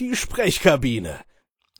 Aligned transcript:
die 0.00 0.16
Sprechkabine. 0.16 1.16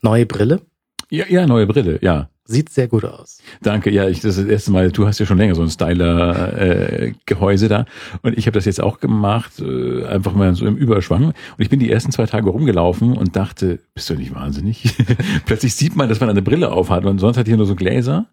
Neue 0.01 0.25
Brille? 0.25 0.61
Ja, 1.09 1.25
ja, 1.27 1.47
neue 1.47 1.65
Brille, 1.65 1.99
ja. 2.01 2.29
Sieht 2.45 2.69
sehr 2.69 2.87
gut 2.87 3.05
aus. 3.05 3.39
Danke, 3.61 3.91
ja, 3.91 4.07
ich 4.07 4.19
das, 4.19 4.37
ist 4.37 4.45
das 4.45 4.51
erste 4.51 4.71
Mal, 4.71 4.91
du 4.91 5.07
hast 5.07 5.19
ja 5.19 5.25
schon 5.25 5.37
länger 5.37 5.55
so 5.55 5.61
ein 5.61 5.69
Styler-Gehäuse 5.69 7.65
äh, 7.65 7.69
da 7.69 7.85
und 8.21 8.37
ich 8.37 8.45
habe 8.45 8.55
das 8.55 8.65
jetzt 8.65 8.81
auch 8.81 8.99
gemacht, 8.99 9.59
äh, 9.59 10.05
einfach 10.05 10.33
mal 10.33 10.53
so 10.55 10.65
im 10.65 10.75
Überschwang 10.75 11.25
und 11.25 11.35
ich 11.57 11.69
bin 11.69 11.79
die 11.79 11.89
ersten 11.89 12.11
zwei 12.11 12.25
Tage 12.25 12.49
rumgelaufen 12.49 13.15
und 13.17 13.35
dachte, 13.35 13.79
bist 13.93 14.09
du 14.09 14.15
nicht 14.15 14.35
wahnsinnig? 14.35 14.95
Plötzlich 15.45 15.75
sieht 15.75 15.95
man, 15.95 16.09
dass 16.09 16.19
man 16.19 16.29
eine 16.29 16.41
Brille 16.41 16.71
aufhat 16.71 17.05
und 17.05 17.19
sonst 17.19 17.37
hat 17.37 17.47
hier 17.47 17.57
nur 17.57 17.65
so 17.65 17.75
Gläser, 17.75 18.27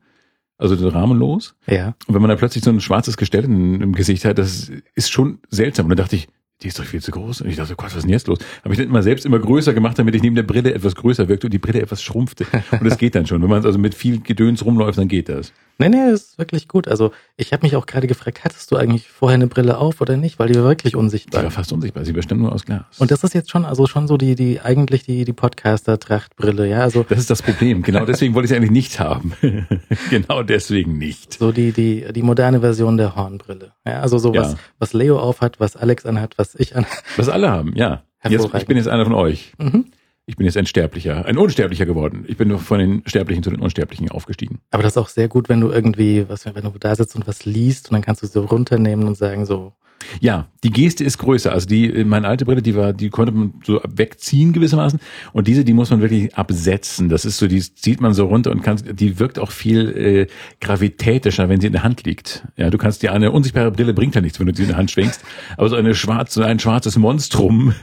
also 0.57 0.89
rahmenlos. 0.89 1.55
Ja. 1.67 1.95
Und 2.07 2.15
wenn 2.15 2.23
man 2.23 2.31
da 2.31 2.37
plötzlich 2.37 2.65
so 2.65 2.71
ein 2.71 2.81
schwarzes 2.81 3.17
Gestell 3.17 3.45
im 3.45 3.93
Gesicht 3.93 4.25
hat, 4.25 4.39
das 4.39 4.71
ist 4.95 5.13
schon 5.13 5.39
seltsam 5.49 5.87
und 5.87 5.91
dann 5.91 5.99
dachte 5.99 6.17
ich, 6.17 6.29
die 6.63 6.69
ist 6.69 6.79
doch 6.79 6.85
viel 6.85 7.01
zu 7.01 7.13
groß. 7.13 7.43
Und 7.43 7.49
ich 7.49 7.57
dachte, 7.57 7.77
Gott, 7.77 7.87
was 7.87 7.97
ist 7.97 8.03
denn 8.03 8.11
jetzt 8.11 8.27
los? 8.27 8.39
Habe 8.65 8.75
ich 8.75 8.79
dann 8.79 8.89
immer 8.89 9.03
selbst 9.03 9.25
immer 9.25 9.39
größer 9.39 9.75
gemacht, 9.75 9.99
damit 9.99 10.15
ich 10.15 10.23
neben 10.23 10.35
der 10.35 10.43
Brille 10.43 10.75
etwas 10.75 10.95
größer 10.97 11.29
wirkte 11.29 11.47
und 11.47 11.53
die 11.53 11.59
Brille 11.59 11.81
etwas 11.81 12.03
schrumpfte. 12.03 12.47
Und 12.73 12.85
das 12.85 12.99
geht 12.99 13.15
dann 13.15 13.27
schon. 13.27 13.43
Wenn 13.43 13.51
man 13.51 13.65
also 13.65 13.79
mit 13.79 13.95
viel 13.95 14.21
Gedöns 14.21 14.65
rumläuft, 14.65 14.99
dann 14.99 15.09
geht 15.09 15.29
das. 15.29 15.53
Nee, 15.81 15.91
nee, 15.91 16.11
das 16.11 16.23
ist 16.23 16.39
wirklich 16.39 16.67
gut. 16.67 16.89
Also 16.89 17.13
ich 17.37 17.53
habe 17.53 17.65
mich 17.65 17.77
auch 17.77 17.87
gerade 17.87 18.09
gefragt, 18.09 18.41
hattest 18.45 18.73
du 18.73 18.77
eigentlich 18.77 19.09
vorher 19.09 19.37
eine 19.37 19.47
Brille 19.47 19.79
auf 19.79 20.01
oder 20.01 20.17
nicht? 20.17 20.41
Weil 20.41 20.49
die 20.49 20.57
war 20.57 20.65
wirklich 20.65 20.97
unsichtbar. 20.97 21.41
Die 21.41 21.45
war 21.45 21.51
fast 21.53 21.73
unsichtbar. 21.73 22.05
Sie 22.05 22.13
bestimmt 22.13 22.41
nur 22.41 22.53
aus 22.53 22.65
Glas. 22.65 22.99
Und 22.99 23.13
das 23.13 23.23
ist 23.23 23.33
jetzt 23.33 23.49
schon, 23.49 23.65
also 23.65 23.87
schon 23.87 24.09
so 24.09 24.17
die, 24.17 24.35
die 24.35 24.61
eigentlich 24.61 25.05
die, 25.05 25.25
die 25.25 25.33
Podcaster-Trachtbrille, 25.33 26.69
ja. 26.69 26.81
Also 26.81 27.05
das 27.09 27.21
ist 27.21 27.31
das 27.31 27.43
Problem. 27.43 27.83
Genau 27.83 28.05
deswegen 28.05 28.35
wollte 28.35 28.47
ich 28.47 28.51
sie 28.51 28.57
eigentlich 28.57 28.73
nicht 28.73 28.99
haben. 28.99 29.35
genau 30.11 30.43
deswegen 30.43 30.99
nicht. 30.99 31.35
So 31.35 31.53
die, 31.53 31.71
die, 31.71 32.13
die 32.13 32.23
moderne 32.23 32.59
Version 32.59 32.97
der 32.97 33.15
Hornbrille. 33.15 33.71
Ja, 33.87 34.01
also 34.01 34.19
so 34.19 34.35
was, 34.35 34.55
ja. 34.55 34.59
was 34.81 34.93
Leo 34.95 35.21
aufhat, 35.21 35.61
was 35.61 35.77
Alex 35.77 36.05
anhat, 36.07 36.37
was 36.39 36.57
ich 36.57 36.75
anhat. 36.75 37.05
Was 37.17 37.29
alle 37.29 37.51
haben, 37.51 37.77
ja. 37.77 38.03
Jetzt, 38.29 38.53
ich 38.53 38.67
bin 38.67 38.77
jetzt 38.77 38.89
einer 38.89 39.05
von 39.05 39.15
euch. 39.15 39.53
Mhm 39.59 39.85
ich 40.29 40.37
bin 40.37 40.45
jetzt 40.45 40.59
ein 40.59 40.67
Sterblicher, 40.67 41.25
ein 41.25 41.39
Unsterblicher 41.39 41.87
geworden. 41.87 42.27
Ich 42.29 42.37
bin 42.37 42.49
nur 42.49 42.59
von 42.59 42.79
den 42.79 43.03
Sterblichen 43.07 43.43
zu 43.43 43.49
den 43.49 43.61
Unsterblichen 43.61 44.11
aufgestiegen. 44.11 44.61
Aber 44.71 44.83
das 44.83 44.93
ist 44.93 44.99
auch 44.99 45.09
sehr 45.09 45.27
gut, 45.27 45.49
wenn 45.49 45.59
du 45.63 45.71
irgendwie, 45.71 46.29
was, 46.29 46.45
wenn 46.45 46.65
du 46.65 46.71
da 46.79 46.95
sitzt 46.95 47.17
und 47.17 47.27
was 47.27 47.47
liest 47.47 47.89
und 47.89 47.95
dann 47.95 48.03
kannst 48.03 48.23
du 48.23 48.27
so 48.27 48.45
runternehmen 48.45 49.09
und 49.09 49.17
sagen 49.17 49.47
so. 49.47 49.73
Ja, 50.21 50.49
die 50.65 50.71
Geste 50.71 51.03
ist 51.03 51.17
größer. 51.17 51.51
Also 51.51 51.67
die, 51.67 52.05
meine 52.05 52.29
alte 52.29 52.45
Brille, 52.45 52.61
die 52.61 52.77
war, 52.77 52.93
die 52.93 53.09
konnte 53.09 53.33
man 53.33 53.55
so 53.65 53.81
wegziehen 53.89 54.53
gewissermaßen. 54.53 55.01
Und 55.33 55.49
diese, 55.49 55.65
die 55.65 55.73
muss 55.73 55.89
man 55.89 56.03
wirklich 56.03 56.37
absetzen. 56.37 57.09
Das 57.09 57.25
ist 57.25 57.39
so, 57.39 57.47
die 57.47 57.61
zieht 57.61 58.03
man 58.03 58.13
so 58.13 58.27
runter 58.27 58.51
und 58.51 58.63
kann, 58.63 58.79
die 58.93 59.19
wirkt 59.19 59.39
auch 59.39 59.51
viel 59.51 59.97
äh, 59.97 60.27
gravitätischer, 60.61 61.49
wenn 61.49 61.63
sie 61.63 61.69
in 61.69 61.73
der 61.73 61.85
Hand 61.85 62.05
liegt. 62.05 62.47
Ja, 62.57 62.69
du 62.69 62.77
kannst 62.77 63.03
dir 63.03 63.13
eine 63.13 63.33
unsichtbare 63.33 63.71
Brille 63.71 63.95
bringt 63.95 64.15
ja 64.15 64.21
nichts, 64.21 64.39
wenn 64.39 64.47
du 64.47 64.55
sie 64.55 64.63
in 64.63 64.69
der 64.69 64.77
Hand 64.77 64.91
schwenkst. 64.91 65.23
Aber 65.57 65.71
so 65.71 65.77
eine 65.77 65.95
schwarze, 65.95 66.45
ein 66.45 66.59
schwarzes 66.59 66.99
Monstrum 66.99 67.75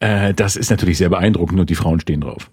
äh, 0.00 0.34
das 0.34 0.56
ist 0.56 0.70
natürlich 0.70 0.98
sehr 0.98 1.10
beeindruckend 1.10 1.60
und 1.60 1.70
die 1.70 1.74
Frauen 1.74 2.00
stehen 2.00 2.22
drauf. 2.22 2.50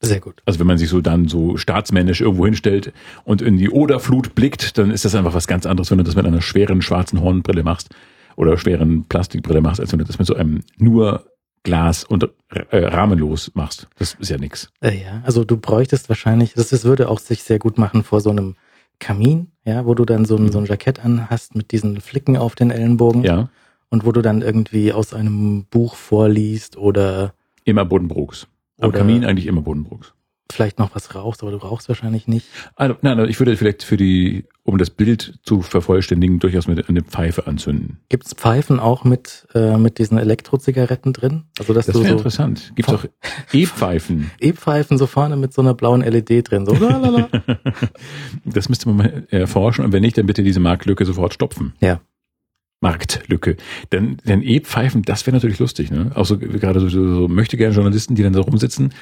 Sehr 0.00 0.20
gut. 0.20 0.42
Also 0.44 0.60
wenn 0.60 0.66
man 0.66 0.78
sich 0.78 0.88
so 0.88 1.00
dann 1.00 1.28
so 1.28 1.56
staatsmännisch 1.56 2.20
irgendwo 2.20 2.44
hinstellt 2.44 2.92
und 3.24 3.42
in 3.42 3.56
die 3.56 3.70
Oderflut 3.70 4.34
blickt, 4.34 4.78
dann 4.78 4.90
ist 4.90 5.04
das 5.04 5.14
einfach 5.14 5.34
was 5.34 5.46
ganz 5.46 5.66
anderes, 5.66 5.90
wenn 5.90 5.98
du 5.98 6.04
das 6.04 6.16
mit 6.16 6.26
einer 6.26 6.42
schweren 6.42 6.82
schwarzen 6.82 7.20
Hornbrille 7.20 7.62
machst 7.62 7.90
oder 8.36 8.56
schweren 8.58 9.04
Plastikbrille 9.04 9.60
machst, 9.60 9.80
als 9.80 9.92
wenn 9.92 9.98
du 9.98 10.04
das 10.04 10.18
mit 10.18 10.26
so 10.26 10.34
einem 10.34 10.60
nur 10.76 11.26
Glas 11.62 12.04
und 12.04 12.28
äh, 12.50 12.76
rahmenlos 12.76 13.52
machst. 13.54 13.88
Das 13.96 14.14
ist 14.14 14.28
ja 14.28 14.36
nix. 14.36 14.68
Äh, 14.82 15.02
ja, 15.02 15.22
also 15.24 15.44
du 15.44 15.56
bräuchtest 15.56 16.10
wahrscheinlich, 16.10 16.52
das, 16.52 16.68
das 16.68 16.84
würde 16.84 17.08
auch 17.08 17.18
sich 17.18 17.42
sehr 17.42 17.58
gut 17.58 17.78
machen 17.78 18.02
vor 18.02 18.20
so 18.20 18.28
einem 18.28 18.56
Kamin, 18.98 19.48
ja, 19.64 19.86
wo 19.86 19.94
du 19.94 20.04
dann 20.04 20.26
so 20.26 20.36
ein, 20.36 20.52
so 20.52 20.58
ein 20.58 20.66
Jackett 20.66 21.02
anhast 21.02 21.54
mit 21.54 21.72
diesen 21.72 22.02
Flicken 22.02 22.36
auf 22.36 22.54
den 22.54 22.70
Ellenbogen. 22.70 23.24
Ja 23.24 23.48
und 23.94 24.04
wo 24.04 24.10
du 24.10 24.22
dann 24.22 24.42
irgendwie 24.42 24.92
aus 24.92 25.14
einem 25.14 25.66
Buch 25.70 25.94
vorliest 25.94 26.76
oder 26.76 27.32
immer 27.64 27.84
Buddenbrooks. 27.84 28.48
Am 28.80 28.90
Kamin 28.90 29.24
eigentlich 29.24 29.46
immer 29.46 29.62
Buddenbrooks. 29.62 30.12
Vielleicht 30.52 30.80
noch 30.80 30.94
was 30.96 31.14
rauchst, 31.14 31.42
aber 31.42 31.52
du 31.52 31.58
rauchst 31.58 31.88
wahrscheinlich 31.88 32.26
nicht. 32.26 32.46
Also, 32.74 32.96
nein, 33.02 33.18
ich 33.28 33.38
würde 33.38 33.56
vielleicht 33.56 33.84
für 33.84 33.96
die, 33.96 34.46
um 34.64 34.78
das 34.78 34.90
Bild 34.90 35.38
zu 35.44 35.62
vervollständigen, 35.62 36.40
durchaus 36.40 36.66
mit 36.66 36.88
eine 36.88 37.02
Pfeife 37.02 37.46
anzünden. 37.46 38.00
Gibt's 38.08 38.34
Pfeifen 38.34 38.80
auch 38.80 39.04
mit 39.04 39.46
äh, 39.54 39.78
mit 39.78 39.98
diesen 39.98 40.18
Elektrozigaretten 40.18 41.12
drin? 41.12 41.44
Also 41.60 41.72
dass 41.72 41.86
das 41.86 41.94
wäre 41.94 42.08
so 42.08 42.12
interessant. 42.14 42.72
Gibt's 42.74 42.92
auch 42.92 43.04
E-Pfeifen? 43.52 44.32
E-Pfeifen 44.40 44.98
so 44.98 45.06
vorne 45.06 45.36
mit 45.36 45.54
so 45.54 45.62
einer 45.62 45.74
blauen 45.74 46.02
LED 46.02 46.50
drin. 46.50 46.66
So. 46.66 46.74
das 48.44 48.68
müsste 48.68 48.88
man 48.88 48.96
mal 48.96 49.26
erforschen 49.30 49.84
und 49.84 49.92
wenn 49.92 50.02
nicht, 50.02 50.18
dann 50.18 50.26
bitte 50.26 50.42
diese 50.42 50.60
Marktlücke 50.60 51.04
sofort 51.04 51.32
stopfen. 51.32 51.74
Ja. 51.80 52.00
Marktlücke. 52.84 53.56
Denn, 53.92 54.18
denn 54.26 54.42
E-Pfeifen, 54.42 55.02
das 55.02 55.26
wäre 55.26 55.34
natürlich 55.34 55.58
lustig, 55.58 55.90
ne? 55.90 56.12
Auch 56.14 56.26
so 56.26 56.36
gerade 56.38 56.80
so, 56.80 56.88
so 56.88 57.28
möchte 57.28 57.56
gerne 57.56 57.74
Journalisten, 57.74 58.14
die 58.14 58.22
dann 58.22 58.34
da 58.34 58.40
rumsitzen 58.40 58.92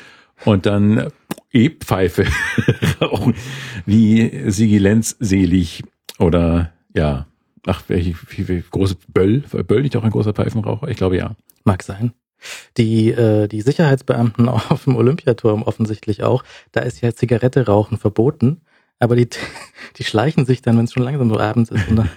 und 0.44 0.66
dann 0.66 1.09
E-Pfeife 1.53 2.25
rauchen, 3.00 3.34
wie 3.84 4.50
Sigi 4.50 4.78
Lenz 4.78 5.16
selig 5.19 5.82
oder 6.21 6.72
ja, 6.94 7.26
ach, 7.66 7.82
welche, 7.88 8.15
wie, 8.28 8.48
wie, 8.48 8.62
große 8.71 8.97
Böll, 9.09 9.41
Böll 9.41 9.82
nicht 9.82 9.97
auch 9.97 10.04
ein 10.04 10.10
großer 10.10 10.32
Pfeifenraucher? 10.32 10.87
Ich 10.87 10.97
glaube 10.97 11.16
ja. 11.16 11.34
Mag 11.65 11.82
sein. 11.82 12.12
Die, 12.76 13.10
äh, 13.10 13.48
die 13.48 13.62
Sicherheitsbeamten 13.62 14.48
auf 14.48 14.84
dem 14.84 14.94
Olympiaturm 14.94 15.65
offensichtlich 15.65 16.22
auch, 16.22 16.44
da 16.71 16.82
ist 16.82 17.00
ja 17.00 17.12
Zigarette 17.12 17.66
rauchen 17.66 17.98
verboten, 17.98 18.60
aber 19.00 19.16
die, 19.16 19.28
die 19.97 20.04
schleichen 20.04 20.47
sich 20.47 20.62
dann, 20.62 20.78
wenn 20.78 20.84
es 20.84 20.92
schon 20.92 21.03
langsam 21.03 21.28
so 21.28 21.41
abends 21.41 21.72
ist 21.72 21.88
und 21.88 21.97
dann 21.97 22.10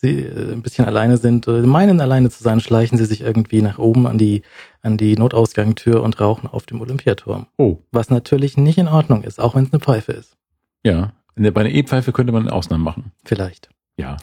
sie 0.00 0.20
äh, 0.24 0.52
ein 0.52 0.62
bisschen 0.62 0.84
alleine 0.86 1.16
sind, 1.16 1.46
oder 1.48 1.62
meinen 1.66 2.00
alleine 2.00 2.30
zu 2.30 2.42
sein, 2.42 2.60
schleichen 2.60 2.98
sie 2.98 3.04
sich 3.04 3.20
irgendwie 3.20 3.62
nach 3.62 3.78
oben 3.78 4.06
an 4.06 4.18
die, 4.18 4.42
an 4.82 4.96
die 4.96 5.16
Notausgangstür 5.16 6.02
und 6.02 6.20
rauchen 6.20 6.48
auf 6.48 6.66
dem 6.66 6.80
Olympiaturm. 6.80 7.46
Oh. 7.58 7.78
Was 7.92 8.10
natürlich 8.10 8.56
nicht 8.56 8.78
in 8.78 8.88
Ordnung 8.88 9.22
ist, 9.22 9.40
auch 9.40 9.54
wenn 9.54 9.64
es 9.64 9.72
eine 9.72 9.80
Pfeife 9.80 10.12
ist. 10.12 10.36
Ja. 10.84 11.12
Bei 11.36 11.60
einer 11.60 11.70
E-Pfeife 11.70 12.12
könnte 12.12 12.32
man 12.32 12.48
Ausnahmen 12.48 12.84
machen. 12.84 13.12
Vielleicht. 13.24 13.70
Ja. 13.96 14.16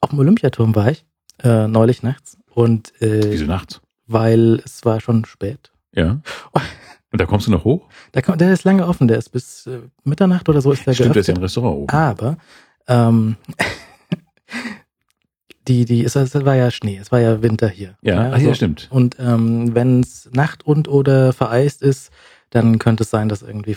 Auf 0.00 0.10
dem 0.10 0.18
Olympiaturm 0.18 0.74
war 0.74 0.90
ich, 0.90 1.04
äh, 1.42 1.66
neulich 1.66 2.02
nachts. 2.02 2.38
Und, 2.54 2.92
äh, 3.00 3.32
Wieso 3.32 3.46
nachts? 3.46 3.80
Weil 4.06 4.60
es 4.64 4.84
war 4.84 5.00
schon 5.00 5.24
spät. 5.24 5.72
Ja. 5.94 6.20
Und 7.12 7.20
da 7.20 7.26
kommst 7.26 7.46
du 7.46 7.50
noch 7.50 7.64
hoch? 7.64 7.88
Der, 8.14 8.22
der 8.22 8.52
ist 8.52 8.64
lange 8.64 8.86
offen, 8.86 9.06
der 9.08 9.18
ist 9.18 9.30
bis 9.30 9.66
äh, 9.66 9.80
Mitternacht 10.04 10.48
oder 10.48 10.60
so 10.60 10.72
ist 10.72 10.86
der 10.86 10.94
Stimmt, 10.94 11.14
geöffnet. 11.14 11.16
das 11.16 11.22
ist 11.22 11.28
ja 11.28 11.34
ein 11.34 11.42
Restaurant 11.42 11.76
oben. 11.76 11.88
Aber 11.90 12.36
ähm, 12.88 13.36
die, 15.68 15.84
die, 15.84 16.04
es, 16.04 16.16
es 16.16 16.34
war 16.34 16.56
ja 16.56 16.70
Schnee, 16.70 16.98
es 16.98 17.12
war 17.12 17.20
ja 17.20 17.42
Winter 17.42 17.68
hier. 17.68 17.94
Ja, 18.02 18.14
ja, 18.14 18.30
also, 18.30 18.48
ja 18.48 18.54
stimmt. 18.54 18.88
Und 18.90 19.16
ähm, 19.18 19.74
wenn 19.74 20.00
es 20.00 20.28
Nacht 20.32 20.66
und 20.66 20.88
oder 20.88 21.32
vereist 21.32 21.82
ist, 21.82 22.10
dann 22.50 22.78
könnte 22.78 23.04
es 23.04 23.10
sein, 23.10 23.28
dass 23.28 23.42
irgendwie 23.42 23.72
äh, 23.72 23.76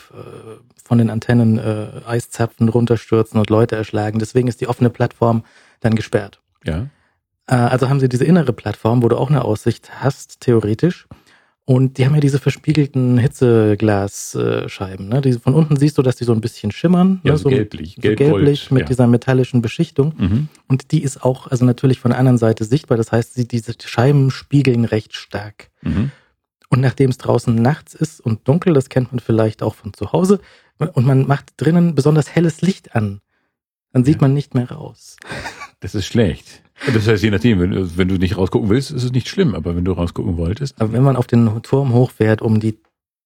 von 0.84 0.98
den 0.98 1.10
Antennen 1.10 1.58
äh, 1.58 2.02
Eiszapfen 2.06 2.70
runterstürzen 2.70 3.40
und 3.40 3.50
Leute 3.50 3.76
erschlagen. 3.76 4.20
Deswegen 4.20 4.48
ist 4.48 4.62
die 4.62 4.68
offene 4.68 4.90
Plattform 4.90 5.44
dann 5.80 5.96
gesperrt. 5.96 6.42
Ja. 6.64 6.88
Äh, 7.48 7.56
also 7.56 7.90
haben 7.90 8.00
sie 8.00 8.10
diese 8.10 8.26
innere 8.26 8.54
Plattform, 8.54 9.02
wo 9.02 9.08
du 9.08 9.18
auch 9.18 9.30
eine 9.30 9.46
Aussicht 9.46 9.92
hast, 10.02 10.42
theoretisch. 10.42 11.08
Und 11.68 11.98
die 11.98 12.06
haben 12.06 12.14
ja 12.14 12.22
diese 12.22 12.38
verspiegelten 12.38 13.18
Hitzeglasscheiben. 13.18 15.10
Ne? 15.10 15.22
Die, 15.22 15.34
von 15.34 15.56
unten 15.56 15.78
siehst 15.78 15.98
du, 15.98 16.04
dass 16.04 16.16
die 16.16 16.24
so 16.24 16.32
ein 16.32 16.42
bisschen 16.42 16.72
schimmern. 16.72 17.22
Ja, 17.24 17.32
ne? 17.32 17.38
so 17.40 17.50
gelblich. 17.50 17.96
So 17.96 18.02
gelb 18.02 18.18
gelblich 18.20 18.70
mit 18.70 18.82
ja. 18.82 18.88
dieser 18.88 19.08
metallischen 19.08 19.64
Beschichtung. 19.64 20.14
Mhm. 20.16 20.48
Und 20.68 20.92
die 20.92 21.02
ist 21.02 21.24
auch, 21.24 21.48
also 21.48 21.66
natürlich 21.66 22.00
von 22.00 22.12
der 22.12 22.20
anderen 22.20 22.38
Seite 22.38 22.66
sichtbar. 22.66 22.98
Das 22.98 23.12
heißt, 23.12 23.34
sie, 23.34 23.48
diese 23.48 23.74
Scheiben 23.84 24.30
spiegeln 24.30 24.86
recht 24.86 25.16
stark. 25.16 25.72
Mhm. 25.82 26.12
Und 26.70 26.82
nachdem 26.82 27.10
es 27.10 27.18
draußen 27.18 27.56
nachts 27.56 27.96
ist 27.96 28.22
und 28.22 28.48
dunkel, 28.48 28.74
das 28.74 28.90
kennt 28.90 29.12
man 29.12 29.20
vielleicht 29.20 29.64
auch 29.64 29.74
von 29.74 29.94
zu 29.94 30.12
Hause, 30.12 30.40
und 30.78 31.06
man 31.06 31.26
macht 31.26 31.54
drinnen 31.58 31.96
besonders 31.96 32.36
helles 32.36 32.62
Licht 32.62 32.96
an, 32.96 33.22
dann 33.94 34.04
sieht 34.04 34.16
ja. 34.16 34.22
man 34.22 34.34
nicht 34.34 34.54
mehr 34.56 34.70
raus. 34.70 35.16
Das 35.80 35.96
ist 35.96 36.06
schlecht. 36.06 36.62
Das 36.94 37.08
heißt, 37.08 37.24
je 37.24 37.32
nachdem, 37.32 37.60
wenn, 37.60 37.98
wenn, 37.98 38.08
du 38.08 38.16
nicht 38.16 38.38
rausgucken 38.38 38.70
willst, 38.70 38.92
ist 38.92 39.04
es 39.04 39.12
nicht 39.12 39.30
schlimm, 39.30 39.56
aber 39.56 39.76
wenn 39.76 39.86
du 39.86 39.94
rausgucken 39.94 40.38
wolltest. 40.38 40.80
Aber 40.82 40.92
wenn 40.92 41.04
man 41.04 41.16
auf 41.16 41.28
den 41.28 41.62
Turm 41.64 41.94
hochfährt, 41.94 42.42
um 42.42 42.60
die 42.60 42.78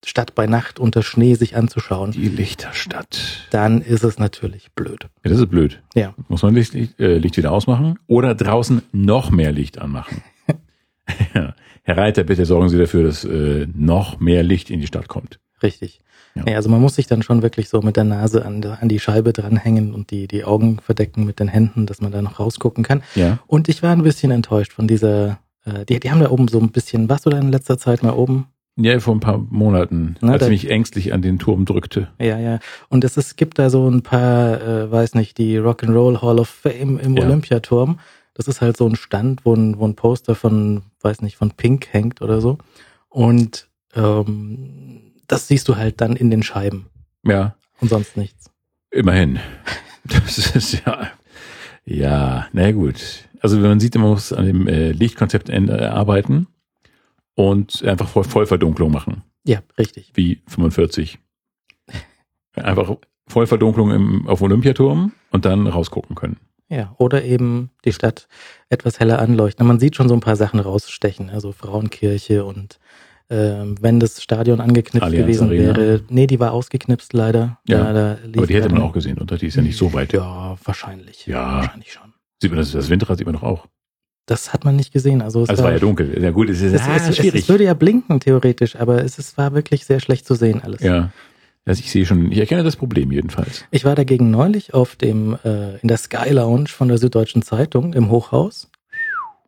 Stadt 0.06 0.34
bei 0.34 0.48
Nacht 0.48 0.80
unter 0.80 1.04
Schnee 1.04 1.36
sich 1.36 1.58
anzuschauen. 1.58 2.12
Die 2.12 2.30
Lichterstadt. 2.30 3.48
Dann 3.52 3.82
ist 3.82 4.04
es 4.04 4.18
natürlich 4.18 4.72
blöd. 4.72 5.10
Ja, 5.24 5.32
das 5.32 5.40
ist 5.40 5.50
blöd. 5.50 5.82
Ja. 5.94 6.14
Muss 6.30 6.42
man 6.42 6.54
Licht, 6.54 6.74
äh, 7.00 7.18
Licht 7.18 7.36
wieder 7.38 7.52
ausmachen 7.52 8.00
oder 8.08 8.34
draußen 8.34 8.82
noch 8.94 9.30
mehr 9.30 9.52
Licht 9.52 9.78
anmachen. 9.78 10.24
Herr 11.34 11.98
Reiter, 11.98 12.24
bitte 12.24 12.46
sorgen 12.46 12.70
Sie 12.70 12.78
dafür, 12.78 13.04
dass 13.04 13.26
äh, 13.26 13.68
noch 13.74 14.20
mehr 14.20 14.44
Licht 14.44 14.70
in 14.70 14.80
die 14.80 14.88
Stadt 14.88 15.08
kommt. 15.10 15.40
Richtig. 15.62 16.00
Ja. 16.46 16.52
ja. 16.52 16.56
also 16.58 16.70
man 16.70 16.82
muss 16.82 16.96
sich 16.96 17.08
dann 17.08 17.24
schon 17.24 17.42
wirklich 17.42 17.70
so 17.70 17.82
mit 17.82 17.96
der 17.98 18.04
Nase 18.04 18.46
an, 18.46 18.64
an 18.64 18.90
die 18.90 19.00
Scheibe 19.00 19.34
dranhängen 19.34 19.94
und 19.94 20.12
die, 20.12 20.28
die 20.28 20.44
Augen 20.44 20.80
verdecken 20.80 21.26
mit 21.26 21.40
den 21.40 21.48
Händen, 21.48 21.86
dass 21.86 22.02
man 22.02 22.12
da 22.12 22.22
noch 22.22 22.40
rausgucken 22.40 22.84
kann. 22.84 23.04
Ja. 23.16 23.40
Und 23.48 23.70
ich 23.70 23.84
war 23.84 23.92
ein 23.92 24.04
bisschen 24.04 24.32
enttäuscht 24.32 24.74
von 24.74 24.88
dieser, 24.88 25.40
äh, 25.66 25.86
die, 25.86 26.00
die 26.00 26.12
haben 26.12 26.22
da 26.22 26.30
oben 26.30 26.48
so 26.48 26.60
ein 26.60 26.70
bisschen, 26.70 27.10
warst 27.10 27.26
du 27.26 27.30
da 27.30 27.38
in 27.38 27.52
letzter 27.52 27.78
Zeit 27.78 28.04
mal 28.04 28.14
oben? 28.14 28.48
Ja, 28.82 28.98
vor 29.00 29.14
ein 29.14 29.20
paar 29.20 29.38
Monaten, 29.38 30.16
Na, 30.22 30.34
als 30.34 30.44
ich 30.44 30.50
mich 30.50 30.70
ängstlich 30.70 31.12
an 31.12 31.22
den 31.22 31.38
Turm 31.38 31.66
drückte. 31.66 32.08
Ja, 32.18 32.40
ja. 32.40 32.60
Und 32.88 33.04
es, 33.04 33.18
es 33.18 33.36
gibt 33.36 33.60
da 33.60 33.70
so 33.70 33.90
ein 33.90 34.04
paar, 34.04 34.62
äh, 34.62 34.90
weiß 34.90 35.16
nicht, 35.16 35.38
die 35.38 35.58
Rock'n'Roll 35.58 36.22
Hall 36.22 36.40
of 36.40 36.48
Fame 36.48 36.98
im 36.98 37.18
ja. 37.18 37.26
Olympiaturm. 37.26 38.00
Das 38.34 38.48
ist 38.48 38.62
halt 38.62 38.78
so 38.78 38.88
ein 38.88 38.96
Stand, 38.96 39.44
wo 39.44 39.54
ein, 39.54 39.78
wo 39.80 39.86
ein 39.86 39.96
Poster 39.96 40.34
von, 40.34 40.84
weiß 41.02 41.22
nicht, 41.22 41.36
von 41.36 41.52
Pink 41.52 41.88
hängt 41.92 42.22
oder 42.22 42.40
so. 42.40 42.58
Und 43.10 43.68
ähm, 43.96 45.09
das 45.30 45.48
siehst 45.48 45.68
du 45.70 45.78
halt 45.78 46.02
dann 46.02 46.16
in 46.18 46.30
den 46.30 46.44
Scheiben 46.44 46.88
Ja, 47.26 47.56
und 47.80 47.88
sonst 47.90 48.18
nichts. 48.18 48.52
immerhin. 48.92 49.40
Das 50.06 50.56
ist 50.56 50.84
ja, 50.86 51.12
ja, 51.86 52.48
na 52.52 52.72
gut. 52.72 53.28
Also 53.42 53.58
wenn 53.62 53.70
man 53.70 53.80
sieht, 53.80 53.94
man 53.96 54.10
muss 54.10 54.34
an 54.34 54.46
dem 54.46 54.66
äh, 54.68 54.92
Lichtkonzept 54.92 55.50
äh, 55.50 55.86
arbeiten 55.86 56.48
und 57.36 57.84
einfach 57.84 58.08
Voll 58.10 58.24
Vollverdunklung 58.24 58.92
machen, 58.92 59.24
Ja, 59.46 59.60
richtig. 59.78 60.12
wie 60.16 60.42
45. 60.48 61.20
Einfach 62.56 62.96
Vollverdunklung 63.28 63.92
im, 63.92 64.28
auf 64.28 64.42
Olympiaturm 64.42 65.12
und 65.32 65.46
dann 65.46 65.68
rausgucken 65.68 66.16
können. 66.16 66.38
Ja, 66.70 66.96
oder 66.98 67.24
eben 67.24 67.70
die 67.86 67.94
Stadt 67.94 68.28
etwas 68.70 69.00
heller 69.00 69.20
anleuchten. 69.20 69.66
Man 69.68 69.80
sieht 69.80 69.96
schon 69.96 70.08
so 70.10 70.16
ein 70.16 70.20
paar 70.22 70.36
Sachen 70.38 70.60
rausstechen, 70.60 71.30
also 71.30 71.52
Frauenkirche 71.52 72.46
und 72.46 72.80
ähm, 73.30 73.76
wenn 73.80 74.00
das 74.00 74.22
Stadion 74.22 74.60
angeknipst 74.60 75.04
Allianz 75.04 75.26
gewesen 75.26 75.48
Arena. 75.48 75.76
wäre. 75.78 76.02
Nee, 76.10 76.28
die 76.28 76.40
war 76.40 76.52
ausgeknipst 76.52 77.14
leider. 77.14 77.60
Ja, 77.68 78.18
lief 78.26 78.38
Aber 78.38 78.48
die 78.48 78.56
hätte 78.56 78.70
man 78.70 78.82
auch 78.82 78.94
gesehen, 78.94 79.20
oder? 79.20 79.38
Die 79.38 79.48
ist 79.48 79.56
ja 79.56 79.62
nicht 79.62 79.78
so 79.78 79.94
weit. 79.94 80.14
Ja, 80.14 80.58
wahrscheinlich. 80.64 81.28
Ja. 81.28 81.58
Wahrscheinlich 81.58 81.92
schon. 81.92 82.14
Sieht 82.42 82.52
man 82.52 82.60
das, 82.60 82.72
das 82.72 82.90
Windrad 82.90 83.18
sieht 83.18 83.28
man 83.28 83.36
doch 83.36 83.44
auch. 83.44 83.68
Das 84.26 84.54
hat 84.54 84.64
man 84.64 84.76
nicht 84.76 84.94
gesehen. 84.94 85.22
Also 85.22 85.44
es, 85.44 85.50
Also 85.50 85.62
es 85.62 85.66
war 85.66 85.74
ja 85.74 85.80
dunkel. 85.80 86.22
Ja 86.22 86.32
gut, 86.32 86.50
es 86.50 86.62
ist 86.62 86.74
es, 86.74 86.82
ah, 86.82 86.96
es, 86.96 87.10
es, 87.10 87.18
schwierig. 87.18 87.42
es 87.42 87.50
würde 87.50 87.64
ja 87.64 87.74
blinken, 87.74 88.20
theoretisch, 88.20 88.76
aber 88.76 89.04
es, 89.04 89.18
es 89.18 89.38
war 89.38 89.54
wirklich 89.54 89.86
sehr 89.86 90.00
schlecht 90.00 90.26
zu 90.26 90.36
sehen 90.36 90.62
alles. 90.64 90.82
ja. 90.82 91.12
Also 91.66 91.82
ich 91.82 91.92
sehe 91.92 92.04
schon, 92.06 92.32
ich 92.32 92.40
erkenne 92.40 92.64
das 92.64 92.76
Problem 92.76 93.12
jedenfalls. 93.12 93.64
Ich 93.70 93.86
war 93.86 93.94
dagegen 93.94 94.32
neulich 94.32 94.74
auf 94.74 94.96
dem, 94.96 95.38
äh, 95.44 95.78
in 95.78 95.88
der 95.88 95.98
Sky 95.98 96.30
Lounge 96.30 96.68
von 96.68 96.88
der 96.88 96.98
Süddeutschen 96.98 97.44
Zeitung 97.44 97.94
im 97.94 98.10
Hochhaus. 98.10 98.72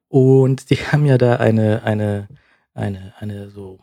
Und 0.07 0.69
die 0.69 0.75
haben 0.91 1.05
ja 1.05 1.17
da 1.17 1.37
eine, 1.37 1.81
eine, 1.83 2.27
eine, 2.73 3.13
eine 3.19 3.49
so 3.49 3.79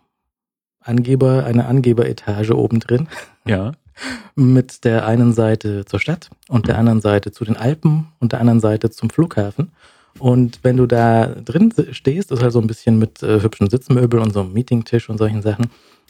Angeber, 0.81 1.45
eine 1.45 1.67
Angeberetage 1.67 2.57
oben 2.57 2.81
drin. 2.81 3.09
Ja. 3.47 3.73
Mit 4.37 4.85
der 4.85 5.07
einen 5.07 5.33
Seite 5.33 5.85
zur 5.85 5.99
Stadt 5.99 6.31
und 6.49 6.69
der 6.69 6.79
anderen 6.79 7.01
Seite 7.01 7.33
zu 7.33 7.45
den 7.45 7.57
Alpen 7.57 8.09
und 8.21 8.33
der 8.33 8.41
anderen 8.41 8.61
Seite 8.61 8.91
zum 8.91 9.11
Flughafen. 9.11 9.73
Und 10.19 10.61
wenn 10.63 10.77
du 10.77 10.87
da 10.87 11.27
drin 11.27 11.73
stehst, 11.91 12.31
ist 12.31 12.43
halt 12.43 12.53
so 12.53 12.61
ein 12.61 12.67
bisschen 12.67 12.99
mit 12.99 13.23
äh, 13.23 13.41
hübschen 13.43 13.69
Sitzmöbeln 13.69 14.23
und 14.23 14.33
so 14.33 14.41
einem 14.41 14.53
Meetingtisch 14.53 15.09
und 15.09 15.19
solchen 15.19 15.43
Sachen. 15.43 15.67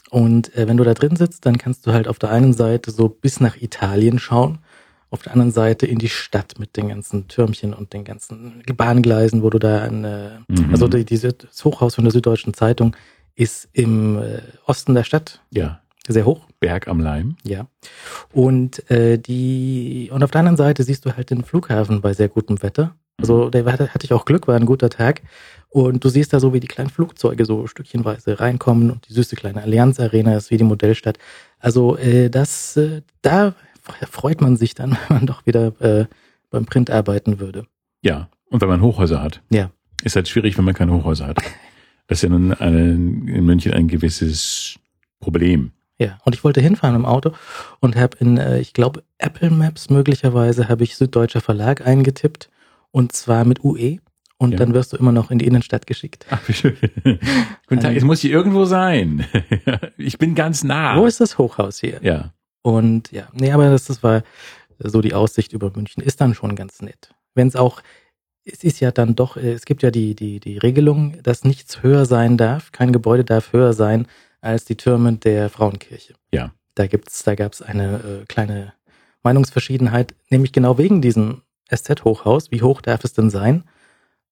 Und 0.09 0.55
äh, 0.55 0.67
wenn 0.67 0.77
du 0.77 0.83
da 0.83 0.93
drin 0.93 1.15
sitzt, 1.15 1.45
dann 1.45 1.57
kannst 1.57 1.85
du 1.85 1.91
halt 1.91 2.07
auf 2.07 2.19
der 2.19 2.31
einen 2.31 2.53
Seite 2.53 2.91
so 2.91 3.09
bis 3.09 3.39
nach 3.39 3.57
Italien 3.57 4.19
schauen, 4.19 4.59
auf 5.11 5.23
der 5.23 5.31
anderen 5.33 5.51
Seite 5.51 5.85
in 5.87 5.97
die 5.99 6.09
Stadt 6.09 6.59
mit 6.59 6.77
den 6.77 6.89
ganzen 6.89 7.27
Türmchen 7.27 7.73
und 7.73 7.93
den 7.93 8.03
ganzen 8.03 8.61
Bahngleisen, 8.77 9.41
wo 9.43 9.49
du 9.49 9.57
da 9.59 9.83
an, 9.83 10.03
äh, 10.03 10.29
Mhm. 10.47 10.69
also 10.71 10.87
die, 10.87 11.03
diese, 11.05 11.33
das 11.33 11.63
Hochhaus 11.65 11.95
von 11.95 12.03
der 12.03 12.11
Süddeutschen 12.11 12.53
Zeitung 12.53 12.95
ist 13.35 13.67
im 13.73 14.17
äh, 14.21 14.41
Osten 14.65 14.93
der 14.95 15.03
Stadt, 15.03 15.41
Ja. 15.51 15.81
sehr 16.07 16.25
hoch. 16.25 16.45
Berg 16.59 16.87
am 16.87 16.99
Leim. 16.99 17.37
Ja. 17.43 17.67
Und 18.33 18.89
äh, 18.91 19.17
die 19.17 20.09
und 20.13 20.23
auf 20.23 20.31
der 20.31 20.39
anderen 20.39 20.57
Seite 20.57 20.83
siehst 20.83 21.05
du 21.05 21.15
halt 21.15 21.29
den 21.29 21.43
Flughafen 21.43 22.01
bei 22.01 22.13
sehr 22.13 22.27
gutem 22.29 22.61
Wetter. 22.61 22.95
Also 23.17 23.49
der 23.49 23.65
hatte, 23.65 23.89
hatte 23.93 24.05
ich 24.05 24.13
auch 24.13 24.25
Glück, 24.25 24.47
war 24.47 24.55
ein 24.55 24.65
guter 24.65 24.89
Tag. 24.89 25.21
Und 25.69 26.03
du 26.03 26.09
siehst 26.09 26.33
da 26.33 26.39
so, 26.39 26.53
wie 26.53 26.59
die 26.59 26.67
kleinen 26.67 26.89
Flugzeuge 26.89 27.45
so 27.45 27.67
stückchenweise 27.67 28.39
reinkommen 28.39 28.89
und 28.91 29.07
die 29.07 29.13
süße 29.13 29.35
kleine 29.35 29.61
Allianz 29.61 29.99
Arena 29.99 30.35
ist 30.35 30.49
wie 30.51 30.57
die 30.57 30.63
Modellstadt. 30.63 31.17
Also 31.59 31.95
äh, 31.97 32.29
das, 32.29 32.75
äh, 32.77 33.01
da 33.21 33.53
freut 34.09 34.41
man 34.41 34.57
sich 34.57 34.75
dann, 34.75 34.91
wenn 35.07 35.17
man 35.17 35.25
doch 35.25 35.45
wieder 35.45 35.73
äh, 35.81 36.05
beim 36.49 36.65
Print 36.65 36.89
arbeiten 36.89 37.39
würde. 37.39 37.65
Ja. 38.01 38.29
Und 38.49 38.61
wenn 38.61 38.69
man 38.69 38.81
Hochhäuser 38.81 39.21
hat. 39.21 39.41
Ja. 39.51 39.69
Ist 40.03 40.15
halt 40.15 40.27
schwierig, 40.27 40.57
wenn 40.57 40.65
man 40.65 40.73
keine 40.73 40.93
Hochhäuser 40.93 41.27
hat. 41.27 41.37
Das 42.07 42.17
ist 42.17 42.21
ja 42.23 42.29
nun 42.29 42.53
eine, 42.53 42.79
in 42.79 43.45
München 43.45 43.73
ein 43.73 43.87
gewisses 43.87 44.79
Problem. 45.19 45.71
Ja, 45.99 46.17
und 46.23 46.33
ich 46.33 46.43
wollte 46.43 46.61
hinfahren 46.61 46.95
im 46.95 47.05
Auto 47.05 47.33
und 47.81 47.95
habe 47.97 48.17
in, 48.19 48.37
äh, 48.37 48.59
ich 48.59 48.73
glaube, 48.73 49.03
Apple 49.17 49.49
Maps 49.51 49.89
möglicherweise 49.89 50.69
habe 50.69 50.83
ich 50.83 50.95
Süddeutscher 50.95 51.41
Verlag 51.41 51.85
eingetippt 51.85 52.49
und 52.91 53.11
zwar 53.11 53.43
mit 53.45 53.63
UE 53.63 53.97
und 54.37 54.53
Ja. 54.53 54.57
dann 54.57 54.73
wirst 54.73 54.93
du 54.93 54.97
immer 54.97 55.11
noch 55.11 55.29
in 55.29 55.37
die 55.39 55.45
Innenstadt 55.45 55.85
geschickt. 55.85 56.25
Ach, 56.29 56.39
wie 56.47 56.53
schön. 56.53 56.77
Guten 57.67 57.81
Tag, 57.81 57.95
es 57.95 58.03
muss 58.05 58.21
hier 58.21 58.31
irgendwo 58.31 58.63
sein. 58.63 59.25
ich 59.97 60.17
bin 60.17 60.33
ganz 60.35 60.63
nah. 60.63 60.95
Wo 60.97 61.05
ist 61.05 61.19
das 61.19 61.37
Hochhaus 61.37 61.79
hier? 61.79 61.99
Ja. 62.01 62.33
Und 62.61 63.11
ja, 63.11 63.27
nee, 63.33 63.51
aber 63.51 63.69
das, 63.69 63.85
das 63.85 64.03
war 64.03 64.23
so 64.79 65.01
die 65.01 65.13
Aussicht 65.13 65.53
über 65.53 65.71
München 65.75 66.03
ist 66.03 66.21
dann 66.21 66.33
schon 66.33 66.55
ganz 66.55 66.81
nett. 66.81 67.13
Wenn 67.35 67.47
es 67.47 67.55
auch, 67.55 67.81
es 68.45 68.63
ist 68.63 68.79
ja 68.79 68.91
dann 68.91 69.15
doch, 69.15 69.37
äh, 69.37 69.51
es 69.51 69.65
gibt 69.65 69.83
ja 69.83 69.91
die, 69.91 70.15
die, 70.15 70.39
die 70.39 70.57
Regelung, 70.57 71.21
dass 71.23 71.43
nichts 71.43 71.83
höher 71.83 72.05
sein 72.05 72.37
darf, 72.37 72.71
kein 72.71 72.93
Gebäude 72.93 73.23
darf 73.23 73.53
höher 73.53 73.73
sein 73.73 74.07
als 74.41 74.65
die 74.65 74.77
Türme 74.77 75.13
der 75.13 75.49
Frauenkirche. 75.49 76.13
Ja. 76.31 76.53
Da 76.75 76.87
gibt's, 76.87 77.23
da 77.23 77.35
gab's 77.35 77.61
eine 77.61 77.97
äh, 77.97 78.25
kleine 78.27 78.73
Meinungsverschiedenheit, 79.21 80.15
nämlich 80.29 80.53
genau 80.53 80.77
wegen 80.77 81.01
diesem 81.01 81.41
SZ-Hochhaus. 81.69 82.51
Wie 82.51 82.61
hoch 82.61 82.81
darf 82.81 83.03
es 83.03 83.11
denn 83.11 83.29
sein? 83.29 83.65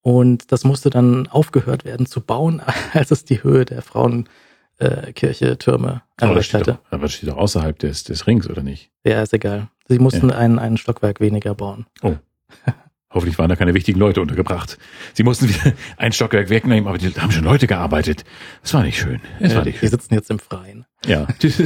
Und 0.01 0.53
das 0.53 0.63
musste 0.63 0.89
dann 0.89 1.27
aufgehört 1.27 1.83
werden 1.83 2.05
zu 2.05 2.21
bauen, 2.21 2.61
als 2.93 3.11
es 3.11 3.25
die 3.25 3.43
Höhe 3.43 3.65
der 3.65 3.81
Frauenkirche 3.81 4.31
Türme 4.79 5.87
Aber 5.87 6.01
das, 6.17 6.21
erreicht 6.21 6.49
steht 6.49 6.61
hatte. 6.61 6.71
doch, 6.73 6.91
aber 6.91 7.01
das 7.03 7.13
steht 7.13 7.29
doch 7.29 7.37
außerhalb 7.37 7.77
des, 7.79 8.03
des 8.03 8.27
Rings, 8.27 8.49
oder 8.49 8.63
nicht? 8.63 8.91
Ja, 9.03 9.21
ist 9.23 9.33
egal. 9.33 9.69
Sie 9.87 9.99
mussten 9.99 10.31
ein, 10.31 10.59
ein 10.59 10.77
Stockwerk 10.77 11.19
weniger 11.19 11.55
bauen. 11.55 11.85
Hoffentlich 13.09 13.39
waren 13.39 13.47
da 13.49 13.55
keine 13.55 13.73
wichtigen 13.73 13.99
Leute 13.99 14.21
untergebracht. 14.21 14.77
Sie 15.13 15.23
mussten 15.23 15.47
wieder 15.47 15.73
ein 15.97 16.11
Stockwerk 16.11 16.49
wegnehmen, 16.49 16.87
aber 16.87 16.97
die 16.97 17.11
da 17.11 17.21
haben 17.21 17.31
schon 17.31 17.45
Leute 17.45 17.65
gearbeitet. 17.65 18.25
Das 18.61 18.73
war 18.73 18.83
nicht 18.83 18.99
schön. 18.99 19.21
Das 19.39 19.55
war 19.55 19.61
Äh, 19.61 19.65
nicht 19.67 19.79
schön. 19.79 19.89
sitzen 19.89 20.13
jetzt 20.13 20.29
im 20.29 20.39
Freien. 20.39 20.85
Ja. 21.05 21.25
es 21.41 21.59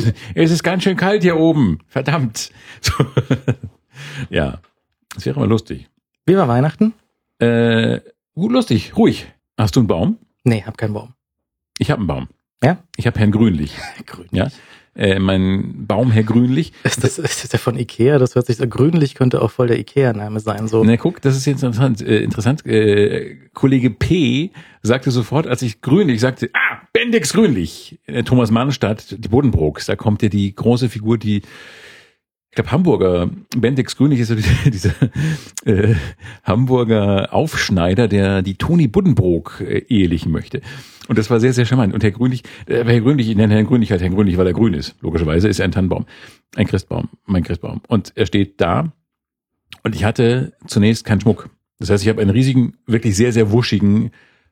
ist 0.52 0.64
ganz 0.64 0.84
schön 0.84 0.96
kalt 0.98 1.24
hier 1.24 1.38
oben. 1.38 1.80
Verdammt. 1.88 2.52
So. 2.82 2.94
Ja. 4.30 4.60
Das 5.16 5.26
wäre 5.26 5.40
mal 5.40 5.50
lustig. 5.50 5.90
Wie 6.26 6.38
war 6.38 6.48
Weihnachten? 6.48 6.94
Äh, 7.40 8.00
gut, 8.36 8.52
lustig. 8.52 8.96
Ruhig. 8.96 9.26
Hast 9.58 9.76
du 9.76 9.82
einen 9.82 9.88
Baum? 9.88 10.18
Nee, 10.44 10.64
hab 10.66 10.78
keinen 10.78 10.94
Baum. 10.94 11.14
Ich 11.80 11.90
habe 11.92 12.00
einen 12.00 12.08
Baum. 12.08 12.28
Ja? 12.64 12.78
Ich 12.96 13.08
habe 13.08 13.20
Herrn 13.20 13.32
Grünlich. 13.32 13.74
Grün. 14.06 14.28
Ja. 14.32 14.50
Äh, 14.94 15.20
mein 15.20 15.86
Baum, 15.88 16.12
Herr 16.12 16.24
Grünlich. 16.24 16.74
Ist 16.84 17.02
das, 17.04 17.18
ist 17.18 17.44
das 17.44 17.50
der 17.50 17.60
von 17.60 17.78
Ikea? 17.78 18.20
Das 18.20 18.36
hört 18.36 18.46
sich 18.46 18.58
so 18.58 18.68
grünlich, 18.68 19.16
könnte 19.16 19.42
auch 19.42 19.50
voll 19.50 19.68
der 19.68 19.80
Ikea-Name 19.80 20.42
sein. 20.42 20.68
So. 20.68 20.84
Na 20.84 20.98
guck, 20.98 21.22
das 21.22 21.38
ist 21.38 21.46
jetzt 21.46 21.64
interessant. 21.64 22.02
Äh, 22.02 22.22
interessant. 22.22 22.66
Äh, 22.66 23.38
Kollege 23.54 23.90
P. 23.90 24.52
sagte 24.82 25.12
sofort, 25.12 25.48
als 25.48 25.62
ich 25.62 25.80
Grünlich 25.80 26.20
sagte, 26.20 26.50
ah, 26.54 26.82
Bendix 26.92 27.32
Grünlich. 27.32 28.00
Äh, 28.06 28.24
Thomas 28.24 28.52
Mannstadt, 28.52 29.16
die 29.18 29.30
Buddenbrooks. 29.30 29.86
Da 29.86 29.96
kommt 29.96 30.24
ja 30.24 30.30
die 30.30 30.54
große 30.54 30.90
Figur, 30.90 31.18
die 31.18 31.44
ich 32.52 32.56
glaube, 32.56 32.72
Hamburger, 32.74 33.30
Bendix 33.56 33.96
Grünlich 33.96 34.20
ist 34.20 34.28
so 34.28 34.36
dieser, 34.36 34.92
äh, 35.66 35.96
Hamburger 36.44 37.34
Aufschneider, 37.34 38.10
der 38.10 38.42
die 38.42 38.56
Toni 38.56 38.90
Buddenbrook 38.90 39.62
äh, 39.62 39.86
ehelichen 39.88 40.34
möchte. 40.34 40.62
Und 41.08 41.18
das 41.18 41.30
war 41.30 41.40
sehr, 41.40 41.54
sehr 41.54 41.64
charmant. 41.64 41.94
Und 41.94 42.04
Herr 42.04 42.12
Grünlich, 42.12 42.44
äh, 42.66 42.84
Herr 42.84 43.00
Grünlich, 43.00 43.30
ich 43.30 43.38
nenne 43.38 43.54
Herrn 43.54 43.68
Grünlich 43.68 43.92
halt 43.92 44.02
Herrn 44.02 44.14
Grünlich, 44.14 44.38
weil 44.38 44.48
er 44.48 44.54
grün 44.54 44.74
ist. 44.74 44.96
Logischerweise 45.00 45.48
ist 45.48 45.60
er 45.60 45.66
ein 45.66 45.72
Tannenbaum. 45.72 46.06
Ein 46.58 46.68
Christbaum, 46.68 47.08
mein 47.26 47.44
Christbaum. 47.44 47.80
Und 47.88 48.12
er 48.16 48.26
steht 48.26 48.60
da 48.60 48.92
und 49.84 49.96
ich 49.96 50.04
hatte 50.04 50.52
zunächst 50.68 51.06
keinen 51.06 51.22
Schmuck. 51.22 51.50
Das 51.80 51.90
heißt, 51.90 52.04
ich 52.04 52.10
habe 52.10 52.22
einen 52.22 52.32
riesigen, 52.32 52.74
wirklich 52.86 53.16
sehr, 53.16 53.32
sehr 53.32 53.52
wuschigen 53.52 54.12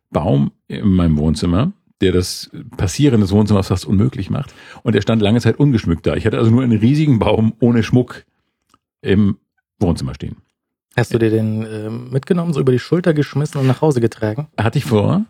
Baum 0.09 0.51
in 0.69 0.87
meinem 0.87 1.17
Wohnzimmer, 1.17 1.73
der 2.01 2.11
das 2.11 2.49
Passieren 2.77 3.21
des 3.21 3.31
Wohnzimmers 3.31 3.67
fast 3.67 3.85
unmöglich 3.85 4.29
macht. 4.29 4.53
Und 4.83 4.95
er 4.95 5.01
stand 5.01 5.21
lange 5.21 5.41
Zeit 5.41 5.59
ungeschmückt 5.59 6.05
da. 6.07 6.15
Ich 6.15 6.25
hatte 6.25 6.37
also 6.37 6.51
nur 6.51 6.63
einen 6.63 6.79
riesigen 6.79 7.19
Baum 7.19 7.53
ohne 7.59 7.83
Schmuck 7.83 8.25
im 9.01 9.37
Wohnzimmer 9.79 10.13
stehen. 10.13 10.37
Hast 10.95 11.13
du 11.13 11.17
dir 11.17 11.29
den 11.29 11.65
ähm, 11.69 12.09
mitgenommen, 12.11 12.53
so 12.53 12.59
über 12.59 12.71
die 12.71 12.79
Schulter 12.79 13.13
geschmissen 13.13 13.59
und 13.59 13.67
nach 13.67 13.81
Hause 13.81 14.01
getragen? 14.01 14.47
Hatte 14.57 14.77
ich 14.77 14.85
vor. 14.85 15.25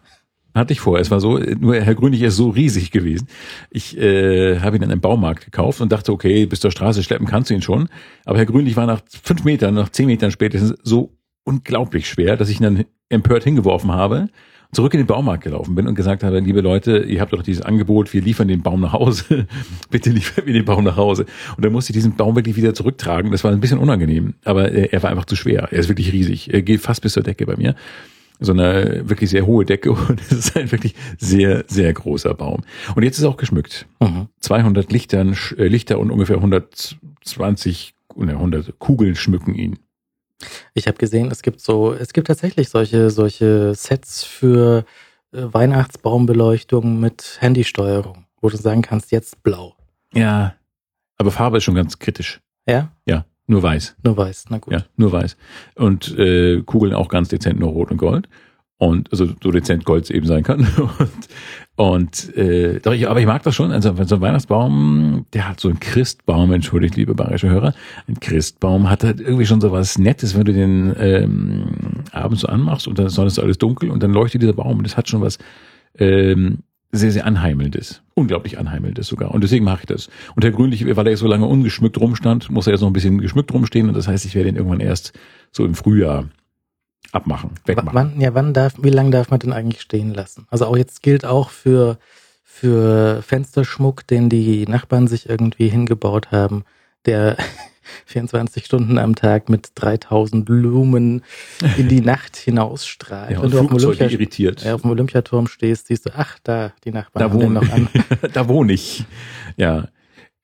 Hatte 0.56 0.74
ich 0.74 0.80
vor. 0.80 1.00
Es 1.00 1.12
war 1.12 1.20
so, 1.20 1.38
nur 1.38 1.76
Herr 1.76 1.94
Grünig 1.94 2.22
ist 2.24 2.36
so 2.36 2.50
riesig 2.50 2.90
gewesen. 2.90 3.28
Ich 3.70 3.98
äh, 3.98 4.60
habe 4.60 4.78
ihn 4.78 4.84
in 4.84 4.92
einem 4.92 5.02
Baumarkt 5.02 5.46
gekauft 5.46 5.80
und 5.80 5.92
dachte, 5.92 6.12
okay, 6.12 6.46
bis 6.48 6.60
zur 6.60 6.72
Straße 6.72 7.04
schleppen 7.04 7.28
kannst 7.28 7.50
du 7.50 7.54
ihn 7.54 7.62
schon. 7.62 7.88
Aber 8.26 8.40
Herr 8.40 8.48
Grünlich 8.48 8.76
war 8.76 8.88
nach 8.88 9.02
fünf 9.24 9.44
Metern, 9.44 9.76
nach 9.76 9.90
zehn 9.90 10.08
Metern 10.08 10.32
spätestens 10.32 10.76
so 10.84 11.14
unglaublich 11.44 12.10
schwer, 12.10 12.36
dass 12.36 12.50
ich 12.50 12.60
ihn 12.60 12.64
dann 12.64 12.86
empört 13.10 13.44
hingeworfen 13.44 13.92
habe, 13.92 14.30
zurück 14.72 14.94
in 14.94 15.00
den 15.00 15.08
Baumarkt 15.08 15.44
gelaufen 15.44 15.76
bin 15.76 15.88
und 15.88 15.96
gesagt 15.96 16.24
habe, 16.24 16.40
liebe 16.40 16.62
Leute, 16.62 17.00
ihr 17.00 17.22
habt 17.22 17.34
doch 17.34 17.42
dieses 17.42 17.64
Angebot, 17.64 18.14
wir 18.14 18.22
liefern 18.22 18.48
den 18.48 18.62
Baum 18.62 18.82
nach 18.82 18.94
Hause. 18.94 19.48
Bitte 19.90 20.12
liefern 20.12 20.46
wir 20.46 20.54
den 20.54 20.66
Baum 20.66 20.84
nach 20.84 20.98
Hause. 20.98 21.26
Und 21.58 21.66
dann 21.66 21.72
musste 21.72 21.92
ich 21.92 21.96
diesen 21.96 22.16
Baum 22.16 22.36
wirklich 22.36 22.56
wieder 22.56 22.74
zurücktragen. 22.74 23.32
Das 23.32 23.44
war 23.44 23.52
ein 23.52 23.60
bisschen 23.60 23.80
unangenehm, 23.80 24.36
aber 24.44 24.72
äh, 24.72 24.90
er 24.92 25.02
war 25.02 25.10
einfach 25.10 25.26
zu 25.26 25.36
schwer. 25.36 25.70
Er 25.72 25.80
ist 25.80 25.90
wirklich 25.90 26.14
riesig. 26.14 26.54
Er 26.54 26.62
geht 26.62 26.82
fast 26.82 27.02
bis 27.02 27.14
zur 27.14 27.24
Decke 27.24 27.46
bei 27.46 27.56
mir 27.56 27.76
so 28.40 28.54
eine 28.54 29.10
wirklich 29.10 29.30
sehr 29.30 29.46
hohe 29.46 29.66
Decke 29.66 29.92
und 30.10 30.22
es 30.22 30.32
ist 30.32 30.58
ein 30.58 30.72
wirklich 30.72 30.96
sehr, 31.18 31.66
sehr 31.68 31.92
großer 31.94 32.34
Baum. 32.34 32.62
Und 32.96 33.04
jetzt 33.04 33.18
ist 33.18 33.24
er 33.24 33.30
auch 33.30 33.38
geschmückt. 33.38 33.86
Mhm. 34.00 34.28
200 34.40 34.92
Lichtern, 34.92 35.36
äh, 35.58 35.68
Lichter 35.68 36.00
und 36.00 36.12
ungefähr 36.12 36.38
120, 36.38 37.94
ne, 38.16 38.34
100 38.34 38.80
Kugeln 38.80 39.16
schmücken 39.16 39.56
ihn. 39.56 39.80
Ich 40.74 40.88
habe 40.88 40.98
gesehen, 40.98 41.30
es 41.32 41.42
gibt 41.42 41.62
so, 41.62 41.94
es 41.94 42.14
gibt 42.14 42.28
tatsächlich 42.28 42.70
solche, 42.70 43.10
solche 43.10 43.76
Sets 43.76 44.24
für 44.24 44.86
äh, 45.32 45.42
Weihnachtsbaumbeleuchtung 45.52 47.00
mit 47.00 47.38
Handysteuerung, 47.40 48.26
wo 48.42 48.50
du 48.50 48.58
sagen 48.58 48.82
kannst, 48.82 49.12
jetzt 49.12 49.44
blau. 49.44 49.76
Ja, 50.14 50.56
aber 51.18 51.32
Farbe 51.32 51.58
ist 51.58 51.66
schon 51.66 51.76
ganz 51.76 52.00
kritisch. 52.00 52.40
Ja? 52.68 52.92
Ja, 53.06 53.26
nur 53.48 53.62
weiß. 53.62 53.96
Nur 54.04 54.18
weiß, 54.18 54.46
na 54.50 54.58
gut. 54.60 54.74
Ja, 54.74 54.86
nur 54.96 55.12
weiß. 55.12 55.38
Und 55.76 56.18
äh, 56.18 56.62
Kugeln 56.62 56.94
auch 56.94 57.10
ganz 57.10 57.30
dezent 57.30 57.60
nur 57.60 57.72
rot 57.72 57.92
und 57.92 57.98
gold. 57.98 58.30
Und 58.80 59.12
also 59.12 59.28
so 59.44 59.52
dezent 59.52 59.84
Gold 59.84 60.06
es 60.06 60.10
eben 60.10 60.26
sein 60.26 60.44
kann. 60.44 60.66
Und, 61.00 61.28
und 61.76 62.36
äh, 62.36 62.80
doch, 62.82 62.92
ich, 62.92 63.08
aber 63.08 63.22
ich 63.22 63.26
mag 63.26 63.42
das 63.44 63.56
schon. 63.56 63.72
Also 63.72 63.94
so 64.04 64.16
ein 64.16 64.22
Weihnachtsbaum, 64.22 65.26
der 65.32 65.48
hat 65.48 65.62
so 65.62 65.70
einen 65.70 65.80
Christbaum, 65.80 66.52
entschuldigt, 66.52 66.98
liebe 66.98 67.16
bayerische 67.16 67.50
Hörer. 67.50 67.74
Ein 68.08 68.20
Christbaum 68.20 68.90
hat 68.90 69.06
halt 69.06 69.22
irgendwie 69.22 69.46
schon 69.46 69.62
so 69.62 69.72
was 69.72 69.98
Nettes, 69.98 70.38
wenn 70.38 70.44
du 70.44 70.52
den 70.52 70.94
ähm, 70.98 72.04
abends 72.12 72.42
so 72.42 72.50
anmachst 72.50 72.86
und 72.88 73.00
dann 73.00 73.08
ist 73.08 73.18
alles 73.18 73.58
dunkel 73.60 73.92
und 73.92 74.04
dann 74.04 74.12
leuchtet 74.12 74.42
dieser 74.42 74.54
Baum 74.54 74.80
und 74.80 74.84
das 74.84 74.98
hat 74.98 75.08
schon 75.08 75.22
was 75.22 75.38
ähm, 75.98 76.60
sehr, 76.92 77.12
sehr 77.12 77.26
Anheimelndes. 77.26 78.02
Unglaublich 78.14 78.58
Anheimelndes 78.58 79.08
sogar. 79.08 79.32
Und 79.32 79.44
deswegen 79.44 79.64
mache 79.64 79.82
ich 79.82 79.86
das. 79.86 80.10
Und 80.36 80.44
der 80.44 80.52
Grünliche, 80.52 80.96
weil 80.98 81.08
er 81.08 81.18
so 81.18 81.28
lange 81.28 81.46
ungeschmückt 81.46 81.98
rumstand, 81.98 82.50
muss 82.50 82.68
er 82.68 82.74
jetzt 82.74 82.82
noch 82.82 82.90
ein 82.90 82.94
bisschen 82.94 83.20
geschmückt 83.20 83.54
rumstehen. 83.54 83.88
Und 83.88 83.96
das 83.96 84.08
heißt, 84.08 84.26
ich 84.26 84.36
werde 84.36 84.50
ihn 84.50 84.56
irgendwann 84.56 84.80
erst 84.80 85.14
so 85.52 85.66
im 85.66 85.76
Frühjahr 85.76 86.30
abmachen, 87.12 87.52
wegmachen. 87.66 87.94
Wann, 87.94 88.22
ja, 88.22 88.34
wann 88.34 88.54
darf, 88.54 88.74
wie 88.82 88.90
lange 88.90 89.12
darf 89.12 89.30
man 89.30 89.40
den 89.40 89.54
eigentlich 89.54 89.82
stehen 89.82 90.14
lassen? 90.14 90.46
Also 90.50 90.66
auch 90.66 90.78
jetzt 90.78 91.02
gilt 91.02 91.26
auch 91.26 91.50
für, 91.50 91.98
für 92.44 93.22
Fensterschmuck, 93.22 94.06
den 94.08 94.30
die 94.30 94.66
Nachbarn 94.68 95.08
sich 95.08 95.30
irgendwie 95.30 95.70
hingebaut 95.70 96.32
haben, 96.32 96.64
der 97.06 97.38
24 98.06 98.66
Stunden 98.66 98.98
am 99.00 99.16
Tag 99.16 99.50
mit 99.50 99.72
3000 99.76 100.48
Lumen 100.48 101.24
in 101.78 101.88
die 101.88 102.02
Nacht 102.02 102.36
hinausstrahlt. 102.38 103.32
Ja, 103.32 103.42
Wenn 103.42 103.50
du 103.50 103.60
auf 103.60 103.68
dem, 103.68 103.80
ja, 104.64 104.76
auf 104.76 104.82
dem 104.82 104.92
Olympiaturm 104.92 105.48
stehst, 105.48 105.88
siehst 105.88 106.06
du, 106.06 106.12
ach, 106.16 106.38
da, 106.44 106.74
die 106.84 106.92
Nachbarn 106.92 107.20
Da 107.20 107.30
haben 107.32 107.40
den 107.40 107.56
wohne, 107.56 107.66
noch 107.66 107.72
an. 107.72 107.90
da 108.34 108.48
wohne 108.48 108.74
ich. 108.74 109.06
Ja. 109.58 109.88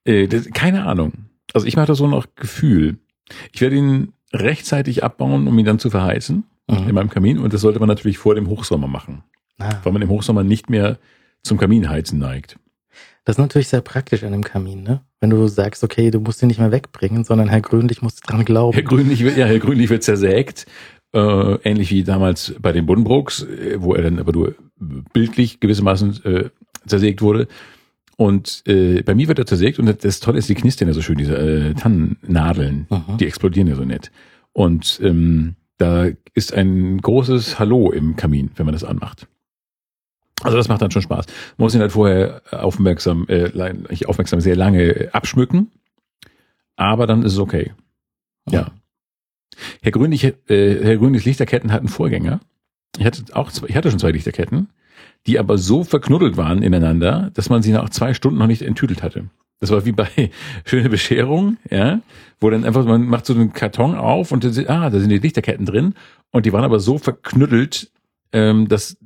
Äh, 0.06 0.28
das, 0.28 0.50
keine 0.54 0.86
Ahnung. 0.86 1.14
Also 1.54 1.68
ich 1.68 1.76
mache 1.76 1.88
das 1.88 2.00
so 2.00 2.08
nach 2.08 2.26
Gefühl. 2.36 2.98
Ich 3.52 3.62
werde 3.62 3.76
ihn 3.76 4.14
rechtzeitig 4.34 5.04
abbauen, 5.04 5.48
um 5.48 5.60
ihn 5.60 5.66
dann 5.66 5.80
zu 5.80 5.90
verheizen 5.90 6.46
Mhm. 6.68 6.90
in 6.90 6.96
meinem 6.96 7.10
Kamin. 7.10 7.38
Und 7.40 7.54
das 7.54 7.62
sollte 7.62 7.80
man 7.80 7.88
natürlich 7.88 8.18
vor 8.18 8.36
dem 8.36 8.48
Hochsommer 8.48 8.88
machen, 8.88 9.24
Ah, 9.60 9.76
weil 9.84 9.94
man 9.94 10.02
im 10.02 10.10
Hochsommer 10.10 10.44
nicht 10.44 10.70
mehr 10.70 10.98
zum 11.44 11.58
Kaminheizen 11.58 12.18
neigt. 12.20 12.58
das 13.24 13.36
ist 13.36 13.40
natürlich 13.40 13.68
sehr 13.70 13.82
praktisch 13.82 14.24
an 14.24 14.32
dem 14.32 14.44
Kamin, 14.44 14.84
ne? 14.84 15.02
Wenn 15.20 15.30
du 15.30 15.48
sagst, 15.48 15.84
okay, 15.84 16.12
du 16.12 16.20
musst 16.20 16.42
ihn 16.42 16.48
nicht 16.48 16.60
mehr 16.60 16.72
wegbringen, 16.72 17.24
sondern 17.24 17.50
Herr 17.50 17.62
Grünlich 17.62 18.02
muss 18.02 18.16
dran 18.18 18.46
glauben. 18.46 18.74
Herr 18.74 18.84
Grünlich 18.84 19.24
wird, 19.24 19.38
ja, 19.38 19.46
Herr 19.46 19.60
Grünlich 19.60 19.90
wird 19.90 20.04
zersägt. 20.04 20.66
Äh, 21.14 21.56
ähnlich 21.64 21.92
wie 21.92 22.04
damals 22.04 22.54
bei 22.60 22.72
den 22.74 22.86
Buddenbrooks, 22.86 23.44
äh, 23.44 23.78
wo 23.82 23.94
er 23.96 24.04
dann 24.04 24.20
aber 24.20 24.32
nur 24.34 24.56
bildlich 25.14 25.60
gewissermaßen 25.60 26.26
äh, 26.26 26.50
zersägt 26.86 27.22
wurde. 27.22 27.48
Und 28.18 28.64
äh, 28.68 29.02
bei 29.02 29.16
mir 29.16 29.28
wird 29.28 29.40
er 29.40 29.46
zersägt 29.46 29.78
und 29.80 30.04
das 30.04 30.20
Tolle 30.20 30.40
ist, 30.40 30.48
die 30.50 30.56
knistern 30.56 30.88
ja 30.88 30.94
so 30.94 31.02
schön, 31.02 31.18
diese 31.18 31.38
äh, 31.38 31.74
Tannennadeln, 31.74 32.88
Mhm. 32.90 33.18
die 33.18 33.26
explodieren 33.28 33.68
ja 33.68 33.76
so 33.76 33.84
nett. 33.86 34.12
Und 34.54 35.00
ähm, 35.04 35.56
da 35.78 36.08
ist 36.34 36.54
ein 36.54 37.00
großes 37.02 37.60
Hallo 37.60 37.92
im 37.92 38.16
Kamin, 38.16 38.52
wenn 38.56 38.66
man 38.66 38.74
das 38.74 38.84
anmacht. 38.84 39.28
Also 40.42 40.58
das 40.58 40.68
macht 40.68 40.82
dann 40.82 40.92
schon 40.92 41.02
Spaß. 41.02 41.26
Man 41.58 41.66
muss 41.66 41.76
ihn 41.76 41.82
halt 41.82 41.94
vorher 41.94 42.42
aufmerksam, 42.52 43.26
äh, 43.30 43.48
lein- 43.48 43.86
nicht 43.90 44.08
aufmerksam, 44.08 44.42
sehr 44.42 44.56
lange 44.56 44.84
äh, 44.84 45.10
abschmücken, 45.12 45.72
aber 46.76 47.08
dann 47.08 47.24
ist 47.24 47.34
es 47.34 47.40
okay. 47.40 47.74
Ja. 48.50 48.72
Herr 49.82 49.92
Grünlich, 49.92 50.24
äh, 50.24 50.34
Herr 50.50 50.98
Grünlichs 50.98 51.26
Lichterketten 51.26 51.72
hatten 51.72 51.88
Vorgänger. 51.88 52.42
Ich 52.98 53.06
hatte 53.06 53.24
auch 53.34 53.52
zwei, 53.52 53.68
ich 53.68 53.76
hatte 53.76 53.90
schon 53.90 54.00
zwei 54.00 54.12
Lichterketten, 54.12 54.70
die 55.26 55.40
aber 55.40 55.58
so 55.58 55.84
verknuddelt 55.84 56.38
waren 56.38 56.62
ineinander, 56.62 57.32
dass 57.34 57.50
man 57.50 57.62
sie 57.62 57.72
nach 57.72 57.90
zwei 57.90 58.14
Stunden 58.14 58.38
noch 58.40 58.48
nicht 58.48 58.62
enttüdelt 58.62 59.02
hatte. 59.04 59.30
Das 59.66 59.72
war 59.72 59.86
wie 59.86 59.92
bei 59.92 60.08
Schöne 60.66 60.90
Bescherung, 60.90 61.58
ja, 61.70 62.02
wo 62.40 62.50
dann 62.50 62.64
einfach, 62.64 62.86
man 62.86 63.06
macht 63.06 63.26
so 63.26 63.34
einen 63.34 63.52
Karton 63.54 63.96
auf 63.96 64.32
und 64.32 64.44
dann, 64.44 64.54
sind- 64.54 64.70
ah, 64.70 64.90
da 64.90 65.00
sind 65.00 65.10
die 65.10 65.18
Lichterketten 65.18 65.66
drin 65.66 65.94
und 66.32 66.46
die 66.46 66.54
waren 66.54 66.64
aber 66.64 66.80
so 66.80 66.98
verknüttelt, 66.98 67.92
ähm, 68.32 68.68
dass 68.68 68.98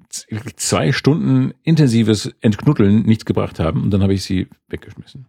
zwei 0.55 0.91
Stunden 0.91 1.53
intensives 1.63 2.33
Entknuddeln 2.41 3.03
nichts 3.03 3.25
gebracht 3.25 3.59
haben 3.59 3.83
und 3.83 3.91
dann 3.91 4.01
habe 4.03 4.13
ich 4.13 4.23
sie 4.23 4.47
weggeschmissen. 4.69 5.25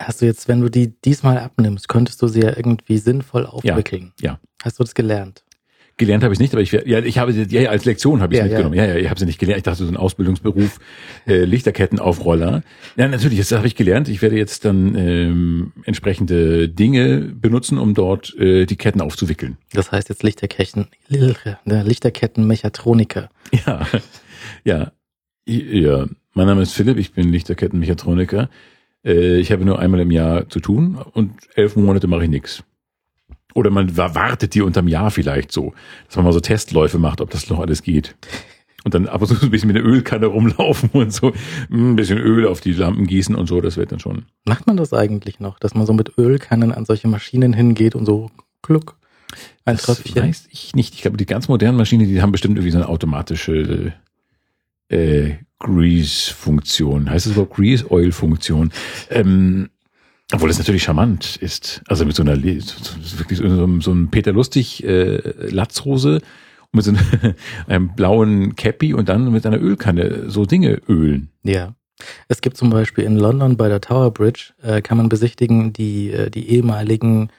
Hast 0.00 0.22
du 0.22 0.26
jetzt, 0.26 0.48
wenn 0.48 0.60
du 0.60 0.68
die 0.70 0.92
diesmal 1.02 1.38
abnimmst, 1.38 1.88
könntest 1.88 2.20
du 2.22 2.28
sie 2.28 2.40
ja 2.40 2.56
irgendwie 2.56 2.98
sinnvoll 2.98 3.46
aufwickeln? 3.46 4.12
ja. 4.20 4.38
Hast 4.62 4.78
du 4.78 4.84
das 4.84 4.94
gelernt? 4.94 5.44
Gelernt 5.96 6.24
habe 6.24 6.34
ich 6.34 6.40
nicht, 6.40 6.52
aber 6.52 6.60
ich 6.62 6.72
ja, 6.72 6.98
ich 7.00 7.18
habe 7.18 7.32
sie- 7.32 7.46
ja, 7.50 7.60
ja 7.62 7.70
als 7.70 7.84
Lektion 7.84 8.20
habe 8.20 8.34
ich 8.34 8.38
Ja, 8.38 8.46
mitgenommen. 8.46 8.74
Ja, 8.74 8.84
ja, 8.84 8.96
ich 8.96 9.08
habe 9.08 9.20
sie 9.20 9.26
nicht 9.26 9.38
gelernt. 9.38 9.58
Ich 9.58 9.62
dachte 9.62 9.84
so 9.84 9.88
ein 9.92 9.96
Ausbildungsberuf 9.96 10.80
äh, 11.26 11.44
Lichterkettenaufroller. 11.44 12.62
Ja, 12.96 13.06
natürlich, 13.06 13.38
das 13.38 13.52
habe 13.52 13.68
ich 13.68 13.76
gelernt. 13.76 14.08
Ich 14.08 14.20
werde 14.20 14.36
jetzt 14.36 14.64
dann 14.64 14.96
ähm, 14.96 15.72
entsprechende 15.84 16.68
Dinge 16.68 17.18
benutzen, 17.40 17.78
um 17.78 17.94
dort 17.94 18.34
äh, 18.38 18.66
die 18.66 18.74
Ketten 18.76 19.00
aufzuwickeln. 19.00 19.56
Das 19.72 19.92
heißt 19.92 20.08
jetzt 20.08 20.24
Lichterketten, 20.24 20.88
ne, 21.10 21.82
Lichterkettenmechatroniker. 21.84 23.28
Ja, 23.64 23.86
ja, 24.64 24.92
ja. 25.46 26.06
Mein 26.32 26.46
Name 26.46 26.62
ist 26.62 26.72
Philipp. 26.72 26.98
Ich 26.98 27.12
bin 27.12 27.30
Lichterkettenmechatroniker. 27.30 28.48
Äh, 29.04 29.36
ich 29.38 29.52
habe 29.52 29.64
nur 29.64 29.78
einmal 29.78 30.00
im 30.00 30.10
Jahr 30.10 30.48
zu 30.48 30.58
tun 30.58 30.96
und 31.12 31.34
elf 31.54 31.76
Monate 31.76 32.08
mache 32.08 32.24
ich 32.24 32.30
nichts. 32.30 32.64
Oder 33.54 33.70
man 33.70 33.96
wa- 33.96 34.14
wartet 34.14 34.54
die 34.54 34.62
unterm 34.62 34.88
Jahr 34.88 35.10
vielleicht 35.10 35.52
so, 35.52 35.72
dass 36.06 36.16
man 36.16 36.24
mal 36.26 36.32
so 36.32 36.40
Testläufe 36.40 36.98
macht, 36.98 37.20
ob 37.20 37.30
das 37.30 37.48
noch 37.48 37.60
alles 37.60 37.82
geht. 37.82 38.14
Und 38.84 38.92
dann 38.92 39.06
ab 39.08 39.22
und 39.22 39.28
zu 39.28 39.34
so 39.36 39.46
ein 39.46 39.50
bisschen 39.50 39.68
mit 39.68 39.76
der 39.76 39.84
Ölkanne 39.86 40.26
rumlaufen 40.26 40.90
und 40.92 41.10
so 41.12 41.32
ein 41.70 41.96
bisschen 41.96 42.18
Öl 42.18 42.46
auf 42.46 42.60
die 42.60 42.72
Lampen 42.72 43.06
gießen 43.06 43.34
und 43.34 43.46
so, 43.46 43.62
das 43.62 43.78
wird 43.78 43.92
dann 43.92 43.98
schon. 44.00 44.26
Macht 44.44 44.66
man 44.66 44.76
das 44.76 44.92
eigentlich 44.92 45.40
noch, 45.40 45.58
dass 45.58 45.74
man 45.74 45.86
so 45.86 45.94
mit 45.94 46.18
Ölkannen 46.18 46.70
an 46.70 46.84
solche 46.84 47.08
Maschinen 47.08 47.54
hingeht 47.54 47.94
und 47.94 48.04
so 48.04 48.30
kluck, 48.60 48.96
ein 49.64 49.76
Das 49.76 49.84
Tröpfchen? 49.84 50.22
weiß 50.22 50.48
ich 50.50 50.74
nicht. 50.74 50.94
Ich 50.94 51.00
glaube, 51.02 51.16
die 51.16 51.24
ganz 51.24 51.48
modernen 51.48 51.78
Maschinen, 51.78 52.06
die 52.06 52.20
haben 52.20 52.32
bestimmt 52.32 52.56
irgendwie 52.58 52.72
so 52.72 52.76
eine 52.78 52.88
automatische 52.88 53.94
äh, 54.88 55.30
Grease-Funktion. 55.60 57.08
Heißt 57.08 57.26
es 57.26 57.32
überhaupt 57.32 57.54
Grease-Oil-Funktion? 57.54 58.70
Ähm, 59.10 59.70
obwohl 60.32 60.50
es 60.50 60.58
natürlich 60.58 60.82
charmant 60.82 61.36
ist. 61.36 61.82
Also 61.86 62.04
mit 62.04 62.16
so 62.16 62.22
einer 62.22 62.42
wirklich 62.42 63.38
so, 63.38 63.48
so, 63.48 63.80
so 63.80 63.90
einem 63.90 64.08
Peter 64.10 64.32
Lustig 64.32 64.84
äh, 64.84 65.20
Latzhose 65.50 66.20
und 66.72 66.74
mit 66.74 66.84
so 66.84 66.90
einem, 66.92 67.34
einem 67.66 67.94
blauen 67.94 68.56
Cappy 68.56 68.94
und 68.94 69.08
dann 69.08 69.30
mit 69.32 69.46
einer 69.46 69.60
Ölkanne 69.60 70.30
so 70.30 70.46
Dinge 70.46 70.80
ölen. 70.88 71.28
Ja. 71.42 71.74
Es 72.28 72.40
gibt 72.40 72.56
zum 72.56 72.70
Beispiel 72.70 73.04
in 73.04 73.16
London 73.16 73.56
bei 73.56 73.68
der 73.68 73.80
Tower 73.80 74.10
Bridge, 74.10 74.52
äh, 74.62 74.82
kann 74.82 74.96
man 74.96 75.08
besichtigen, 75.08 75.72
die, 75.72 76.10
äh, 76.10 76.30
die 76.30 76.50
ehemaligen 76.50 77.30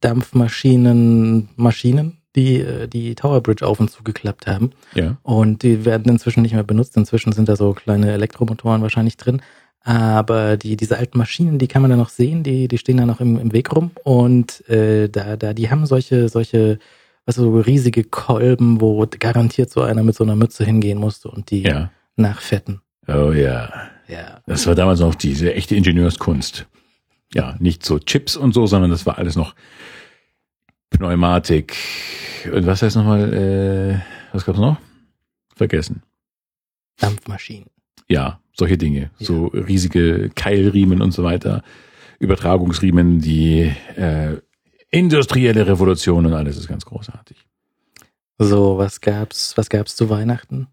Dampfmaschinen, 0.00 1.48
Maschinen, 1.56 2.18
die 2.36 2.60
äh, 2.60 2.86
die 2.86 3.14
Tower 3.14 3.40
Bridge 3.40 3.66
auf 3.66 3.80
und 3.80 3.90
zu 3.90 4.02
geklappt 4.02 4.46
haben. 4.46 4.72
Ja. 4.94 5.16
Und 5.22 5.62
die 5.62 5.84
werden 5.84 6.12
inzwischen 6.12 6.42
nicht 6.42 6.52
mehr 6.52 6.64
benutzt. 6.64 6.96
Inzwischen 6.96 7.32
sind 7.32 7.48
da 7.48 7.56
so 7.56 7.72
kleine 7.72 8.12
Elektromotoren 8.12 8.82
wahrscheinlich 8.82 9.16
drin. 9.16 9.40
Aber 9.86 10.56
die, 10.56 10.76
diese 10.76 10.96
alten 10.98 11.18
Maschinen, 11.18 11.58
die 11.58 11.68
kann 11.68 11.82
man 11.82 11.90
da 11.90 11.96
noch 11.98 12.08
sehen, 12.08 12.42
die, 12.42 12.68
die 12.68 12.78
stehen 12.78 12.96
da 12.96 13.04
noch 13.04 13.20
im, 13.20 13.38
im 13.38 13.52
Weg 13.52 13.70
rum. 13.76 13.90
Und 14.02 14.66
äh, 14.68 15.08
da, 15.10 15.36
da, 15.36 15.52
die 15.52 15.70
haben 15.70 15.84
solche, 15.84 16.30
solche, 16.30 16.78
was 17.26 17.34
so 17.36 17.58
riesige 17.60 18.02
Kolben, 18.02 18.80
wo 18.80 19.06
garantiert 19.18 19.70
so 19.70 19.82
einer 19.82 20.02
mit 20.02 20.14
so 20.16 20.24
einer 20.24 20.36
Mütze 20.36 20.64
hingehen 20.64 20.98
musste 20.98 21.30
und 21.30 21.50
die 21.50 21.62
Ja. 21.62 21.90
nachfetten. 22.16 22.80
Oh 23.08 23.32
ja. 23.32 23.70
Ja. 24.08 24.40
Das 24.46 24.66
war 24.66 24.74
damals 24.74 25.00
noch 25.00 25.14
diese 25.14 25.52
echte 25.54 25.76
Ingenieurskunst. 25.76 26.66
Ja, 27.34 27.56
nicht 27.58 27.84
so 27.84 27.98
Chips 27.98 28.36
und 28.36 28.52
so, 28.54 28.66
sondern 28.66 28.90
das 28.90 29.04
war 29.04 29.18
alles 29.18 29.36
noch 29.36 29.54
Pneumatik. 30.90 31.76
Und 32.52 32.66
was 32.66 32.82
heißt 32.82 32.96
nochmal, 32.96 33.32
äh, 33.34 33.98
was 34.32 34.44
gab's 34.44 34.58
noch? 34.58 34.78
Vergessen. 35.56 36.02
Dampfmaschinen. 36.98 37.68
Ja, 38.08 38.40
solche 38.54 38.78
Dinge. 38.78 39.10
Ja. 39.18 39.26
So 39.26 39.46
riesige 39.46 40.30
Keilriemen 40.34 41.02
und 41.02 41.12
so 41.12 41.24
weiter. 41.24 41.62
Übertragungsriemen, 42.18 43.20
die 43.20 43.72
äh, 43.96 44.36
industrielle 44.90 45.66
Revolution 45.66 46.26
und 46.26 46.32
alles 46.32 46.56
ist 46.56 46.68
ganz 46.68 46.84
großartig. 46.84 47.36
So, 48.38 48.78
was 48.78 49.00
gab's, 49.00 49.56
was 49.56 49.68
gab's 49.68 49.96
zu 49.96 50.08
Weihnachten? 50.10 50.68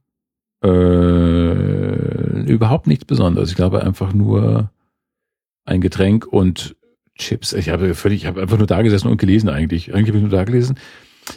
Äh, 0.63 2.43
überhaupt 2.51 2.87
nichts 2.87 3.05
Besonderes. 3.05 3.49
Ich 3.49 3.55
glaube 3.55 3.83
einfach 3.83 4.13
nur 4.13 4.71
ein 5.65 5.81
Getränk 5.81 6.25
und 6.25 6.75
Chips. 7.17 7.53
Ich 7.53 7.69
habe 7.69 7.93
völlig, 7.93 8.21
ich 8.21 8.27
habe 8.27 8.41
einfach 8.41 8.57
nur 8.57 8.67
da 8.67 8.81
gesessen 8.81 9.07
und 9.07 9.17
gelesen 9.17 9.49
eigentlich. 9.49 9.93
Eigentlich 9.93 10.09
habe 10.09 10.17
ich 10.17 10.23
nur 10.23 10.31
da 10.31 10.43
gelesen, 10.43 10.77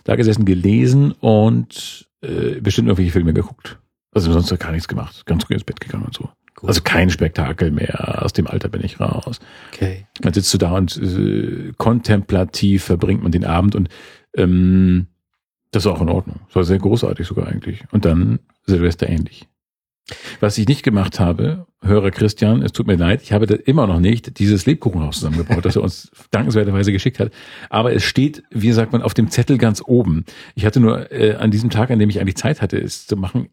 da 0.05 0.17
gesessen, 0.17 0.45
gelesen 0.45 1.13
und 1.13 2.09
äh, 2.23 2.61
bestimmt 2.61 2.89
irgendwelche 2.89 3.13
Filme 3.13 3.35
geguckt. 3.35 3.79
Also 4.14 4.33
sonst 4.33 4.59
gar 4.59 4.73
nichts 4.73 4.88
gemacht. 4.88 5.26
Ganz 5.26 5.44
früh 5.44 5.54
ins 5.54 5.64
Bett 5.64 5.80
gegangen 5.80 6.04
und 6.04 6.14
so. 6.14 6.30
Gut. 6.54 6.68
Also 6.68 6.83
kein 6.83 7.11
Spektakel 7.11 7.71
mehr. 7.71 8.23
Aus 8.25 8.33
dem 8.33 8.47
Alter 8.47 8.68
bin 8.68 8.85
ich 8.85 9.00
raus. 9.00 9.40
Okay. 9.73 10.06
Dann 10.21 10.33
sitzt 10.33 10.54
du 10.54 10.59
da 10.59 10.73
und 10.73 10.97
äh, 10.97 11.73
kontemplativ 11.76 12.85
verbringt 12.85 13.23
man 13.23 13.33
den 13.33 13.44
Abend 13.44 13.75
und 13.75 13.88
ähm, 14.37 15.09
das 15.73 15.85
ist 15.85 15.90
auch 15.90 16.00
in 16.00 16.09
Ordnung. 16.09 16.40
Das 16.47 16.56
war 16.56 16.64
sehr 16.64 16.78
großartig 16.78 17.26
sogar 17.26 17.49
eigentlich. 17.49 17.85
Und 17.90 18.04
dann 18.04 18.38
Silvester 18.66 19.09
ähnlich. 19.09 19.49
Was 20.38 20.59
ich 20.59 20.68
nicht 20.68 20.83
gemacht 20.83 21.18
habe, 21.18 21.66
Hörer 21.83 22.11
Christian, 22.11 22.62
es 22.62 22.73
tut 22.73 22.87
mir 22.87 22.97
leid, 22.97 23.23
ich 23.23 23.33
habe 23.33 23.47
da 23.47 23.54
immer 23.54 23.87
noch 23.87 24.00
nicht 24.00 24.38
dieses 24.38 24.66
Lebkuchenhaus 24.66 25.16
zusammengebaut, 25.16 25.64
das 25.64 25.76
er 25.76 25.83
uns 25.83 26.11
dankenswerterweise 26.30 26.92
geschickt 26.92 27.18
hat. 27.18 27.33
Aber 27.71 27.92
es 27.92 28.04
steht, 28.04 28.42
wie 28.50 28.73
sagt 28.73 28.92
man, 28.92 29.02
auf 29.02 29.14
dem 29.14 29.30
Zettel 29.30 29.59
ganz 29.59 29.83
oben. 29.85 30.25
Ich 30.54 30.66
hatte 30.66 30.78
nur 30.78 31.11
äh, 31.11 31.35
an 31.37 31.50
diesem 31.50 31.71
Tag, 31.71 31.90
an 31.90 31.99
dem 31.99 32.11
ich 32.11 32.21
eigentlich 32.21 32.37
Zeit 32.37 32.61
hatte, 32.61 32.78
es 32.78 33.06
zu 33.06 33.16
machen, 33.16 33.49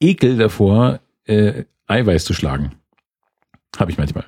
Ekel 0.00 0.36
davor, 0.36 1.00
äh, 1.24 1.64
Eiweiß 1.86 2.24
zu 2.24 2.34
schlagen. 2.34 2.72
Habe 3.76 3.90
ich 3.90 3.98
manchmal. 3.98 4.24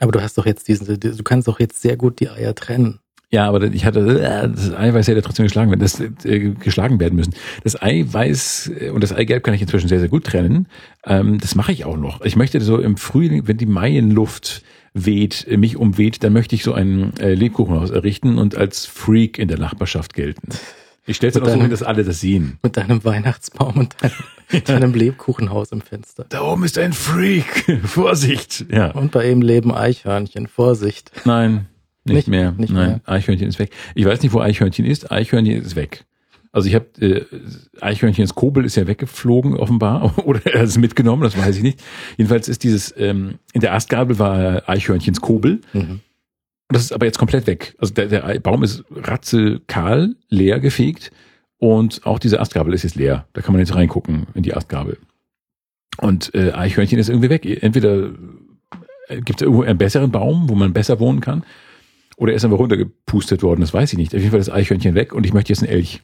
Aber 0.00 0.12
du 0.12 0.22
hast 0.22 0.38
doch 0.38 0.46
jetzt 0.46 0.68
diesen, 0.68 1.00
du 1.00 1.22
kannst 1.22 1.48
doch 1.48 1.60
jetzt 1.60 1.80
sehr 1.80 1.96
gut 1.96 2.20
die 2.20 2.28
Eier 2.28 2.54
trennen. 2.54 3.00
Ja, 3.30 3.48
aber 3.48 3.62
ich 3.64 3.84
hatte, 3.84 4.00
äh, 4.20 4.48
das 4.48 4.72
Eiweiß 4.72 5.08
hätte 5.08 5.22
trotzdem 5.22 5.44
geschlagen 5.44 5.70
werden, 5.70 5.80
das 5.80 5.98
äh, 6.24 6.50
geschlagen 6.50 7.00
werden 7.00 7.16
müssen. 7.16 7.34
Das 7.64 7.80
Eiweiß 7.80 8.70
äh, 8.78 8.90
und 8.90 9.02
das 9.02 9.12
Eigelb 9.12 9.42
kann 9.42 9.54
ich 9.54 9.62
inzwischen 9.62 9.88
sehr, 9.88 9.98
sehr 9.98 10.08
gut 10.08 10.24
trennen. 10.24 10.68
Ähm, 11.04 11.38
das 11.40 11.56
mache 11.56 11.72
ich 11.72 11.84
auch 11.84 11.96
noch. 11.96 12.20
Ich 12.20 12.36
möchte 12.36 12.60
so 12.60 12.78
im 12.78 12.96
Frühling, 12.96 13.48
wenn 13.48 13.56
die 13.56 13.66
Maienluft 13.66 14.62
weht, 14.92 15.46
äh, 15.48 15.56
mich 15.56 15.76
umweht, 15.76 16.22
dann 16.22 16.32
möchte 16.32 16.54
ich 16.54 16.62
so 16.62 16.74
ein 16.74 17.16
äh, 17.18 17.34
Lebkuchenhaus 17.34 17.90
errichten 17.90 18.38
und 18.38 18.56
als 18.56 18.86
Freak 18.86 19.38
in 19.38 19.48
der 19.48 19.58
Nachbarschaft 19.58 20.14
gelten. 20.14 20.50
Ich 21.06 21.16
stelle 21.16 21.32
es 21.32 21.36
auch 21.40 21.46
so 21.46 21.60
hin, 21.60 21.70
dass 21.70 21.82
alle 21.82 22.02
das 22.04 22.20
sehen. 22.20 22.58
Mit 22.62 22.76
deinem 22.76 23.04
Weihnachtsbaum 23.04 23.76
und 23.76 23.96
deinem, 24.00 24.64
deinem 24.64 24.94
Lebkuchenhaus 24.94 25.70
im 25.72 25.80
Fenster. 25.82 26.24
Da 26.28 26.40
oben 26.42 26.64
ist 26.64 26.78
ein 26.78 26.92
Freak. 26.92 27.80
Vorsicht. 27.84 28.64
Ja. 28.70 28.90
Und 28.92 29.12
bei 29.12 29.30
ihm 29.30 29.42
leben 29.42 29.74
Eichhörnchen. 29.74 30.46
Vorsicht. 30.46 31.10
Nein, 31.24 31.66
nicht, 32.04 32.14
Nicht- 32.16 32.28
mehr. 32.28 32.52
nicht 32.52 32.72
Nein, 32.72 32.88
mehr. 32.88 33.00
Eichhörnchen 33.04 33.48
ist 33.48 33.58
weg. 33.58 33.70
Ich 33.94 34.04
weiß 34.06 34.22
nicht, 34.22 34.32
wo 34.32 34.40
Eichhörnchen 34.40 34.84
ist. 34.86 35.10
Eichhörnchen 35.12 35.62
ist 35.62 35.76
weg. 35.76 36.04
Also 36.52 36.68
ich 36.68 36.74
habe 36.76 36.86
äh, 37.00 37.24
Eichhörnchens 37.80 38.34
Kobel 38.36 38.64
ist 38.64 38.76
ja 38.76 38.86
weggeflogen 38.86 39.56
offenbar 39.56 40.16
oder 40.26 40.40
er 40.46 40.62
ist 40.62 40.78
mitgenommen, 40.78 41.22
das 41.24 41.36
weiß 41.36 41.56
ich 41.56 41.62
nicht. 41.64 41.82
Jedenfalls 42.16 42.48
ist 42.48 42.62
dieses 42.62 42.94
ähm, 42.96 43.40
in 43.52 43.60
der 43.60 43.74
Astgabel 43.74 44.18
war 44.20 44.62
Eichhörnchens 44.68 45.20
Kobel. 45.20 45.60
Mhm. 45.72 46.00
Das 46.68 46.82
ist 46.82 46.92
aber 46.92 47.06
jetzt 47.06 47.18
komplett 47.18 47.46
weg. 47.46 47.74
Also 47.78 47.94
der, 47.94 48.06
der 48.06 48.40
Baum 48.40 48.62
ist 48.62 48.84
ratzelkahl, 48.90 50.16
leer 50.28 50.60
gefegt 50.60 51.10
und 51.58 52.04
auch 52.06 52.18
diese 52.18 52.40
Astgabel 52.40 52.74
ist 52.74 52.82
jetzt 52.82 52.96
leer. 52.96 53.26
Da 53.32 53.42
kann 53.42 53.52
man 53.52 53.60
jetzt 53.60 53.74
reingucken 53.74 54.26
in 54.34 54.42
die 54.42 54.54
Astgabel. 54.54 54.98
Und 55.98 56.34
äh, 56.34 56.52
Eichhörnchen 56.52 56.98
ist 56.98 57.08
irgendwie 57.08 57.30
weg. 57.30 57.44
Entweder 57.46 58.10
gibt 59.08 59.40
es 59.40 59.42
irgendwo 59.42 59.62
einen 59.62 59.78
besseren 59.78 60.10
Baum, 60.10 60.48
wo 60.48 60.54
man 60.54 60.72
besser 60.72 61.00
wohnen 61.00 61.20
kann, 61.20 61.44
oder 62.16 62.32
er 62.32 62.36
ist 62.36 62.44
einfach 62.44 62.58
runtergepustet 62.58 63.42
worden, 63.42 63.60
das 63.60 63.74
weiß 63.74 63.92
ich 63.92 63.98
nicht. 63.98 64.14
Auf 64.14 64.20
jeden 64.20 64.30
Fall 64.30 64.40
ist 64.40 64.50
Eichhörnchen 64.50 64.94
weg 64.94 65.12
und 65.12 65.26
ich 65.26 65.32
möchte 65.32 65.52
jetzt 65.52 65.62
einen 65.62 65.72
Elch. 65.72 66.02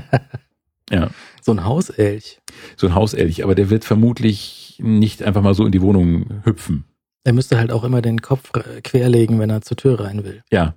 ja, 0.90 1.10
So 1.42 1.52
ein 1.52 1.64
Hauselch. 1.64 2.40
so 2.76 2.86
ein 2.86 2.94
Hauselch, 2.94 3.44
aber 3.44 3.54
der 3.54 3.70
wird 3.70 3.84
vermutlich 3.84 4.78
nicht 4.82 5.22
einfach 5.22 5.42
mal 5.42 5.54
so 5.54 5.66
in 5.66 5.72
die 5.72 5.82
Wohnung 5.82 6.42
hüpfen. 6.44 6.84
Er 7.28 7.34
müsste 7.34 7.58
halt 7.58 7.72
auch 7.72 7.84
immer 7.84 8.00
den 8.00 8.22
Kopf 8.22 8.52
äh, 8.54 8.80
querlegen, 8.80 9.38
wenn 9.38 9.50
er 9.50 9.60
zur 9.60 9.76
Tür 9.76 10.00
rein 10.00 10.24
will. 10.24 10.42
Ja. 10.50 10.72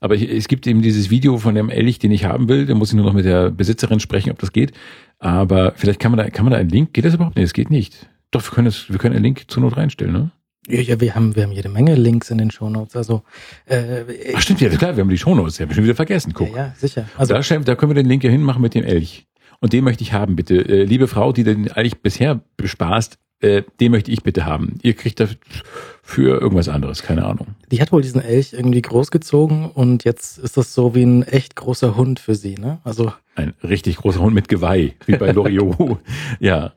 Aber 0.00 0.14
ich, 0.14 0.28
es 0.30 0.46
gibt 0.46 0.66
eben 0.66 0.82
dieses 0.82 1.08
Video 1.08 1.38
von 1.38 1.54
dem 1.54 1.70
Elch, 1.70 1.98
den 1.98 2.10
ich 2.10 2.26
haben 2.26 2.46
will. 2.50 2.66
Da 2.66 2.74
muss 2.74 2.90
ich 2.90 2.94
nur 2.94 3.06
noch 3.06 3.14
mit 3.14 3.24
der 3.24 3.50
Besitzerin 3.50 3.98
sprechen, 3.98 4.30
ob 4.30 4.38
das 4.38 4.52
geht. 4.52 4.72
Aber 5.18 5.72
vielleicht 5.74 5.98
kann 5.98 6.12
man 6.12 6.18
da, 6.18 6.28
kann 6.28 6.44
man 6.44 6.52
da 6.52 6.58
einen 6.58 6.68
Link? 6.68 6.92
Geht 6.92 7.06
das 7.06 7.14
überhaupt? 7.14 7.36
Nee, 7.36 7.42
das 7.42 7.54
geht 7.54 7.70
nicht. 7.70 8.10
Doch, 8.32 8.42
wir 8.42 8.50
können 8.50 8.66
das, 8.66 8.90
wir 8.90 8.98
können 8.98 9.14
einen 9.14 9.24
Link 9.24 9.44
zur 9.50 9.62
Not 9.62 9.78
reinstellen, 9.78 10.12
ne? 10.12 10.30
Ja, 10.68 10.82
ja, 10.82 11.00
wir 11.00 11.14
haben, 11.14 11.36
wir 11.36 11.44
haben 11.44 11.52
jede 11.52 11.70
Menge 11.70 11.94
Links 11.94 12.30
in 12.30 12.36
den 12.36 12.50
Shownotes. 12.50 12.94
Also, 12.94 13.22
äh, 13.64 14.04
Ach 14.34 14.42
stimmt, 14.42 14.60
ja, 14.60 14.68
klar, 14.68 14.94
wir 14.94 15.00
haben 15.00 15.08
die 15.08 15.16
Shownotes. 15.16 15.56
Ja, 15.56 15.72
schon 15.72 15.84
wieder 15.84 15.94
vergessen. 15.94 16.34
Guck. 16.34 16.50
ja, 16.50 16.66
ja, 16.66 16.74
sicher. 16.76 17.08
Also 17.16 17.32
da, 17.32 17.40
da 17.40 17.76
können 17.76 17.92
wir 17.92 18.02
den 18.02 18.10
Link 18.10 18.22
ja 18.24 18.30
hinmachen 18.30 18.60
mit 18.60 18.74
dem 18.74 18.84
Elch. 18.84 19.26
Und 19.60 19.72
den 19.72 19.84
möchte 19.84 20.02
ich 20.02 20.12
haben, 20.12 20.36
bitte. 20.36 20.56
Äh, 20.56 20.84
liebe 20.84 21.08
Frau, 21.08 21.32
die 21.32 21.44
den 21.44 21.68
Elch 21.68 22.02
bisher 22.02 22.42
bespaßt, 22.58 23.18
äh, 23.42 23.62
den 23.80 23.90
möchte 23.92 24.10
ich 24.10 24.22
bitte 24.22 24.46
haben. 24.46 24.78
Ihr 24.82 24.94
kriegt 24.94 25.20
dafür 25.20 26.40
irgendwas 26.40 26.68
anderes, 26.68 27.02
keine 27.02 27.24
Ahnung. 27.24 27.48
die 27.70 27.80
hat 27.82 27.92
wohl 27.92 28.02
diesen 28.02 28.22
Elch 28.22 28.52
irgendwie 28.52 28.82
großgezogen 28.82 29.66
und 29.66 30.04
jetzt 30.04 30.38
ist 30.38 30.56
das 30.56 30.74
so 30.74 30.94
wie 30.94 31.02
ein 31.02 31.22
echt 31.24 31.56
großer 31.56 31.96
Hund 31.96 32.20
für 32.20 32.34
sie, 32.34 32.54
ne? 32.54 32.80
Also, 32.84 33.12
Ein 33.34 33.54
richtig 33.62 33.96
großer 33.96 34.20
Hund 34.20 34.34
mit 34.34 34.48
Geweih, 34.48 34.94
wie 35.06 35.16
bei 35.16 35.32
Loriot. 35.32 35.98
ja. 36.40 36.72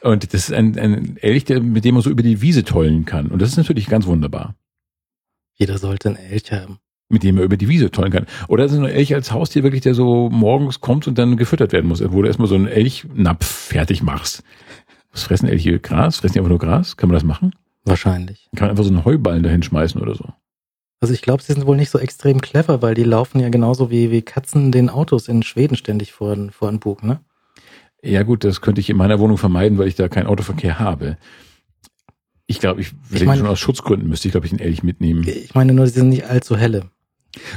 Und 0.00 0.32
das 0.32 0.48
ist 0.48 0.52
ein, 0.52 0.78
ein 0.78 1.16
Elch, 1.18 1.44
der, 1.44 1.60
mit 1.60 1.84
dem 1.84 1.94
man 1.94 2.02
so 2.02 2.10
über 2.10 2.22
die 2.22 2.40
Wiese 2.40 2.64
tollen 2.64 3.04
kann. 3.04 3.26
Und 3.28 3.42
das 3.42 3.50
ist 3.50 3.56
natürlich 3.56 3.86
ganz 3.88 4.06
wunderbar. 4.06 4.54
jeder 5.54 5.78
sollte 5.78 6.08
einen 6.08 6.18
Elch 6.18 6.52
haben. 6.52 6.78
Mit 7.10 7.22
dem 7.22 7.36
man 7.36 7.44
über 7.44 7.56
die 7.56 7.68
Wiese 7.68 7.90
tollen 7.90 8.12
kann. 8.12 8.26
Oder 8.48 8.64
ist 8.66 8.72
es 8.72 8.78
ein 8.78 8.84
Elch 8.84 9.14
als 9.14 9.32
Haustier 9.32 9.62
wirklich, 9.62 9.82
der 9.82 9.94
so 9.94 10.28
morgens 10.30 10.80
kommt 10.80 11.08
und 11.08 11.16
dann 11.18 11.36
gefüttert 11.36 11.72
werden 11.72 11.86
muss, 11.86 12.02
wo 12.12 12.22
du 12.22 12.28
erstmal 12.28 12.48
so 12.48 12.54
einen 12.54 12.68
Elchnapf 12.68 13.46
fertig 13.46 14.02
machst. 14.02 14.42
Was 15.18 15.24
fressen 15.24 15.48
Elche? 15.48 15.80
Gras? 15.80 16.18
Fressen 16.18 16.34
die 16.34 16.38
einfach 16.38 16.48
nur 16.50 16.58
Gras? 16.60 16.96
Kann 16.96 17.08
man 17.08 17.14
das 17.14 17.24
machen? 17.24 17.52
Wahrscheinlich. 17.84 18.48
Kann 18.54 18.66
man 18.66 18.70
einfach 18.70 18.84
so 18.84 18.90
einen 18.90 19.04
Heuballen 19.04 19.42
dahin 19.42 19.64
schmeißen 19.64 20.00
oder 20.00 20.14
so. 20.14 20.24
Also 21.00 21.12
ich 21.12 21.22
glaube, 21.22 21.42
sie 21.42 21.52
sind 21.52 21.66
wohl 21.66 21.76
nicht 21.76 21.90
so 21.90 21.98
extrem 21.98 22.40
clever, 22.40 22.82
weil 22.82 22.94
die 22.94 23.02
laufen 23.02 23.40
ja 23.40 23.48
genauso 23.48 23.90
wie, 23.90 24.12
wie 24.12 24.22
Katzen 24.22 24.70
den 24.70 24.88
Autos 24.90 25.26
in 25.26 25.42
Schweden 25.42 25.76
ständig 25.76 26.12
vor, 26.12 26.34
den- 26.36 26.50
vor 26.50 26.70
den 26.70 26.78
Bug, 26.78 27.02
ne? 27.02 27.18
Ja 28.00 28.22
gut, 28.22 28.44
das 28.44 28.60
könnte 28.60 28.80
ich 28.80 28.88
in 28.90 28.96
meiner 28.96 29.18
Wohnung 29.18 29.38
vermeiden, 29.38 29.76
weil 29.78 29.88
ich 29.88 29.96
da 29.96 30.08
keinen 30.08 30.28
Autoverkehr 30.28 30.78
habe. 30.78 31.16
Ich 32.46 32.60
glaube, 32.60 32.80
ich, 32.80 32.92
Ich 33.10 33.24
meine- 33.24 33.40
schon 33.40 33.48
aus 33.48 33.58
Schutzgründen 33.58 34.08
müsste 34.08 34.28
ich, 34.28 34.32
glaube 34.32 34.46
ich, 34.46 34.52
einen 34.52 34.60
Elch 34.60 34.82
mitnehmen. 34.84 35.26
Ich 35.26 35.54
meine 35.54 35.72
nur, 35.72 35.86
sie 35.88 35.94
sind 35.94 36.10
nicht 36.10 36.24
allzu 36.26 36.56
helle. 36.56 36.90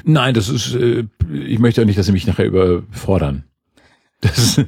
Nein, 0.03 0.33
das 0.33 0.49
ist, 0.49 0.73
äh, 0.75 1.05
ich 1.31 1.59
möchte 1.59 1.81
auch 1.81 1.85
nicht, 1.85 1.97
dass 1.97 2.07
sie 2.07 2.11
mich 2.11 2.25
nachher 2.27 2.45
überfordern. 2.45 3.43
Das 4.21 4.61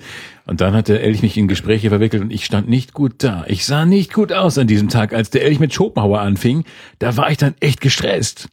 und 0.46 0.60
dann 0.60 0.74
hat 0.74 0.90
der 0.90 1.02
Elch 1.04 1.22
mich 1.22 1.38
in 1.38 1.48
Gespräche 1.48 1.90
verwickelt 1.90 2.22
und 2.22 2.32
ich 2.32 2.44
stand 2.44 2.68
nicht 2.68 2.94
gut 2.94 3.14
da. 3.20 3.46
Ich 3.48 3.66
sah 3.66 3.86
nicht 3.86 4.12
gut 4.12 4.34
aus 4.34 4.58
an 4.58 4.68
diesem 4.68 4.90
Tag, 4.90 5.14
als 5.14 5.30
der 5.30 5.46
Elch 5.46 5.60
mit 5.60 5.74
Schopenhauer 5.74 6.20
anfing. 6.20 6.66
Da 7.00 7.16
war 7.16 7.32
ich 7.32 7.38
dann 7.38 7.56
echt 7.62 7.80
gestresst. 7.80 8.50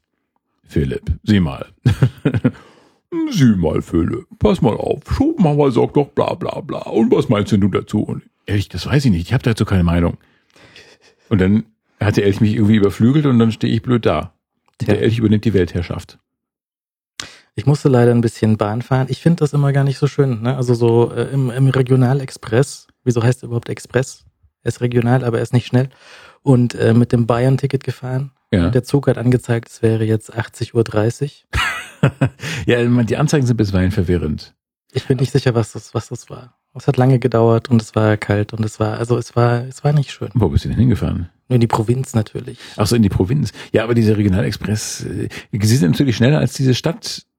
Philipp, 0.68 1.02
sieh 1.24 1.40
mal. 1.40 1.66
sieh 3.30 3.56
mal, 3.56 3.82
Philipp, 3.82 4.26
pass 4.38 4.62
mal 4.62 4.76
auf. 4.76 5.02
Schopenhauer 5.10 5.72
sagt 5.72 5.96
doch 5.96 6.08
bla 6.10 6.34
bla 6.34 6.60
bla. 6.60 6.82
Und 6.82 7.10
was 7.10 7.28
meinst 7.28 7.50
denn 7.50 7.60
du 7.60 7.68
dazu? 7.68 8.02
Und 8.02 8.22
Elch, 8.46 8.68
das 8.68 8.86
weiß 8.86 9.04
ich 9.06 9.10
nicht. 9.10 9.26
Ich 9.26 9.32
habe 9.32 9.42
dazu 9.42 9.64
keine 9.64 9.84
Meinung. 9.84 10.16
Und 11.28 11.40
dann 11.40 11.64
hat 11.98 12.16
der 12.16 12.24
Elch 12.24 12.40
mich 12.40 12.54
irgendwie 12.54 12.76
überflügelt 12.76 13.26
und 13.26 13.38
dann 13.38 13.50
stehe 13.50 13.72
ich 13.72 13.82
blöd 13.82 14.06
da. 14.06 14.32
Der 14.80 15.02
Elch 15.02 15.18
übernimmt 15.18 15.44
die 15.44 15.54
Weltherrschaft. 15.54 16.18
Ich 17.54 17.66
musste 17.66 17.88
leider 17.88 18.12
ein 18.12 18.20
bisschen 18.20 18.56
Bahn 18.56 18.82
fahren. 18.82 19.06
Ich 19.10 19.20
finde 19.20 19.40
das 19.40 19.52
immer 19.52 19.72
gar 19.72 19.84
nicht 19.84 19.98
so 19.98 20.06
schön. 20.06 20.42
Ne? 20.42 20.56
Also 20.56 20.74
so 20.74 21.12
äh, 21.12 21.24
im, 21.32 21.50
im 21.50 21.68
Regionalexpress. 21.68 22.86
Wieso 23.04 23.22
heißt 23.22 23.42
er 23.42 23.46
überhaupt 23.46 23.68
Express? 23.68 24.24
Er 24.62 24.68
ist 24.68 24.80
regional, 24.80 25.24
aber 25.24 25.38
er 25.38 25.42
ist 25.42 25.52
nicht 25.52 25.66
schnell. 25.66 25.88
Und 26.42 26.74
äh, 26.74 26.94
mit 26.94 27.12
dem 27.12 27.26
Bayern-Ticket 27.26 27.84
gefahren. 27.84 28.32
Ja. 28.52 28.70
Der 28.70 28.82
Zug 28.82 29.06
hat 29.06 29.18
angezeigt, 29.18 29.68
es 29.68 29.82
wäre 29.82 30.04
jetzt 30.04 30.34
80.30 30.34 30.74
Uhr. 30.74 31.60
Ja, 32.66 32.82
die 32.82 33.16
Anzeigen 33.18 33.46
sind 33.46 33.58
bisweilen 33.58 33.90
verwirrend. 33.90 34.54
Ich 34.92 35.06
bin 35.06 35.18
nicht 35.18 35.32
sicher, 35.32 35.54
was 35.54 35.72
das, 35.72 35.94
was 35.94 36.08
das 36.08 36.30
war. 36.30 36.58
Es 36.74 36.86
hat 36.86 36.96
lange 36.96 37.18
gedauert 37.18 37.68
und 37.68 37.82
es 37.82 37.94
war 37.94 38.16
kalt 38.16 38.52
und 38.52 38.64
es 38.64 38.80
war, 38.80 38.98
also 38.98 39.18
es 39.18 39.36
war, 39.36 39.66
es 39.66 39.84
war 39.84 39.92
nicht 39.92 40.10
schön. 40.10 40.30
Wo 40.34 40.48
bist 40.48 40.64
du 40.64 40.68
denn 40.68 40.78
hingefahren? 40.78 41.28
Nur 41.48 41.56
in 41.56 41.60
die 41.60 41.66
Provinz 41.66 42.14
natürlich. 42.14 42.58
Ach 42.76 42.86
so, 42.86 42.96
in 42.96 43.02
die 43.02 43.08
Provinz. 43.08 43.52
Ja, 43.72 43.82
aber 43.84 43.94
diese 43.94 44.16
Regionalexpress, 44.16 45.04
äh, 45.04 45.28
sie 45.52 45.76
sind 45.76 45.90
natürlich 45.90 46.16
schneller 46.16 46.38
als 46.38 46.54
diese 46.54 46.74
Stadtbahnen. 46.74 47.29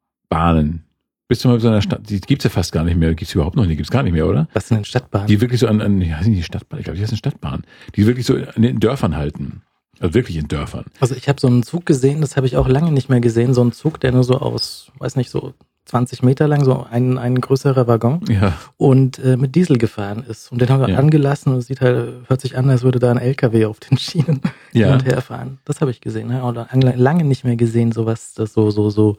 Bist 1.28 1.44
du 1.44 1.48
mal 1.48 1.56
in 1.56 1.60
so 1.62 1.68
einer 1.70 1.82
Stadt, 1.82 2.10
die 2.10 2.20
gibt's 2.20 2.44
ja 2.44 2.50
fast 2.50 2.72
gar 2.72 2.84
nicht 2.84 2.98
mehr, 2.98 3.14
gibt's 3.16 3.34
überhaupt 3.36 3.56
noch 3.56 3.66
nicht, 3.66 3.78
gibt's 3.78 3.92
gar 3.92 4.04
nicht 4.04 4.14
mehr, 4.14 4.28
oder? 4.28 4.48
Was 4.54 4.68
sind 4.68 4.78
denn 4.78 4.86
Stadtbahnen? 4.86 5.28
Die 5.28 5.40
wirklich 5.40 5.60
so 5.60 5.68
an, 5.68 5.80
an 5.82 6.02
ja, 6.02 6.22
sind 6.24 6.34
die 6.34 6.44
Stadtbahn, 6.44 6.80
ich 6.80 6.86
glaube, 6.86 6.98
die 6.98 7.04
heißen 7.04 7.18
Stadtbahn, 7.18 7.64
die 7.96 8.06
wirklich 8.08 8.26
so 8.26 8.36
in 8.36 8.62
den 8.62 8.80
Dörfern 8.80 9.16
halten. 9.16 9.62
Also 10.00 10.14
wirklich 10.16 10.36
in 10.38 10.48
Dörfern. 10.48 10.86
Also 11.00 11.16
ich 11.16 11.30
habe 11.30 11.40
so 11.40 11.48
einen 11.48 11.64
Zug 11.64 11.86
gesehen, 11.86 12.22
das 12.22 12.36
habe 12.36 12.48
ich 12.48 12.58
auch 12.58 12.68
lange 12.68 12.92
nicht 12.92 13.08
mehr 13.10 13.20
gesehen, 13.22 13.54
so 13.54 13.62
einen 13.62 13.72
Zug, 13.72 14.00
der 14.00 14.12
nur 14.12 14.24
so 14.24 14.40
aus, 14.40 14.92
weiß 14.98 15.16
nicht, 15.16 15.30
so 15.30 15.54
20 15.86 16.24
Meter 16.24 16.48
lang, 16.48 16.64
so 16.66 16.86
ein, 16.90 17.18
ein 17.18 17.40
größerer 17.40 17.88
Waggon 17.88 18.22
Ja. 18.28 18.54
und 18.78 19.20
äh, 19.20 19.38
mit 19.38 19.54
Diesel 19.56 19.78
gefahren 19.78 20.24
ist. 20.28 20.52
Und 20.52 20.60
den 20.62 20.70
haben 20.70 20.82
wir 20.82 20.90
Ja. 20.90 20.98
angelassen 20.98 21.54
und 21.54 21.60
es 21.60 21.68
sieht 21.68 21.82
halt, 21.82 22.28
hört 22.28 22.42
sich 22.42 22.58
an, 22.58 22.70
als 22.70 22.82
würde 22.84 23.00
da 23.00 23.12
ein 23.12 23.18
LKW 23.20 23.66
auf 23.66 23.80
den 23.80 23.98
Schienen 23.98 24.42
hin 24.72 24.82
Ja. 24.82 24.94
und 24.94 25.06
her 25.06 25.22
fahren. 25.22 25.60
Das 25.66 25.82
habe 25.82 25.92
ich 25.92 26.02
gesehen, 26.02 26.28
ne? 26.30 26.44
Oder 26.44 26.68
lang- 26.74 26.98
lange 26.98 27.24
nicht 27.24 27.44
mehr 27.44 27.56
gesehen, 27.56 27.92
sowas, 27.92 28.34
das 28.34 28.54
so, 28.54 28.72
so, 28.72 28.90
so 28.90 29.18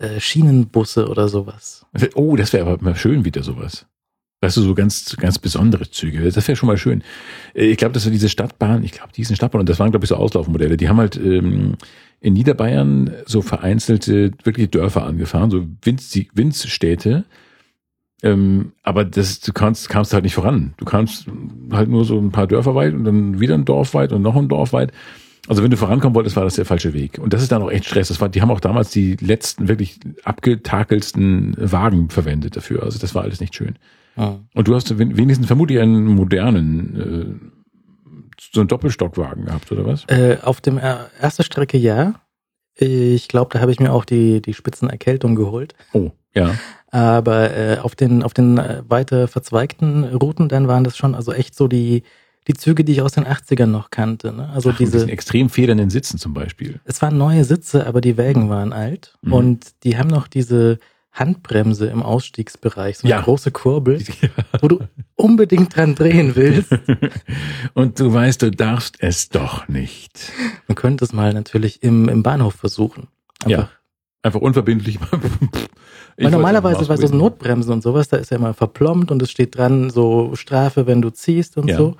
äh, 0.00 0.18
Schienenbusse 0.18 1.08
oder 1.08 1.28
sowas. 1.28 1.86
Oh, 2.14 2.34
das 2.36 2.52
wäre 2.52 2.66
aber 2.68 2.82
mal 2.82 2.96
schön 2.96 3.24
wieder 3.24 3.42
sowas. 3.42 3.86
Weißt 4.42 4.56
du, 4.56 4.62
so 4.62 4.74
ganz, 4.74 5.14
ganz 5.18 5.38
besondere 5.38 5.90
Züge. 5.90 6.22
Das 6.30 6.48
wäre 6.48 6.56
schon 6.56 6.66
mal 6.66 6.78
schön. 6.78 7.02
Äh, 7.54 7.66
Ich 7.66 7.76
glaube, 7.76 7.92
dass 7.92 8.06
wir 8.06 8.12
diese 8.12 8.30
Stadtbahn, 8.30 8.82
ich 8.82 8.92
glaube, 8.92 9.12
diesen 9.12 9.36
Stadtbahn, 9.36 9.60
und 9.60 9.68
das 9.68 9.78
waren, 9.78 9.90
glaube 9.90 10.04
ich, 10.04 10.08
so 10.08 10.16
Auslaufmodelle, 10.16 10.78
die 10.78 10.88
haben 10.88 10.96
halt 10.98 11.16
ähm, 11.16 11.76
in 12.20 12.32
Niederbayern 12.32 13.12
so 13.26 13.42
vereinzelte, 13.42 14.32
wirklich 14.42 14.70
Dörfer 14.70 15.04
angefahren, 15.04 15.50
so 15.50 15.66
Winz, 15.82 16.18
Winzstädte. 16.32 17.24
Ähm, 18.22 18.72
aber 18.82 19.04
das, 19.04 19.40
du 19.40 19.52
kannst, 19.52 19.88
kamst 19.90 20.12
halt 20.14 20.24
nicht 20.24 20.34
voran. 20.34 20.74
Du 20.78 20.84
kannst 20.86 21.26
halt 21.72 21.88
nur 21.90 22.04
so 22.06 22.18
ein 22.18 22.32
paar 22.32 22.46
Dörfer 22.46 22.74
weit 22.74 22.94
und 22.94 23.04
dann 23.04 23.40
wieder 23.40 23.54
ein 23.54 23.64
Dorf 23.64 23.92
weit 23.94 24.12
und 24.12 24.22
noch 24.22 24.36
ein 24.36 24.48
Dorf 24.48 24.72
weit. 24.72 24.92
Also 25.48 25.62
wenn 25.62 25.70
du 25.70 25.76
vorankommen 25.76 26.14
wolltest, 26.14 26.36
war 26.36 26.44
das 26.44 26.54
der 26.54 26.64
falsche 26.64 26.92
Weg. 26.92 27.18
Und 27.18 27.32
das 27.32 27.42
ist 27.42 27.50
dann 27.50 27.62
auch 27.62 27.70
echt 27.70 27.86
Stress. 27.86 28.08
Das 28.08 28.20
war, 28.20 28.28
die 28.28 28.40
haben 28.42 28.50
auch 28.50 28.60
damals 28.60 28.90
die 28.90 29.16
letzten 29.16 29.68
wirklich 29.68 29.98
abgetakelsten 30.24 31.54
Wagen 31.58 32.10
verwendet 32.10 32.56
dafür. 32.56 32.82
Also 32.82 32.98
das 32.98 33.14
war 33.14 33.22
alles 33.22 33.40
nicht 33.40 33.54
schön. 33.54 33.76
Mhm. 34.16 34.46
Und 34.54 34.68
du 34.68 34.74
hast 34.74 34.98
wen- 34.98 35.16
wenigstens 35.16 35.46
vermutlich 35.46 35.80
einen 35.80 36.06
modernen, 36.06 37.40
äh, 37.40 37.50
so 38.52 38.60
einen 38.60 38.68
Doppelstockwagen 38.68 39.46
gehabt, 39.46 39.70
oder 39.72 39.86
was? 39.86 40.04
Äh, 40.08 40.38
auf 40.42 40.60
dem 40.60 40.78
er 40.78 41.10
erste 41.20 41.42
Strecke 41.42 41.78
ja. 41.78 42.14
Ich 42.76 43.28
glaube, 43.28 43.50
da 43.52 43.60
habe 43.60 43.72
ich 43.72 43.80
mir 43.80 43.92
auch 43.92 44.04
die, 44.04 44.40
die 44.40 44.54
Spitzenerkältung 44.54 45.34
geholt. 45.36 45.74
Oh, 45.92 46.12
ja. 46.34 46.54
Aber 46.88 47.54
äh, 47.54 47.78
auf 47.78 47.94
den, 47.94 48.22
auf 48.22 48.32
den 48.34 48.58
äh, 48.58 48.82
weiter 48.88 49.28
verzweigten 49.28 50.04
Routen, 50.04 50.48
dann 50.48 50.66
waren 50.68 50.84
das 50.84 50.96
schon 50.96 51.14
also 51.14 51.32
echt 51.32 51.54
so 51.54 51.68
die, 51.68 52.02
die 52.48 52.54
Züge, 52.54 52.84
die 52.84 52.92
ich 52.92 53.02
aus 53.02 53.12
den 53.12 53.26
80ern 53.26 53.66
noch 53.66 53.90
kannte. 53.90 54.32
Ne? 54.32 54.48
Also 54.50 54.70
Ach, 54.70 54.76
diese, 54.78 55.06
extrem 55.10 55.50
federnden 55.50 55.90
Sitzen 55.90 56.18
zum 56.18 56.32
Beispiel. 56.34 56.80
es 56.84 57.00
waren 57.02 57.16
neue 57.18 57.44
Sitze, 57.44 57.86
aber 57.86 58.00
die 58.00 58.16
Wägen 58.16 58.48
waren 58.48 58.72
alt. 58.72 59.14
Mhm. 59.22 59.32
Und 59.32 59.66
die 59.84 59.98
haben 59.98 60.08
noch 60.08 60.26
diese 60.26 60.78
Handbremse 61.12 61.86
im 61.86 62.02
Ausstiegsbereich, 62.02 62.98
so 62.98 63.06
eine 63.06 63.10
Ja. 63.16 63.20
große 63.20 63.50
Kurbel, 63.50 64.00
wo 64.60 64.68
du 64.68 64.78
unbedingt 65.16 65.74
dran 65.76 65.94
drehen 65.96 66.36
willst. 66.36 66.70
Und 67.74 67.98
du 67.98 68.12
weißt, 68.12 68.42
du 68.42 68.50
darfst 68.50 68.96
es 69.00 69.28
doch 69.28 69.66
nicht. 69.68 70.32
Man 70.68 70.76
könnte 70.76 71.04
es 71.04 71.12
mal 71.12 71.32
natürlich 71.34 71.82
im, 71.82 72.08
im 72.08 72.22
Bahnhof 72.22 72.54
versuchen. 72.54 73.08
Ja. 73.46 73.68
Einfach 74.22 74.40
unverbindlich. 74.40 74.98
Ich 76.16 76.24
Weil 76.24 76.32
normalerweise 76.32 76.80
einfach 76.80 76.98
bei 76.98 77.06
so. 77.06 77.14
Notbremsen 77.14 77.72
und 77.72 77.82
sowas, 77.82 78.08
da 78.08 78.18
ist 78.18 78.30
ja 78.30 78.36
immer 78.36 78.52
verplombt 78.52 79.10
und 79.10 79.22
es 79.22 79.30
steht 79.30 79.56
dran, 79.56 79.88
so 79.88 80.34
Strafe, 80.34 80.86
wenn 80.86 81.00
du 81.00 81.08
ziehst 81.08 81.56
und 81.56 81.68
Ja. 81.70 81.78
so. 81.78 81.96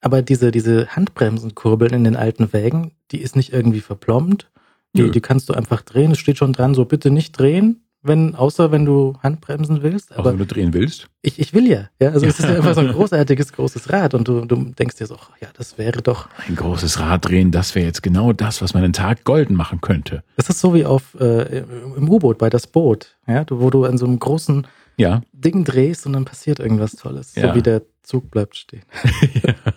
Aber 0.00 0.22
diese, 0.22 0.50
diese 0.50 0.88
Handbremsenkurbeln 0.94 1.92
in 1.92 2.04
den 2.04 2.16
alten 2.16 2.52
Wägen, 2.52 2.92
die 3.10 3.20
ist 3.20 3.36
nicht 3.36 3.52
irgendwie 3.52 3.80
verplombt. 3.80 4.50
Die, 4.96 5.02
Nö. 5.02 5.10
die 5.10 5.20
kannst 5.20 5.48
du 5.48 5.54
einfach 5.54 5.82
drehen. 5.82 6.12
Es 6.12 6.18
steht 6.18 6.38
schon 6.38 6.52
dran, 6.52 6.74
so 6.74 6.84
bitte 6.84 7.10
nicht 7.10 7.32
drehen, 7.38 7.82
wenn, 8.02 8.34
außer 8.36 8.70
wenn 8.70 8.84
du 8.86 9.18
Handbremsen 9.22 9.82
willst. 9.82 10.16
Aber 10.16 10.30
wenn 10.30 10.38
du 10.38 10.46
drehen 10.46 10.72
willst. 10.72 11.08
ich, 11.20 11.38
ich 11.40 11.52
will 11.52 11.66
ja. 11.68 11.88
ja 12.00 12.10
also 12.10 12.24
es 12.26 12.38
ist 12.38 12.48
ja 12.48 12.54
einfach 12.54 12.74
so 12.74 12.80
ein 12.80 12.92
großartiges, 12.92 13.52
großes 13.52 13.92
Rad 13.92 14.14
und 14.14 14.26
du, 14.28 14.44
du 14.46 14.56
denkst 14.78 14.96
dir 14.96 15.06
so, 15.06 15.16
ach, 15.20 15.30
ja, 15.42 15.48
das 15.58 15.76
wäre 15.78 16.00
doch. 16.00 16.28
Ein 16.46 16.54
großes 16.56 17.00
Rad 17.00 17.26
drehen, 17.28 17.50
das 17.50 17.74
wäre 17.74 17.86
jetzt 17.86 18.02
genau 18.02 18.32
das, 18.32 18.62
was 18.62 18.72
meinen 18.72 18.92
Tag 18.92 19.24
golden 19.24 19.54
machen 19.56 19.80
könnte. 19.80 20.22
Das 20.36 20.48
ist 20.48 20.60
so 20.60 20.72
wie 20.74 20.86
auf 20.86 21.16
äh, 21.20 21.58
im 21.96 22.08
U-Boot 22.08 22.38
bei 22.38 22.48
das 22.48 22.66
Boot, 22.68 23.16
ja, 23.26 23.44
du- 23.44 23.60
wo 23.60 23.68
du 23.68 23.84
an 23.84 23.98
so 23.98 24.06
einem 24.06 24.18
großen 24.20 24.66
Ja. 24.98 25.22
Ding 25.32 25.64
drehst 25.64 26.06
und 26.06 26.12
dann 26.12 26.24
passiert 26.26 26.58
irgendwas 26.58 26.92
Tolles. 26.92 27.34
Ja. 27.34 27.48
So 27.48 27.54
wie 27.54 27.62
der 27.62 27.82
Zug 28.02 28.30
bleibt 28.30 28.56
stehen. 28.56 28.82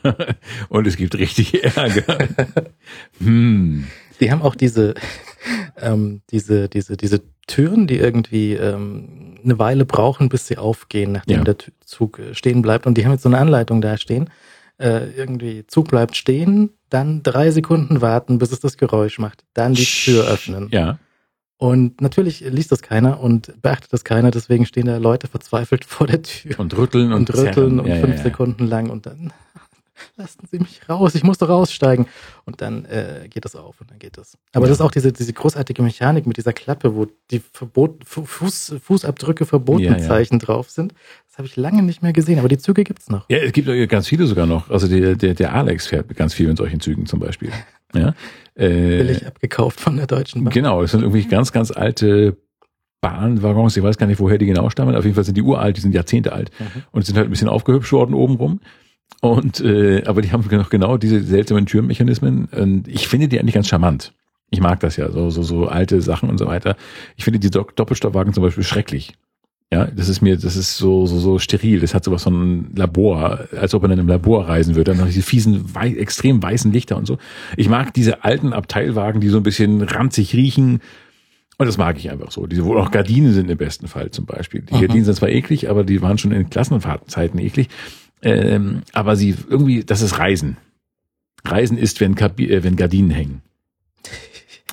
Und 0.69 0.87
es 0.87 0.97
gibt 0.97 1.15
richtig 1.17 1.63
Ärger. 1.63 2.27
hm. 3.19 3.87
Die 4.19 4.31
haben 4.31 4.41
auch 4.41 4.55
diese, 4.55 4.95
ähm, 5.77 6.21
diese, 6.31 6.69
diese, 6.69 6.97
diese 6.97 7.21
Türen, 7.47 7.87
die 7.87 7.97
irgendwie 7.97 8.53
ähm, 8.53 9.37
eine 9.43 9.59
Weile 9.59 9.85
brauchen, 9.85 10.29
bis 10.29 10.47
sie 10.47 10.57
aufgehen, 10.57 11.11
nachdem 11.11 11.39
Ja. 11.39 11.43
der 11.43 11.57
Zug 11.85 12.19
äh, 12.19 12.33
stehen 12.33 12.61
bleibt. 12.61 12.85
Und 12.85 12.97
die 12.97 13.05
haben 13.05 13.11
jetzt 13.11 13.23
so 13.23 13.29
eine 13.29 13.37
Anleitung 13.39 13.81
da 13.81 13.97
stehen. 13.97 14.29
Äh, 14.77 15.11
irgendwie 15.11 15.65
Zug 15.67 15.89
bleibt 15.89 16.15
stehen, 16.15 16.71
dann 16.89 17.21
drei 17.23 17.51
Sekunden 17.51 18.01
warten, 18.01 18.37
bis 18.39 18.51
es 18.51 18.59
das 18.59 18.77
Geräusch 18.77 19.19
macht, 19.19 19.43
dann 19.53 19.73
die 19.73 19.85
Tür 19.85 20.25
öffnen. 20.27 20.69
Ja. 20.71 20.97
Und 21.61 22.01
natürlich 22.01 22.39
liest 22.39 22.71
das 22.71 22.81
keiner 22.81 23.19
und 23.19 23.53
beachtet 23.61 23.93
das 23.93 24.03
keiner, 24.03 24.31
deswegen 24.31 24.65
stehen 24.65 24.87
da 24.87 24.97
Leute 24.97 25.27
verzweifelt 25.27 25.85
vor 25.85 26.07
der 26.07 26.23
Tür 26.23 26.59
Und 26.59 26.75
rütteln 26.75 27.13
und, 27.13 27.29
und 27.29 27.37
rütteln 27.37 27.79
und 27.79 27.85
ja, 27.85 27.97
fünf 27.97 28.13
ja, 28.13 28.17
ja. 28.17 28.23
Sekunden 28.23 28.65
lang 28.65 28.89
und 28.89 29.05
dann 29.05 29.31
lassen 30.17 30.39
Sie 30.49 30.57
mich 30.57 30.81
raus, 30.89 31.13
ich 31.13 31.21
muss 31.23 31.37
doch 31.37 31.49
aussteigen. 31.49 32.07
Und 32.45 32.61
dann 32.61 32.85
äh, 32.85 33.27
geht 33.29 33.45
das 33.45 33.55
auf 33.55 33.79
und 33.79 33.91
dann 33.91 33.99
geht 33.99 34.17
das. 34.17 34.39
Aber 34.53 34.65
Ja. 34.65 34.69
das 34.69 34.79
ist 34.79 34.81
auch 34.81 34.89
diese, 34.89 35.13
diese 35.13 35.33
großartige 35.33 35.83
Mechanik 35.83 36.25
mit 36.25 36.37
dieser 36.37 36.51
Klappe, 36.53 36.95
wo 36.95 37.05
die 37.29 37.39
Verbot, 37.53 38.05
Fu- 38.07 38.25
Fuß, 38.25 38.77
Fußabdrücke 38.83 39.45
Verbotenzeichen 39.45 40.39
drauf 40.39 40.71
sind. 40.71 40.95
Das 41.29 41.37
habe 41.37 41.47
ich 41.47 41.57
lange 41.57 41.83
nicht 41.83 42.01
mehr 42.01 42.11
gesehen, 42.11 42.39
aber 42.39 42.47
die 42.49 42.57
Züge 42.57 42.83
gibt's 42.83 43.07
noch. 43.11 43.29
Ja, 43.29 43.37
es 43.37 43.51
gibt 43.53 43.67
ja 43.67 43.85
ganz 43.85 44.07
viele 44.07 44.25
sogar 44.25 44.47
noch. 44.47 44.71
Also 44.71 44.87
der, 44.87 45.15
der, 45.15 45.35
der 45.35 45.53
Alex 45.53 45.85
fährt 45.85 46.13
ganz 46.15 46.33
viel 46.33 46.49
in 46.49 46.55
solchen 46.57 46.79
Zügen 46.79 47.05
zum 47.05 47.19
Beispiel. 47.19 47.51
Ja. 47.93 48.13
Äh, 48.55 48.97
Billig 48.97 49.25
abgekauft 49.27 49.79
von 49.79 49.97
der 49.97 50.07
Deutschen 50.07 50.43
Bahn. 50.43 50.53
Genau, 50.53 50.81
es 50.83 50.91
sind 50.91 51.01
irgendwie 51.01 51.25
ganz, 51.25 51.51
ganz 51.51 51.71
alte 51.71 52.37
Bahnwaggons. 53.01 53.75
Ich 53.77 53.83
weiß 53.83 53.97
gar 53.97 54.07
nicht, 54.07 54.19
woher 54.19 54.37
die 54.37 54.45
genau 54.45 54.69
stammen. 54.69 54.95
Auf 54.95 55.03
jeden 55.03 55.15
Fall 55.15 55.23
sind 55.23 55.35
die 55.37 55.41
uralt, 55.41 55.77
die 55.77 55.81
sind 55.81 55.93
Jahrzehnte 55.95 56.33
alt 56.33 56.51
Mhm. 56.59 56.83
und 56.91 57.05
sind 57.05 57.17
halt 57.17 57.27
ein 57.27 57.31
bisschen 57.31 57.49
aufgehübscht 57.49 57.91
worden 57.93 58.13
obenrum. 58.13 58.59
Und 59.21 59.59
äh, 59.61 60.03
aber 60.05 60.21
die 60.21 60.31
haben 60.31 60.43
noch 60.51 60.69
genau 60.69 60.97
diese 60.97 61.21
seltsamen 61.21 61.65
Türmechanismen. 61.65 62.45
Und 62.45 62.87
ich 62.87 63.07
finde 63.07 63.27
die 63.27 63.39
eigentlich 63.39 63.55
ganz 63.55 63.67
charmant. 63.67 64.13
Ich 64.51 64.59
mag 64.61 64.79
das 64.81 64.97
ja, 64.97 65.09
so, 65.11 65.29
so, 65.29 65.43
so 65.43 65.67
alte 65.67 66.01
Sachen 66.01 66.29
und 66.29 66.37
so 66.37 66.45
weiter. 66.45 66.75
Ich 67.15 67.23
finde 67.23 67.39
die 67.39 67.49
Dopp- 67.49 67.73
Doppelstockwagen 67.75 68.33
zum 68.33 68.43
Beispiel 68.43 68.63
schrecklich. 68.63 69.13
Ja, 69.73 69.85
das 69.85 70.09
ist 70.09 70.21
mir, 70.21 70.35
das 70.37 70.57
ist 70.57 70.77
so, 70.77 71.05
so, 71.05 71.17
so 71.19 71.39
steril. 71.39 71.79
Das 71.79 71.93
hat 71.93 72.03
sowas 72.03 72.23
von 72.23 72.71
Labor, 72.75 73.47
als 73.57 73.73
ob 73.73 73.83
man 73.83 73.91
in 73.91 73.99
einem 73.99 74.09
Labor 74.09 74.49
reisen 74.49 74.75
würde. 74.75 74.91
Dann 74.91 74.99
noch 74.99 75.05
diese 75.07 75.21
fiesen, 75.21 75.73
wei 75.73 75.91
extrem 75.93 76.43
weißen 76.43 76.73
Lichter 76.73 76.97
und 76.97 77.05
so. 77.05 77.17
Ich 77.55 77.69
mag 77.69 77.93
diese 77.93 78.25
alten 78.25 78.51
Abteilwagen, 78.51 79.21
die 79.21 79.29
so 79.29 79.37
ein 79.37 79.43
bisschen 79.43 79.81
ranzig 79.81 80.33
riechen. 80.35 80.81
Und 81.57 81.67
das 81.67 81.77
mag 81.77 81.97
ich 81.97 82.11
einfach 82.11 82.31
so. 82.31 82.47
Diese, 82.47 82.65
wo 82.65 82.75
auch 82.75 82.91
Gardinen 82.91 83.31
sind 83.31 83.49
im 83.49 83.57
besten 83.57 83.87
Fall 83.87 84.11
zum 84.11 84.25
Beispiel. 84.25 84.61
Die 84.61 84.73
Mhm. 84.75 84.79
Gardinen 84.81 85.05
sind 85.05 85.15
zwar 85.15 85.29
eklig, 85.29 85.69
aber 85.69 85.85
die 85.85 86.01
waren 86.01 86.17
schon 86.17 86.33
in 86.33 86.49
Klassenfahrtenzeiten 86.49 87.39
eklig. 87.39 87.69
Ähm, 88.23 88.81
aber 88.91 89.15
sie 89.15 89.35
irgendwie, 89.49 89.85
das 89.85 90.01
ist 90.01 90.19
Reisen. 90.19 90.57
Reisen 91.45 91.77
ist, 91.77 92.01
wenn, 92.01 92.15
Kabi 92.15 92.51
äh, 92.51 92.63
wenn 92.63 92.75
Gardinen 92.75 93.09
hängen. 93.09 93.41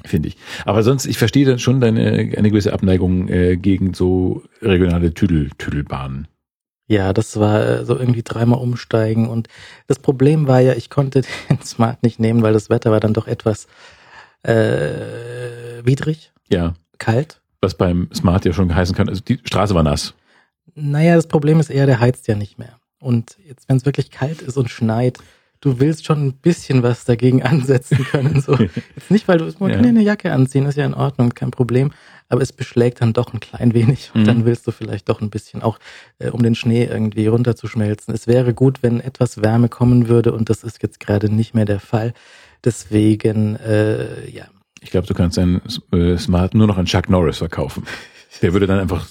Finde 0.05 0.29
ich. 0.29 0.37
Aber 0.65 0.83
sonst, 0.83 1.07
ich 1.07 1.19
verstehe 1.19 1.45
dann 1.47 1.59
schon 1.59 1.81
deine 1.81 2.33
eine 2.37 2.51
gewisse 2.51 2.73
Abneigung 2.73 3.29
äh, 3.29 3.57
gegen 3.57 3.95
so 3.95 4.43
regionale 4.63 5.13
Tüdel, 5.15 5.51
Tüdelbahnen. 5.59 6.29
Ja, 6.87 7.13
das 7.13 7.39
war 7.39 7.67
äh, 7.67 7.85
so 7.85 7.99
irgendwie 7.99 8.23
dreimal 8.23 8.61
umsteigen 8.61 9.29
und 9.29 9.49
das 9.89 9.99
Problem 9.99 10.47
war 10.47 10.61
ja, 10.61 10.73
ich 10.75 10.89
konnte 10.89 11.23
den 11.51 11.61
Smart 11.63 12.03
nicht 12.03 12.19
nehmen, 12.21 12.43
weil 12.43 12.53
das 12.55 12.71
Wetter 12.71 12.91
war 12.91 13.01
dann 13.01 13.13
doch 13.13 13.27
etwas 13.27 13.67
äh, 14.43 15.85
widrig, 15.85 16.33
Ja. 16.49 16.75
kalt. 16.99 17.41
Was 17.61 17.75
beim 17.75 18.09
Smart 18.15 18.45
ja 18.45 18.53
schon 18.53 18.69
geheißen 18.69 18.95
kann. 18.95 19.09
Also 19.09 19.21
die 19.21 19.41
Straße 19.45 19.75
war 19.75 19.83
nass. 19.83 20.15
Naja, 20.75 21.17
das 21.17 21.27
Problem 21.27 21.59
ist 21.59 21.71
eher, 21.71 21.87
der 21.87 21.99
heizt 21.99 22.29
ja 22.29 22.37
nicht 22.37 22.59
mehr. 22.59 22.79
Und 23.01 23.37
jetzt, 23.47 23.69
wenn 23.69 23.77
es 23.77 23.85
wirklich 23.85 24.11
kalt 24.11 24.43
ist 24.43 24.57
und 24.57 24.71
schneit, 24.71 25.19
du 25.61 25.81
willst 25.81 26.07
schon 26.07 26.27
ein 26.27 26.33
bisschen 26.35 26.83
was 26.83 27.05
dagegen 27.05 27.43
ansetzen 27.45 28.05
können. 28.05 28.41
So. 28.41 28.57
Jetzt 28.57 29.11
nicht, 29.11 29.27
weil 29.29 29.39
du 29.39 29.45
man 29.59 29.71
kann 29.73 29.83
ja 29.85 29.89
eine 29.91 30.03
Jacke 30.03 30.33
anziehen, 30.33 30.67
ist 30.67 30.77
ja 30.77 30.85
in 30.87 30.95
Ordnung, 30.95 31.31
kein 31.31 31.51
Problem. 31.51 31.91
Aber 32.31 32.43
es 32.43 32.53
beschlägt 32.53 33.01
dann 33.01 33.15
doch 33.15 33.33
ein 33.33 33.41
klein 33.41 33.73
wenig 33.73 34.11
und 34.15 34.21
Mhm. 34.23 34.27
dann 34.27 34.45
willst 34.45 34.67
du 34.67 34.71
vielleicht 34.71 35.09
doch 35.09 35.23
ein 35.23 35.31
bisschen 35.31 35.63
auch, 35.63 35.79
äh, 36.19 36.29
um 36.29 36.43
den 36.43 36.55
Schnee 36.55 36.85
irgendwie 36.85 37.27
runterzuschmelzen. 37.27 38.13
Es 38.15 38.27
wäre 38.27 38.53
gut, 38.53 38.83
wenn 38.83 39.01
etwas 39.01 39.41
Wärme 39.41 39.69
kommen 39.71 40.09
würde 40.09 40.33
und 40.33 40.51
das 40.51 40.63
ist 40.63 40.83
jetzt 40.83 41.01
gerade 41.01 41.33
nicht 41.33 41.55
mehr 41.55 41.65
der 41.65 41.81
Fall. 41.81 42.13
Deswegen, 42.65 43.57
äh, 43.57 44.29
ja, 44.31 44.45
Ich 44.81 44.91
glaube, 44.91 45.07
du 45.07 45.15
kannst 45.15 45.39
deinen 45.39 45.63
äh, 45.93 46.17
Smart 46.19 46.55
nur 46.55 46.67
noch 46.67 46.77
an 46.77 46.85
Chuck 46.87 47.09
Norris 47.09 47.39
verkaufen. 47.39 47.85
Der 48.43 48.53
würde 48.53 48.67
dann 48.67 48.79
einfach 48.79 49.09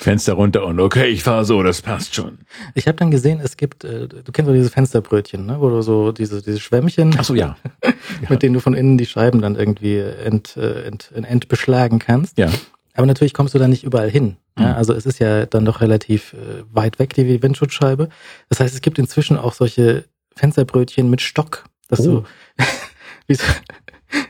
Fenster 0.00 0.32
runter 0.32 0.64
und 0.64 0.80
okay, 0.80 1.08
ich 1.08 1.22
fahre 1.22 1.44
so, 1.44 1.62
das 1.62 1.82
passt 1.82 2.14
schon. 2.14 2.38
Ich 2.74 2.86
habe 2.88 2.96
dann 2.96 3.10
gesehen, 3.10 3.38
es 3.42 3.58
gibt, 3.58 3.84
äh, 3.84 4.08
du 4.08 4.32
kennst 4.32 4.48
doch 4.48 4.54
diese 4.54 4.70
Fensterbrötchen, 4.70 5.44
ne? 5.44 5.60
wo 5.60 5.68
du 5.68 5.82
so 5.82 6.10
diese, 6.10 6.40
diese 6.40 6.58
Schwämmchen, 6.58 7.14
Ach 7.18 7.24
so, 7.24 7.34
ja. 7.34 7.56
mit 8.30 8.42
denen 8.42 8.54
du 8.54 8.60
von 8.60 8.72
innen 8.72 8.96
die 8.96 9.04
Scheiben 9.04 9.42
dann 9.42 9.56
irgendwie 9.56 9.98
ent, 9.98 10.56
äh, 10.56 10.84
ent, 10.86 11.12
entbeschlagen 11.14 11.98
kannst. 11.98 12.38
Ja. 12.38 12.48
Aber 12.94 13.06
natürlich 13.06 13.34
kommst 13.34 13.54
du 13.54 13.58
da 13.58 13.68
nicht 13.68 13.84
überall 13.84 14.08
hin. 14.10 14.36
Ja? 14.58 14.68
Mhm. 14.68 14.74
Also 14.74 14.94
es 14.94 15.04
ist 15.04 15.18
ja 15.18 15.44
dann 15.44 15.66
doch 15.66 15.82
relativ 15.82 16.32
äh, 16.32 16.64
weit 16.72 16.98
weg, 16.98 17.12
die 17.14 17.42
Windschutzscheibe. 17.42 18.08
Das 18.48 18.58
heißt, 18.60 18.74
es 18.74 18.80
gibt 18.80 18.98
inzwischen 18.98 19.36
auch 19.36 19.52
solche 19.52 20.04
Fensterbrötchen 20.34 21.10
mit 21.10 21.20
Stock, 21.20 21.64
dass 21.88 22.00
Oh. 22.00 22.04
du 22.22 22.24
wie 23.26 23.34
so, 23.34 23.44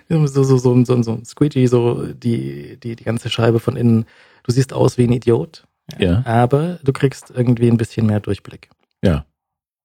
so, 0.26 0.26
so, 0.26 0.59
so, 0.59 0.85
so, 0.85 1.02
so 1.04 1.12
ein 1.12 1.24
Squeegee, 1.24 1.66
so 1.66 2.06
die, 2.12 2.76
die, 2.83 2.96
die 2.96 3.04
ganze 3.04 3.30
Scheibe 3.30 3.61
von 3.61 3.76
innen, 3.76 4.06
du 4.44 4.53
siehst 4.53 4.72
aus 4.72 4.98
wie 4.98 5.05
ein 5.05 5.12
Idiot. 5.12 5.66
Ja. 5.98 6.22
Aber 6.24 6.79
du 6.85 6.92
kriegst 6.92 7.31
irgendwie 7.31 7.68
ein 7.70 7.76
bisschen 7.76 8.07
mehr 8.07 8.20
Durchblick. 8.20 8.70
Ja. 9.03 9.24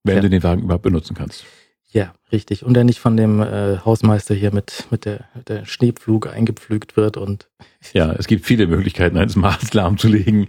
Wenn 0.03 0.17
Ja. 0.17 0.21
du 0.21 0.29
den 0.29 0.43
Wagen 0.43 0.61
überhaupt 0.63 0.83
benutzen 0.83 1.15
kannst. 1.15 1.45
Ja, 1.91 2.13
richtig. 2.31 2.63
Und 2.65 2.73
der 2.73 2.83
nicht 2.83 2.99
von 2.99 3.15
dem 3.17 3.41
äh, 3.41 3.77
Hausmeister 3.79 4.35
hier 4.35 4.53
mit, 4.53 4.85
mit, 4.91 5.05
der, 5.05 5.25
mit 5.33 5.47
der 5.49 5.65
Schneepflug 5.65 6.27
eingepflügt 6.27 6.95
wird 6.97 7.15
und 7.17 7.49
Ja, 7.93 8.11
es 8.13 8.27
gibt 8.27 8.45
viele 8.45 8.67
Möglichkeiten, 8.67 9.17
einen 9.17 9.29
Smart 9.29 9.73
lahmzulegen. 9.73 10.47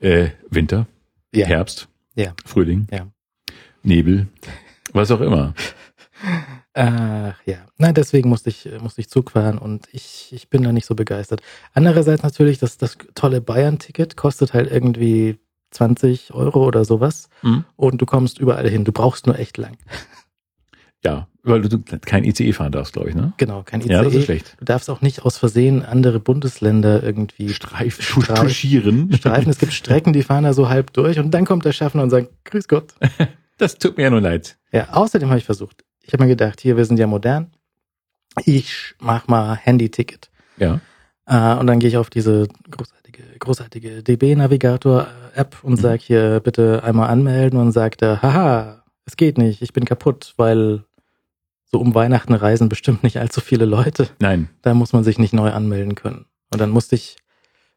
Äh, 0.00 0.28
Winter, 0.50 0.86
ja, 1.34 1.46
Herbst, 1.46 1.88
Ja. 2.14 2.34
Frühling, 2.44 2.86
Ja. 2.92 3.08
Nebel, 3.82 4.28
was 4.92 5.10
auch 5.10 5.20
immer. 5.20 5.54
Ach 6.78 7.34
ja. 7.46 7.56
Nein, 7.78 7.94
deswegen 7.94 8.28
musste 8.28 8.50
ich, 8.50 8.68
musste 8.82 9.00
ich 9.00 9.08
Zug 9.08 9.30
fahren 9.30 9.56
und 9.56 9.88
ich, 9.92 10.28
ich 10.32 10.50
bin 10.50 10.62
da 10.62 10.72
nicht 10.72 10.84
so 10.84 10.94
begeistert. 10.94 11.40
Andererseits 11.72 12.22
natürlich, 12.22 12.58
das, 12.58 12.76
das 12.76 12.98
tolle 13.14 13.40
Bayern-Ticket 13.40 14.16
kostet 14.16 14.52
halt 14.52 14.70
irgendwie 14.70 15.38
20 15.70 16.34
Euro 16.34 16.66
oder 16.66 16.84
sowas 16.84 17.30
Hm? 17.40 17.64
und 17.76 18.00
du 18.02 18.04
kommst 18.06 18.38
überall 18.38 18.68
hin. 18.68 18.84
Du 18.84 18.92
brauchst 18.92 19.26
nur 19.26 19.38
echt 19.38 19.56
lang. 19.56 19.78
Ja, 21.04 21.28
Weil 21.42 21.62
du 21.62 21.78
kein 22.00 22.24
ICE 22.24 22.52
fahren 22.52 22.72
darfst, 22.72 22.92
glaube 22.94 23.10
ich, 23.10 23.14
ne? 23.14 23.32
Genau, 23.36 23.62
kein 23.62 23.80
ICE. 23.80 23.92
Ja, 23.92 24.02
das 24.02 24.14
ist 24.14 24.24
schlecht. 24.24 24.56
Du 24.58 24.64
darfst 24.64 24.90
auch 24.90 25.00
nicht 25.02 25.22
aus 25.24 25.38
Versehen 25.38 25.82
andere 25.84 26.18
Bundesländer 26.20 27.02
irgendwie 27.02 27.50
Streif, 27.50 28.00
Streif- 28.02 28.34
touchieren. 28.34 29.12
streifen. 29.12 29.50
Es 29.50 29.58
gibt 29.58 29.72
Strecken, 29.72 30.12
die 30.12 30.22
fahren 30.24 30.44
da 30.44 30.52
so 30.52 30.68
halb 30.68 30.92
durch 30.94 31.18
und 31.18 31.30
dann 31.32 31.44
kommt 31.46 31.64
der 31.64 31.72
Schaffner 31.72 32.02
und 32.02 32.10
sagt, 32.10 32.28
grüß 32.44 32.68
Gott. 32.68 32.94
Das 33.58 33.78
tut 33.78 33.96
mir 33.96 34.02
ja 34.02 34.10
nur 34.10 34.20
leid. 34.20 34.58
Ja, 34.70 34.88
außerdem 34.92 35.30
habe 35.30 35.38
ich 35.38 35.46
versucht. 35.46 35.82
Ich 36.06 36.12
habe 36.12 36.22
mir 36.24 36.28
gedacht, 36.28 36.60
hier, 36.60 36.76
wir 36.76 36.84
sind 36.84 36.98
ja 36.98 37.06
modern. 37.06 37.50
Ich 38.44 38.94
mach 39.00 39.26
mal 39.28 39.56
Handy-Ticket. 39.56 40.30
Ja. 40.58 40.80
Äh, 41.26 41.58
und 41.58 41.66
dann 41.66 41.80
gehe 41.80 41.88
ich 41.88 41.96
auf 41.96 42.10
diese 42.10 42.46
großartige, 42.70 43.22
großartige 43.38 44.02
DB-Navigator-App 44.02 45.64
und 45.64 45.72
Mhm. 45.72 45.76
sag 45.76 46.00
hier 46.00 46.40
bitte 46.40 46.82
einmal 46.84 47.08
anmelden 47.10 47.58
und 47.58 47.72
sagt 47.72 48.02
er, 48.02 48.22
haha, 48.22 48.84
es 49.04 49.16
geht 49.16 49.38
nicht, 49.38 49.62
ich 49.62 49.72
bin 49.72 49.84
kaputt, 49.84 50.34
weil 50.36 50.84
so 51.64 51.80
um 51.80 51.94
Weihnachten 51.94 52.34
reisen 52.34 52.68
bestimmt 52.68 53.02
nicht 53.02 53.18
allzu 53.18 53.40
viele 53.40 53.64
Leute. 53.64 54.08
Nein. 54.20 54.48
Da 54.62 54.74
muss 54.74 54.92
man 54.92 55.02
sich 55.04 55.18
nicht 55.18 55.32
neu 55.32 55.50
anmelden 55.50 55.94
können. 55.94 56.26
Und 56.52 56.60
dann 56.60 56.70
musste 56.70 56.94
ich 56.94 57.16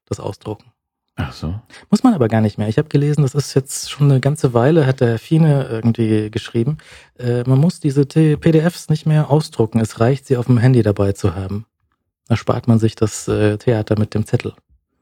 das 0.06 0.20
ausdrucken. 0.20 0.72
Ach 1.21 1.34
so. 1.34 1.53
Muss 1.89 2.03
man 2.03 2.13
aber 2.13 2.29
gar 2.29 2.39
nicht 2.39 2.58
mehr. 2.58 2.69
Ich 2.69 2.77
habe 2.77 2.88
gelesen, 2.88 3.23
das 3.23 3.36
ist 3.36 3.53
jetzt 3.53 3.91
schon 3.91 4.10
eine 4.10 4.21
ganze 4.21 4.53
Weile, 4.53 4.86
hat 4.86 5.01
der 5.01 5.19
Fine 5.19 5.67
irgendwie 5.69 6.29
geschrieben. 6.32 6.77
Äh, 7.17 7.43
man 7.45 7.60
muss 7.60 7.82
diese 7.82 8.05
PDFs 8.05 8.88
nicht 8.88 9.05
mehr 9.05 9.29
ausdrucken. 9.29 9.82
Es 9.82 9.99
reicht, 9.99 10.27
sie 10.27 10.38
auf 10.38 10.45
dem 10.45 10.58
Handy 10.58 10.82
dabei 10.82 11.12
zu 11.12 11.36
haben. 11.36 11.65
Da 12.29 12.38
spart 12.38 12.69
man 12.69 12.79
sich 12.79 12.95
das 12.95 13.27
äh, 13.27 13.58
Theater 13.58 13.99
mit 13.99 14.13
dem 14.13 14.25
Zettel. 14.25 14.53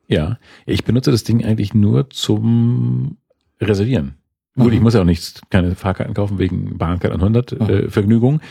Ja. 0.08 0.39
Ich 0.65 0.84
benutze 0.86 1.12
das 1.12 1.23
Ding 1.23 1.45
eigentlich 1.45 1.75
nur 1.75 2.10
zum 2.10 3.17
Reservieren. 3.62 4.15
Gut, 4.56 4.67
Mhm. 4.67 4.73
ich 4.73 4.82
muss 4.82 4.95
ja 4.95 5.01
auch 5.01 5.06
nichts, 5.06 5.41
keine 5.51 5.75
Fahrkarten 5.75 6.15
kaufen 6.15 6.39
wegen 6.39 6.80
Bahncard 6.80 7.13
100 7.13 7.60
Mhm. 7.60 7.69
äh, 7.69 7.89
Vergnügung. 7.91 8.41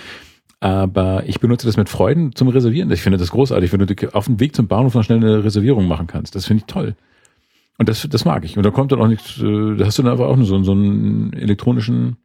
Aber 0.61 1.25
ich 1.27 1.41
benutze 1.41 1.67
das 1.67 1.77
mit 1.77 1.89
Freuden 1.89 2.33
zum 2.35 2.47
Reservieren. 2.49 2.91
Ich 2.93 3.03
finde 3.03 3.19
das 3.19 3.31
großartig, 3.33 3.73
wenn 3.73 3.85
du 3.85 4.15
auf 4.15 4.27
dem 4.27 4.39
Weg 4.39 4.55
zum 4.55 4.69
Bahnhof 4.69 4.95
noch 4.95 5.03
schnell 5.03 5.19
eine 5.19 5.43
Reservierung 5.43 5.89
machen 5.89 6.07
kannst. 6.07 6.35
Das 6.37 6.47
finde 6.47 6.61
ich 6.67 6.73
toll. 6.73 6.95
Und 7.79 7.89
das, 7.89 8.07
das 8.09 8.25
mag 8.25 8.45
ich. 8.45 8.57
Und 8.57 8.65
da 8.65 8.71
kommt 8.71 8.93
dann 8.93 9.01
auch 9.01 9.09
nichts, 9.09 9.39
äh, 9.39 9.77
da 9.77 9.87
hast 9.87 9.99
du 9.99 10.03
dann 10.03 10.13
aber 10.13 10.29
auch 10.29 10.37
so, 10.43 10.63
so 10.63 10.73
einen 10.73 11.33
elektronischen 11.35 12.17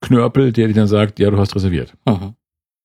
Knörpel, 0.00 0.52
der 0.52 0.68
dir 0.68 0.74
dann 0.74 0.88
sagt, 0.88 1.18
ja, 1.18 1.30
du 1.30 1.38
hast 1.38 1.54
reserviert. 1.54 1.94
Mhm. 2.06 2.34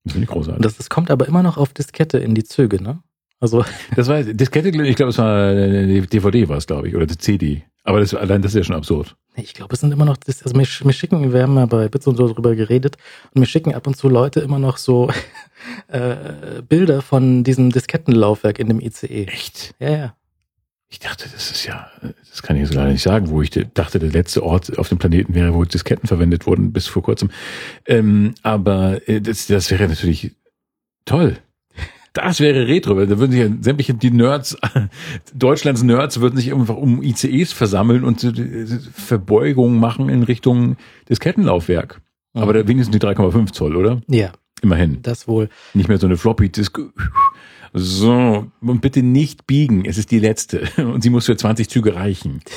Das 0.04 0.14
finde 0.14 0.24
ich 0.26 0.30
großartig. 0.30 0.62
Das, 0.62 0.78
das 0.78 0.90
kommt 0.90 1.12
aber 1.12 1.28
immer 1.28 1.44
noch 1.44 1.58
auf 1.58 1.74
Diskette 1.74 2.18
in 2.18 2.36
die 2.36 2.44
Züge, 2.44 2.82
ne? 2.82 3.02
Also, 3.40 3.64
Das 3.96 4.08
war 4.08 4.24
Diskette, 4.24 4.70
ich 4.70 4.96
glaube, 4.96 5.10
es 5.10 5.18
war 5.18 5.52
äh, 5.52 6.02
DVD 6.08 6.50
war 6.50 6.58
es, 6.58 6.68
glaube 6.68 6.88
ich, 6.88 6.96
oder 6.96 7.06
die 7.06 7.18
CD. 7.18 7.64
Aber 7.84 8.02
das, 8.02 8.14
allein 8.14 8.42
das 8.42 8.52
ist 8.52 8.58
ja 8.58 8.64
schon 8.64 8.76
absurd. 8.76 9.16
ich 9.38 9.54
glaube, 9.54 9.74
es 9.74 9.80
sind 9.80 9.94
immer 9.94 10.04
noch, 10.04 10.18
also 10.28 10.58
mir, 10.58 10.68
mir 10.84 10.94
schicken, 10.94 11.32
wir 11.32 11.44
haben 11.44 11.56
ja 11.56 11.66
bei 11.66 11.88
Bits 11.88 12.06
und 12.06 12.18
so 12.18 12.28
drüber 12.28 12.54
geredet, 12.56 12.98
und 13.34 13.40
mir 13.40 13.46
schicken 13.46 13.74
ab 13.74 13.88
und 13.88 13.96
zu 13.96 14.10
Leute 14.10 14.42
immer 14.42 14.60
noch 14.60 14.76
so 14.78 15.10
äh, 15.88 16.62
Bilder 16.68 17.02
von 17.02 17.46
diesem 17.46 17.72
Diskettenlaufwerk 17.72 18.60
in 18.60 18.68
dem 18.68 18.82
ICE. 18.82 19.26
Echt? 19.28 19.74
Ja, 19.80 19.90
ja. 19.90 20.16
Ich 20.89 21.00
dachte, 21.00 21.28
das 21.32 21.52
ist 21.52 21.65
ja, 21.65 21.89
das 22.30 22.41
kann 22.41 22.56
ich 22.56 22.67
so 22.67 22.73
leider 22.76 22.91
nicht 22.91 23.04
sagen, 23.04 23.30
wo 23.30 23.41
ich 23.41 23.50
dachte, 23.50 24.00
der 24.00 24.10
letzte 24.10 24.43
Ort 24.43 24.78
auf 24.78 24.88
dem 24.88 24.97
Planeten 24.97 25.36
wäre, 25.36 25.54
wo 25.54 25.65
Disketten 25.65 26.08
verwendet 26.08 26.47
wurden, 26.47 26.71
bis 26.71 26.88
vor 26.88 27.04
kurzem. 27.04 27.30
Ähm, 27.86 28.36
aber 28.41 29.08
äh, 29.08 29.19
das, 29.19 29.47
das 29.47 29.69
wäre 29.69 29.88
natürlich 29.88 30.32
toll. 31.04 31.38
Das 32.13 32.39
wäre 32.39 32.67
Retro, 32.67 32.95
weil 32.95 33.06
da 33.06 33.19
würden 33.19 33.32
sich 33.32 33.41
ja 33.41 33.50
sämtliche, 33.62 33.93
die 33.93 34.12
Nerds, 34.12 34.58
Deutschlands 35.36 35.84
Nerds 35.84 36.19
würden 36.19 36.38
sich 36.38 36.54
einfach 36.54 36.78
um 36.78 37.04
ICEs 37.04 37.54
versammeln 37.54 38.04
und 38.04 38.23
die 38.23 38.65
Verbeugungen 38.93 39.80
machen 39.80 40.10
in 40.10 40.23
Richtung 40.23 40.78
Diskettenlaufwerk. 41.10 42.02
Aber 42.34 42.54
da 42.54 42.67
wenigstens 42.67 42.97
die 42.97 43.06
3,5 43.06 43.52
Zoll, 43.52 43.76
oder? 43.76 44.02
Ja, 44.08 44.32
Immerhin. 44.62 45.02
das 45.02 45.28
wohl. 45.28 45.50
Nicht 45.73 45.89
mehr 45.89 45.97
so 45.97 46.08
eine 46.08 46.17
Floppy 46.17 46.50
Disk. 46.50 46.80
So, 47.78 48.48
und 48.62 48.82
bitte 48.82 49.02
nicht 49.04 49.48
biegen. 49.48 49.86
Es 49.86 49.98
ist 49.98 50.12
die 50.12 50.20
letzte. 50.20 50.63
Und 50.78 51.02
sie 51.02 51.10
muss 51.10 51.26
für 51.26 51.38
20 51.38 51.70
Züge 51.70 51.96
reichen. 51.96 52.42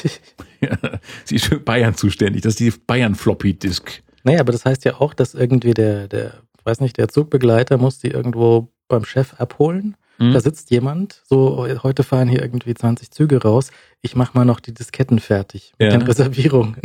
Ja, 0.63 0.77
sie 1.25 1.37
ist 1.37 1.47
für 1.47 1.59
Bayern 1.59 1.95
zuständig. 1.95 2.43
Das 2.43 2.51
ist 2.53 2.61
die 2.61 2.71
Bayern 2.71 3.15
Floppy 3.15 3.55
Disk. 3.55 4.03
Naja, 4.25 4.41
aber 4.41 4.53
das 4.53 4.67
heißt 4.67 4.85
ja 4.85 5.01
auch, 5.01 5.15
dass 5.15 5.33
irgendwie 5.33 5.73
der, 5.73 6.07
der, 6.07 6.35
weiß 6.65 6.81
nicht, 6.81 6.99
der 6.99 7.09
Zugbegleiter 7.09 7.79
muss 7.79 7.99
die 7.99 8.09
irgendwo 8.09 8.69
beim 8.87 9.07
Chef 9.07 9.33
abholen. 9.41 9.97
Hm? 10.19 10.35
Da 10.35 10.41
sitzt 10.43 10.71
jemand, 10.71 11.23
so 11.27 11.67
heute 11.83 12.03
fahren 12.03 12.29
hier 12.29 12.43
irgendwie 12.43 12.75
20 12.75 13.11
Züge 13.11 13.41
raus. 13.41 13.71
Ich 14.03 14.17
mach 14.17 14.35
mal 14.35 14.45
noch 14.45 14.61
die 14.61 14.75
Disketten 14.75 15.19
fertig 15.19 15.73
mit 15.79 15.91
Ja. 15.91 15.97
den 15.97 16.07
Reservierungen. 16.07 16.77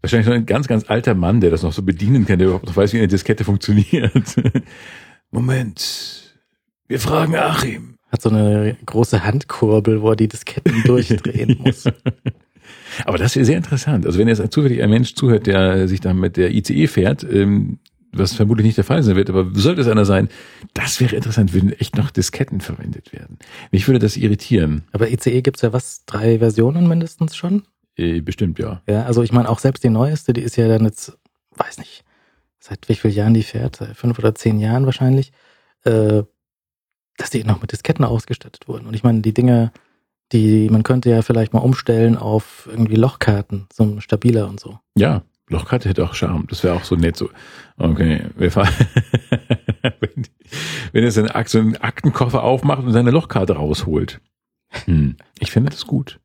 Wahrscheinlich 0.00 0.26
so 0.26 0.32
ein 0.32 0.44
ganz, 0.44 0.66
ganz 0.66 0.90
alter 0.90 1.14
Mann, 1.14 1.40
der 1.40 1.50
das 1.52 1.62
noch 1.62 1.72
so 1.72 1.82
bedienen 1.82 2.26
kann, 2.26 2.40
der 2.40 2.48
überhaupt 2.48 2.66
noch 2.66 2.74
weiß, 2.76 2.92
wie 2.94 2.98
eine 2.98 3.06
Diskette 3.06 3.44
funktioniert. 3.44 4.34
Moment. 5.30 6.29
Wir 6.90 6.98
fragen 6.98 7.36
Achim. 7.36 7.94
Hat 8.10 8.20
so 8.20 8.30
eine 8.30 8.76
große 8.84 9.22
Handkurbel, 9.22 10.02
wo 10.02 10.10
er 10.10 10.16
die 10.16 10.26
Disketten 10.26 10.82
durchdrehen 10.84 11.56
muss. 11.60 11.84
Aber 13.04 13.16
das 13.16 13.36
wäre 13.36 13.44
sehr 13.44 13.58
interessant. 13.58 14.06
Also 14.06 14.18
wenn 14.18 14.26
jetzt 14.26 14.42
zufällig 14.52 14.82
ein 14.82 14.90
Mensch 14.90 15.14
zuhört, 15.14 15.46
der 15.46 15.86
sich 15.86 16.00
dann 16.00 16.18
mit 16.18 16.36
der 16.36 16.50
ICE 16.50 16.88
fährt, 16.88 17.22
ähm, 17.22 17.78
was 18.10 18.32
vermutlich 18.32 18.64
nicht 18.64 18.76
der 18.76 18.82
Fall 18.82 19.04
sein 19.04 19.14
wird, 19.14 19.30
aber 19.30 19.48
sollte 19.54 19.82
es 19.82 19.86
einer 19.86 20.04
sein, 20.04 20.30
das 20.74 21.00
wäre 21.00 21.14
interessant, 21.14 21.52
würden 21.52 21.72
echt 21.74 21.96
noch 21.96 22.10
Disketten 22.10 22.60
verwendet 22.60 23.12
werden. 23.12 23.38
Mich 23.70 23.86
würde 23.86 24.00
das 24.00 24.16
irritieren. 24.16 24.82
Aber 24.90 25.12
ICE 25.12 25.42
gibt's 25.42 25.62
ja 25.62 25.72
was, 25.72 26.04
drei 26.06 26.40
Versionen 26.40 26.88
mindestens 26.88 27.36
schon? 27.36 27.62
Äh, 27.94 28.20
bestimmt, 28.20 28.58
ja. 28.58 28.82
Ja, 28.88 29.04
also 29.04 29.22
ich 29.22 29.30
meine 29.30 29.48
auch 29.48 29.60
selbst 29.60 29.84
die 29.84 29.90
neueste, 29.90 30.32
die 30.32 30.42
ist 30.42 30.56
ja 30.56 30.66
dann 30.66 30.86
jetzt, 30.86 31.16
weiß 31.54 31.78
nicht, 31.78 32.02
seit 32.58 32.88
wie 32.88 32.96
vielen 32.96 33.14
Jahren 33.14 33.34
die 33.34 33.44
fährt, 33.44 33.76
seit 33.76 33.96
fünf 33.96 34.18
oder 34.18 34.34
zehn 34.34 34.58
Jahren 34.58 34.86
wahrscheinlich, 34.86 35.30
äh, 35.84 36.24
dass 37.20 37.30
die 37.30 37.44
noch 37.44 37.60
mit 37.60 37.72
Disketten 37.72 38.04
ausgestattet 38.04 38.66
wurden. 38.66 38.86
Und 38.86 38.94
ich 38.94 39.02
meine, 39.02 39.20
die 39.20 39.34
Dinge, 39.34 39.72
die 40.32 40.68
man 40.70 40.82
könnte 40.82 41.10
ja 41.10 41.22
vielleicht 41.22 41.52
mal 41.52 41.60
umstellen 41.60 42.16
auf 42.16 42.68
irgendwie 42.70 42.96
Lochkarten, 42.96 43.66
so 43.72 44.00
stabiler 44.00 44.48
und 44.48 44.58
so. 44.58 44.78
Ja, 44.96 45.22
Lochkarte 45.48 45.88
hätte 45.88 46.04
auch 46.04 46.14
Charme. 46.14 46.46
Das 46.48 46.64
wäre 46.64 46.76
auch 46.76 46.84
so 46.84 46.96
nett. 46.96 47.16
So, 47.16 47.28
okay, 47.76 48.22
wir 48.36 48.50
fahren. 48.50 48.72
wenn, 49.82 50.26
wenn 50.92 51.04
er 51.04 51.10
seinen 51.10 51.30
so 51.46 51.58
einen 51.58 51.76
Aktenkoffer 51.76 52.42
aufmacht 52.42 52.84
und 52.84 52.92
seine 52.92 53.10
Lochkarte 53.10 53.54
rausholt. 53.54 54.20
Hm, 54.86 55.16
ich 55.38 55.50
finde 55.50 55.70
das 55.70 55.86
gut. 55.86 56.20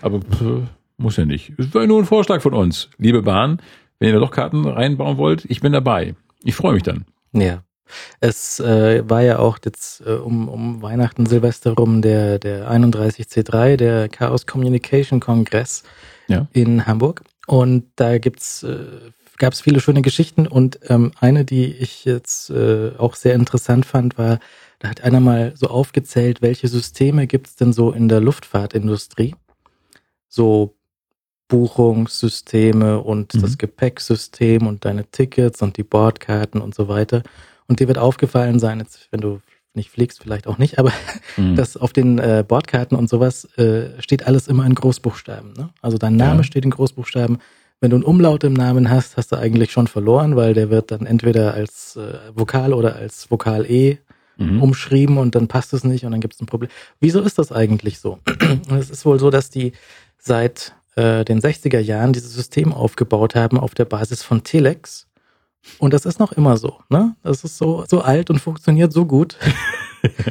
Aber 0.00 0.16
äh, 0.16 0.66
muss 0.96 1.16
ja 1.16 1.26
nicht. 1.26 1.52
Es 1.58 1.72
war 1.74 1.86
nur 1.86 2.00
ein 2.00 2.06
Vorschlag 2.06 2.40
von 2.42 2.54
uns. 2.54 2.88
Liebe 2.98 3.22
Bahn, 3.22 3.60
wenn 3.98 4.08
ihr 4.08 4.18
Lochkarten 4.18 4.66
reinbauen 4.66 5.18
wollt, 5.18 5.44
ich 5.44 5.60
bin 5.60 5.72
dabei. 5.72 6.14
Ich 6.42 6.54
freue 6.54 6.74
mich 6.74 6.82
dann. 6.82 7.04
Ja. 7.32 7.62
Es 8.20 8.60
äh, 8.60 9.08
war 9.08 9.22
ja 9.22 9.38
auch 9.38 9.58
jetzt 9.64 10.00
äh, 10.06 10.10
um, 10.12 10.48
um 10.48 10.82
Weihnachten, 10.82 11.26
Silvester 11.26 11.72
rum 11.72 12.02
der, 12.02 12.38
der 12.38 12.70
31C3, 12.70 13.76
der 13.76 14.08
Chaos 14.08 14.46
Communication 14.46 15.20
Kongress 15.20 15.82
Ja. 16.28 16.46
in 16.52 16.86
Hamburg. 16.86 17.22
Und 17.46 17.84
da 17.96 18.18
gibt's, 18.18 18.62
äh, 18.62 18.78
gab 19.38 19.52
es 19.52 19.60
viele 19.60 19.80
schöne 19.80 20.02
Geschichten. 20.02 20.46
Und 20.46 20.78
ähm, 20.88 21.12
eine, 21.20 21.44
die 21.44 21.66
ich 21.72 22.04
jetzt 22.04 22.50
äh, 22.50 22.92
auch 22.98 23.14
sehr 23.16 23.34
interessant 23.34 23.86
fand, 23.86 24.18
war, 24.18 24.38
da 24.78 24.88
hat 24.88 25.02
einer 25.02 25.20
mal 25.20 25.52
so 25.56 25.66
aufgezählt, 25.68 26.40
welche 26.42 26.68
Systeme 26.68 27.26
gibt's 27.26 27.56
denn 27.56 27.72
so 27.72 27.92
in 27.92 28.08
der 28.08 28.20
Luftfahrtindustrie? 28.20 29.34
So 30.28 30.76
Buchungssysteme 31.48 33.00
und 33.00 33.34
Mhm. 33.34 33.40
das 33.42 33.58
Gepäcksystem 33.58 34.66
und 34.66 34.84
deine 34.84 35.04
Tickets 35.04 35.62
und 35.62 35.76
die 35.76 35.82
Bordkarten 35.82 36.60
und 36.60 36.74
so 36.74 36.88
weiter. 36.88 37.22
Und 37.70 37.80
dir 37.80 37.88
wird 37.88 37.98
aufgefallen 37.98 38.58
sein, 38.58 38.80
jetzt, 38.80 39.06
wenn 39.12 39.20
du 39.20 39.40
nicht 39.74 39.90
fliegst, 39.90 40.20
vielleicht 40.20 40.46
auch 40.48 40.58
nicht, 40.58 40.78
aber 40.80 40.92
Hm. 41.36 41.54
dass 41.54 41.76
auf 41.76 41.92
den 41.92 42.18
äh, 42.18 42.44
Bordkarten 42.46 42.98
und 42.98 43.08
sowas 43.08 43.44
äh, 43.56 43.90
steht 44.02 44.26
alles 44.26 44.48
immer 44.48 44.66
in 44.66 44.74
Großbuchstaben. 44.74 45.52
Ne? 45.52 45.70
Also 45.80 45.96
dein 45.96 46.16
Name 46.16 46.38
Ja. 46.38 46.42
steht 46.42 46.64
in 46.64 46.72
Großbuchstaben. 46.72 47.38
Wenn 47.80 47.90
du 47.90 47.96
einen 47.96 48.04
Umlaut 48.04 48.42
im 48.42 48.52
Namen 48.52 48.90
hast, 48.90 49.16
hast 49.16 49.30
du 49.30 49.36
eigentlich 49.36 49.70
schon 49.70 49.86
verloren, 49.86 50.34
weil 50.34 50.52
der 50.54 50.68
wird 50.70 50.90
dann 50.90 51.06
entweder 51.06 51.54
als 51.54 51.94
äh, 51.96 52.18
Vokal 52.34 52.74
oder 52.74 52.96
als 52.96 53.30
Vokal 53.30 53.64
E 53.70 53.98
Mhm. 54.36 54.62
umschrieben 54.62 55.18
und 55.18 55.34
dann 55.34 55.48
passt 55.48 55.74
es 55.74 55.84
nicht 55.84 56.04
und 56.06 56.12
dann 56.12 56.20
gibt 56.22 56.32
es 56.34 56.40
ein 56.40 56.46
Problem. 56.46 56.70
Wieso 56.98 57.20
ist 57.20 57.38
das 57.38 57.52
eigentlich 57.52 58.00
so? 58.00 58.18
Es 58.76 58.88
ist 58.90 59.04
wohl 59.04 59.20
so, 59.20 59.28
dass 59.30 59.50
die 59.50 59.72
seit 60.18 60.74
äh, 60.96 61.24
den 61.26 61.40
60er 61.40 61.78
Jahren 61.78 62.14
dieses 62.14 62.32
System 62.34 62.72
aufgebaut 62.72 63.34
haben 63.34 63.60
auf 63.60 63.74
der 63.74 63.84
Basis 63.84 64.22
von 64.22 64.42
Telex. 64.42 65.06
Und 65.78 65.92
das 65.94 66.06
ist 66.06 66.18
noch 66.18 66.32
immer 66.32 66.56
so. 66.56 66.78
Ne? 66.88 67.14
Das 67.22 67.44
ist 67.44 67.56
so, 67.58 67.84
so 67.88 68.00
alt 68.02 68.30
und 68.30 68.38
funktioniert 68.38 68.92
so 68.92 69.06
gut. 69.06 69.36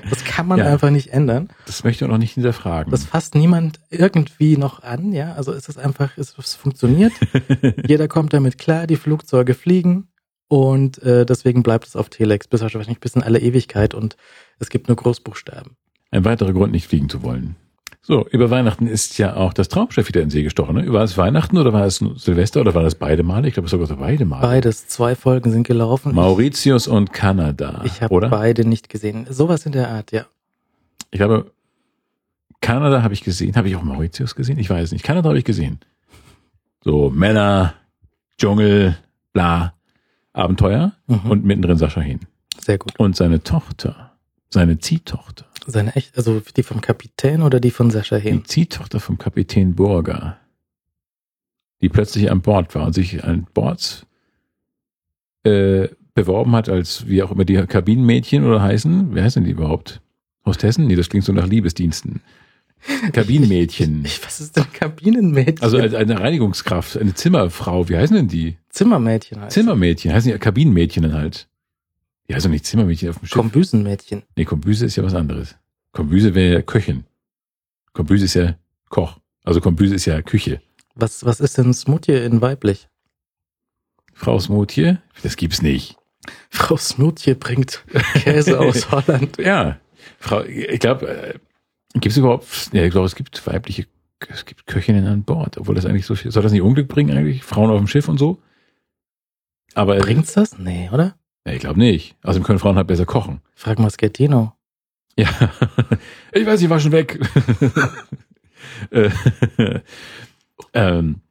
Das 0.09 0.23
kann 0.23 0.47
man 0.47 0.57
Ja. 0.57 0.65
einfach 0.65 0.89
nicht 0.89 1.09
ändern. 1.13 1.49
Das 1.67 1.83
möchte 1.83 2.03
ich 2.03 2.09
auch 2.09 2.11
noch 2.11 2.17
nicht 2.17 2.33
hinterfragen. 2.33 2.89
Das 2.89 3.03
fasst 3.03 3.35
niemand 3.35 3.79
irgendwie 3.91 4.57
noch 4.57 4.81
an, 4.81 5.13
ja. 5.13 5.33
Also 5.33 5.53
es 5.53 5.69
ist 5.69 5.77
einfach, 5.77 6.17
es, 6.17 6.35
es 6.39 6.55
funktioniert. 6.55 7.13
Jeder 7.87 8.07
kommt 8.07 8.33
damit 8.33 8.57
klar, 8.57 8.87
die 8.87 8.95
Flugzeuge 8.95 9.53
fliegen 9.53 10.07
und 10.47 10.97
äh, 11.03 11.23
deswegen 11.23 11.61
bleibt 11.61 11.85
es 11.85 11.95
auf 11.95 12.09
Telex 12.09 12.47
bis 12.47 12.61
wahrscheinlich 12.61 12.99
bis 12.99 13.13
in 13.15 13.21
alle 13.21 13.39
Ewigkeit 13.41 13.93
und 13.93 14.17
es 14.57 14.69
gibt 14.71 14.87
nur 14.87 14.97
Großbuchstaben. 14.97 15.75
Ein 16.09 16.25
weiterer 16.25 16.53
Grund, 16.53 16.71
nicht 16.71 16.87
fliegen 16.87 17.07
zu 17.07 17.21
wollen. 17.21 17.55
So, 18.09 18.27
über 18.31 18.49
Weihnachten 18.49 18.87
ist 18.87 19.19
ja 19.19 19.35
auch 19.35 19.53
das 19.53 19.69
Traumschiff 19.69 20.07
wieder 20.07 20.23
in 20.23 20.31
See 20.31 20.41
gestochen. 20.41 20.75
Ne? 20.77 20.91
War 20.91 21.03
es 21.03 21.15
Weihnachten 21.15 21.59
oder 21.59 21.73
war 21.73 21.85
es 21.85 21.97
Silvester 22.15 22.59
oder 22.61 22.73
war 22.73 22.81
das 22.81 22.95
beide 22.95 23.21
Male? 23.21 23.47
Ich 23.47 23.53
glaube, 23.53 23.65
es 23.65 23.71
sogar 23.71 23.85
so 23.85 23.97
beide 23.97 24.25
Male. 24.25 24.41
Beides, 24.41 24.87
zwei 24.87 25.13
Folgen 25.13 25.51
sind 25.51 25.67
gelaufen. 25.67 26.15
Mauritius 26.15 26.87
und 26.87 27.13
Kanada. 27.13 27.83
Ich 27.85 28.01
habe 28.01 28.27
beide 28.27 28.67
nicht 28.67 28.89
gesehen. 28.89 29.27
Sowas 29.29 29.67
in 29.67 29.73
der 29.73 29.89
Art, 29.91 30.11
ja. 30.11 30.25
Ich 31.11 31.19
glaube, 31.19 31.51
Kanada 32.61 33.03
habe 33.03 33.13
ich 33.13 33.23
gesehen. 33.23 33.55
Habe 33.55 33.69
ich 33.69 33.75
auch 33.75 33.83
Mauritius 33.83 34.33
gesehen? 34.33 34.57
Ich 34.57 34.71
weiß 34.71 34.91
nicht. 34.91 35.03
Kanada 35.05 35.29
habe 35.29 35.37
ich 35.37 35.45
gesehen. 35.45 35.79
So, 36.83 37.11
Männer, 37.11 37.75
Dschungel, 38.39 38.97
bla, 39.33 39.75
Abenteuer 40.33 40.93
Mhm. 41.05 41.29
und 41.29 41.45
mittendrin 41.45 41.77
Sascha 41.77 42.01
Hehn. 42.01 42.21
Sehr 42.59 42.79
gut. 42.79 42.93
Und 42.97 43.15
seine 43.15 43.43
Tochter, 43.43 44.13
seine 44.49 44.79
Ziehtochter, 44.79 45.45
Seine 45.69 45.95
echt, 45.95 46.17
also 46.17 46.41
die 46.55 46.63
vom 46.63 46.81
Kapitän 46.81 47.41
oder 47.41 47.59
die 47.59 47.71
von 47.71 47.91
Sascha 47.91 48.17
die 48.17 48.23
Hehn? 48.23 48.45
Ziehtochter 48.45 48.99
vom 48.99 49.17
Kapitän 49.17 49.75
Burger, 49.75 50.37
die 51.81 51.89
plötzlich 51.89 52.31
an 52.31 52.41
Bord 52.41 52.73
war 52.75 52.87
und 52.87 52.93
sich 52.93 53.23
an 53.23 53.47
Bord 53.53 54.05
äh, 55.43 55.87
beworben 56.13 56.55
hat 56.55 56.69
als, 56.69 57.07
wie 57.07 57.23
auch 57.23 57.31
immer 57.31 57.45
die 57.45 57.55
Kabinenmädchen 57.55 58.45
oder 58.45 58.61
heißen, 58.61 59.13
wer 59.13 59.23
heißen 59.23 59.43
die 59.43 59.51
überhaupt? 59.51 60.01
Hostessen? 60.45 60.87
Nee, 60.87 60.95
das 60.95 61.09
klingt 61.09 61.25
so 61.25 61.33
nach 61.33 61.47
Liebesdiensten. 61.47 62.21
Kabinenmädchen. 63.13 64.03
Ich, 64.05 64.25
was 64.25 64.39
ist 64.39 64.55
denn 64.55 64.71
Kabinenmädchen? 64.71 65.61
Also 65.61 65.77
als 65.77 65.93
eine 65.93 66.19
Reinigungskraft, 66.19 66.97
eine 66.97 67.13
Zimmerfrau, 67.13 67.89
wie 67.89 67.97
heißen 67.97 68.15
denn 68.15 68.27
die? 68.27 68.57
Zimmermädchen 68.69 69.41
heißt. 69.41 69.53
Zimmermädchen, 69.53 70.13
heißen 70.13 70.31
die 70.31 70.37
Kabinenmädchen 70.37 71.03
dann 71.03 71.13
halt. 71.13 71.47
Die 72.29 72.35
heißen 72.35 72.49
doch 72.49 72.53
nicht 72.53 72.65
Zimmermädchen 72.65 73.09
auf 73.09 73.17
dem 73.17 73.25
Schiff. 73.25 73.37
Kombüsenmädchen. 73.37 74.23
Nee, 74.35 74.45
Kombüse 74.45 74.85
ist 74.85 74.95
ja 74.95 75.03
was 75.03 75.15
anderes. 75.15 75.55
Kombüse 75.91 76.35
wäre 76.35 76.53
ja 76.53 76.61
Köchin. 76.61 77.05
Kombüse 77.93 78.25
ist 78.25 78.35
ja 78.35 78.55
Koch. 78.89 79.19
Also 79.43 79.61
Kombüse 79.61 79.95
ist 79.95 80.05
ja 80.05 80.21
Küche. 80.21 80.61
Was, 80.93 81.25
was 81.25 81.39
ist 81.39 81.57
denn 81.57 81.73
Smutje 81.73 82.23
in 82.23 82.41
weiblich? 82.41 82.87
Frau 84.13 84.39
Smotje? 84.39 85.01
Das 85.23 85.37
gibt's 85.37 85.61
nicht. 85.61 85.97
Frau 86.49 86.77
Smutje 86.77 87.35
bringt 87.35 87.83
Käse 88.13 88.59
aus 88.59 88.91
Holland. 88.91 89.37
Ja. 89.39 89.79
Frau, 90.19 90.43
ich 90.43 90.79
glaube, 90.79 91.07
äh, 91.07 91.39
gibt's 91.95 92.17
überhaupt, 92.17 92.45
ja, 92.73 92.83
ich 92.83 92.91
glaube, 92.91 93.07
es 93.07 93.15
gibt 93.15 93.45
weibliche, 93.47 93.87
es 94.27 94.45
gibt 94.45 94.67
Köchinnen 94.67 95.07
an 95.07 95.23
Bord, 95.23 95.57
obwohl 95.57 95.75
das 95.75 95.85
eigentlich 95.85 96.05
so 96.05 96.15
viel, 96.15 96.31
soll 96.31 96.43
das 96.43 96.51
nicht 96.51 96.61
Unglück 96.61 96.89
bringen 96.89 97.17
eigentlich? 97.17 97.43
Frauen 97.43 97.71
auf 97.71 97.77
dem 97.77 97.87
Schiff 97.87 98.07
und 98.09 98.17
so? 98.17 98.41
Aber, 99.73 99.97
Bringt's 99.97 100.33
das? 100.33 100.59
Nee, 100.59 100.89
oder? 100.91 101.15
Ja, 101.45 101.53
ich 101.53 101.59
glaube 101.59 101.79
nicht. 101.79 102.15
Außerdem 102.23 102.43
können 102.43 102.59
Frauen 102.59 102.75
halt 102.75 102.87
besser 102.87 103.05
kochen. 103.05 103.41
Frag 103.55 103.79
mal 103.79 103.89
Schettino. 103.91 104.53
Ja, 105.17 105.29
ich 106.31 106.45
weiß, 106.45 106.61
ich 106.61 106.69
war 106.69 106.79
schon 106.79 106.91
weg. 106.91 107.19
Äh, 108.91 109.09
ähm, 110.73 111.21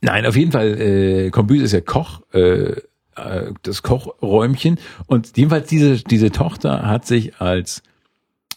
nein, 0.00 0.26
auf 0.26 0.36
jeden 0.36 0.52
Fall, 0.52 0.80
äh, 0.80 1.30
Kombüse 1.30 1.64
ist 1.64 1.72
ja 1.72 1.80
Koch, 1.80 2.22
äh, 2.32 2.72
äh, 3.16 3.52
das 3.62 3.82
Kochräumchen. 3.82 4.78
Und 5.06 5.36
jedenfalls 5.36 5.68
diese, 5.68 6.02
diese 6.02 6.30
Tochter 6.30 6.86
hat 6.86 7.06
sich 7.06 7.40
als 7.40 7.82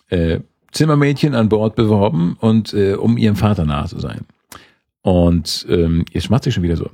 äh, 0.10 0.40
Zimmermädchen 0.72 1.36
an 1.36 1.50
Bord 1.50 1.76
beworben 1.76 2.38
und 2.40 2.74
äh, 2.74 2.94
um 2.94 3.18
ihrem 3.18 3.36
Vater 3.36 3.66
nahe 3.66 3.88
zu 3.88 4.00
sein. 4.00 4.22
Und 5.02 5.66
ähm, 5.70 6.06
jetzt 6.12 6.26
schmatzt 6.26 6.46
sie 6.46 6.52
schon 6.52 6.64
wieder 6.64 6.78
so. 6.78 6.90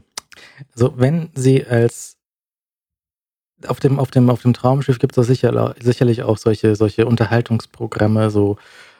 Also 0.73 0.93
wenn 0.97 1.30
sie 1.36 1.65
als 1.65 2.16
auf 3.67 3.79
dem, 3.79 3.99
auf 3.99 4.11
dem, 4.11 4.29
auf 4.29 4.41
dem 4.41 4.53
Traumschiff 4.53 4.99
gibt 4.99 5.17
es 5.17 5.27
sicher, 5.27 5.75
sicherlich 5.79 6.23
auch 6.23 6.37
solche, 6.37 6.75
solche 6.75 7.05
Unterhaltungsprogramme, 7.05 8.29
so 8.29 8.57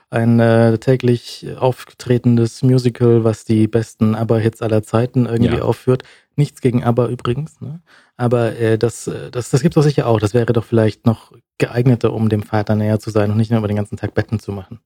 ein 0.10 0.40
äh, 0.40 0.78
täglich 0.78 1.46
auftretendes 1.60 2.64
Musical, 2.64 3.24
was 3.24 3.44
die 3.46 3.68
besten 3.68 4.16
ABBA-Hits 4.16 4.62
aller 4.62 4.82
Zeiten 4.82 5.26
irgendwie 5.26 5.58
Ja. 5.58 5.62
aufführt. 5.64 6.04
Nichts 6.36 6.62
gegen 6.62 6.84
ABBA 6.84 7.08
übrigens, 7.08 7.60
ne? 7.62 7.82
Aber 8.16 8.56
äh, 8.58 8.78
das, 8.78 9.08
äh, 9.08 9.32
das, 9.32 9.50
das 9.50 9.62
gibt 9.62 9.76
es 9.76 9.84
sicher 9.84 10.08
auch. 10.08 10.20
Das 10.20 10.34
wäre 10.34 10.54
doch 10.54 10.64
vielleicht 10.64 11.06
noch 11.06 11.34
geeigneter, 11.58 12.14
um 12.14 12.30
dem 12.30 12.42
Vater 12.44 12.76
näher 12.76 13.00
zu 13.00 13.10
sein 13.10 13.32
und 13.32 13.38
nicht 13.38 13.52
nur 13.52 13.60
über 13.60 13.68
den 13.68 13.76
ganzen 13.78 13.98
Tag 13.98 14.14
Betten 14.14 14.40
zu 14.40 14.52
machen. 14.52 14.80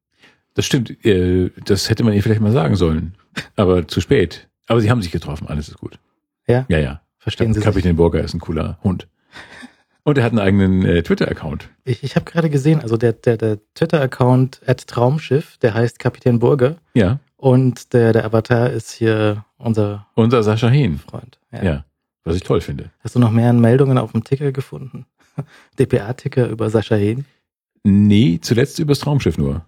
Das 0.56 0.66
stimmt, 0.66 1.06
äh, 1.06 1.52
das 1.66 1.90
hätte 1.90 2.04
man 2.04 2.14
ihr 2.14 2.24
vielleicht 2.24 2.42
mal 2.42 2.52
sagen 2.52 2.76
sollen. 2.76 3.14
Aber 3.56 3.88
zu 3.88 4.02
spät. 4.02 4.50
Aber 4.68 4.82
sie 4.82 4.90
haben 4.90 5.02
sich 5.02 5.12
getroffen, 5.12 5.48
alles 5.48 5.70
ist 5.70 5.78
gut. 5.78 6.00
Ja? 6.48 6.66
Ja, 6.68 6.80
ja. 6.80 7.02
Verstehen 7.20 7.54
Sie 7.54 7.60
sich? 7.60 7.66
Kapitän 7.66 7.96
Burger 7.96 8.22
ist 8.24 8.34
ein 8.34 8.40
cooler 8.40 8.80
Hund. 8.84 9.08
Und 10.04 10.18
er 10.18 10.24
hat 10.24 10.32
einen 10.32 10.40
eigenen 10.40 10.84
äh, 10.86 11.04
Twitter-Account. 11.04 11.70
Ich, 11.84 12.04
ich 12.04 12.16
habe 12.16 12.26
gerade 12.26 12.50
gesehen, 12.50 12.80
also 12.82 12.98
der, 12.98 13.14
der, 13.14 13.38
der 13.38 13.60
Twitter-Account 13.76 14.62
at 14.66 14.88
Traumschiff, 14.88 15.58
der 15.58 15.74
heißt 15.74 16.00
Kapitän 16.00 16.40
Burger 16.40 16.78
Ja. 16.94 17.20
und 17.38 17.94
der, 17.94 18.12
der 18.14 18.26
Avatar 18.26 18.70
ist 18.72 18.92
hier 18.92 19.46
unser 19.58 20.08
Unser 20.16 20.42
Sascha 20.44 20.70
Hehn. 20.70 20.98
Freund. 20.98 21.40
Ja. 21.52 21.86
Was 22.24 22.36
ich 22.36 22.44
toll 22.44 22.62
finde. 22.62 22.92
Hast 23.00 23.16
du 23.16 23.20
noch 23.20 23.32
mehr 23.32 23.52
Meldungen 23.54 23.98
auf 23.98 24.12
dem 24.12 24.24
Ticker 24.24 24.52
gefunden? 24.52 25.06
DPA-Ticker 25.80 26.48
über 26.48 26.70
Sascha 26.70 26.96
Hehn? 26.96 27.26
Nee, 27.84 28.40
zuletzt 28.42 28.80
übers 28.80 29.00
Traumschiff 29.00 29.38
nur. 29.38 29.66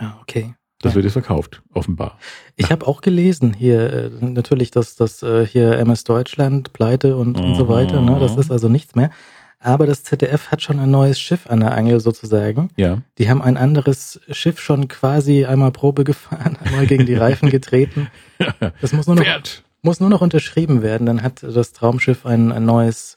Ja, 0.00 0.18
okay. 0.22 0.54
Das 0.82 0.94
wird 0.94 1.04
jetzt 1.04 1.14
verkauft, 1.14 1.62
offenbar. 1.72 2.18
Ich 2.56 2.70
habe 2.70 2.86
auch 2.86 3.00
gelesen 3.00 3.54
hier 3.54 3.92
äh, 3.92 4.10
natürlich, 4.20 4.70
dass 4.70 4.94
das 4.94 5.22
äh, 5.22 5.46
hier 5.46 5.72
MS 5.78 6.04
Deutschland 6.04 6.72
pleite 6.74 7.16
und, 7.16 7.40
und 7.40 7.54
so 7.54 7.68
weiter. 7.68 8.00
Ne? 8.02 8.18
Das 8.20 8.34
Mhm. 8.34 8.40
ist 8.40 8.50
also 8.50 8.68
nichts 8.68 8.94
mehr. 8.94 9.10
Aber 9.58 9.86
das 9.86 10.04
ZDF 10.04 10.50
hat 10.50 10.60
schon 10.62 10.78
ein 10.78 10.90
neues 10.90 11.18
Schiff 11.18 11.46
an 11.48 11.60
der 11.60 11.72
Angel 11.74 11.98
sozusagen. 11.98 12.68
Ja. 12.76 12.98
Die 13.18 13.30
haben 13.30 13.40
ein 13.40 13.56
anderes 13.56 14.20
Schiff 14.30 14.60
schon 14.60 14.86
quasi 14.86 15.46
einmal 15.46 15.72
Probe 15.72 16.04
gefahren, 16.04 16.56
einmal 16.64 16.86
gegen 16.86 17.06
die 17.06 17.14
Reifen 17.14 17.48
getreten. 17.50 18.08
Das 18.82 18.92
muss 18.92 19.06
nur 19.06 19.16
noch, 19.16 19.22
Pferd. 19.24 19.64
muss 19.80 19.98
nur 19.98 20.10
noch 20.10 20.20
unterschrieben 20.20 20.82
werden. 20.82 21.06
Dann 21.06 21.22
hat 21.22 21.42
das 21.42 21.72
Traumschiff 21.72 22.26
ein, 22.26 22.52
ein 22.52 22.64
neues 22.66 23.16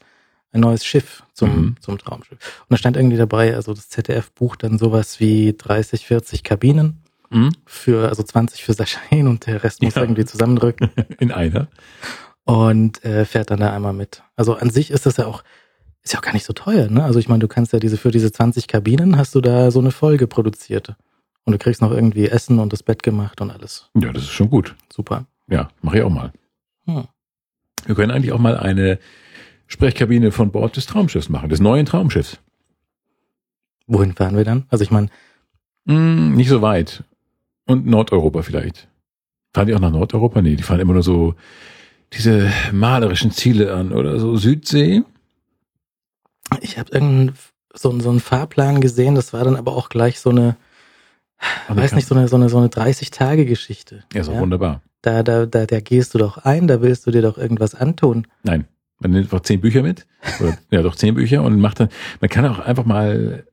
ein 0.52 0.62
neues 0.62 0.84
Schiff 0.86 1.24
zum, 1.34 1.50
Mhm. 1.56 1.76
zum 1.82 1.98
Traumschiff. 2.00 2.40
Und 2.62 2.72
da 2.72 2.78
stand 2.78 2.98
irgendwie 2.98 3.18
dabei, 3.18 3.54
also 3.54 3.74
das 3.74 3.90
ZDF 3.90 4.32
bucht 4.32 4.64
dann 4.64 4.80
sowas 4.80 5.20
wie 5.20 5.54
30, 5.56 6.08
40 6.08 6.44
Kabinen 6.44 7.04
Hm? 7.32 7.52
für, 7.66 8.10
also 8.10 8.24
20 8.24 8.64
für 8.64 8.74
Sascha 8.74 9.00
Hehn 9.10 9.28
und 9.28 9.46
der 9.46 9.64
Rest 9.64 9.82
muss 9.84 9.96
Ja. 9.96 10.02
irgendwie 10.02 10.26
zusammendrücken 10.26 10.90
In 11.20 11.32
einer. 11.32 11.68
und 12.44 13.04
äh, 13.06 13.26
fährt 13.26 13.52
dann 13.52 13.60
da 13.60 13.72
einmal 13.74 13.94
mit. 13.94 14.24
Also 14.36 14.56
an 14.56 14.70
sich 14.72 14.90
ist 14.92 15.06
das 15.06 15.18
ja 15.18 15.28
auch, 15.28 15.44
ist 16.02 16.14
ja 16.14 16.20
auch 16.20 16.24
gar 16.24 16.34
nicht 16.34 16.46
so 16.46 16.54
teuer, 16.54 16.90
ne? 16.90 17.04
Also 17.04 17.20
ich 17.20 17.28
meine, 17.30 17.40
du 17.40 17.48
kannst 17.48 17.72
ja 17.74 17.80
diese, 17.80 17.98
für 17.98 18.10
diese 18.12 18.32
20 18.32 18.68
Kabinen 18.68 19.18
hast 19.18 19.36
du 19.36 19.42
da 19.42 19.70
so 19.70 19.80
eine 19.80 19.92
Folge 19.92 20.26
produziert. 20.28 20.96
Und 21.46 21.54
du 21.54 21.58
kriegst 21.60 21.82
noch 21.82 21.92
irgendwie 21.92 22.28
Essen 22.28 22.60
und 22.60 22.74
das 22.74 22.84
Bett 22.84 23.02
gemacht 23.04 23.42
und 23.42 23.50
alles. 23.52 23.90
Ja, 23.96 24.12
das 24.12 24.24
ist 24.24 24.30
schon 24.32 24.50
gut. 24.50 24.76
Super. 24.92 25.26
Ja, 25.48 25.70
mache 25.82 25.98
ich 25.98 26.04
auch 26.04 26.10
mal. 26.10 26.32
Hm. 26.86 27.06
Wir 27.86 27.96
können 27.96 28.12
eigentlich 28.12 28.32
auch 28.34 28.40
mal 28.40 28.58
eine 28.58 29.00
Sprechkabine 29.68 30.32
von 30.32 30.52
Bord 30.52 30.76
des 30.78 30.86
Traumschiffs 30.88 31.30
machen, 31.30 31.50
des 31.50 31.60
neuen 31.60 31.86
Traumschiffs. 31.86 32.40
Wohin 33.88 34.14
fahren 34.14 34.36
wir 34.38 34.44
dann? 34.46 34.66
Also 34.70 34.84
ich 34.84 34.92
meine, 34.92 35.10
Hm, 35.88 36.36
nicht 36.36 36.50
so 36.50 36.62
weit. 36.62 37.04
Und 37.70 37.86
Nordeuropa 37.86 38.42
vielleicht. 38.42 38.88
Fahren 39.54 39.68
die 39.68 39.76
auch 39.76 39.80
nach 39.80 39.92
Nordeuropa? 39.92 40.42
Nee, 40.42 40.56
die 40.56 40.64
fahren 40.64 40.80
immer 40.80 40.94
nur 40.94 41.04
so 41.04 41.36
diese 42.14 42.52
malerischen 42.72 43.30
Ziele 43.30 43.76
an 43.76 43.92
oder 43.92 44.20
so 44.20 44.38
Südsee. 44.38 45.04
ich 46.62 46.80
habe 46.80 46.92
irgendeinen 46.92 47.34
so, 47.76 48.00
so 48.00 48.10
einen 48.10 48.22
Fahrplan 48.22 48.82
gesehen, 48.82 49.14
das 49.14 49.34
war 49.34 49.44
dann 49.44 49.56
aber 49.56 49.78
auch 49.78 49.90
gleich 49.90 50.20
so 50.20 50.32
eine, 50.32 50.58
weiß 51.68 51.94
nicht, 51.94 52.08
so 52.08 52.16
eine, 52.16 52.28
so 52.28 52.38
eine, 52.38 52.50
so 52.50 52.58
eine 52.58 52.70
30-Tage-Geschichte. 52.70 54.04
Ja, 54.14 54.22
ist 54.22 54.30
auch 54.30 54.40
wunderbar. 54.40 54.82
Da, 55.04 55.22
da, 55.22 55.46
da, 55.46 55.68
da 55.68 55.80
gehst 55.80 56.16
du 56.16 56.18
doch 56.18 56.40
ein, 56.40 56.68
da 56.68 56.82
willst 56.82 57.06
du 57.06 57.12
dir 57.12 57.22
doch 57.22 57.38
irgendwas 57.38 57.76
antun. 57.76 58.26
Nein, 58.42 58.66
man 58.98 59.12
nimmt 59.12 59.26
einfach 59.26 59.42
zehn 59.42 59.62
Bücher 59.62 59.84
mit. 59.84 60.08
Oder, 60.40 60.58
ja, 60.72 60.82
doch 60.82 60.96
zehn 60.96 61.14
Bücher 61.14 61.44
und 61.44 61.60
macht 61.60 61.82
dann, 61.82 61.90
man 62.20 62.32
kann 62.32 62.48
auch 62.48 62.58
einfach 62.58 62.86
mal 62.86 63.46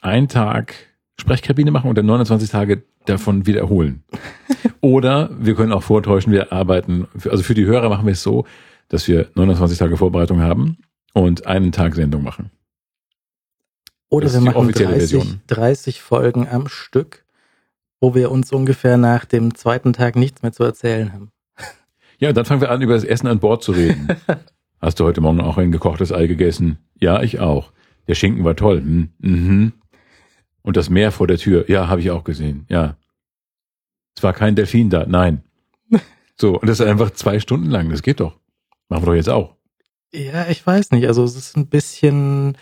einen 0.00 0.28
Tag 0.28 0.95
Sprechkabine 1.18 1.70
machen 1.70 1.88
und 1.88 1.96
dann 1.96 2.06
29 2.06 2.50
Tage 2.50 2.82
davon 3.06 3.46
wiederholen. 3.46 4.04
Oder 4.80 5.30
wir 5.38 5.54
können 5.54 5.72
auch 5.72 5.82
vortäuschen, 5.82 6.32
wir 6.32 6.52
arbeiten, 6.52 7.08
also 7.28 7.42
für 7.42 7.54
die 7.54 7.64
Hörer 7.64 7.88
machen 7.88 8.06
wir 8.06 8.12
es 8.12 8.22
so, 8.22 8.46
dass 8.88 9.08
wir 9.08 9.28
29 9.34 9.78
Tage 9.78 9.96
Vorbereitung 9.96 10.40
haben 10.40 10.78
und 11.14 11.46
einen 11.46 11.72
Tag 11.72 11.94
Sendung 11.94 12.22
machen. 12.22 12.50
Oder 14.08 14.26
Das 14.26 14.34
wir 14.34 14.40
machen 14.42 14.56
offizielle 14.56 14.90
30, 14.90 15.10
Version. 15.10 15.40
30 15.48 16.02
Folgen 16.02 16.48
am 16.48 16.68
Stück, 16.68 17.24
wo 18.00 18.14
wir 18.14 18.30
uns 18.30 18.52
ungefähr 18.52 18.96
nach 18.96 19.24
dem 19.24 19.54
zweiten 19.54 19.92
Tag 19.92 20.16
nichts 20.16 20.42
mehr 20.42 20.52
zu 20.52 20.64
erzählen 20.64 21.12
haben. 21.12 21.30
Ja, 22.18 22.30
und 22.30 22.34
dann 22.34 22.46
fangen 22.46 22.62
wir 22.62 22.70
an, 22.70 22.80
über 22.80 22.94
das 22.94 23.04
Essen 23.04 23.26
an 23.26 23.40
Bord 23.40 23.62
zu 23.62 23.72
reden. 23.72 24.08
Hast 24.80 24.98
du 24.98 25.04
heute 25.04 25.20
Morgen 25.20 25.42
auch 25.42 25.58
ein 25.58 25.70
gekochtes 25.70 26.12
Ei 26.12 26.26
gegessen? 26.26 26.78
Ja, 26.98 27.22
ich 27.22 27.40
auch. 27.40 27.72
Der 28.08 28.14
Schinken 28.14 28.42
war 28.42 28.56
toll. 28.56 28.78
Hm, 28.78 29.10
mhm. 29.18 29.72
Und 30.66 30.76
das 30.76 30.90
Meer 30.90 31.12
vor 31.12 31.28
der 31.28 31.38
Tür? 31.38 31.70
Ja, 31.70 31.86
habe 31.88 32.00
ich 32.00 32.10
auch 32.10 32.24
gesehen. 32.24 32.66
Ja. 32.68 32.96
Es 34.16 34.22
war 34.24 34.32
kein 34.32 34.56
Delfin 34.56 34.90
da. 34.90 35.06
Nein. 35.06 35.42
So, 36.38 36.60
und 36.60 36.66
das 36.66 36.80
ist 36.80 36.86
einfach 36.86 37.12
zwei 37.12 37.40
Stunden 37.40 37.70
lang. 37.70 37.88
Das 37.88 38.02
geht 38.02 38.20
doch. 38.20 38.38
Machen 38.90 39.04
wir 39.04 39.06
doch 39.06 39.14
jetzt 39.14 39.30
auch. 39.30 39.56
Ja, 40.12 40.46
ich 40.48 40.66
weiß 40.66 40.90
nicht. 40.90 41.06
Also 41.06 41.24
es 41.24 41.34
ist 41.34 41.56
ein 41.56 41.68
bisschen. 41.68 42.58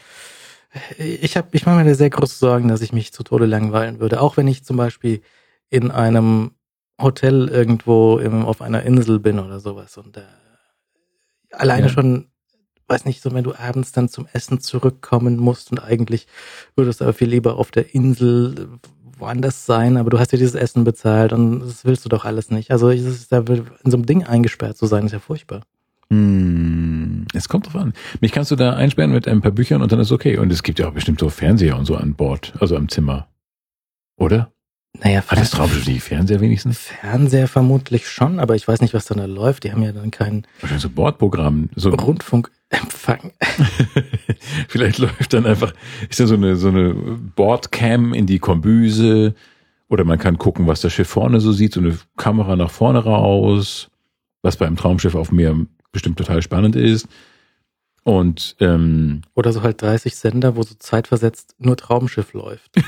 Ich 0.96 1.36
habe, 1.36 1.48
ich 1.50 1.66
mache 1.66 1.78
mir 1.78 1.84
da 1.84 1.94
sehr 1.94 2.10
große 2.10 2.38
Sorgen, 2.38 2.68
dass 2.68 2.82
ich 2.82 2.92
mich 2.92 3.12
zu 3.12 3.24
Tode 3.24 3.46
langweilen 3.46 3.98
würde. 3.98 4.20
Auch 4.20 4.36
wenn 4.36 4.46
ich 4.46 4.64
zum 4.64 4.76
Beispiel 4.76 5.22
in 5.70 5.90
einem 5.90 6.52
Hotel 7.02 7.48
irgendwo 7.48 8.18
im, 8.18 8.44
auf 8.44 8.62
einer 8.62 8.84
Insel 8.84 9.18
bin 9.18 9.40
oder 9.40 9.58
sowas. 9.58 9.96
Und 9.96 10.18
äh, 10.18 10.22
alleine 11.50 11.88
Ja. 11.88 11.92
schon, 11.92 12.28
weiß 12.88 13.04
nicht, 13.04 13.22
so 13.22 13.32
wenn 13.32 13.44
du 13.44 13.54
abends 13.54 13.92
dann 13.92 14.08
zum 14.08 14.26
Essen 14.32 14.60
zurückkommen 14.60 15.36
musst 15.36 15.70
und 15.70 15.78
eigentlich 15.78 16.26
würdest 16.76 17.00
du 17.00 17.04
aber 17.04 17.14
viel 17.14 17.28
lieber 17.28 17.56
auf 17.56 17.70
der 17.70 17.94
Insel 17.94 18.68
woanders 19.18 19.66
sein, 19.66 19.96
aber 19.96 20.10
du 20.10 20.18
hast 20.18 20.32
ja 20.32 20.38
dieses 20.38 20.54
Essen 20.54 20.84
bezahlt 20.84 21.32
und 21.32 21.60
das 21.60 21.84
willst 21.84 22.04
du 22.04 22.08
doch 22.08 22.24
alles 22.24 22.50
nicht. 22.50 22.70
Also 22.70 22.90
ist 22.90 23.32
da 23.32 23.38
in 23.38 23.90
so 23.90 23.96
einem 23.96 24.06
Ding 24.06 24.24
eingesperrt 24.24 24.76
zu 24.76 24.86
sein, 24.86 25.06
ist 25.06 25.12
ja 25.12 25.18
furchtbar. 25.18 25.62
Hm, 26.10 27.26
es 27.32 27.48
kommt 27.48 27.66
drauf 27.66 27.76
an. 27.76 27.94
Mich 28.20 28.32
kannst 28.32 28.50
du 28.50 28.56
da 28.56 28.74
einsperren 28.74 29.12
mit 29.12 29.26
ein 29.26 29.40
paar 29.40 29.52
Büchern 29.52 29.82
und 29.82 29.90
dann 29.92 30.00
ist 30.00 30.12
okay. 30.12 30.38
Und 30.38 30.52
es 30.52 30.62
gibt 30.62 30.78
ja 30.78 30.88
auch 30.88 30.92
bestimmt 30.92 31.20
so 31.20 31.28
Fernseher 31.28 31.78
und 31.78 31.86
so 31.86 31.96
an 31.96 32.14
Bord, 32.14 32.52
also 32.60 32.76
am 32.76 32.88
Zimmer. 32.88 33.28
Oder? 34.16 34.52
Naja, 35.02 35.22
Hat 35.26 35.38
das 35.38 35.50
Traumschiff 35.50 35.84
die 35.84 36.00
Fernseher 36.00 36.40
wenigstens? 36.40 36.78
Fernseher 36.78 37.48
vermutlich 37.48 38.08
schon, 38.08 38.38
aber 38.38 38.54
ich 38.54 38.66
weiß 38.66 38.80
nicht, 38.80 38.94
was 38.94 39.06
dann 39.06 39.18
da 39.18 39.24
läuft. 39.26 39.64
Die 39.64 39.72
haben 39.72 39.82
ja 39.82 39.92
dann 39.92 40.10
keinen 40.10 40.46
Wahrscheinlich 40.60 40.82
so 40.82 40.90
Bordprogramm. 40.90 41.68
So 41.74 41.90
Rundfunkempfang. 41.90 43.32
Vielleicht 44.68 44.98
läuft 44.98 45.32
dann 45.32 45.46
einfach, 45.46 45.74
ist 46.08 46.20
ja 46.20 46.26
so 46.26 46.34
eine, 46.34 46.56
so 46.56 46.68
eine 46.68 46.94
Bordcam 46.94 48.14
in 48.14 48.26
die 48.26 48.38
Kombüse. 48.38 49.34
Oder 49.88 50.04
man 50.04 50.18
kann 50.18 50.38
gucken, 50.38 50.66
was 50.66 50.80
das 50.80 50.92
Schiff 50.92 51.08
vorne 51.08 51.40
so 51.40 51.52
sieht, 51.52 51.74
so 51.74 51.80
eine 51.80 51.98
Kamera 52.16 52.56
nach 52.56 52.70
vorne 52.70 53.00
raus, 53.04 53.90
was 54.42 54.56
bei 54.56 54.66
einem 54.66 54.76
Traumschiff 54.76 55.14
auf 55.14 55.32
Meer 55.32 55.56
bestimmt 55.92 56.18
total 56.18 56.40
spannend 56.40 56.76
ist. 56.76 57.08
Und 58.04 58.56
ähm, 58.60 59.22
Oder 59.34 59.52
so 59.52 59.62
halt 59.62 59.82
30 59.82 60.14
Sender, 60.14 60.56
wo 60.56 60.62
so 60.62 60.74
zeitversetzt 60.78 61.54
nur 61.58 61.76
Traumschiff 61.76 62.32
läuft. 62.32 62.70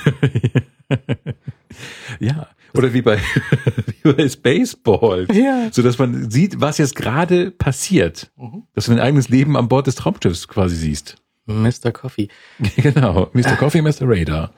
ja, 2.20 2.48
oder 2.74 2.92
wie 2.92 3.02
bei, 3.02 3.18
wie 4.02 4.12
bei 4.12 4.28
Spaceballs. 4.28 5.34
Ja. 5.34 5.68
So 5.72 5.82
dass 5.82 5.98
man 5.98 6.30
sieht, 6.30 6.60
was 6.60 6.78
jetzt 6.78 6.96
gerade 6.96 7.50
passiert. 7.50 8.30
Mhm. 8.36 8.64
Dass 8.74 8.86
du 8.86 8.92
dein 8.92 9.00
eigenes 9.00 9.28
Leben 9.28 9.56
an 9.56 9.68
Bord 9.68 9.86
des 9.86 9.94
Traumschiffs 9.94 10.48
quasi 10.48 10.76
siehst. 10.76 11.16
Mr. 11.46 11.92
Coffee. 11.92 12.28
genau. 12.76 13.30
Mr. 13.32 13.56
Coffee, 13.56 13.82
Mr. 13.82 14.02
Radar. 14.02 14.52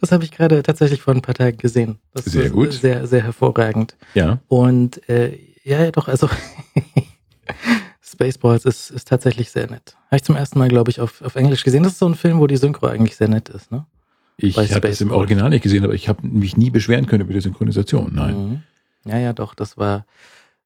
Das 0.00 0.12
habe 0.12 0.24
ich 0.24 0.30
gerade 0.30 0.62
tatsächlich 0.62 1.02
vor 1.02 1.14
ein 1.14 1.22
paar 1.22 1.34
Tagen 1.34 1.58
gesehen. 1.58 1.98
Das 2.14 2.24
Sehr 2.24 2.44
ist 2.44 2.52
gut. 2.52 2.72
Sehr, 2.72 3.06
sehr 3.06 3.22
hervorragend. 3.22 3.96
Ja. 4.14 4.40
Und 4.48 5.08
äh, 5.08 5.38
ja, 5.62 5.84
ja, 5.84 5.90
doch, 5.90 6.08
also 6.08 6.28
Spaceballs 8.02 8.64
ist, 8.64 8.90
ist 8.90 9.08
tatsächlich 9.08 9.50
sehr 9.50 9.70
nett. 9.70 9.96
Habe 10.06 10.16
ich 10.16 10.24
zum 10.24 10.36
ersten 10.36 10.58
Mal, 10.58 10.68
glaube 10.68 10.90
ich, 10.90 11.00
auf, 11.00 11.20
auf 11.20 11.36
Englisch 11.36 11.64
gesehen. 11.64 11.82
Das 11.82 11.92
ist 11.92 11.98
so 11.98 12.08
ein 12.08 12.14
Film, 12.14 12.40
wo 12.40 12.46
die 12.46 12.56
Synchro 12.56 12.86
eigentlich 12.86 13.16
sehr 13.16 13.28
nett 13.28 13.50
ist, 13.50 13.70
ne? 13.70 13.86
Ich 14.40 14.56
habe 14.56 14.88
es 14.88 15.00
im. 15.00 15.10
Original 15.10 15.50
nicht 15.50 15.62
gesehen, 15.62 15.84
aber 15.84 15.94
ich 15.94 16.08
habe 16.08 16.26
mich 16.26 16.56
nie 16.56 16.70
beschweren 16.70 17.06
können 17.06 17.24
über 17.24 17.32
die 17.32 17.40
Synchronisation. 17.40 18.12
Nein. 18.14 18.34
Mhm. 18.34 18.62
Ja, 19.04 19.18
ja, 19.18 19.32
doch, 19.32 19.54
das 19.54 19.76
war 19.76 20.04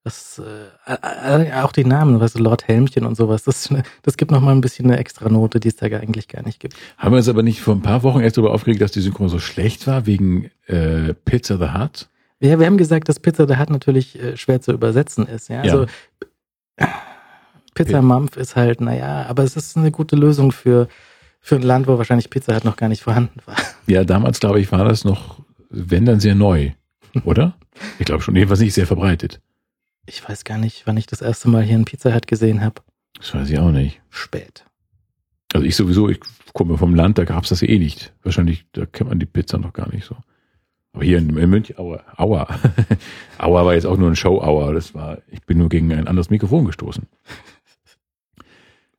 das 0.04 0.42
äh, 0.86 1.44
äh, 1.44 1.52
auch 1.62 1.70
die 1.70 1.84
Namen, 1.84 2.18
weißt 2.18 2.36
du, 2.36 2.42
Lord 2.42 2.66
Helmchen 2.66 3.06
und 3.06 3.14
sowas, 3.14 3.44
das, 3.44 3.72
das 4.02 4.16
gibt 4.16 4.32
noch 4.32 4.40
mal 4.40 4.50
ein 4.50 4.60
bisschen 4.60 4.86
eine 4.86 4.98
extra 4.98 5.28
Note, 5.28 5.60
die 5.60 5.68
es 5.68 5.76
da 5.76 5.86
eigentlich 5.86 6.26
gar 6.26 6.42
nicht 6.42 6.58
gibt. 6.58 6.74
Haben 6.98 7.12
wir 7.12 7.18
uns 7.18 7.28
aber 7.28 7.44
nicht 7.44 7.60
vor 7.60 7.74
ein 7.74 7.82
paar 7.82 8.02
Wochen 8.02 8.20
erst 8.20 8.36
darüber 8.36 8.52
aufgeregt, 8.52 8.82
dass 8.82 8.90
die 8.90 9.00
Synchro 9.00 9.28
so 9.28 9.38
schlecht 9.38 9.86
war 9.86 10.06
wegen 10.06 10.50
äh, 10.66 11.14
Pizza 11.24 11.56
the 11.56 11.78
Hut? 11.78 12.08
Wir, 12.40 12.58
wir 12.58 12.66
haben 12.66 12.78
gesagt, 12.78 13.08
dass 13.08 13.20
Pizza 13.20 13.46
the 13.46 13.58
Hut 13.58 13.70
natürlich 13.70 14.20
äh, 14.20 14.36
schwer 14.36 14.60
zu 14.60 14.72
übersetzen 14.72 15.26
ist, 15.28 15.48
ja. 15.48 15.62
Ja. 15.64 15.72
Also 15.72 15.86
Pizza 17.74 17.92
Ja. 17.92 18.02
Mampf 18.02 18.36
ist 18.36 18.56
halt, 18.56 18.80
naja, 18.80 19.26
aber 19.28 19.44
es 19.44 19.56
ist 19.56 19.76
eine 19.76 19.92
gute 19.92 20.16
Lösung 20.16 20.50
für, 20.50 20.88
für 21.42 21.56
ein 21.56 21.62
Land, 21.62 21.88
wo 21.88 21.98
wahrscheinlich 21.98 22.30
Pizza 22.30 22.54
Hut 22.54 22.64
noch 22.64 22.76
gar 22.76 22.88
nicht 22.88 23.02
vorhanden 23.02 23.40
war. 23.44 23.56
Ja, 23.86 24.04
damals 24.04 24.40
glaube 24.40 24.60
ich 24.60 24.70
war 24.70 24.84
das 24.84 25.04
noch, 25.04 25.40
wenn 25.68 26.06
dann 26.06 26.20
sehr 26.20 26.36
neu, 26.36 26.70
oder? 27.24 27.54
Ich 27.98 28.06
glaube 28.06 28.22
schon, 28.22 28.36
jedenfalls 28.36 28.60
nicht 28.60 28.74
sehr 28.74 28.86
verbreitet. 28.86 29.40
Ich 30.06 30.26
weiß 30.26 30.44
gar 30.44 30.58
nicht, 30.58 30.86
wann 30.86 30.96
ich 30.96 31.06
das 31.06 31.20
erste 31.20 31.48
Mal 31.48 31.64
hier 31.64 31.74
einen 31.74 31.84
Pizza 31.84 32.14
Hut 32.14 32.26
gesehen 32.26 32.62
habe. 32.62 32.76
Das 33.18 33.34
weiß 33.34 33.50
ich 33.50 33.58
auch 33.58 33.72
nicht. 33.72 34.00
Spät. 34.08 34.64
Also 35.52 35.66
ich 35.66 35.76
sowieso, 35.76 36.08
ich 36.08 36.20
komme 36.52 36.78
vom 36.78 36.94
Land, 36.94 37.18
da 37.18 37.24
gab's 37.24 37.50
das 37.50 37.62
eh 37.62 37.78
nicht. 37.78 38.12
Wahrscheinlich, 38.22 38.64
da 38.72 38.86
kennt 38.86 39.10
man 39.10 39.18
die 39.18 39.26
Pizza 39.26 39.58
noch 39.58 39.72
gar 39.72 39.92
nicht 39.92 40.06
so. 40.06 40.16
Aber 40.92 41.04
hier 41.04 41.18
in, 41.18 41.36
in 41.36 41.50
München, 41.50 41.76
Aua, 41.78 42.02
Aua. 42.16 42.46
Aua 43.38 43.64
war 43.64 43.74
jetzt 43.74 43.86
auch 43.86 43.96
nur 43.96 44.10
ein 44.10 44.16
Show-Aua. 44.16 44.72
Das 44.72 44.94
war, 44.94 45.18
ich 45.28 45.42
bin 45.42 45.58
nur 45.58 45.68
gegen 45.68 45.92
ein 45.92 46.06
anderes 46.06 46.30
Mikrofon 46.30 46.66
gestoßen. 46.66 47.06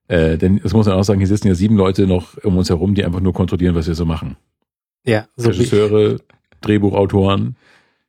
Äh, 0.07 0.37
denn 0.37 0.59
das 0.61 0.73
muss 0.73 0.85
man 0.85 0.95
auch 0.95 1.03
sagen, 1.03 1.19
hier 1.19 1.27
sitzen 1.27 1.47
ja 1.47 1.55
sieben 1.55 1.77
Leute 1.77 2.07
noch 2.07 2.37
um 2.43 2.57
uns 2.57 2.69
herum, 2.69 2.93
die 2.95 3.05
einfach 3.05 3.21
nur 3.21 3.33
kontrollieren, 3.33 3.75
was 3.75 3.87
wir 3.87 3.95
so 3.95 4.05
machen. 4.05 4.35
Ja, 5.05 5.27
so 5.35 5.49
Regisseure, 5.49 6.17
Drehbuchautoren, 6.61 7.55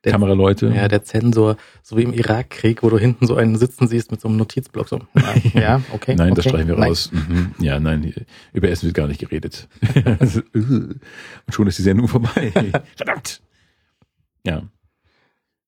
Der- 0.04 0.12
Kameraleute. 0.12 0.72
ja, 0.74 0.86
der 0.88 1.02
Zensor, 1.02 1.56
so 1.82 1.96
wie 1.96 2.02
im 2.02 2.12
Irakkrieg, 2.12 2.82
wo 2.82 2.90
du 2.90 2.98
hinten 2.98 3.26
so 3.26 3.36
einen 3.36 3.56
sitzen 3.56 3.88
siehst 3.88 4.10
mit 4.10 4.20
so 4.20 4.28
einem 4.28 4.36
Notizblock. 4.36 4.88
So, 4.88 5.00
ja, 5.54 5.60
ja 5.60 5.80
okay. 5.92 6.14
Nein, 6.14 6.32
okay, 6.32 6.34
das 6.36 6.44
streichen 6.44 6.68
wir 6.68 6.76
nein. 6.76 6.88
raus. 6.88 7.10
Mhm. 7.12 7.54
Ja, 7.58 7.80
nein, 7.80 8.12
über 8.52 8.68
Essen 8.68 8.86
wird 8.86 8.94
gar 8.94 9.06
nicht 9.08 9.20
geredet. 9.20 9.68
Und 10.52 11.00
schon 11.50 11.66
ist 11.66 11.78
die 11.78 11.82
Sendung 11.82 12.08
vorbei. 12.08 12.52
Verdammt! 12.96 13.40
Ja. 14.46 14.62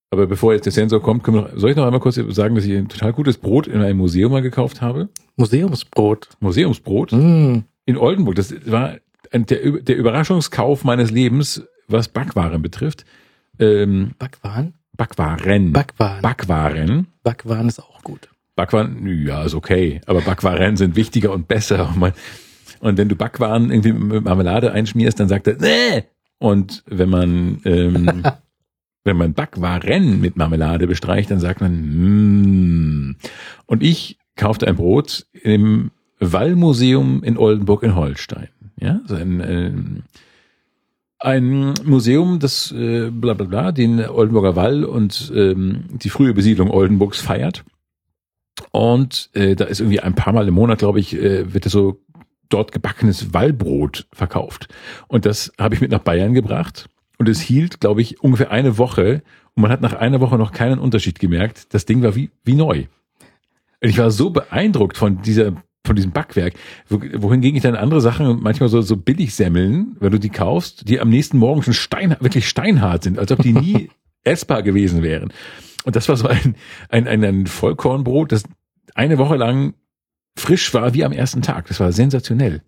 Aber 0.09 0.25
bevor 0.27 0.53
jetzt 0.53 0.65
der 0.65 0.71
Sensor 0.71 1.01
kommt, 1.01 1.23
können 1.23 1.37
wir 1.37 1.41
noch, 1.43 1.57
soll 1.57 1.71
ich 1.71 1.75
noch 1.75 1.85
einmal 1.85 1.99
kurz 1.99 2.15
sagen, 2.15 2.55
dass 2.55 2.65
ich 2.65 2.75
ein 2.75 2.87
total 2.87 3.11
gutes 3.13 3.37
Brot 3.37 3.67
in 3.67 3.81
einem 3.81 3.97
Museum 3.97 4.31
mal 4.31 4.41
gekauft 4.41 4.81
habe? 4.81 5.09
Museumsbrot. 5.35 6.29
Museumsbrot 6.39 7.11
Mm. 7.11 7.59
in 7.85 7.97
Oldenburg. 7.97 8.35
Das 8.35 8.53
war 8.71 8.95
ein, 9.31 9.45
der, 9.45 9.59
der 9.81 9.97
Überraschungskauf 9.97 10.83
meines 10.85 11.11
Lebens, 11.11 11.63
was 11.89 12.07
Backwaren 12.07 12.61
betrifft. 12.61 13.05
Ähm, 13.59 14.11
Backwaren? 14.17 14.73
Backwaren. 14.95 15.73
Backwaren. 15.73 16.21
Backwaren. 16.21 17.07
Backwaren 17.23 17.67
ist 17.67 17.79
auch 17.79 18.01
gut. 18.03 18.29
Backwaren, 18.55 19.25
ja, 19.25 19.43
ist 19.43 19.53
okay. 19.55 20.01
Aber 20.05 20.21
Backwaren 20.21 20.77
sind 20.77 20.95
wichtiger 20.95 21.31
und 21.33 21.47
besser. 21.47 21.93
Und 22.79 22.97
wenn 22.97 23.09
du 23.09 23.15
Backwaren 23.15 23.69
irgendwie 23.71 23.93
mit 23.93 24.23
Marmelade 24.23 24.71
einschmierst, 24.71 25.19
dann 25.19 25.27
sagt 25.27 25.47
er, 25.47 25.57
nee. 25.59 26.03
Und 26.39 26.83
wenn 26.87 27.09
man, 27.09 27.61
ähm, 27.65 28.23
wenn 29.07 29.17
man 29.17 29.33
Backwaren 29.33 30.21
mit 30.21 30.37
Marmelade 30.37 30.85
bestreicht, 30.85 31.31
dann 31.31 31.39
sagt 31.39 31.61
man, 31.61 33.09
mm. 33.09 33.15
Und 33.65 33.81
ich 33.81 34.19
kaufte 34.35 34.67
ein 34.67 34.75
Brot 34.75 35.25
im 35.33 35.89
Wallmuseum 36.19 37.23
in 37.23 37.37
Oldenburg 37.37 37.83
in 37.83 37.95
Holstein. 37.95 38.49
Ja, 38.79 39.01
so 39.05 39.15
ein, 39.15 39.41
ähm, 39.41 40.03
ein 41.19 41.73
Museum, 41.83 42.39
das 42.39 42.71
äh, 42.71 43.09
bla 43.09 43.33
bla 43.33 43.47
bla, 43.47 43.71
den 43.71 43.99
Oldenburger 44.07 44.55
Wall 44.55 44.83
und 44.83 45.31
ähm, 45.35 45.85
die 45.89 46.09
frühe 46.09 46.33
Besiedlung 46.33 46.69
Oldenburgs 46.69 47.19
feiert. 47.19 47.63
Und 48.71 49.29
äh, 49.33 49.55
da 49.55 49.65
ist 49.65 49.79
irgendwie 49.79 49.99
ein 49.99 50.15
paar 50.15 50.33
Mal 50.33 50.47
im 50.47 50.53
Monat, 50.53 50.79
glaube 50.79 50.99
ich, 50.99 51.15
äh, 51.15 51.53
wird 51.53 51.65
so 51.65 51.99
dort 52.49 52.71
gebackenes 52.71 53.33
Wallbrot 53.33 54.07
verkauft. 54.11 54.67
Und 55.07 55.25
das 55.25 55.51
habe 55.59 55.75
ich 55.75 55.81
mit 55.81 55.91
nach 55.91 55.99
Bayern 55.99 56.33
gebracht. 56.33 56.89
Und 57.17 57.27
es 57.29 57.39
hielt, 57.41 57.79
glaube 57.79 58.01
ich, 58.01 58.21
ungefähr 58.21 58.51
eine 58.51 58.77
Woche. 58.77 59.23
Und 59.55 59.61
man 59.63 59.71
hat 59.71 59.81
nach 59.81 59.93
einer 59.93 60.19
Woche 60.21 60.37
noch 60.37 60.51
keinen 60.51 60.79
Unterschied 60.79 61.19
gemerkt. 61.19 61.73
Das 61.73 61.85
Ding 61.85 62.01
war 62.03 62.15
wie, 62.15 62.29
wie 62.43 62.55
neu. 62.55 62.85
Und 63.81 63.89
ich 63.89 63.97
war 63.97 64.11
so 64.11 64.29
beeindruckt 64.29 64.97
von 64.97 65.21
dieser, 65.21 65.53
von 65.85 65.95
diesem 65.95 66.11
Backwerk. 66.11 66.53
Wo- 66.89 67.01
Wohingegen 67.21 67.55
ich 67.57 67.63
dann 67.63 67.75
andere 67.75 68.01
Sachen, 68.01 68.41
manchmal 68.41 68.69
so, 68.69 68.81
so 68.81 68.97
Billigsemmeln, 68.97 69.95
wenn 69.99 70.11
du 70.11 70.19
die 70.19 70.29
kaufst, 70.29 70.87
die 70.89 70.99
am 70.99 71.09
nächsten 71.09 71.37
Morgen 71.37 71.63
schon 71.63 71.73
stein, 71.73 72.15
wirklich 72.19 72.47
steinhart 72.47 73.03
sind, 73.03 73.17
als 73.19 73.31
ob 73.31 73.41
die 73.41 73.53
nie 73.53 73.89
essbar 74.23 74.61
gewesen 74.63 75.01
wären. 75.03 75.31
Und 75.85 75.95
das 75.95 76.09
war 76.09 76.17
so 76.17 76.27
ein, 76.27 76.55
ein, 76.89 77.07
ein, 77.07 77.23
ein 77.23 77.47
Vollkornbrot, 77.47 78.31
das 78.31 78.43
eine 78.93 79.17
Woche 79.17 79.37
lang 79.37 79.73
frisch 80.37 80.73
war 80.73 80.93
wie 80.93 81.03
am 81.05 81.11
ersten 81.13 81.41
Tag. 81.41 81.67
Das 81.67 81.79
war 81.79 81.91
sensationell. 81.91 82.61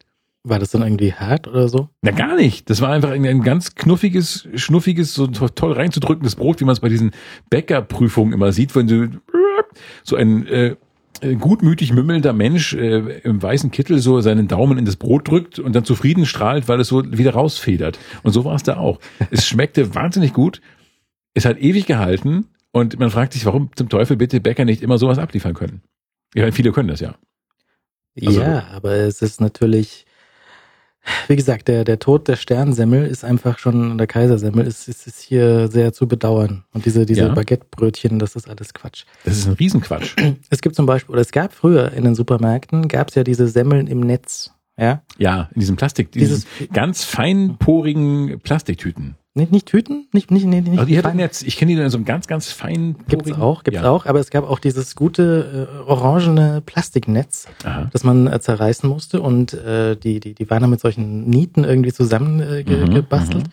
War 0.50 0.60
das 0.60 0.72
dann 0.72 0.82
irgendwie 0.82 1.14
hart 1.14 1.48
oder 1.48 1.70
so? 1.70 1.90
Na 2.02 2.12
gar 2.12 2.36
nicht. 2.36 2.70
Das 2.70 2.82
war 2.82 2.90
einfach 2.92 3.12
ein, 3.12 3.26
ein 3.26 3.42
ganz 3.42 3.76
knuffiges, 3.76 4.48
schnuffiges, 4.56 5.14
so 5.14 5.28
to- 5.28 5.50
toll 5.50 5.74
reinzudrückendes 5.74 6.36
Brot, 6.36 6.60
wie 6.60 6.66
man 6.66 6.74
es 6.74 6.80
bei 6.80 6.90
diesen 6.90 7.12
Bäckerprüfungen 7.50 8.34
immer 8.34 8.52
sieht, 8.52 8.76
wenn 8.76 8.88
du 8.88 9.10
so 10.04 10.16
ein 10.16 10.48
äh, 10.48 10.76
äh, 11.22 11.36
gutmütig 11.36 11.94
mümmelnder 11.94 12.34
Mensch 12.34 12.74
äh, 12.74 13.20
im 13.20 13.42
weißen 13.42 13.72
Kittel 13.72 14.00
so 14.00 14.22
seinen 14.22 14.48
Daumen 14.48 14.78
in 14.78 14.86
das 14.86 14.96
Brot 14.96 15.28
drückt 15.28 15.60
und 15.60 15.74
dann 15.76 15.86
zufrieden 15.86 16.26
strahlt, 16.26 16.68
weil 16.68 16.80
es 16.80 16.88
so 16.88 17.04
wieder 17.18 17.32
rausfedert. 17.34 18.00
Und 18.24 18.32
so 18.32 18.46
war 18.46 18.56
es 18.56 18.64
da 18.64 18.78
auch. 18.78 19.00
Es 19.32 19.48
schmeckte 19.48 19.94
wahnsinnig 19.96 20.34
gut. 20.34 20.62
Es 21.34 21.46
hat 21.46 21.60
ewig 21.60 21.86
gehalten 21.86 22.48
und 22.72 23.00
man 23.00 23.10
fragt 23.12 23.34
sich, 23.34 23.46
warum 23.46 23.70
zum 23.76 23.90
Teufel 23.90 24.18
bitte 24.18 24.40
Bäcker 24.42 24.66
nicht 24.66 24.82
immer 24.82 24.98
sowas 24.98 25.20
abliefern 25.20 25.54
können. 25.54 25.82
Ja, 26.34 26.42
meine, 26.44 26.54
viele 26.54 26.72
können 26.72 26.88
das 26.90 27.00
ja. 27.02 27.16
Also- 28.26 28.42
ja, 28.42 28.68
aber 28.74 28.94
es 28.94 29.22
ist 29.22 29.40
natürlich, 29.42 30.06
wie 31.28 31.36
gesagt, 31.36 31.68
der, 31.68 31.84
der 31.86 32.00
Tod 32.00 32.28
der 32.28 32.36
Sternsemmel 32.36 33.06
ist 33.06 33.24
einfach 33.24 33.58
schon, 33.60 33.98
der 33.98 34.08
Kaisersemmel 34.08 34.66
ist, 34.68 34.88
ist, 34.88 35.08
ist 35.08 35.22
hier 35.22 35.68
sehr 35.70 35.94
zu 35.94 36.08
bedauern. 36.08 36.64
Und 36.74 36.86
diese, 36.86 37.06
diese 37.06 37.22
Ja. 37.22 37.34
Baguettebrötchen, 37.34 38.20
das 38.20 38.36
ist 38.36 38.50
alles 38.50 38.74
Quatsch. 38.74 39.06
Das 39.26 39.38
ist 39.38 39.48
ein 39.48 39.54
Riesenquatsch. 39.54 40.16
Es 40.50 40.62
gibt 40.62 40.76
zum 40.76 40.86
Beispiel, 40.86 41.14
oder 41.14 41.22
es 41.22 41.32
gab 41.32 41.54
früher 41.54 41.92
in 41.94 42.04
den 42.04 42.16
Supermärkten, 42.16 42.88
gab 42.88 43.10
es 43.10 43.16
ja 43.16 43.24
diese 43.24 43.48
Semmeln 43.48 43.88
im 43.88 44.00
Netz. 44.02 44.52
Ja, 44.78 45.02
Ja, 45.18 45.50
in 45.54 45.60
diesem 45.60 45.76
Plastik, 45.76 46.12
diesen 46.12 46.36
Dieses- 46.60 46.70
ganz 46.74 47.04
feinporigen 47.04 48.40
Plastiktüten. 48.42 49.16
Nicht, 49.36 49.52
nicht 49.52 49.68
Tüten? 49.68 50.08
Nicht, 50.12 50.32
nicht, 50.32 50.46
nicht, 50.46 50.68
nicht 50.68 50.80
Also 50.80 50.86
die 50.90 50.98
hatten 50.98 51.10
fein- 51.10 51.20
jetzt, 51.20 51.44
ich 51.44 51.56
kenne 51.56 51.74
die 51.76 51.80
in 51.82 51.90
so 51.90 51.98
einem 51.98 52.06
ganz, 52.06 52.26
ganz 52.28 52.52
feinen. 52.52 52.96
Gibt's 53.08 53.30
porigen- 53.30 53.42
auch, 53.42 53.64
gibt's 53.64 53.80
ja. 53.82 53.90
auch, 53.90 54.06
aber 54.08 54.20
es 54.20 54.32
gab 54.32 54.44
auch 54.50 54.58
dieses 54.60 54.96
gute 54.96 55.70
äh, 55.86 55.90
orangene 55.90 56.62
Plastiknetz, 56.66 57.46
Aha. 57.64 57.90
das 57.94 58.04
man 58.04 58.26
äh, 58.28 58.40
zerreißen 58.40 58.90
musste 58.90 59.22
und 59.22 59.54
äh, 59.54 59.96
die, 59.96 60.20
die, 60.20 60.34
die 60.34 60.50
waren 60.50 60.62
dann 60.62 60.72
mit 60.72 60.80
solchen 60.82 61.30
Nieten 61.30 61.64
irgendwie 61.64 61.94
zusammengebastelt. 61.94 62.68
Äh, 62.70 62.86
Mhm, 62.90 62.94
gebastelt. 62.96 63.46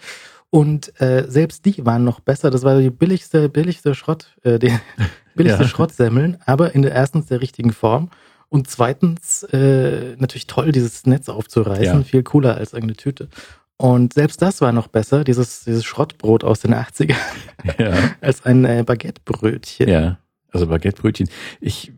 Und 0.49 0.99
äh, 1.01 1.24
selbst 1.29 1.64
die 1.66 1.85
waren 1.85 2.05
noch 2.05 2.20
besser. 2.20 2.51
Das 2.51 2.62
war 2.62 2.79
die 2.81 2.89
billigste, 2.91 3.49
billigste 3.51 3.95
Schrott, 3.95 4.35
äh, 4.45 4.59
die 4.59 4.72
billigste 5.35 5.64
Ja. 5.64 5.68
Schrottsemmeln, 5.68 6.39
aber 6.47 6.74
in 6.74 6.83
der 6.83 6.93
erstens 6.93 7.27
der 7.27 7.43
richtigen 7.43 7.72
Form 7.72 8.09
und 8.49 8.70
zweitens 8.70 9.43
äh, 9.53 10.14
natürlich 10.18 10.47
toll, 10.47 10.70
dieses 10.72 11.05
Netz 11.05 11.29
aufzureißen, 11.29 11.85
Ja. 11.85 12.03
viel 12.03 12.22
cooler 12.22 12.57
als 12.57 12.72
irgendeine 12.72 12.97
Tüte. 12.97 13.29
Und 13.79 14.14
selbst 14.14 14.41
das 14.41 14.61
war 14.61 14.72
noch 14.72 14.89
besser, 14.89 15.22
dieses, 15.22 15.64
dieses 15.64 15.85
Schrottbrot 15.85 16.45
aus 16.45 16.61
den 16.61 16.74
80ern, 16.74 17.16
Ja. 17.79 17.93
als 18.20 18.45
ein 18.45 18.64
äh, 18.64 18.83
Baguettebrötchen. 18.87 19.89
Ja, 19.89 20.18
also 20.51 20.66
Baguettebrötchen. 20.66 21.29
Ich, 21.61 21.93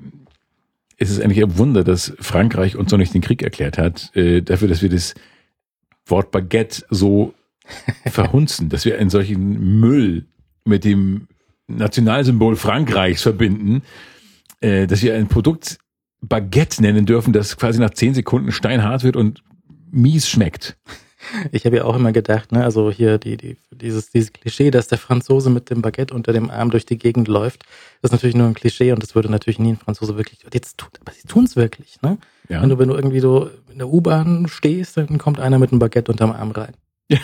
es 0.96 1.10
ist 1.10 1.20
eigentlich 1.20 1.42
ein 1.42 1.56
Wunder, 1.56 1.84
dass 1.84 2.12
Frankreich 2.18 2.76
uns 2.76 2.90
noch 2.90 2.98
nicht 2.98 3.14
den 3.14 3.22
Krieg 3.22 3.42
erklärt 3.42 3.78
hat, 3.78 4.14
äh, 4.16 4.42
dafür, 4.42 4.66
dass 4.66 4.82
wir 4.82 4.88
das 4.88 5.14
Wort 6.06 6.32
Baguette 6.32 6.84
so 6.90 7.34
verhunzen, 8.06 8.68
dass 8.68 8.84
wir 8.84 8.98
einen 8.98 9.10
solchen 9.10 9.80
Müll 9.80 10.26
mit 10.64 10.84
dem 10.84 11.28
Nationalsymbol 11.68 12.56
Frankreichs 12.56 13.22
verbinden, 13.22 13.82
äh, 14.60 14.86
dass 14.86 15.02
wir 15.02 15.14
ein 15.14 15.28
Produkt 15.28 15.78
Baguette 16.20 16.82
nennen 16.82 17.06
dürfen, 17.06 17.32
das 17.32 17.56
quasi 17.56 17.78
nach 17.78 17.90
zehn 17.90 18.14
Sekunden 18.14 18.50
steinhart 18.50 19.04
wird 19.04 19.14
und 19.14 19.44
mies 19.92 20.28
schmeckt. 20.28 20.76
Ich 21.52 21.64
habe 21.66 21.76
ja 21.76 21.84
auch 21.84 21.96
immer 21.96 22.12
gedacht, 22.12 22.52
ne, 22.52 22.64
also 22.64 22.90
hier 22.90 23.18
die, 23.18 23.36
die, 23.36 23.56
dieses, 23.70 24.10
dieses 24.10 24.32
Klischee, 24.32 24.70
dass 24.70 24.88
der 24.88 24.98
Franzose 24.98 25.50
mit 25.50 25.70
dem 25.70 25.82
Baguette 25.82 26.14
unter 26.14 26.32
dem 26.32 26.50
Arm 26.50 26.70
durch 26.70 26.86
die 26.86 26.98
Gegend 26.98 27.28
läuft, 27.28 27.64
ist 28.02 28.12
natürlich 28.12 28.36
nur 28.36 28.46
ein 28.46 28.54
Klischee 28.54 28.92
und 28.92 29.02
das 29.02 29.14
würde 29.14 29.30
natürlich 29.30 29.58
nie 29.58 29.70
ein 29.72 29.76
Franzose 29.76 30.16
wirklich. 30.16 30.40
Jetzt 30.52 30.78
tut, 30.78 30.90
aber 31.00 31.12
sie 31.12 31.26
tun 31.28 31.44
es 31.44 31.56
wirklich, 31.56 32.00
ne? 32.02 32.18
Ja. 32.48 32.62
Wenn 32.62 32.68
du, 32.70 32.78
wenn 32.78 32.88
du 32.88 32.94
irgendwie 32.94 33.20
so 33.20 33.50
in 33.70 33.78
der 33.78 33.88
U-Bahn 33.88 34.46
stehst, 34.48 34.96
dann 34.96 35.18
kommt 35.18 35.38
einer 35.38 35.58
mit 35.58 35.70
einem 35.70 35.78
Baguette 35.80 36.10
unterm 36.10 36.32
Arm 36.32 36.50
rein. 36.52 36.72
ja. 37.10 37.18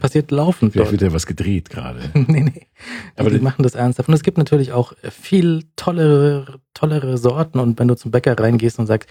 Passiert 0.00 0.30
laufend 0.30 0.72
Vielleicht 0.72 0.92
wird 0.92 1.02
ja 1.02 1.12
was 1.12 1.26
gedreht 1.26 1.70
gerade. 1.70 2.00
nee, 2.14 2.40
nee. 2.40 2.66
Aber 3.14 3.22
Aber 3.22 3.30
die 3.30 3.38
die- 3.38 3.42
machen 3.44 3.62
das 3.62 3.74
ernsthaft. 3.74 4.08
Und 4.08 4.14
es 4.14 4.22
gibt 4.22 4.38
natürlich 4.38 4.72
auch 4.72 4.92
viel 5.10 5.64
tollere, 5.76 6.60
tollere 6.74 7.18
Sorten. 7.18 7.58
Und 7.58 7.78
wenn 7.78 7.88
du 7.88 7.94
zum 7.96 8.10
Bäcker 8.10 8.38
reingehst 8.38 8.78
und 8.78 8.86
sagst, 8.86 9.08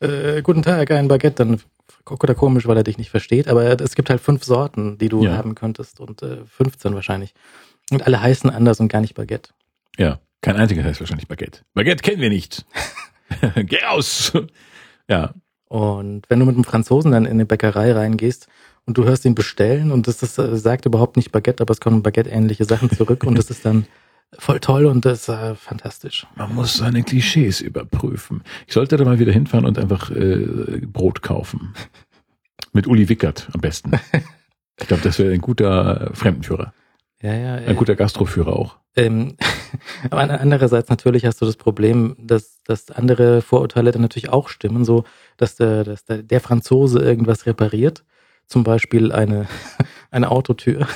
äh, 0.00 0.42
guten 0.42 0.62
Tag, 0.62 0.90
ein 0.90 1.08
Baguette, 1.08 1.44
dann 1.44 1.60
guckt 2.06 2.24
er 2.26 2.34
komisch, 2.34 2.66
weil 2.66 2.78
er 2.78 2.82
dich 2.84 2.96
nicht 2.96 3.10
versteht. 3.10 3.48
Aber 3.48 3.78
es 3.78 3.94
gibt 3.94 4.08
halt 4.08 4.22
fünf 4.22 4.44
Sorten, 4.44 4.96
die 4.96 5.10
du 5.10 5.22
Ja. 5.24 5.36
haben 5.36 5.54
könntest 5.54 6.00
und 6.00 6.22
äh, 6.22 6.38
15 6.46 6.94
wahrscheinlich. 6.94 7.34
Und 7.90 8.06
alle 8.06 8.22
heißen 8.22 8.48
anders 8.48 8.80
und 8.80 8.88
gar 8.88 9.02
nicht 9.02 9.14
Baguette. 9.14 9.50
Ja, 9.98 10.18
kein 10.40 10.56
einziges 10.56 10.84
heißt 10.84 11.00
wahrscheinlich 11.00 11.28
Baguette. 11.28 11.60
Baguette 11.74 12.02
kennen 12.02 12.22
wir 12.22 12.30
nicht. 12.30 12.64
Geh 13.56 13.84
raus. 13.84 14.32
Ja, 15.08 15.34
Und 15.68 16.22
wenn 16.30 16.38
du 16.40 16.46
mit 16.46 16.54
einem 16.54 16.64
Franzosen 16.64 17.12
dann 17.12 17.24
in 17.26 17.32
eine 17.32 17.46
Bäckerei 17.46 17.92
reingehst 17.92 18.48
und 18.86 18.96
du 18.98 19.04
hörst 19.04 19.24
ihn 19.24 19.34
bestellen 19.34 19.90
und 19.92 20.06
das 20.08 20.22
ist, 20.22 20.38
äh, 20.38 20.56
sagt 20.56 20.86
überhaupt 20.86 21.16
nicht 21.16 21.32
Baguette, 21.32 21.62
aber 21.62 21.72
es 21.72 21.80
kommen 21.80 22.02
Baguette-ähnliche 22.02 22.64
Sachen 22.64 22.90
zurück 22.90 23.24
und 23.24 23.36
das 23.36 23.50
ist 23.50 23.64
dann 23.66 23.86
voll 24.38 24.60
toll 24.60 24.86
und 24.86 25.04
das 25.04 25.22
ist 25.22 25.28
äh, 25.28 25.54
fantastisch. 25.54 26.26
man 26.36 26.54
muss 26.54 26.74
seine 26.76 27.02
Klischees 27.02 27.60
überprüfen. 27.60 28.42
Ich 28.66 28.74
sollte 28.74 28.96
da 28.96 29.04
mal 29.04 29.18
wieder 29.18 29.32
hinfahren 29.32 29.66
und 29.66 29.78
einfach 29.78 30.10
äh, 30.10 30.80
Brot 30.86 31.22
kaufen. 31.22 31.74
Mit 32.72 32.86
Uli 32.86 33.08
Wickert 33.08 33.48
am 33.52 33.60
besten. 33.60 33.92
Ich 34.78 34.88
glaube, 34.88 35.02
das 35.02 35.18
wäre 35.18 35.32
ein 35.32 35.40
guter 35.40 36.10
Fremdenführer. 36.12 36.74
Ja, 37.22 37.32
ja. 37.34 37.54
Ein 37.54 37.76
guter 37.76 37.96
Gastroführer 37.96 38.52
auch. 38.54 38.76
Ähm, 38.94 39.38
aber 40.10 40.20
an- 40.20 40.30
andererseits 40.30 40.90
natürlich 40.90 41.24
hast 41.24 41.40
du 41.40 41.46
das 41.46 41.56
Problem, 41.56 42.14
dass, 42.18 42.62
dass 42.62 42.90
andere 42.90 43.40
Vorurteile 43.40 43.90
dann 43.90 44.02
natürlich 44.02 44.28
auch 44.28 44.50
stimmen, 44.50 44.84
so 44.84 45.04
dass 45.38 45.56
der, 45.56 45.82
dass 45.82 46.04
der, 46.04 46.22
der 46.22 46.40
Franzose 46.42 46.98
irgendwas 46.98 47.46
repariert, 47.46 48.04
zum 48.48 48.64
Beispiel 48.64 49.12
eine, 49.12 49.46
eine 50.10 50.30
Autotür. 50.30 50.86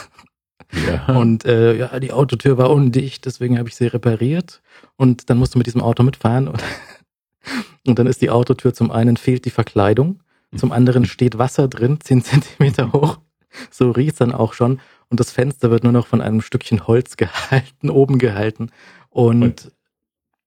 Ja. 0.72 1.06
Und 1.18 1.44
äh, 1.44 1.76
ja, 1.76 1.98
die 2.00 2.12
Autotür 2.12 2.58
war 2.58 2.70
undicht, 2.70 3.26
deswegen 3.26 3.58
habe 3.58 3.68
ich 3.68 3.76
sie 3.76 3.86
repariert. 3.86 4.62
Und 4.96 5.30
dann 5.30 5.38
musst 5.38 5.54
du 5.54 5.58
mit 5.58 5.66
diesem 5.66 5.82
Auto 5.82 6.02
mitfahren. 6.02 6.48
Und, 6.48 6.62
und 7.86 7.98
dann 7.98 8.06
ist 8.06 8.22
die 8.22 8.30
Autotür 8.30 8.74
zum 8.74 8.90
einen 8.90 9.16
fehlt 9.16 9.44
die 9.44 9.50
Verkleidung, 9.50 10.22
zum 10.56 10.72
anderen 10.72 11.04
steht 11.06 11.38
Wasser 11.38 11.68
drin, 11.68 11.98
10 12.00 12.22
Zentimeter 12.22 12.92
hoch. 12.92 13.18
So 13.70 13.90
riecht's 13.90 14.18
dann 14.18 14.32
auch 14.32 14.52
schon. 14.52 14.80
Und 15.08 15.18
das 15.18 15.32
Fenster 15.32 15.70
wird 15.70 15.82
nur 15.82 15.92
noch 15.92 16.06
von 16.06 16.20
einem 16.20 16.40
Stückchen 16.40 16.86
Holz 16.86 17.16
gehalten, 17.16 17.90
oben 17.90 18.18
gehalten. 18.18 18.70
Und, 19.08 19.42
Und- 19.42 19.72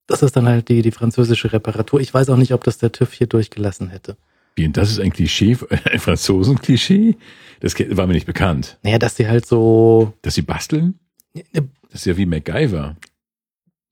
das 0.08 0.22
ist 0.22 0.36
dann 0.36 0.48
halt 0.48 0.68
die, 0.68 0.82
die 0.82 0.92
französische 0.92 1.54
Reparatur. 1.54 2.02
Ich 2.02 2.14
weiß 2.14 2.30
auch 2.30 2.36
nicht, 2.38 2.54
ob 2.54 2.64
das 2.66 2.78
der 2.78 2.92
TÜV 2.92 3.14
hier 3.14 3.28
durchgelassen 3.28 3.88
hätte. 3.90 4.18
Wie, 4.56 4.66
und 4.66 4.78
das 4.78 4.92
ist 4.92 5.00
ein 5.00 5.12
Klischee, 5.12 5.58
ein 5.92 6.00
Franzosen-Klischee? 6.00 7.16
Das 7.60 7.76
war 7.98 8.08
mir 8.08 8.14
nicht 8.14 8.28
bekannt. 8.28 8.78
Naja, 8.84 9.00
dass 9.00 9.16
die 9.16 9.28
halt 9.28 9.46
so. 9.46 10.14
Dass 10.22 10.36
sie 10.36 10.42
basteln? 10.42 11.00
Das 11.34 12.02
ist 12.02 12.06
ja 12.06 12.18
wie 12.18 12.26
MacGyver. 12.26 12.98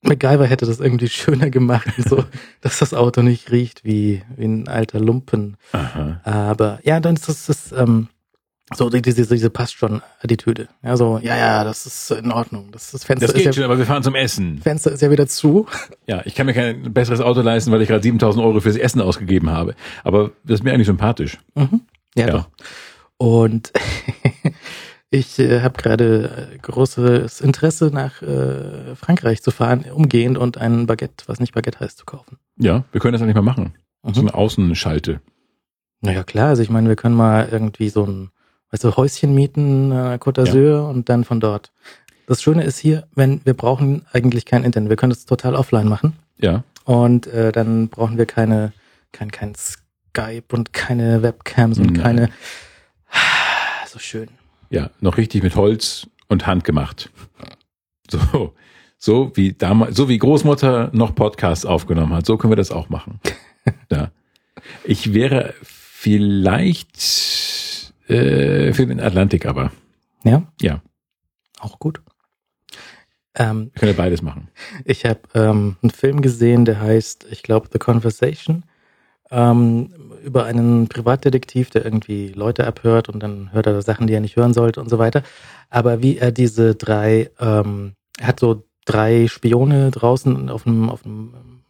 MacGyver 0.02 0.46
hätte 0.46 0.66
das 0.66 0.80
irgendwie 0.80 1.08
schöner 1.08 1.50
gemacht, 1.50 1.88
so, 1.96 2.24
dass 2.60 2.78
das 2.78 2.92
Auto 2.92 3.22
nicht 3.22 3.50
riecht 3.50 3.84
wie, 3.84 4.22
wie 4.36 4.44
ein 4.44 4.68
alter 4.68 5.00
Lumpen. 5.00 5.56
Aha. 5.72 6.20
Aber 6.24 6.80
ja, 6.82 7.00
dann 7.00 7.14
ist 7.14 7.28
das, 7.28 7.46
das 7.46 7.72
ähm, 7.72 8.08
so 8.74 8.90
die- 8.90 9.02
diese, 9.02 9.26
diese 9.26 9.50
passt 9.50 9.74
schon 9.74 10.02
Attitüde. 10.22 10.68
Ja, 10.82 10.96
so, 10.96 11.18
ja, 11.22 11.36
ja, 11.36 11.64
das 11.64 11.86
ist 11.86 12.10
in 12.10 12.30
Ordnung. 12.32 12.70
Das, 12.72 12.90
das 12.92 13.04
Fenster 13.04 13.26
Das 13.26 13.34
ist 13.34 13.38
geht 13.38 13.46
ja, 13.46 13.52
schon, 13.52 13.64
aber 13.64 13.78
wir 13.78 13.86
fahren 13.86 14.02
zum 14.02 14.14
Essen. 14.14 14.58
Fenster 14.58 14.92
ist 14.92 15.00
ja 15.02 15.10
wieder 15.10 15.26
zu. 15.26 15.66
Ja, 16.06 16.22
ich 16.24 16.34
kann 16.34 16.46
mir 16.46 16.54
kein 16.54 16.92
besseres 16.92 17.20
Auto 17.20 17.40
leisten, 17.40 17.70
weil 17.72 17.82
ich 17.82 17.88
gerade 17.88 18.02
7000 18.02 18.44
Euro 18.44 18.60
fürs 18.60 18.76
Essen 18.76 19.00
ausgegeben 19.00 19.50
habe. 19.50 19.74
Aber 20.04 20.30
das 20.44 20.60
ist 20.60 20.64
mir 20.64 20.72
eigentlich 20.72 20.86
sympathisch. 20.86 21.38
Mhm. 21.54 21.82
Ja, 22.16 22.26
Ja. 22.26 22.32
doch. 22.32 22.48
Und 23.18 23.72
ich 25.10 25.38
äh, 25.38 25.60
habe 25.60 25.80
gerade 25.80 26.50
äh, 26.54 26.58
großes 26.58 27.40
Interesse 27.40 27.90
nach 27.92 28.22
äh, 28.22 28.94
Frankreich 28.96 29.42
zu 29.42 29.50
fahren, 29.50 29.84
umgehend 29.92 30.38
und 30.38 30.58
ein 30.58 30.86
Baguette, 30.86 31.24
was 31.26 31.38
nicht 31.40 31.54
Baguette 31.54 31.80
heißt, 31.80 31.98
zu 31.98 32.04
kaufen. 32.04 32.38
Ja, 32.58 32.84
wir 32.92 33.00
können 33.00 33.12
das 33.12 33.22
eigentlich 33.22 33.34
mal 33.34 33.42
machen. 33.42 33.74
Mhm. 34.02 34.14
So 34.14 34.20
eine 34.22 34.34
Außenschalte. 34.34 35.20
Naja, 36.00 36.24
klar, 36.24 36.48
also 36.48 36.62
ich 36.62 36.70
meine, 36.70 36.88
wir 36.88 36.96
können 36.96 37.14
mal 37.14 37.48
irgendwie 37.50 37.88
so 37.88 38.04
ein, 38.04 38.30
weißt 38.72 38.84
du, 38.84 38.96
Häuschen 38.96 39.34
mieten, 39.34 39.92
äh, 39.92 40.18
Côte 40.20 40.42
d'Azur 40.42 40.88
und 40.88 41.08
dann 41.08 41.24
von 41.24 41.38
dort. 41.40 41.70
Das 42.26 42.42
Schöne 42.42 42.64
ist 42.64 42.78
hier, 42.78 43.06
wenn 43.14 43.40
wir 43.44 43.54
brauchen 43.54 44.04
eigentlich 44.12 44.44
kein 44.46 44.64
Internet, 44.64 44.88
wir 44.90 44.96
können 44.96 45.10
das 45.12 45.26
total 45.26 45.54
offline 45.54 45.88
machen 45.88 46.14
Ja. 46.38 46.64
und 46.84 47.26
äh, 47.28 47.52
dann 47.52 47.88
brauchen 47.88 48.16
wir 48.18 48.26
keine, 48.26 48.72
kein, 49.12 49.30
kein 49.30 49.54
Skype 49.54 50.44
und 50.52 50.72
keine 50.72 51.22
Webcams 51.22 51.78
und 51.78 51.92
Nein. 51.92 52.02
keine, 52.02 52.28
so 53.86 53.98
schön. 53.98 54.28
Ja, 54.70 54.90
noch 55.00 55.18
richtig 55.18 55.42
mit 55.42 55.54
Holz 55.56 56.06
und 56.28 56.46
Hand 56.46 56.64
gemacht. 56.64 57.10
So, 58.10 58.54
so 58.98 59.32
wie 59.34 59.52
damals, 59.52 59.96
so 59.96 60.08
wie 60.08 60.16
Großmutter 60.18 60.90
noch 60.92 61.14
Podcasts 61.14 61.66
aufgenommen 61.66 62.14
hat, 62.14 62.24
so 62.24 62.38
können 62.38 62.52
wir 62.52 62.56
das 62.56 62.70
auch 62.70 62.88
machen. 62.88 63.20
Ja. 63.92 64.10
Ich 64.84 65.12
wäre 65.14 65.54
vielleicht 65.62 66.96
äh, 68.08 68.72
für 68.72 68.86
den 68.86 69.00
Atlantik, 69.00 69.46
aber 69.46 69.72
Ja, 70.24 70.42
ja, 70.60 70.82
auch 71.60 71.78
gut. 71.78 72.00
Ähm, 73.34 73.70
wir 73.72 73.80
können 73.80 73.92
ja 73.92 73.96
beides 73.96 74.22
machen. 74.22 74.48
Ich 74.84 75.04
habe 75.04 75.20
ähm, 75.34 75.76
einen 75.82 75.90
Film 75.90 76.20
gesehen, 76.20 76.64
der 76.64 76.80
heißt, 76.80 77.26
ich 77.30 77.42
glaube, 77.42 77.68
The 77.72 77.78
Conversation, 77.78 78.64
ähm, 79.30 79.90
über 80.22 80.44
einen 80.44 80.88
Privatdetektiv, 80.88 81.70
der 81.70 81.84
irgendwie 81.84 82.28
Leute 82.28 82.66
abhört 82.66 83.08
und 83.08 83.22
dann 83.22 83.52
hört 83.52 83.66
er 83.66 83.80
Sachen, 83.82 84.06
die 84.06 84.12
er 84.12 84.20
nicht 84.20 84.36
hören 84.36 84.52
sollte 84.52 84.80
und 84.80 84.88
so 84.88 84.98
weiter. 84.98 85.22
Aber 85.70 86.02
wie 86.02 86.18
er 86.18 86.30
diese 86.30 86.74
drei, 86.74 87.30
ähm, 87.40 87.94
er 88.18 88.28
hat 88.28 88.40
so 88.40 88.64
drei 88.84 89.26
Spione 89.28 89.90
draußen 89.90 90.50
auf 90.50 90.66
einem, 90.66 90.90
auf 90.90 91.04
einem 91.04 91.61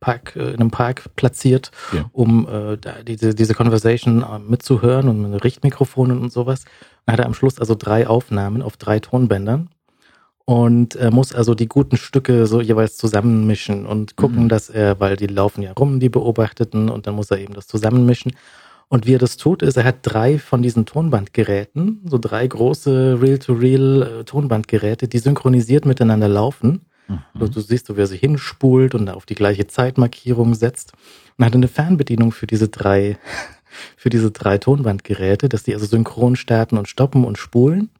Park, 0.00 0.36
äh, 0.36 0.50
in 0.50 0.60
einem 0.60 0.70
Park 0.70 1.04
platziert, 1.16 1.70
Ja. 1.92 2.04
um 2.12 2.46
äh, 2.48 2.76
da 2.78 3.02
diese, 3.06 3.34
diese 3.34 3.54
Conversation 3.54 4.22
äh, 4.22 4.38
mitzuhören 4.38 5.08
und 5.08 5.30
mit 5.30 5.44
Richtmikrofonen 5.44 6.18
und 6.20 6.32
sowas. 6.32 6.64
Dann 7.06 7.14
hat 7.14 7.20
er 7.20 7.26
am 7.26 7.34
Schluss 7.34 7.58
also 7.58 7.74
drei 7.74 8.06
Aufnahmen 8.06 8.62
auf 8.62 8.76
drei 8.76 9.00
Tonbändern 9.00 9.70
und 10.44 10.94
er 10.96 11.10
muss 11.10 11.34
also 11.34 11.54
die 11.54 11.68
guten 11.68 11.96
Stücke 11.96 12.46
so 12.46 12.60
jeweils 12.60 12.96
zusammenmischen 12.96 13.86
und 13.86 14.16
gucken, 14.16 14.44
Mhm. 14.44 14.48
dass 14.48 14.70
er, 14.70 14.98
weil 15.00 15.16
die 15.16 15.26
laufen 15.26 15.62
ja 15.62 15.72
rum, 15.72 16.00
die 16.00 16.08
Beobachteten, 16.08 16.88
und 16.88 17.06
dann 17.06 17.14
muss 17.14 17.30
er 17.30 17.38
eben 17.38 17.54
das 17.54 17.66
zusammenmischen. 17.66 18.32
Und 18.90 19.06
wie 19.06 19.14
er 19.16 19.18
das 19.18 19.36
tut, 19.36 19.60
ist, 19.62 19.76
er 19.76 19.84
hat 19.84 19.96
drei 20.02 20.38
von 20.38 20.62
diesen 20.62 20.86
Tonbandgeräten, 20.86 22.00
so 22.06 22.16
drei 22.16 22.46
große 22.46 23.18
Reel-to-Reel 23.20 24.20
äh, 24.20 24.24
Tonbandgeräte, 24.24 25.08
die 25.08 25.18
synchronisiert 25.18 25.84
miteinander 25.84 26.28
laufen. 26.28 26.80
Mhm. 27.08 27.20
Du, 27.34 27.48
du 27.48 27.60
siehst, 27.60 27.90
er 27.90 28.06
sich 28.06 28.20
hinspult 28.20 28.94
und 28.94 29.08
auf 29.08 29.26
die 29.26 29.34
gleiche 29.34 29.66
Zeitmarkierung 29.66 30.54
setzt. 30.54 30.92
Und 31.36 31.44
hat 31.44 31.54
eine 31.54 31.68
Fernbedienung 31.68 32.32
für 32.32 32.46
diese 32.46 32.68
drei, 32.68 33.18
für 33.96 34.10
diese 34.10 34.30
drei 34.30 34.58
Tonbandgeräte, 34.58 35.48
dass 35.48 35.62
die 35.62 35.74
also 35.74 35.86
synchron 35.86 36.36
starten 36.36 36.78
und 36.78 36.88
stoppen 36.88 37.24
und 37.24 37.38
spulen. 37.38 37.90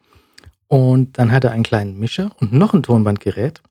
Und 0.68 1.18
dann 1.18 1.32
hat 1.32 1.44
er 1.44 1.52
einen 1.52 1.62
kleinen 1.62 1.98
Mischer 1.98 2.30
und 2.40 2.52
noch 2.52 2.74
ein 2.74 2.82
Tonbandgerät. 2.82 3.62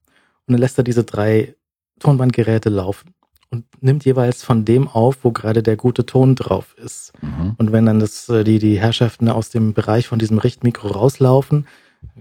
Und 0.48 0.54
dann 0.54 0.62
lässt 0.62 0.78
er 0.78 0.84
diese 0.84 1.04
drei 1.04 1.56
Tonbandgeräte 2.00 2.70
laufen 2.70 3.14
und 3.50 3.66
nimmt 3.82 4.06
jeweils 4.06 4.44
von 4.44 4.66
dem 4.66 4.88
auf, 4.88 5.24
wo 5.24 5.32
gerade 5.32 5.64
der 5.64 5.78
gute 5.78 6.06
Ton 6.06 6.36
drauf 6.36 6.76
ist. 6.78 7.14
Mhm. 7.22 7.56
Und 7.58 7.72
wenn 7.72 7.86
dann 7.86 8.00
das, 8.00 8.28
äh, 8.30 8.44
die, 8.44 8.60
die 8.60 8.80
Herrschaften 8.80 9.30
aus 9.30 9.50
dem 9.50 9.74
Bereich 9.74 10.08
von 10.08 10.20
diesem 10.20 10.38
Richtmikro 10.38 10.88
rauslaufen, 10.88 11.68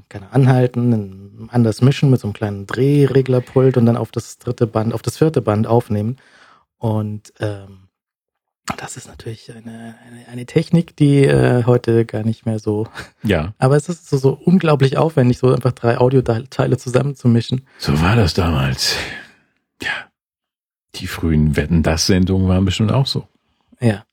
kann 0.09 0.23
er 0.23 0.35
anhalten, 0.35 1.49
anders 1.51 1.81
mischen 1.83 2.11
mit 2.11 2.21
so 2.21 2.27
einem 2.27 2.35
kleinen 2.35 2.67
Drehreglerpult 2.67 3.77
und 3.77 3.87
dann 3.87 3.97
auf 3.97 4.11
das 4.11 4.39
dritte 4.39 4.67
Band, 4.67 4.95
auf 4.95 5.03
das 5.03 5.19
vierte 5.19 5.43
Band 5.43 5.67
aufnehmen. 5.67 6.17
Und 6.79 7.33
ähm, 7.41 7.89
das 8.77 8.97
ist 8.97 9.07
natürlich 9.07 9.51
eine, 9.51 9.95
eine, 10.07 10.29
eine 10.31 10.47
Technik, 10.47 10.97
die 10.97 11.25
äh, 11.25 11.65
heute 11.65 12.05
gar 12.05 12.25
nicht 12.25 12.47
mehr 12.47 12.59
so. 12.59 12.89
Ja, 13.23 13.55
Aber 13.59 13.77
es 13.77 13.89
ist 13.89 14.09
so, 14.09 14.19
so 14.19 14.33
unglaublich 14.33 14.97
aufwendig, 14.99 15.39
so 15.39 15.53
einfach 15.53 15.73
drei 15.73 15.99
Audioteile 15.99 16.77
zusammenzumischen. 16.77 17.67
so 17.79 18.01
war 18.01 18.17
das 18.17 18.35
damals. 18.35 18.97
Ja. 19.83 19.91
Die 20.95 21.07
frühen 21.07 21.57
Wetten, 21.57 21.83
das 21.83 22.07
Sendungen 22.07 22.49
waren 22.49 22.65
bestimmt 22.65 22.93
auch 22.93 23.07
so. 23.07 23.29
Ja. 23.81 24.06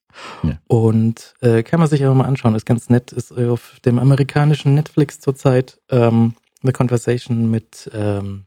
Ja. 0.43 0.57
Und 0.67 1.33
äh, 1.41 1.63
kann 1.63 1.79
man 1.79 1.89
sich 1.89 2.05
auch 2.05 2.13
mal 2.13 2.25
anschauen. 2.25 2.55
Ist 2.55 2.65
ganz 2.65 2.89
nett. 2.89 3.11
Ist 3.11 3.31
auf 3.37 3.79
dem 3.85 3.99
amerikanischen 3.99 4.73
Netflix 4.75 5.19
zurzeit 5.19 5.79
ähm, 5.89 6.33
The 6.63 6.71
Conversation 6.71 7.49
mit 7.51 7.89
ähm, 7.93 8.45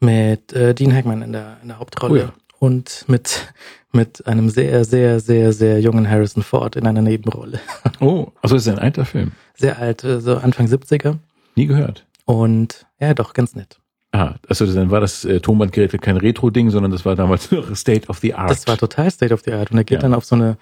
mit 0.00 0.52
äh, 0.52 0.74
Dean 0.74 0.92
Hackman 0.94 1.22
in 1.22 1.32
der 1.32 1.58
in 1.62 1.68
der 1.68 1.78
Hauptrolle 1.78 2.12
Oh 2.12 2.16
ja. 2.16 2.32
und 2.58 3.04
mit 3.08 3.52
mit 3.92 4.26
einem 4.26 4.48
sehr 4.50 4.84
sehr 4.84 5.20
sehr 5.20 5.52
sehr 5.52 5.80
jungen 5.80 6.08
Harrison 6.08 6.42
Ford 6.42 6.76
in 6.76 6.86
einer 6.86 7.02
Nebenrolle. 7.02 7.60
Oh, 8.00 8.32
also 8.40 8.56
ist 8.56 8.66
ein 8.66 8.80
alter 8.80 9.04
Film. 9.04 9.30
Sehr 9.54 9.78
alt, 9.78 10.02
äh, 10.02 10.20
so 10.20 10.36
Anfang 10.36 10.66
70er. 10.66 11.18
Nie 11.54 11.66
gehört. 11.66 12.04
Und 12.24 12.84
ja, 12.98 13.14
doch 13.14 13.32
ganz 13.32 13.54
nett. 13.54 13.78
Ah, 14.14 14.34
also 14.46 14.66
dann 14.72 14.90
war 14.90 15.00
das 15.00 15.24
äh, 15.24 15.40
Tonbandgerät 15.40 16.00
kein 16.02 16.18
Retro-Ding, 16.18 16.68
sondern 16.70 16.92
das 16.92 17.04
war 17.06 17.16
damals 17.16 17.50
noch 17.50 17.74
State 17.74 18.08
of 18.08 18.18
the 18.18 18.34
Art. 18.34 18.50
Das 18.50 18.66
war 18.66 18.76
total 18.76 19.10
State 19.10 19.32
of 19.32 19.40
the 19.44 19.52
Art. 19.52 19.70
Und 19.70 19.78
er 19.78 19.84
geht 19.84 19.96
Ja. 19.96 20.02
dann 20.02 20.12
auf 20.14 20.24
so 20.26 20.34
eine 20.34 20.58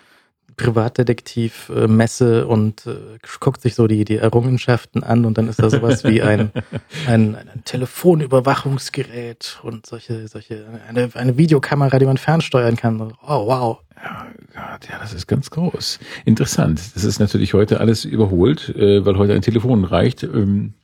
Privatdetektiv-Messe 0.57 2.46
und 2.46 2.86
äh, 2.86 3.18
guckt 3.40 3.61
sich 3.62 3.74
so 3.74 3.86
die, 3.86 4.05
die 4.05 4.16
Errungenschaften 4.16 5.03
an 5.03 5.24
und 5.24 5.38
dann 5.38 5.48
ist 5.48 5.59
da 5.61 5.70
sowas 5.70 6.05
wie 6.05 6.22
ein, 6.22 6.51
ein, 7.07 7.34
ein 7.34 7.62
Telefonüberwachungsgerät 7.64 9.59
und 9.62 9.86
solche, 9.86 10.28
solche, 10.28 10.66
eine, 10.88 11.11
eine 11.14 11.36
Videokamera, 11.36 11.98
die 11.98 12.07
man 12.07 12.18
fernsteuern 12.18 12.76
kann. 12.76 13.01
Oh, 13.26 13.46
wow. 13.46 13.78
Ja, 14.03 14.26
Gott, 14.55 14.88
ja, 14.88 14.98
das 15.01 15.12
ist 15.12 15.26
ganz 15.26 15.51
groß. 15.51 15.98
Interessant. 16.24 16.80
Das 16.94 17.05
ist 17.05 17.18
natürlich 17.20 17.53
heute 17.55 17.80
alles 17.80 18.05
überholt, 18.05 18.70
äh, 18.70 19.05
weil 19.05 19.16
heute 19.18 19.34
ein 19.34 19.42
Telefon 19.42 19.84
reicht, 19.84 20.22
ähm, 20.22 20.74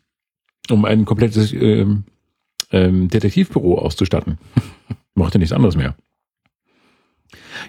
um 0.70 0.84
ein 0.84 1.04
komplettes 1.04 1.52
ähm, 1.52 2.04
ähm, 2.72 3.08
Detektivbüro 3.08 3.78
auszustatten. 3.78 4.38
Macht 5.14 5.34
ja 5.34 5.38
nichts 5.38 5.52
anderes 5.52 5.76
mehr. 5.76 5.96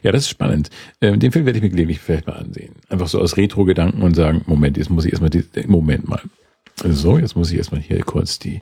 Ja, 0.04 0.12
das 0.12 0.24
ist 0.24 0.30
spannend. 0.30 0.70
Ähm, 1.02 1.20
den 1.20 1.32
Film 1.32 1.46
werde 1.46 1.58
ich 1.58 1.64
mir 1.64 1.70
gelegentlich 1.70 2.00
vielleicht 2.00 2.28
mal 2.28 2.34
ansehen. 2.34 2.76
Einfach 2.90 3.08
so 3.08 3.20
aus 3.20 3.38
Retro-Gedanken 3.38 4.02
und 4.02 4.16
sagen, 4.16 4.44
Moment, 4.46 4.78
jetzt 4.78 4.90
muss 4.90 5.06
ich 5.06 5.12
erstmal 5.12 5.30
die, 5.30 5.44
Moment 5.66 6.08
mal. 6.08 6.22
So, 6.84 7.18
jetzt 7.18 7.36
muss 7.36 7.52
ich 7.52 7.58
erstmal 7.58 7.82
hier 7.82 8.00
kurz 8.04 8.38
die, 8.38 8.62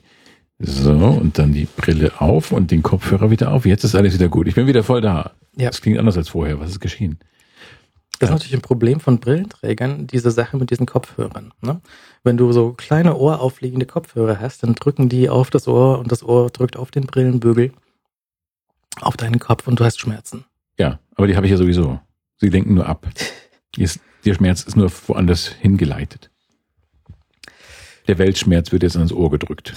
so, 0.58 0.92
und 0.92 1.38
dann 1.38 1.52
die 1.52 1.66
Brille 1.76 2.20
auf 2.20 2.52
und 2.52 2.70
den 2.70 2.82
Kopfhörer 2.82 3.30
wieder 3.30 3.52
auf. 3.52 3.66
Jetzt 3.66 3.84
ist 3.84 3.94
alles 3.94 4.14
wieder 4.14 4.28
gut. 4.28 4.48
Ich 4.48 4.54
bin 4.54 4.66
wieder 4.66 4.82
voll 4.82 5.02
da. 5.02 5.32
Ja. 5.56 5.68
Das 5.68 5.82
klingt 5.82 5.98
anders 5.98 6.16
als 6.16 6.30
vorher. 6.30 6.58
Was 6.60 6.70
ist 6.70 6.80
geschehen? 6.80 7.18
Das 8.18 8.30
ist 8.30 8.34
natürlich 8.34 8.54
ein 8.54 8.62
Problem 8.62 9.00
von 9.00 9.18
Brillenträgern, 9.18 10.06
diese 10.06 10.30
Sache 10.30 10.56
mit 10.56 10.70
diesen 10.70 10.86
Kopfhörern. 10.86 11.52
Ne? 11.60 11.80
Wenn 12.22 12.36
du 12.36 12.50
so 12.52 12.72
kleine 12.72 13.16
ohraufliegende 13.16 13.84
Kopfhörer 13.84 14.40
hast, 14.40 14.62
dann 14.62 14.74
drücken 14.74 15.08
die 15.08 15.28
auf 15.28 15.50
das 15.50 15.68
Ohr 15.68 15.98
und 15.98 16.10
das 16.10 16.22
Ohr 16.22 16.48
drückt 16.50 16.76
auf 16.76 16.90
den 16.90 17.06
Brillenbügel 17.06 17.72
auf 19.00 19.16
deinen 19.16 19.38
Kopf 19.38 19.66
und 19.66 19.78
du 19.78 19.84
hast 19.84 20.00
Schmerzen. 20.00 20.44
Ja, 20.78 20.98
aber 21.14 21.26
die 21.26 21.36
habe 21.36 21.46
ich 21.46 21.52
ja 21.52 21.58
sowieso. 21.58 22.00
Sie 22.38 22.48
lenken 22.48 22.74
nur 22.74 22.86
ab. 22.86 23.06
Ist, 23.76 24.00
der 24.24 24.32
Schmerz 24.32 24.62
ist 24.62 24.74
nur 24.74 24.90
woanders 25.06 25.48
hingeleitet. 25.48 26.30
Der 28.08 28.16
Weltschmerz 28.16 28.72
wird 28.72 28.84
jetzt 28.84 28.96
ans 28.96 29.12
Ohr 29.12 29.30
gedrückt. 29.30 29.74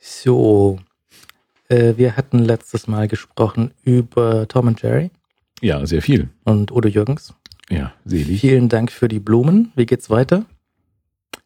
So, 0.00 0.80
äh, 1.68 1.94
wir 1.96 2.16
hatten 2.16 2.40
letztes 2.40 2.88
Mal 2.88 3.06
gesprochen 3.06 3.72
über 3.84 4.48
Tom 4.48 4.66
und 4.66 4.82
Jerry 4.82 5.12
Ja, 5.60 5.84
sehr 5.86 6.02
viel. 6.02 6.28
und 6.44 6.70
Udo 6.72 6.88
Jürgens. 6.88 7.34
Ja, 7.70 7.92
selig. 8.04 8.40
Vielen 8.40 8.68
Dank 8.68 8.90
für 8.90 9.08
die 9.08 9.18
Blumen. 9.20 9.72
Wie 9.76 9.86
geht's 9.86 10.08
weiter? 10.10 10.46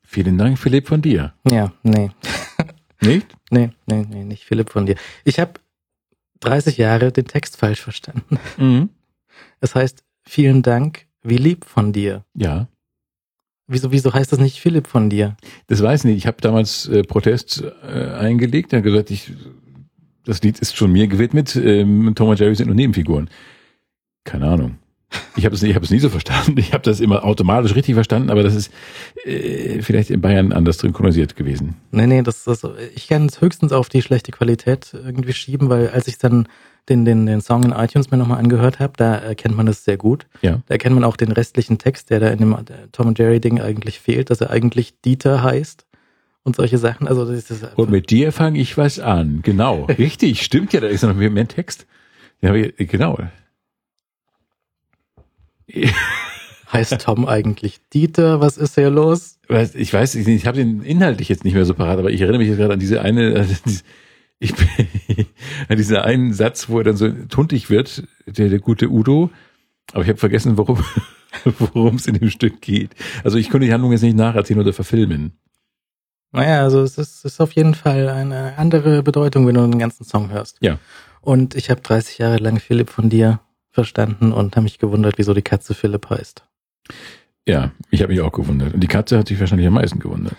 Vielen 0.04 0.38
Dank, 0.38 0.58
Philipp, 0.58 0.86
von 0.88 1.00
dir. 1.02 1.32
Ja, 1.50 1.72
nee, 1.82 2.10
Nicht? 3.00 3.26
nee, 3.50 3.70
nee, 3.86 4.06
nee, 4.08 4.24
nicht 4.24 4.44
Philipp 4.44 4.70
von 4.70 4.86
dir. 4.86 4.94
Ich 5.24 5.40
habe 5.40 5.54
30 6.40 6.76
Jahre 6.76 7.10
den 7.12 7.24
Text 7.26 7.56
falsch 7.56 7.80
verstanden. 7.80 8.38
Mhm. 8.58 8.90
Es 9.60 9.74
heißt, 9.74 10.04
vielen 10.24 10.62
Dank, 10.62 11.06
wie 11.22 11.36
lieb 11.38 11.64
von 11.64 11.92
dir. 11.92 12.24
Ja, 12.34 12.68
Wieso, 13.68 13.90
wieso 13.90 14.12
heißt 14.12 14.30
das 14.32 14.40
nicht 14.40 14.60
Philipp 14.60 14.86
von 14.86 15.08
dir? 15.08 15.36
das 15.68 15.80
weiß 15.82 16.00
ich 16.00 16.04
nicht. 16.04 16.16
Ich 16.18 16.26
habe 16.26 16.36
damals 16.42 16.88
äh, 16.88 17.02
Protest 17.04 17.62
äh, 17.82 18.10
eingelegt. 18.10 18.72
Hat 18.74 18.82
gesagt, 18.82 19.10
ich, 19.10 19.32
das 20.24 20.42
Lied 20.42 20.58
ist 20.58 20.76
schon 20.76 20.92
mir 20.92 21.06
gewidmet. 21.06 21.56
Ähm, 21.56 22.12
Tom 22.14 22.28
und 22.28 22.38
Jerry 22.38 22.54
sind 22.54 22.66
nur 22.66 22.74
Nebenfiguren. 22.76 23.30
Keine 24.24 24.48
Ahnung. 24.48 24.78
Ich 25.36 25.44
habe 25.44 25.54
es, 25.54 25.62
ich 25.62 25.74
hab 25.74 25.88
nie 25.90 25.98
so 25.98 26.08
verstanden. 26.08 26.58
Ich 26.58 26.72
habe 26.72 26.82
das 26.82 27.00
immer 27.00 27.24
automatisch 27.24 27.74
richtig 27.74 27.94
verstanden, 27.94 28.30
aber 28.30 28.42
das 28.42 28.54
ist 28.54 28.72
äh, 29.24 29.82
vielleicht 29.82 30.10
in 30.10 30.20
Bayern 30.20 30.52
anders 30.52 30.78
synchronisiert 30.78 31.36
gewesen. 31.36 31.76
Nee, 31.90 32.06
nee, 32.06 32.22
das 32.22 32.46
ist, 32.46 32.66
ich 32.94 33.08
kann 33.08 33.26
es 33.26 33.40
höchstens 33.40 33.72
auf 33.72 33.88
die 33.88 34.02
schlechte 34.02 34.32
Qualität 34.32 34.94
irgendwie 34.94 35.32
schieben, 35.32 35.68
weil 35.68 35.88
als 35.88 36.08
ich 36.08 36.18
dann 36.18 36.48
den, 36.88 37.04
den, 37.04 37.26
den 37.26 37.40
Song 37.40 37.62
in 37.62 37.72
iTunes 37.72 38.10
mir 38.10 38.16
nochmal 38.16 38.38
angehört 38.38 38.80
habe, 38.80 38.94
da 38.96 39.14
erkennt 39.14 39.56
man 39.56 39.66
das 39.66 39.84
sehr 39.84 39.96
gut. 39.96 40.26
Ja. 40.40 40.62
Da 40.66 40.74
erkennt 40.74 40.94
man 40.94 41.04
auch 41.04 41.16
den 41.16 41.32
restlichen 41.32 41.78
Text, 41.78 42.10
der 42.10 42.20
da 42.20 42.28
in 42.28 42.38
dem 42.38 42.56
der 42.64 42.90
Tom 42.90 43.08
und 43.08 43.18
Jerry 43.18 43.40
Ding 43.40 43.60
eigentlich 43.60 44.00
fehlt, 44.00 44.30
dass 44.30 44.40
er 44.40 44.50
eigentlich 44.50 45.00
Dieter 45.02 45.42
heißt 45.42 45.86
und 46.42 46.56
solche 46.56 46.78
Sachen. 46.78 47.06
Also 47.06 47.24
das 47.24 47.50
ist 47.50 47.64
Und 47.76 47.90
mit 47.90 48.10
dir 48.10 48.32
fange 48.32 48.58
ich 48.58 48.76
was 48.76 48.98
an. 48.98 49.40
Genau. 49.42 49.84
Richtig, 49.98 50.42
stimmt 50.42 50.72
ja, 50.72 50.80
da 50.80 50.88
ist 50.88 51.02
noch 51.02 51.14
mehr, 51.14 51.48
Text. 51.48 51.86
Ja, 52.40 52.52
genau. 52.52 53.18
heißt 56.72 57.00
Tom 57.00 57.26
eigentlich 57.26 57.80
Dieter? 57.92 58.40
Was 58.40 58.56
ist 58.56 58.74
hier 58.76 58.90
los? 58.90 59.38
Ich 59.74 59.92
weiß, 59.92 60.14
ich, 60.14 60.26
ich 60.26 60.46
habe 60.46 60.56
den 60.56 60.82
inhaltlich 60.82 61.28
jetzt 61.28 61.44
nicht 61.44 61.54
mehr 61.54 61.64
so 61.64 61.74
parat, 61.74 61.98
aber 61.98 62.10
ich 62.10 62.20
erinnere 62.20 62.38
mich 62.38 62.48
jetzt 62.48 62.58
gerade 62.58 62.72
an 62.74 62.80
diese 62.80 63.02
eine, 63.02 63.34
also 63.36 63.54
diese- 63.66 63.82
ich, 64.38 64.52
an 65.68 65.76
diesen 65.76 65.96
einen 65.96 66.32
Satz, 66.32 66.68
wo 66.68 66.78
er 66.78 66.84
dann 66.84 66.96
so 66.96 67.08
tuntig 67.28 67.70
wird, 67.70 68.04
der, 68.26 68.48
der 68.48 68.58
gute 68.58 68.88
Udo. 68.90 69.30
Aber 69.92 70.02
ich 70.02 70.08
habe 70.08 70.18
vergessen, 70.18 70.56
worum 70.56 70.82
worum 71.58 71.96
es 71.96 72.06
in 72.06 72.14
dem 72.14 72.30
Stück 72.30 72.60
geht. 72.60 72.90
Also 73.24 73.38
ich 73.38 73.50
konnte 73.50 73.66
die 73.66 73.72
Handlung 73.72 73.92
jetzt 73.92 74.02
nicht 74.02 74.16
nacherzählen 74.16 74.60
oder 74.60 74.72
verfilmen. 74.72 75.32
Naja, 76.32 76.62
also 76.62 76.82
es 76.82 76.98
ist, 76.98 77.24
es 77.24 77.34
ist 77.34 77.40
auf 77.40 77.52
jeden 77.52 77.74
Fall 77.74 78.08
eine 78.08 78.56
andere 78.58 79.02
Bedeutung, 79.02 79.46
wenn 79.46 79.54
du 79.54 79.62
den 79.66 79.78
ganzen 79.78 80.04
Song 80.04 80.30
hörst. 80.30 80.56
Ja. 80.60 80.78
Und 81.20 81.54
ich 81.54 81.70
habe 81.70 81.80
30 81.82 82.18
Jahre 82.18 82.38
lang 82.38 82.58
Philipp 82.58 82.90
von 82.90 83.10
dir 83.10 83.40
verstanden 83.72 84.32
und 84.32 84.54
habe 84.54 84.64
mich 84.64 84.78
gewundert, 84.78 85.14
wieso 85.16 85.34
die 85.34 85.42
Katze 85.42 85.74
Philipp 85.74 86.08
heißt. 86.10 86.44
Ja, 87.46 87.72
ich 87.90 88.02
habe 88.02 88.12
mich 88.12 88.20
auch 88.20 88.32
gewundert. 88.32 88.74
Und 88.74 88.80
die 88.80 88.88
Katze 88.88 89.18
hat 89.18 89.28
sich 89.28 89.40
wahrscheinlich 89.40 89.66
am 89.66 89.74
meisten 89.74 89.98
gewundert. 89.98 90.36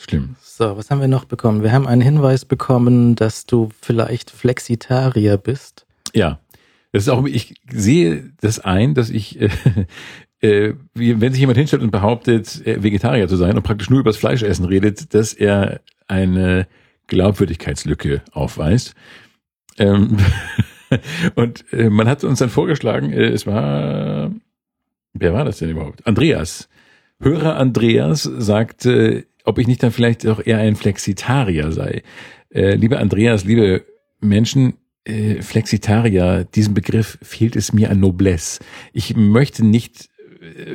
Schlimm. 0.00 0.36
So, 0.42 0.76
was 0.76 0.90
haben 0.90 1.00
wir 1.00 1.08
noch 1.08 1.24
bekommen? 1.24 1.62
Wir 1.62 1.72
haben 1.72 1.86
einen 1.86 2.00
Hinweis 2.00 2.44
bekommen, 2.44 3.14
dass 3.14 3.46
du 3.46 3.70
vielleicht 3.80 4.30
Flexitarier 4.30 5.36
bist. 5.36 5.86
Ja, 6.14 6.40
das 6.92 7.04
ist 7.04 7.08
auch, 7.08 7.26
ich 7.26 7.54
sehe 7.70 8.32
das 8.40 8.60
ein, 8.60 8.94
dass 8.94 9.10
ich, 9.10 9.40
äh, 9.40 9.48
äh, 10.40 10.74
wenn 10.94 11.32
sich 11.32 11.40
jemand 11.40 11.58
hinstellt 11.58 11.82
und 11.82 11.90
behauptet, 11.90 12.64
äh, 12.66 12.82
Vegetarier 12.82 13.26
zu 13.28 13.36
sein 13.36 13.56
und 13.56 13.62
praktisch 13.62 13.90
nur 13.90 14.00
über 14.00 14.10
das 14.10 14.16
Fleischessen 14.16 14.64
redet, 14.64 15.12
dass 15.12 15.32
er 15.32 15.80
eine 16.06 16.68
Glaubwürdigkeitslücke 17.08 18.22
aufweist. 18.32 18.94
Ähm, 19.78 20.18
und 21.34 21.64
äh, 21.72 21.90
man 21.90 22.08
hat 22.08 22.24
uns 22.24 22.38
dann 22.38 22.50
vorgeschlagen, 22.50 23.12
äh, 23.12 23.28
es 23.28 23.46
war, 23.46 24.32
wer 25.12 25.32
war 25.32 25.44
das 25.44 25.58
denn 25.58 25.70
überhaupt? 25.70 26.06
Andreas. 26.06 26.68
Hörer 27.20 27.56
Andreas 27.56 28.22
sagte, 28.22 29.26
ob 29.44 29.58
ich 29.58 29.66
nicht 29.66 29.82
dann 29.82 29.92
vielleicht 29.92 30.26
auch 30.26 30.44
eher 30.44 30.58
ein 30.58 30.76
Flexitarier 30.76 31.70
sei. 31.72 32.02
Äh, 32.50 32.74
lieber 32.74 32.98
Andreas, 32.98 33.44
liebe 33.44 33.84
Menschen, 34.20 34.74
äh, 35.04 35.42
Flexitarier, 35.42 36.44
diesem 36.44 36.74
Begriff 36.74 37.18
fehlt 37.22 37.56
es 37.56 37.72
mir 37.72 37.90
an 37.90 38.00
Noblesse. 38.00 38.60
Ich 38.92 39.16
möchte 39.16 39.64
nicht 39.64 40.08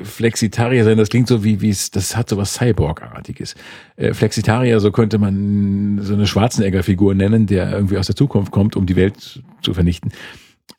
Flexitarier 0.04 0.84
sein, 0.84 0.98
das 0.98 1.10
klingt 1.10 1.28
so 1.28 1.44
wie, 1.44 1.62
wie 1.62 1.70
es, 1.70 1.92
das 1.92 2.16
hat 2.16 2.30
so 2.30 2.38
was 2.38 2.54
Cyborg-artiges. 2.54 3.56
Äh, 3.96 4.14
Flexitarier, 4.14 4.80
so 4.80 4.92
könnte 4.92 5.18
man 5.18 6.00
so 6.02 6.14
eine 6.14 6.28
Schwarzenegger-Figur 6.28 7.16
nennen, 7.16 7.46
der 7.46 7.72
irgendwie 7.72 7.98
aus 7.98 8.08
der 8.08 8.16
Zukunft 8.16 8.52
kommt, 8.52 8.76
um 8.76 8.86
die 8.86 8.96
Welt 8.96 9.44
zu 9.62 9.74
vernichten. 9.74 10.12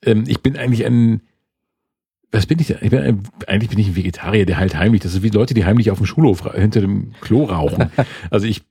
Ähm, 0.04 0.24
ich 0.26 0.42
bin 0.42 0.56
eigentlich 0.56 0.84
ein 0.84 1.22
was 2.32 2.46
bin 2.46 2.60
ich 2.60 2.68
denn? 2.68 2.78
Ich 2.80 2.90
bin, 2.90 3.22
eigentlich 3.48 3.70
bin 3.70 3.78
ich 3.78 3.88
ein 3.88 3.96
Vegetarier, 3.96 4.46
der 4.46 4.58
halt 4.58 4.76
heimlich, 4.76 5.02
das 5.02 5.14
ist 5.14 5.22
wie 5.22 5.30
Leute, 5.30 5.52
die 5.54 5.64
heimlich 5.64 5.90
auf 5.90 5.98
dem 5.98 6.06
Schulhof 6.06 6.48
hinter 6.54 6.80
dem 6.80 7.12
Klo 7.20 7.44
rauchen. 7.44 7.90
also 8.30 8.46
ich 8.46 8.62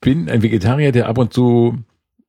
bin 0.00 0.28
ein 0.28 0.42
Vegetarier, 0.42 0.92
der 0.92 1.08
ab 1.08 1.18
und 1.18 1.32
zu 1.32 1.78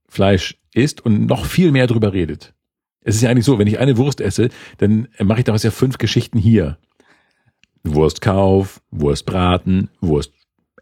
Fleisch 0.07 0.57
isst 0.73 1.05
und 1.05 1.27
noch 1.27 1.45
viel 1.45 1.71
mehr 1.71 1.85
drüber 1.85 2.13
redet. 2.13 2.53
Es 3.01 3.15
ist 3.15 3.21
ja 3.21 3.29
eigentlich 3.29 3.45
so, 3.45 3.59
wenn 3.59 3.67
ich 3.67 3.79
eine 3.79 3.97
Wurst 3.97 4.19
esse, 4.19 4.49
dann 4.77 5.07
mache 5.21 5.39
ich 5.39 5.45
daraus 5.45 5.63
ja 5.63 5.71
fünf 5.71 5.97
Geschichten 5.97 6.39
hier. 6.39 6.77
Wurstkauf, 7.83 8.81
Wurst 8.91 9.25
braten, 9.25 9.89
Wurst 10.01 10.33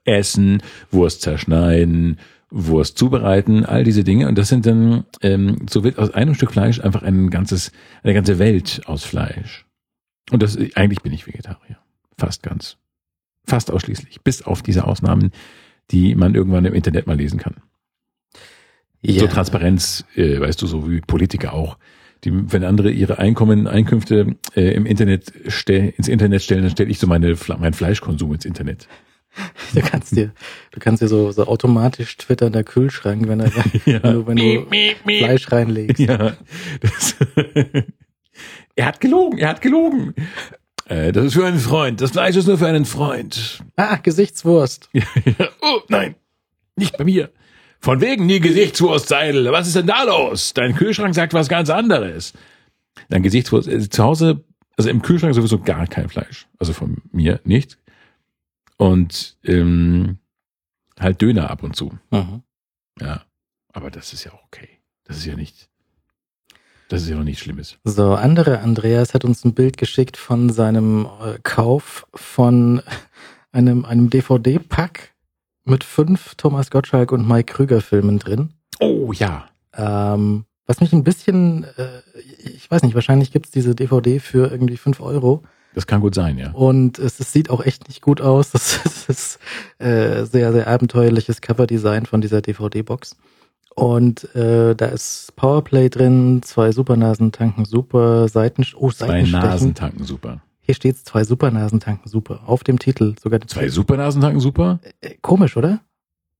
essen, 0.05 0.61
Wurst 0.91 1.21
zerschneiden, 1.21 2.17
Wurst 2.49 2.97
zubereiten, 2.97 3.65
all 3.65 3.83
diese 3.83 4.03
Dinge. 4.03 4.27
Und 4.27 4.37
das 4.37 4.47
sind 4.49 4.65
dann, 4.65 5.05
ähm, 5.21 5.65
so 5.69 5.83
wird 5.83 5.99
aus 5.99 6.13
einem 6.13 6.33
Stück 6.33 6.51
Fleisch 6.51 6.79
einfach 6.79 7.03
ein 7.03 7.29
ganzes, 7.29 7.71
eine 8.03 8.13
ganze 8.13 8.39
Welt 8.39 8.81
aus 8.85 9.03
Fleisch. 9.03 9.65
Und 10.31 10.43
das, 10.43 10.57
eigentlich 10.75 11.01
bin 11.01 11.13
ich 11.13 11.27
Vegetarier. 11.27 11.77
Fast 12.17 12.43
ganz. 12.43 12.77
Fast 13.45 13.71
ausschließlich. 13.71 14.21
Bis 14.21 14.41
auf 14.41 14.61
diese 14.61 14.85
Ausnahmen, 14.85 15.31
die 15.91 16.15
man 16.15 16.35
irgendwann 16.35 16.65
im 16.65 16.73
Internet 16.73 17.07
mal 17.07 17.17
lesen 17.17 17.39
kann. 17.39 17.55
Ja. 19.01 19.21
So 19.21 19.27
Transparenz, 19.27 20.05
äh, 20.15 20.39
weißt 20.39 20.61
du, 20.61 20.67
so 20.67 20.89
wie 20.89 21.01
Politiker 21.01 21.53
auch. 21.53 21.77
Die, 22.23 22.51
wenn 22.51 22.63
andere 22.63 22.91
ihre 22.91 23.19
Einkommen, 23.19 23.67
Einkünfte 23.67 24.35
äh, 24.55 24.73
im 24.73 24.85
Internet 24.85 25.31
stell, 25.47 25.93
ins 25.97 26.07
Internet 26.07 26.41
stellen, 26.41 26.63
dann 26.63 26.71
stelle 26.71 26.89
ich 26.89 26.99
so 26.99 27.07
meine, 27.07 27.35
meinen 27.59 27.73
Fleischkonsum 27.73 28.33
ins 28.33 28.45
Internet. 28.45 28.87
Du 29.75 29.81
kannst 29.81 30.15
dir, 30.15 30.31
du 30.71 30.79
kannst 30.79 31.03
dir 31.03 31.07
so, 31.07 31.31
so 31.31 31.45
automatisch 31.45 32.17
twittern 32.17 32.53
der 32.53 32.63
Kühlschrank, 32.63 33.27
wenn, 33.27 33.41
er, 33.41 33.51
Ja. 33.85 34.25
wenn 34.25 34.35
du, 34.37 34.65
wenn 34.71 34.95
du 35.05 35.17
Fleisch 35.19 35.51
reinlegst. 35.51 35.99
Ja. 35.99 36.35
Das, 36.81 37.15
er 38.75 38.85
hat 38.85 38.99
gelogen, 38.99 39.37
er 39.37 39.49
hat 39.49 39.61
gelogen. 39.61 40.15
Äh, 40.85 41.11
das 41.11 41.25
ist 41.25 41.33
für 41.33 41.45
einen 41.45 41.59
Freund. 41.59 42.01
Das 42.01 42.11
Fleisch 42.11 42.35
ist 42.35 42.47
nur 42.47 42.57
für 42.57 42.65
einen 42.67 42.85
Freund. 42.85 43.63
Ah, 43.75 43.97
Gesichtswurst. 43.97 44.89
Ja, 44.93 45.03
ja. 45.37 45.49
Oh, 45.61 45.81
nein. 45.89 46.15
Nicht 46.75 46.97
bei 46.97 47.03
mir. 47.03 47.29
Von 47.79 48.01
wegen 48.01 48.27
die 48.27 48.39
Gesichtswurst, 48.39 49.07
Seidel. 49.07 49.51
Was 49.51 49.67
ist 49.67 49.75
denn 49.75 49.87
da 49.87 50.03
los? 50.03 50.53
Dein 50.53 50.75
Kühlschrank 50.75 51.13
sagt 51.15 51.33
was 51.33 51.47
ganz 51.47 51.69
anderes. 51.69 52.33
Dein 53.09 53.23
Gesichtswurst, 53.23 53.67
äh, 53.67 53.87
zu 53.89 54.03
Hause, 54.03 54.43
also 54.77 54.89
im 54.89 55.01
Kühlschrank 55.01 55.35
sowieso 55.35 55.59
gar 55.59 55.87
kein 55.87 56.09
Fleisch. 56.09 56.47
Also 56.59 56.73
von 56.73 56.97
mir 57.11 57.39
nicht. 57.43 57.77
Und 58.77 59.37
ähm, 59.43 60.17
halt 60.99 61.21
Döner 61.21 61.49
ab 61.49 61.63
und 61.63 61.75
zu. 61.75 61.97
Mhm. 62.11 62.43
Ja. 62.99 63.23
Aber 63.73 63.91
das 63.91 64.13
ist 64.13 64.23
ja 64.23 64.33
auch 64.33 64.43
okay. 64.45 64.69
Das 65.03 65.17
ist 65.17 65.25
ja 65.25 65.35
nicht, 65.35 65.69
das 66.89 67.03
ist 67.03 67.09
ja 67.09 67.15
noch 67.15 67.23
nichts 67.23 67.41
Schlimmes. 67.41 67.77
So, 67.83 68.13
andere 68.15 68.59
Andreas 68.59 69.13
hat 69.13 69.23
uns 69.23 69.45
ein 69.45 69.53
Bild 69.53 69.77
geschickt 69.77 70.17
von 70.17 70.49
seinem 70.49 71.07
äh, 71.21 71.37
Kauf 71.43 72.07
von 72.13 72.81
einem, 73.51 73.85
einem 73.85 74.09
DVD-Pack 74.09 75.13
mit 75.69 75.83
fünf 75.83 76.35
Thomas 76.35 76.69
Gottschalk 76.71 77.11
und 77.11 77.27
Mike 77.27 77.53
Krüger 77.53 77.81
Filmen 77.81 78.19
drin. 78.19 78.49
Oh 78.79 79.11
ja. 79.13 79.45
Ähm, 79.75 80.45
was 80.65 80.81
mich 80.81 80.91
ein 80.93 81.03
bisschen, 81.03 81.63
äh, 81.77 82.01
ich 82.43 82.69
weiß 82.69 82.83
nicht, 82.83 82.95
wahrscheinlich 82.95 83.31
gibt's 83.31 83.51
diese 83.51 83.73
DVD 83.75 84.19
für 84.19 84.49
irgendwie 84.51 84.77
fünf 84.77 84.99
Euro. 85.01 85.43
Das 85.73 85.85
kann 85.87 86.01
gut 86.01 86.15
sein, 86.15 86.37
ja. 86.37 86.51
Und 86.51 86.97
es, 86.97 87.19
es 87.19 87.31
sieht 87.31 87.49
auch 87.49 87.63
echt 87.63 87.87
nicht 87.87 88.01
gut 88.01 88.19
aus. 88.21 88.51
Das, 88.53 88.77
ist- 88.85 89.09
das 89.09 89.09
ist 89.09 89.39
äh, 89.79 90.25
sehr, 90.25 90.51
sehr 90.51 90.67
abenteuerliches 90.67 91.41
Coverdesign 91.41 92.05
von 92.05 92.21
dieser 92.21 92.41
DVD-Box. 92.41 93.15
Und 93.75 94.33
äh, 94.35 94.75
da 94.75 94.87
ist 94.87 95.35
Powerplay 95.35 95.89
drin, 95.89 96.41
zwei 96.43 96.71
Supernasen 96.71 97.31
tanken 97.31 97.63
super, 97.63 98.27
Seiten, 98.27 98.65
oh, 98.75 98.89
Zwei 98.91 99.07
Seitenstechen. 99.07 99.39
Nasen 99.49 99.75
tanken 99.75 100.03
super. 100.03 100.41
Hier 100.67 100.75
steht's, 100.75 101.05
zwei 101.05 101.23
Supernasen 101.23 101.79
tanken 101.79 102.09
super. 102.09 102.41
Auf 102.45 102.65
dem 102.65 102.77
Titel 102.77 103.15
sogar 103.23 103.39
die 103.39 103.47
Zwei 103.47 103.69
Supernasen 103.69 104.21
tanken 104.21 104.41
super? 104.41 104.81
Äh, 104.99 105.15
komisch, 105.21 105.55
oder? 105.55 105.79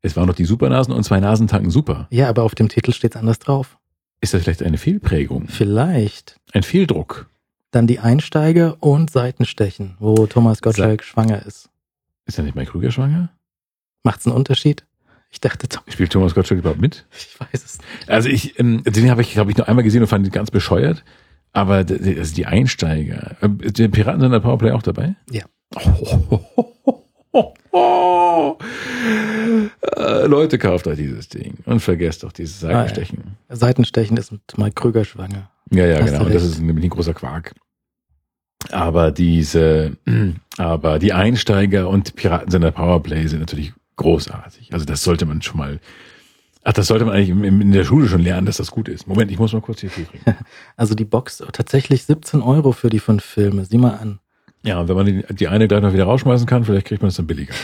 Es 0.02 0.18
waren 0.18 0.28
noch 0.28 0.36
die 0.36 0.44
Supernasen 0.44 0.94
und 0.94 1.04
zwei 1.06 1.22
Nasen 1.22 1.48
tanken 1.48 1.72
super. 1.72 2.08
Ja, 2.12 2.28
aber 2.28 2.44
auf 2.44 2.54
dem 2.54 2.68
Titel 2.68 2.92
steht's 2.92 3.16
anders 3.16 3.40
drauf. 3.40 3.78
Ist 4.20 4.34
das 4.34 4.44
vielleicht 4.44 4.64
eine 4.64 4.78
Fehlprägung? 4.78 5.48
Vielleicht. 5.48 6.42
Ein 6.52 6.64
Fehldruck? 6.64 7.30
Dann 7.72 7.88
die 7.88 8.00
Einsteiger 8.00 8.76
und 8.82 9.10
Seitenstechen, 9.10 9.96
wo 10.00 10.28
Thomas 10.28 10.62
Gottschalk 10.62 11.06
schwanger 11.06 11.46
ist. 11.46 11.70
Ist 12.26 12.38
ja 12.38 12.44
nicht 12.44 12.56
Mike 12.56 12.72
Krüger 12.72 12.92
schwanger? 12.92 13.30
Macht's 14.04 14.28
einen 14.28 14.36
Unterschied? 14.36 14.86
Ich 15.30 15.40
dachte, 15.40 15.70
doch, 15.70 15.84
Spielt 15.88 16.12
Thomas 16.12 16.36
Gottschalk 16.36 16.60
überhaupt 16.60 16.82
mit? 16.82 17.06
ich 17.18 17.40
weiß 17.40 17.64
es 17.64 17.78
nicht. 17.78 18.10
Also 18.10 18.28
ich, 18.28 18.60
ähm, 18.60 18.84
den 18.84 19.10
habe 19.10 19.22
ich, 19.22 19.32
glaube 19.32 19.52
ich, 19.52 19.58
nur 19.58 19.70
einmal 19.70 19.84
gesehen 19.86 20.02
und 20.02 20.08
fand 20.10 20.26
ihn 20.26 20.32
ganz 20.34 20.52
bescheuert. 20.52 21.06
Aber 21.58 21.74
also 21.78 22.36
die 22.36 22.46
Einsteiger, 22.46 23.36
äh, 23.42 23.50
der 23.50 23.88
Piraten 23.88 24.22
sind 24.22 24.32
der 24.32 24.42
Powerplay 24.42 24.72
auch 24.72 24.84
dabei? 24.84 25.16
Ja. 25.32 25.44
Äh, 29.96 30.26
Leute, 30.26 30.58
kauft 30.58 30.88
euch 30.88 30.98
dieses 30.98 31.30
Ding 31.30 31.56
und 31.66 31.80
vergesst 31.80 32.24
doch 32.24 32.32
dieses 32.32 32.64
Ah, 32.64 32.70
ja. 32.72 32.78
Seitenstechen. 32.88 33.38
Seitenstechen 33.50 34.18
ist 34.18 34.32
mit 34.32 34.42
Mike 34.58 34.74
Krüger 34.76 35.06
schwanger. 35.06 35.50
Ja, 35.72 35.86
ja, 35.86 36.00
Hast 36.02 36.14
genau. 36.14 36.30
das 36.30 36.44
ist 36.44 36.60
nämlich 36.60 36.86
ein 36.86 36.90
großer 36.90 37.14
Quark. 37.14 37.54
Aber 38.72 39.12
diese, 39.12 39.98
aber 40.58 41.00
die 41.00 41.14
Einsteiger 41.14 41.90
und 41.90 42.16
Piraten 42.16 42.52
sind 42.52 42.62
der 42.62 42.72
Powerplay 42.72 43.28
sind 43.28 43.40
natürlich 43.40 43.74
großartig. 43.98 44.74
Also 44.74 44.86
das 44.86 45.04
sollte 45.04 45.26
man 45.26 45.42
schon 45.42 45.58
mal, 45.58 45.80
ach, 46.68 46.74
das 46.74 46.88
sollte 46.88 47.06
man 47.06 47.16
eigentlich 47.16 47.30
in, 47.30 47.72
der 47.72 47.86
Schule 47.86 48.10
schon 48.10 48.22
lernen, 48.22 48.46
dass 48.46 48.58
das 48.58 48.72
gut 48.72 48.90
ist. 48.90 49.08
Moment, 49.08 49.32
ich 49.32 49.40
muss 49.40 49.54
mal 49.54 49.62
kurz 49.62 49.80
hier 49.80 49.90
Tee 49.90 50.04
trinken. 50.04 50.36
Also 50.76 50.96
die 50.96 51.06
Box 51.06 51.42
tatsächlich 51.54 52.04
17 52.04 52.42
Euro 52.42 52.74
für 52.74 52.90
die 52.90 53.00
fünf 53.00 53.24
Filme. 53.24 53.64
Sieh 53.66 53.78
mal 53.78 53.96
an. 53.96 54.20
Ja, 54.64 54.82
und 54.82 54.90
wenn 54.90 54.96
man 54.96 55.06
die, 55.06 55.24
die 55.34 55.48
eine 55.48 55.68
gleich 55.68 55.82
noch 55.82 55.94
wieder 55.94 56.04
rausschmeißen 56.04 56.46
kann, 56.46 56.66
vielleicht 56.66 56.88
kriegt 56.88 57.02
man 57.02 57.10
es 57.10 57.16
dann 57.16 57.28
billiger. 57.28 57.54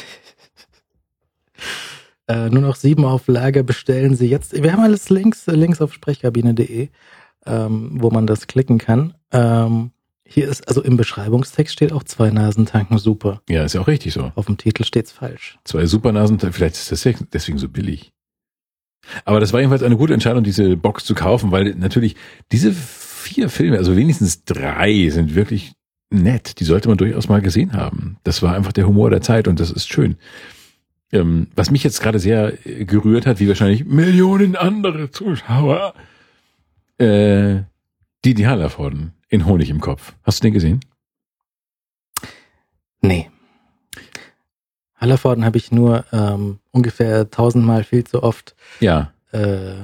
Äh, 2.26 2.50
nur 2.50 2.62
noch 2.62 2.78
sieben 2.78 3.04
auf 3.04 3.28
Lager 3.28 3.64
bestellen 3.64 4.16
Sie 4.16 4.30
jetzt. 4.30 4.54
Wir 4.54 4.72
haben 4.72 4.82
alles 4.82 5.10
links, 5.10 5.46
links 5.48 5.82
auf 5.82 5.94
sprechkabine.de, 5.94 6.88
ähm, 7.46 7.98
wo 8.00 8.12
man 8.12 8.26
das 8.28 8.48
klicken 8.48 8.78
kann. 8.78 9.14
Ähm, 9.34 9.92
hier 10.26 10.48
ist, 10.48 10.66
also 10.70 10.82
im 10.82 10.96
Beschreibungstext 10.96 11.74
steht 11.74 11.92
auch 11.92 12.04
zwei 12.04 12.30
Nasen 12.30 12.66
tanken 12.66 12.98
super. 12.98 13.42
Ja, 13.50 13.66
ist 13.66 13.74
ja 13.74 13.82
auch 13.82 13.88
richtig 13.88 14.14
so. 14.14 14.32
Auf 14.36 14.46
dem 14.46 14.58
Titel 14.58 14.86
steht's 14.86 15.12
falsch. 15.12 15.60
Zwei 15.66 15.86
Supernasen, 15.86 16.40
vielleicht 16.40 16.76
ist 16.76 16.94
das 16.94 17.06
deswegen 17.34 17.58
so 17.58 17.68
billig. 17.68 18.14
Aber 19.26 19.40
das 19.40 19.54
war 19.54 19.60
jedenfalls 19.60 19.84
eine 19.84 19.98
gute 19.98 20.14
Entscheidung, 20.14 20.44
diese 20.44 20.78
Box 20.78 21.06
zu 21.06 21.16
kaufen, 21.16 21.52
weil 21.52 21.76
natürlich 21.76 22.16
diese 22.52 22.74
vier 22.74 23.50
Filme, 23.50 23.78
also 23.78 23.96
wenigstens 23.96 24.46
drei, 24.46 25.10
sind 25.10 25.36
wirklich 25.36 25.74
nett. 26.10 26.60
Die 26.60 26.64
sollte 26.64 26.90
man 26.90 26.98
durchaus 26.98 27.30
mal 27.30 27.42
gesehen 27.42 27.74
haben. 27.74 28.18
Das 28.24 28.42
war 28.42 28.56
einfach 28.56 28.74
der 28.74 28.88
Humor 28.88 29.10
der 29.10 29.22
Zeit 29.22 29.48
und 29.48 29.60
das 29.60 29.72
ist 29.72 29.92
schön. 29.92 30.18
Ähm, 31.12 31.48
was 31.56 31.70
mich 31.70 31.84
jetzt 31.84 32.02
gerade 32.02 32.20
sehr 32.20 32.66
äh, 32.66 32.86
gerührt 32.86 33.26
hat, 33.26 33.40
wie 33.40 33.48
wahrscheinlich 33.48 33.86
Millionen 33.86 34.56
andere 34.56 35.12
Zuschauer, 35.12 35.94
äh, 36.98 37.62
die 38.26 38.34
die 38.34 38.48
Hallervorden 38.48 39.14
in 39.30 39.46
Honig 39.46 39.70
im 39.70 39.80
Kopf. 39.80 40.14
Hast 40.24 40.40
du 40.40 40.48
den 40.48 40.54
gesehen? 40.54 40.80
Nee. 43.02 43.30
Hallervorden 44.96 45.44
habe 45.46 45.58
ich 45.58 45.72
nur 45.72 46.06
ähm, 46.12 46.60
ungefähr 46.74 47.30
tausendmal 47.30 47.86
viel 47.86 48.04
zu 48.04 48.22
oft 48.22 48.56
Ja, 48.82 49.14
äh, 49.32 49.76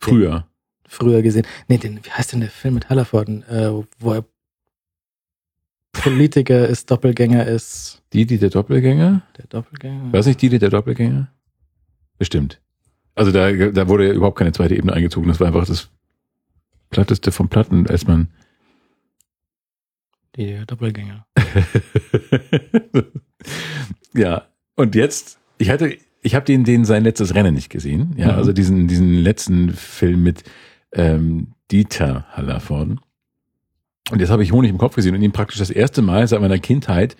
früher. 0.00 0.46
früher 0.88 1.22
gesehen. 1.22 1.46
Nee, 1.68 1.78
den, 1.78 2.04
wie 2.04 2.10
heißt 2.10 2.32
denn 2.32 2.40
der 2.40 2.50
Film 2.50 2.74
mit 2.74 2.88
Hallervorden, 2.88 3.44
äh, 3.44 3.70
wo 4.00 4.12
er 4.14 4.24
Politiker 5.92 6.66
ist, 6.68 6.90
Doppelgänger 6.90 7.46
ist. 7.46 8.02
Die, 8.12 8.24
die 8.24 8.38
der 8.38 8.50
Doppelgänger? 8.50 9.22
Der 9.36 9.46
Doppelgänger? 9.46 10.12
War 10.12 10.20
es 10.20 10.26
nicht 10.26 10.40
die, 10.40 10.48
der 10.48 10.70
Doppelgänger? 10.70 11.30
Bestimmt. 12.16 12.60
Also 13.14 13.32
da, 13.32 13.50
da 13.52 13.88
wurde 13.88 14.06
ja 14.06 14.12
überhaupt 14.14 14.38
keine 14.38 14.52
zweite 14.52 14.76
Ebene 14.76 14.92
eingezogen. 14.92 15.28
Das 15.28 15.40
war 15.40 15.48
einfach 15.48 15.66
das 15.66 15.90
Platteste 16.90 17.32
vom 17.32 17.48
Platten, 17.48 17.86
als 17.88 18.06
man. 18.06 18.28
Die 20.36 20.46
der 20.46 20.64
Doppelgänger. 20.64 21.26
ja. 24.14 24.46
Und 24.76 24.94
jetzt, 24.94 25.38
ich 25.58 25.70
hatte, 25.70 25.96
ich 26.22 26.34
habe 26.34 26.44
den, 26.44 26.64
den 26.64 26.84
sein 26.84 27.02
letztes 27.04 27.34
Rennen 27.34 27.54
nicht 27.54 27.70
gesehen. 27.70 28.14
Ja, 28.16 28.32
Mhm. 28.32 28.38
also 28.38 28.52
diesen, 28.52 28.88
diesen 28.88 29.14
letzten 29.14 29.70
Film 29.70 30.22
mit 30.22 30.44
ähm, 30.92 31.48
Dieter 31.70 32.26
Hallervorden. 32.32 33.00
Und 34.10 34.20
jetzt 34.20 34.30
habe 34.30 34.42
ich 34.42 34.52
Honig 34.52 34.70
im 34.70 34.78
Kopf 34.78 34.96
gesehen 34.96 35.14
und 35.14 35.22
ihn 35.22 35.32
praktisch 35.32 35.58
das 35.58 35.70
erste 35.70 36.02
Mal 36.02 36.26
seit 36.26 36.40
meiner 36.40 36.58
Kindheit 36.58 37.16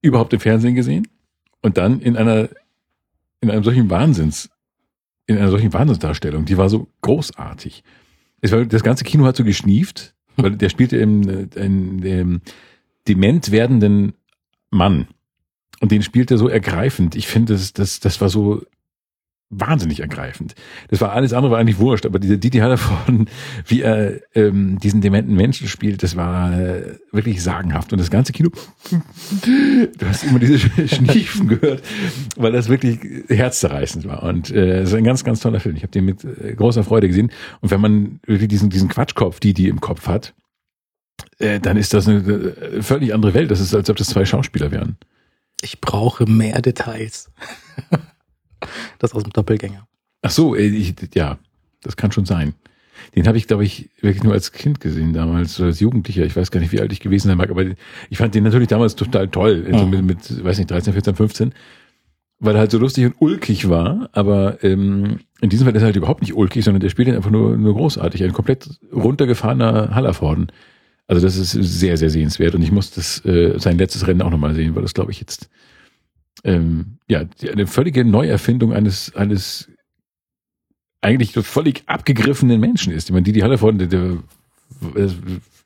überhaupt 0.00 0.32
im 0.32 0.40
Fernsehen 0.40 0.74
gesehen. 0.74 1.08
Und 1.62 1.76
dann 1.76 2.00
in 2.00 2.16
einer, 2.16 2.48
in 3.40 3.50
einem 3.50 3.64
solchen 3.64 3.90
Wahnsinns, 3.90 4.48
in 5.26 5.36
einer 5.36 5.50
solchen 5.50 5.72
Wahnsinnsdarstellung. 5.72 6.44
Die 6.44 6.56
war 6.56 6.68
so 6.70 6.86
großartig. 7.02 7.82
Es 8.40 8.52
war, 8.52 8.64
das 8.64 8.82
ganze 8.82 9.04
Kino 9.04 9.24
hat 9.26 9.36
so 9.36 9.44
geschnieft, 9.44 10.14
weil 10.36 10.56
der 10.56 10.68
spielte 10.70 10.96
im, 10.96 11.28
äh, 11.28 11.46
in 11.56 12.00
dem 12.00 12.40
dement 13.08 13.50
werdenden 13.50 14.14
Mann. 14.70 15.08
Und 15.80 15.90
den 15.92 16.02
spielte 16.02 16.34
er 16.34 16.38
so 16.38 16.48
ergreifend. 16.48 17.16
Ich 17.16 17.26
finde, 17.26 17.54
das, 17.54 17.72
das, 17.72 18.00
das 18.00 18.20
war 18.20 18.28
so 18.28 18.62
wahnsinnig 19.50 19.98
ergreifend. 19.98 20.54
Das 20.88 21.00
war 21.00 21.12
alles 21.12 21.32
andere 21.32 21.50
war 21.50 21.58
eigentlich 21.58 21.78
wurscht, 21.78 22.06
aber 22.06 22.20
dieser 22.20 22.36
Didi 22.36 22.58
Hallervorden, 22.58 23.28
wie 23.66 23.82
er 23.82 24.20
ähm, 24.34 24.78
diesen 24.78 25.00
dementen 25.00 25.34
Menschen 25.34 25.66
spielt, 25.66 26.04
das 26.04 26.14
war 26.14 26.58
äh, 26.58 26.98
wirklich 27.10 27.42
sagenhaft. 27.42 27.92
Und 27.92 27.98
das 27.98 28.10
ganze 28.10 28.32
Kino, 28.32 28.50
du 29.44 30.06
hast 30.06 30.22
immer 30.22 30.38
diese 30.38 30.58
Schniefen 30.88 31.48
gehört, 31.48 31.82
weil 32.36 32.52
das 32.52 32.68
wirklich 32.68 33.00
herzzerreißend 33.28 34.06
war. 34.06 34.22
Und 34.22 34.50
äh, 34.50 34.82
es 34.82 34.90
ist 34.90 34.94
ein 34.94 35.04
ganz, 35.04 35.24
ganz 35.24 35.40
toller 35.40 35.58
Film. 35.58 35.74
Ich 35.74 35.82
habe 35.82 35.92
den 35.92 36.04
mit 36.04 36.24
äh, 36.24 36.54
großer 36.54 36.84
Freude 36.84 37.08
gesehen. 37.08 37.32
Und 37.60 37.72
wenn 37.72 37.80
man 37.80 38.20
wirklich 38.26 38.48
diesen, 38.48 38.70
diesen 38.70 38.88
Quatschkopf, 38.88 39.40
die 39.40 39.52
die 39.52 39.68
im 39.68 39.80
Kopf 39.80 40.06
hat, 40.06 40.32
äh, 41.38 41.58
dann 41.58 41.76
ist 41.76 41.92
das 41.92 42.06
eine 42.06 42.20
äh, 42.20 42.82
völlig 42.82 43.12
andere 43.12 43.34
Welt. 43.34 43.50
Das 43.50 43.58
ist, 43.58 43.74
als 43.74 43.90
ob 43.90 43.96
das 43.96 44.08
zwei 44.08 44.24
Schauspieler 44.24 44.70
wären. 44.70 44.96
Ich 45.62 45.80
brauche 45.80 46.26
mehr 46.26 46.60
Details. 46.62 47.30
das 48.98 49.14
aus 49.14 49.22
dem 49.22 49.32
Doppelgänger. 49.32 49.86
Ach 50.22 50.30
so, 50.30 50.54
äh, 50.54 50.66
ich, 50.66 50.94
ja, 51.14 51.38
das 51.82 51.96
kann 51.96 52.12
schon 52.12 52.26
sein. 52.26 52.54
Den 53.14 53.26
habe 53.26 53.38
ich, 53.38 53.46
glaube 53.46 53.64
ich, 53.64 53.88
wirklich 54.00 54.22
nur 54.22 54.34
als 54.34 54.52
Kind 54.52 54.80
gesehen 54.80 55.12
damals, 55.12 55.60
als 55.60 55.80
Jugendlicher. 55.80 56.24
Ich 56.24 56.36
weiß 56.36 56.50
gar 56.50 56.60
nicht, 56.60 56.72
wie 56.72 56.80
alt 56.80 56.92
ich 56.92 57.00
gewesen 57.00 57.28
sein 57.28 57.38
mag, 57.38 57.50
aber 57.50 57.64
ich 58.10 58.18
fand 58.18 58.34
den 58.34 58.44
natürlich 58.44 58.68
damals 58.68 58.94
total 58.94 59.28
toll. 59.28 59.66
Also 59.70 59.86
mit, 59.86 60.04
mit, 60.04 60.44
weiß 60.44 60.58
nicht, 60.58 60.70
13, 60.70 60.92
14, 60.92 61.16
15. 61.16 61.54
Weil 62.38 62.54
er 62.54 62.60
halt 62.60 62.70
so 62.70 62.78
lustig 62.78 63.04
und 63.04 63.14
ulkig 63.18 63.68
war, 63.68 64.08
aber 64.12 64.62
ähm, 64.64 65.20
in 65.42 65.50
diesem 65.50 65.66
Fall 65.66 65.76
ist 65.76 65.82
er 65.82 65.86
halt 65.86 65.96
überhaupt 65.96 66.22
nicht 66.22 66.34
ulkig, 66.34 66.64
sondern 66.64 66.80
der 66.80 66.88
spielt 66.88 67.08
ihn 67.08 67.14
einfach 67.14 67.30
nur, 67.30 67.56
nur 67.56 67.74
großartig. 67.74 68.22
Ein 68.22 68.32
komplett 68.32 68.80
runtergefahrener 68.92 69.94
Hallervorden. 69.94 70.50
Also 71.10 71.26
das 71.26 71.36
ist 71.36 71.50
sehr, 71.50 71.96
sehr 71.96 72.08
sehenswert 72.08 72.54
und 72.54 72.62
ich 72.62 72.70
muss 72.70 72.92
das 72.92 73.24
äh, 73.24 73.58
sein 73.58 73.78
letztes 73.78 74.06
Rennen 74.06 74.22
auch 74.22 74.30
nochmal 74.30 74.54
sehen, 74.54 74.76
weil 74.76 74.82
das 74.82 74.94
glaube 74.94 75.10
ich 75.10 75.18
jetzt 75.18 75.50
ähm, 76.44 76.98
ja 77.08 77.24
eine 77.50 77.66
völlige 77.66 78.04
Neuerfindung 78.04 78.72
eines 78.72 79.12
eines 79.16 79.68
eigentlich 81.00 81.32
völlig 81.32 81.82
abgegriffenen 81.86 82.60
Menschen 82.60 82.92
ist. 82.92 83.08
Ich 83.08 83.12
meine, 83.12 83.24
die 83.24 83.32
die 83.32 83.42
Halle 83.42 83.58
von 83.58 83.78
der, 83.78 83.88
der, 83.88 84.18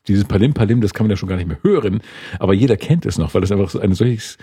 dieses 0.07 0.25
Palim 0.25 0.55
Palim, 0.55 0.81
das 0.81 0.95
kann 0.95 1.05
man 1.05 1.11
ja 1.11 1.15
schon 1.15 1.29
gar 1.29 1.35
nicht 1.35 1.47
mehr 1.47 1.61
hören, 1.61 2.01
aber 2.39 2.55
jeder 2.55 2.75
kennt 2.75 3.05
es 3.05 3.19
noch, 3.19 3.35
weil 3.35 3.41
das 3.41 3.51
einfach 3.51 3.69
so 3.69 3.79
eine 3.79 3.93
solches 3.93 4.39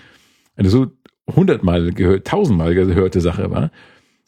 eine 0.55 0.69
so 0.69 0.87
hundertmal 1.29 1.91
gehört, 1.91 2.29
tausendmal 2.29 2.77
gehörte 2.77 3.21
Sache 3.21 3.51
war. 3.51 3.73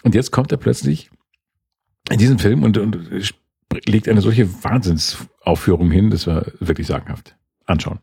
Und 0.03 0.17
jetzt 0.17 0.33
kommt 0.33 0.51
er 0.51 0.59
plötzlich 0.59 1.09
in 2.11 2.19
diesem 2.19 2.41
Film 2.41 2.65
und, 2.65 2.79
und 2.79 2.99
legt 3.87 4.09
eine 4.09 4.21
solche 4.21 4.65
Wahnsinnsaufführung 4.65 5.91
hin, 5.91 6.11
das 6.11 6.27
war 6.27 6.47
wirklich 6.61 6.87
sagenhaft. 6.87 7.37
Anschauen. 7.67 7.99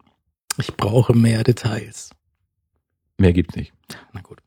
Ich 0.57 0.75
brauche 0.75 1.13
mehr 1.13 1.43
Details. 1.43 2.11
Mehr 3.17 3.33
gibt's 3.33 3.55
nicht. 3.55 3.73
Na 4.13 4.21
gut. 4.21 4.39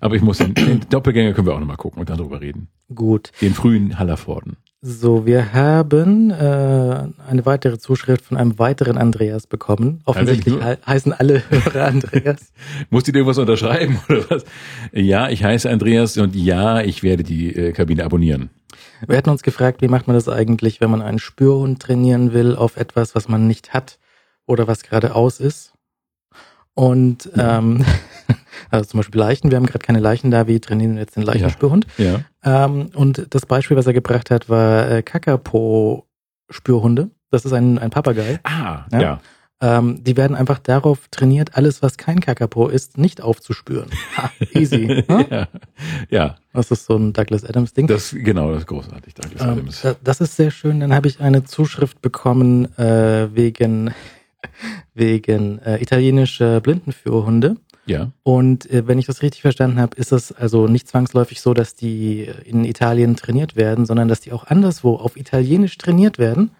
Aber 0.00 0.14
ich 0.14 0.22
muss 0.22 0.38
den, 0.38 0.54
den 0.54 0.80
Doppelgänger 0.90 1.32
können 1.32 1.46
wir 1.46 1.54
auch 1.54 1.60
nochmal 1.60 1.76
gucken 1.76 2.00
und 2.00 2.10
dann 2.10 2.18
drüber 2.18 2.40
reden. 2.40 2.68
Gut. 2.94 3.32
Den 3.40 3.54
frühen 3.54 3.98
Hallerforden. 3.98 4.58
So, 4.80 5.26
wir 5.26 5.54
haben 5.54 6.30
äh, 6.30 7.08
eine 7.26 7.44
weitere 7.44 7.78
Zuschrift 7.78 8.24
von 8.24 8.36
einem 8.36 8.60
weiteren 8.60 8.96
Andreas 8.96 9.48
bekommen. 9.48 10.02
Offensichtlich 10.04 10.54
he 10.54 10.76
heißen 10.86 11.12
alle 11.12 11.42
Hörer 11.50 11.86
Andreas. 11.86 12.52
Muss 12.90 13.02
die 13.02 13.10
dir 13.10 13.18
irgendwas 13.18 13.38
unterschreiben 13.38 13.98
oder 14.08 14.30
was? 14.30 14.44
Ja, 14.92 15.30
ich 15.30 15.42
heiße 15.42 15.68
Andreas 15.68 16.16
und 16.16 16.36
ja, 16.36 16.80
ich 16.80 17.02
werde 17.02 17.24
die 17.24 17.52
äh, 17.56 17.72
Kabine 17.72 18.04
abonnieren. 18.04 18.50
Wir 19.04 19.16
hatten 19.16 19.30
uns 19.30 19.42
gefragt, 19.42 19.82
wie 19.82 19.88
macht 19.88 20.06
man 20.06 20.14
das 20.14 20.28
eigentlich, 20.28 20.80
wenn 20.80 20.90
man 20.90 21.02
einen 21.02 21.18
Spürhund 21.18 21.82
trainieren 21.82 22.32
will 22.32 22.54
auf 22.54 22.76
etwas, 22.76 23.16
was 23.16 23.28
man 23.28 23.48
nicht 23.48 23.74
hat 23.74 23.98
oder 24.46 24.68
was 24.68 24.84
gerade 24.84 25.16
aus 25.16 25.40
ist. 25.40 25.72
Und 26.78 27.28
ähm, 27.36 27.84
also 28.70 28.88
zum 28.88 28.98
Beispiel 28.98 29.18
Leichen, 29.18 29.50
wir 29.50 29.56
haben 29.56 29.66
gerade 29.66 29.84
keine 29.84 29.98
Leichen 29.98 30.30
da, 30.30 30.46
wir 30.46 30.60
trainieren 30.60 30.96
jetzt 30.96 31.16
den 31.16 31.24
Leichenspürhund. 31.24 31.88
Ja. 31.96 32.20
Ähm, 32.44 32.90
und 32.94 33.26
das 33.30 33.46
Beispiel, 33.46 33.76
was 33.76 33.88
er 33.88 33.94
gebracht 33.94 34.30
hat, 34.30 34.48
war 34.48 34.88
äh, 34.88 35.02
Kakapo-Spürhunde. 35.02 37.10
Das 37.32 37.44
ist 37.44 37.52
ein, 37.52 37.80
ein 37.80 37.90
Papagei. 37.90 38.38
Ah, 38.44 38.84
ja. 38.92 39.00
ja. 39.00 39.20
Ähm, 39.60 40.04
die 40.04 40.16
werden 40.16 40.36
einfach 40.36 40.60
darauf 40.60 41.08
trainiert, 41.10 41.56
alles, 41.56 41.82
was 41.82 41.96
kein 41.96 42.20
Kakapo 42.20 42.68
ist, 42.68 42.96
nicht 42.96 43.22
aufzuspüren. 43.22 43.90
Ha, 44.16 44.30
easy. 44.54 45.02
Ne? 45.08 45.26
ja. 45.30 45.48
ja. 46.10 46.36
Das 46.52 46.70
ist 46.70 46.86
so 46.86 46.94
ein 46.94 47.12
Douglas 47.12 47.44
Adams 47.44 47.72
Ding. 47.72 47.88
Das 47.88 48.14
genau, 48.16 48.52
das 48.52 48.60
ist 48.60 48.68
großartig, 48.68 49.14
Douglas 49.14 49.42
ähm, 49.42 49.48
Adams. 49.48 49.84
Das 50.04 50.20
ist 50.20 50.36
sehr 50.36 50.52
schön. 50.52 50.78
Dann 50.78 50.94
habe 50.94 51.08
ich 51.08 51.18
eine 51.18 51.42
Zuschrift 51.42 52.00
bekommen 52.02 52.72
äh, 52.78 53.34
wegen 53.34 53.92
wegen 54.94 55.58
äh, 55.60 55.80
italienischer 55.82 56.60
Blindenführhunde. 56.60 57.56
Ja. 57.86 58.12
Und 58.22 58.70
äh, 58.70 58.86
wenn 58.86 58.98
ich 58.98 59.06
das 59.06 59.22
richtig 59.22 59.42
verstanden 59.42 59.80
habe, 59.80 59.96
ist 59.96 60.12
es 60.12 60.30
also 60.30 60.66
nicht 60.66 60.88
zwangsläufig 60.88 61.40
so, 61.40 61.54
dass 61.54 61.74
die 61.74 62.30
in 62.44 62.64
Italien 62.64 63.16
trainiert 63.16 63.56
werden, 63.56 63.86
sondern 63.86 64.08
dass 64.08 64.20
die 64.20 64.32
auch 64.32 64.46
anderswo 64.46 64.96
auf 64.96 65.16
Italienisch 65.16 65.78
trainiert 65.78 66.18
werden, 66.18 66.50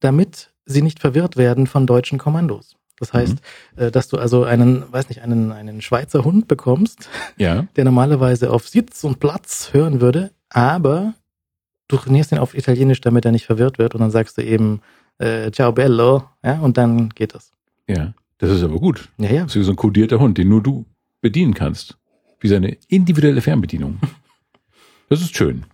damit 0.00 0.50
sie 0.64 0.82
nicht 0.82 0.98
verwirrt 1.00 1.36
werden 1.36 1.66
von 1.66 1.86
deutschen 1.86 2.18
Kommandos. 2.18 2.76
Das 2.98 3.12
heißt, 3.12 3.36
mhm. 3.76 3.82
äh, 3.82 3.90
dass 3.90 4.08
du 4.08 4.16
also 4.16 4.44
einen, 4.44 4.90
weiß 4.90 5.08
nicht, 5.10 5.20
einen, 5.20 5.52
einen 5.52 5.82
Schweizer 5.82 6.24
Hund 6.24 6.48
bekommst, 6.48 7.08
ja. 7.36 7.66
der 7.76 7.84
normalerweise 7.84 8.50
auf 8.50 8.68
Sitz 8.68 9.04
und 9.04 9.20
Platz 9.20 9.70
hören 9.72 10.00
würde, 10.00 10.30
aber 10.48 11.14
du 11.88 11.96
trainierst 11.96 12.32
ihn 12.32 12.38
auf 12.38 12.54
Italienisch, 12.54 13.00
damit 13.02 13.24
er 13.24 13.32
nicht 13.32 13.46
verwirrt 13.46 13.78
wird 13.78 13.94
und 13.94 14.00
dann 14.00 14.10
sagst 14.10 14.38
du 14.38 14.42
eben 14.42 14.80
äh, 15.18 15.50
Ciao 15.50 15.72
Bello, 15.72 16.24
ja, 16.44 16.60
und 16.60 16.76
dann 16.76 17.10
geht 17.10 17.34
das. 17.34 17.52
Ja. 17.88 18.14
Das 18.38 18.50
ist 18.50 18.62
aber 18.62 18.78
gut. 18.78 19.08
Ja, 19.18 19.30
ja. 19.30 19.42
Das 19.44 19.56
ist 19.56 19.66
so 19.66 19.72
ein 19.72 19.76
kodierter 19.76 20.18
Hund, 20.18 20.38
den 20.38 20.48
nur 20.48 20.62
du 20.62 20.84
bedienen 21.20 21.54
kannst. 21.54 21.96
Wie 22.40 22.48
seine 22.48 22.76
individuelle 22.88 23.40
Fernbedienung. 23.40 23.98
Das 25.08 25.22
ist 25.22 25.34
schön. 25.34 25.64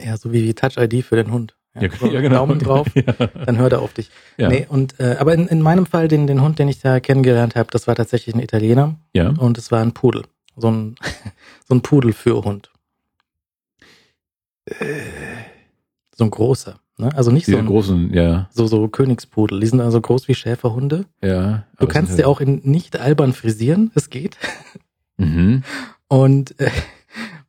Ja, 0.00 0.16
so 0.16 0.32
wie 0.32 0.42
die 0.42 0.54
Touch-ID 0.54 1.04
für 1.04 1.16
den 1.16 1.30
Hund. 1.30 1.56
Ja, 1.74 1.82
ja, 1.82 2.06
ja 2.12 2.20
genau. 2.20 2.38
Daumen 2.38 2.58
drauf, 2.58 2.88
ja. 2.94 3.02
dann 3.02 3.58
hört 3.58 3.72
er 3.72 3.82
auf 3.82 3.92
dich. 3.92 4.10
Ja. 4.36 4.48
Nee, 4.48 4.66
und, 4.68 4.98
äh, 4.98 5.16
aber 5.18 5.34
in, 5.34 5.46
in 5.46 5.62
meinem 5.62 5.86
Fall, 5.86 6.08
den, 6.08 6.26
den 6.26 6.42
Hund, 6.42 6.58
den 6.58 6.68
ich 6.68 6.80
da 6.80 6.98
kennengelernt 6.98 7.54
habe, 7.54 7.70
das 7.70 7.86
war 7.86 7.94
tatsächlich 7.94 8.34
ein 8.34 8.40
Italiener. 8.40 8.96
Ja. 9.14 9.28
Und 9.28 9.58
es 9.58 9.70
war 9.70 9.80
ein 9.80 9.92
Pudel. 9.92 10.24
So 10.56 10.70
ein, 10.70 10.96
so 11.68 11.74
ein 11.74 11.82
Pudel 11.82 12.12
für 12.12 12.42
Hund. 12.42 12.70
Äh. 14.66 14.74
So 16.14 16.24
ein 16.24 16.30
großer. 16.30 16.78
Ne? 16.98 17.10
Also 17.14 17.30
nicht 17.30 17.46
Diese 17.46 17.56
so 17.56 17.62
ein, 17.62 17.66
großen, 17.66 18.12
ja. 18.12 18.48
So, 18.52 18.66
so 18.66 18.86
Königspudel. 18.88 19.60
Die 19.60 19.66
sind 19.66 19.80
also 19.80 20.00
groß 20.00 20.28
wie 20.28 20.34
Schäferhunde. 20.34 21.06
Ja. 21.22 21.64
Du 21.78 21.86
kannst 21.86 22.16
sie 22.16 22.24
auch 22.24 22.40
in 22.40 22.60
nicht 22.64 22.98
albern 22.98 23.32
frisieren. 23.32 23.90
Es 23.94 24.10
geht. 24.10 24.36
Mhm. 25.16 25.62
Und, 26.08 26.58
äh, 26.60 26.70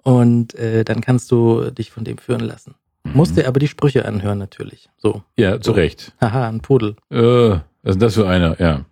und 0.03 0.53
äh, 0.55 0.83
dann 0.83 1.01
kannst 1.01 1.31
du 1.31 1.71
dich 1.71 1.91
von 1.91 2.03
dem 2.03 2.17
führen 2.17 2.41
lassen. 2.41 2.75
Mhm. 3.03 3.13
Musst 3.13 3.37
dir 3.37 3.47
aber 3.47 3.59
die 3.59 3.67
Sprüche 3.67 4.05
anhören 4.05 4.37
natürlich. 4.37 4.89
So. 4.97 5.23
Ja, 5.37 5.59
zu 5.59 5.71
so. 5.71 5.75
Recht. 5.75 6.13
Haha, 6.21 6.47
ein 6.47 6.61
Pudel. 6.61 6.95
Äh, 7.09 7.59
was 7.83 7.95
ist 7.95 8.01
das 8.01 8.15
für 8.15 8.27
einer? 8.27 8.59
Ja. 8.59 8.85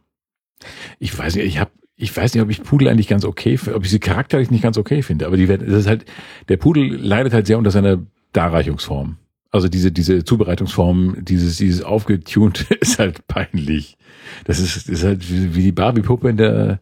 Ich 0.99 1.18
weiß 1.18 1.36
nicht, 1.36 1.45
ich 1.45 1.60
habe 1.60 1.72
ich 2.02 2.16
weiß 2.16 2.34
nicht, 2.34 2.41
ob 2.41 2.49
ich 2.49 2.64
Pudel 2.64 2.88
eigentlich 2.88 3.08
ganz 3.08 3.26
okay, 3.26 3.60
ob 3.74 3.84
ich 3.84 3.91
sie 3.91 3.99
charakterlich 3.99 4.49
nicht 4.49 4.64
ganz 4.64 4.78
okay 4.78 5.04
finde, 5.04 5.28
aber 5.28 5.38
die 5.38 5.47
werden, 5.47 5.70
das 5.70 5.82
ist 5.82 5.88
halt, 5.88 6.06
der 6.49 6.58
Pudel 6.58 6.95
leidet 6.95 7.32
halt 7.32 7.45
sehr 7.45 7.60
unter 7.60 7.70
seiner 7.70 7.99
Darreichungsform. 8.34 9.18
Also 9.52 9.68
diese, 9.68 9.91
diese 9.91 10.24
Zubereitungsform, 10.24 11.18
dieses, 11.20 11.58
dieses 11.58 11.84
aufgetunte 11.84 12.74
ist 12.80 12.99
halt 12.99 13.28
peinlich. 13.28 13.97
Das 14.45 14.60
ist, 14.60 14.88
ist 14.88 15.04
halt 15.04 15.30
wie 15.30 15.64
die 15.64 15.72
Barbie-Puppe 15.72 16.30
in 16.30 16.38
der, 16.38 16.80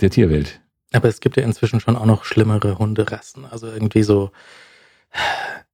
der 0.00 0.10
Tierwelt. 0.10 0.60
Aber 0.92 1.08
es 1.08 1.20
gibt 1.20 1.36
ja 1.36 1.42
inzwischen 1.42 1.80
schon 1.80 1.96
auch 1.96 2.06
noch 2.06 2.24
schlimmere 2.24 2.78
Hunderassen. 2.78 3.46
Also 3.46 3.66
irgendwie 3.66 4.02
so, 4.02 4.30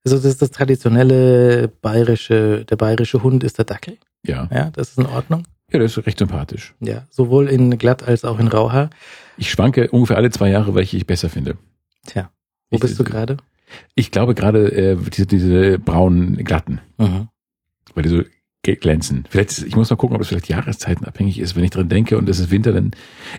also 0.04 0.16
das 0.16 0.24
ist 0.24 0.42
das 0.42 0.50
traditionelle 0.50 1.68
bayerische, 1.68 2.64
der 2.64 2.76
bayerische 2.76 3.22
Hund 3.22 3.44
ist 3.44 3.58
der 3.58 3.64
Dackel. 3.64 3.98
Ja. 4.24 4.48
Ja, 4.52 4.70
das 4.70 4.90
ist 4.90 4.98
in 4.98 5.06
Ordnung. 5.06 5.44
Ja, 5.70 5.78
das 5.78 5.96
ist 5.96 6.06
recht 6.06 6.18
sympathisch. 6.18 6.74
Ja, 6.80 7.06
sowohl 7.10 7.48
in 7.48 7.76
glatt 7.76 8.02
als 8.02 8.24
auch 8.24 8.38
in 8.38 8.48
rauhaar. 8.48 8.90
Ich 9.36 9.50
schwanke 9.50 9.90
ungefähr 9.90 10.16
alle 10.16 10.30
zwei 10.30 10.48
Jahre, 10.48 10.74
welche 10.74 10.96
ich 10.96 11.06
besser 11.06 11.28
finde. 11.28 11.58
Tja, 12.06 12.30
wo 12.70 12.76
ich, 12.76 12.80
bist 12.80 12.98
du 12.98 13.04
gerade? 13.04 13.36
Ich 13.94 14.10
glaube 14.10 14.34
gerade 14.34 14.72
äh, 14.72 14.96
diese, 14.96 15.26
diese 15.26 15.78
braunen 15.78 16.36
glatten. 16.44 16.80
Mhm. 16.98 17.28
Weil 17.94 18.02
die 18.02 18.08
so 18.08 18.22
glänzen. 18.62 19.24
Vielleicht, 19.28 19.62
ich 19.62 19.76
muss 19.76 19.88
mal 19.88 19.96
gucken, 19.96 20.16
ob 20.16 20.22
es 20.22 20.28
vielleicht 20.28 20.48
jahreszeitenabhängig 20.48 21.38
ist. 21.38 21.56
Wenn 21.56 21.64
ich 21.64 21.70
dran 21.70 21.88
denke 21.88 22.18
und 22.18 22.28
es 22.28 22.38
ist 22.38 22.50
Winter, 22.50 22.72
dann, 22.72 22.90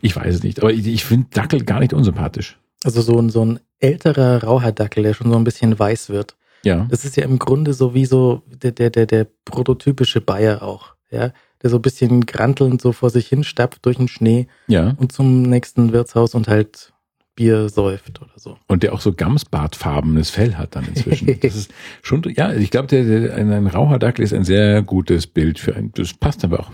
ich 0.02 0.16
weiß 0.16 0.36
es 0.36 0.44
nicht. 0.44 0.60
Aber 0.60 0.74
ich, 0.74 0.88
ich 0.88 1.06
finde 1.06 1.28
Dackel 1.32 1.64
gar 1.64 1.80
nicht 1.80 1.94
unsympathisch. 1.94 2.58
Also 2.84 3.02
so 3.02 3.20
ein, 3.20 3.30
so 3.30 3.46
ein 3.46 3.60
älterer 3.80 4.44
Rauhaardackel, 4.44 5.04
der 5.04 5.14
schon 5.14 5.32
so 5.32 5.38
ein 5.38 5.44
bisschen 5.44 5.78
weiß 5.78 6.10
wird. 6.10 6.36
Ja. 6.64 6.88
Das 6.90 7.06
ist 7.06 7.16
ja 7.16 7.24
im 7.24 7.40
Grunde 7.40 7.74
so 7.74 7.94
wie 7.94 8.06
so 8.06 8.44
der, 8.48 8.72
der, 8.72 8.90
der, 8.90 9.06
der 9.06 9.28
prototypische 9.46 10.22
Bayer 10.22 10.64
auch, 10.64 10.96
ja. 11.10 11.32
Der 11.62 11.70
so 11.70 11.76
ein 11.78 11.82
bisschen 11.82 12.26
grantelnd 12.26 12.82
so 12.82 12.94
vor 12.94 13.10
sich 13.10 13.28
hin 13.28 13.44
stapft 13.44 13.86
durch 13.86 13.98
den 13.98 14.08
Schnee. 14.08 14.48
Ja. 14.68 14.96
Und 14.98 15.12
zum 15.12 15.42
nächsten 15.42 15.92
Wirtshaus 15.92 16.34
und 16.34 16.48
halt 16.48 16.94
Bier 17.40 17.70
säuft 17.70 18.22
oder 18.22 18.34
so. 18.36 18.58
Und 18.68 18.84
der 18.84 18.92
auch 18.94 19.00
so 19.00 19.14
Gamsbartfarbenes 19.14 20.30
Fell 20.30 20.56
hat 20.56 20.76
dann 20.76 20.86
inzwischen. 20.86 21.28
Das 21.42 21.56
ist 21.56 21.72
schon, 22.02 22.22
ja, 22.36 22.54
ich 22.54 22.70
glaube, 22.70 22.88
der, 22.88 23.04
der, 23.06 23.36
ein, 23.36 23.50
ein 23.52 23.68
Raucherdackel 23.68 24.24
ist 24.26 24.34
ein 24.34 24.44
sehr 24.44 24.82
gutes 24.82 25.26
Bild 25.26 25.58
für 25.58 25.74
ein, 25.74 25.92
das 25.94 26.14
passt 26.14 26.44
aber 26.44 26.60
auch 26.60 26.72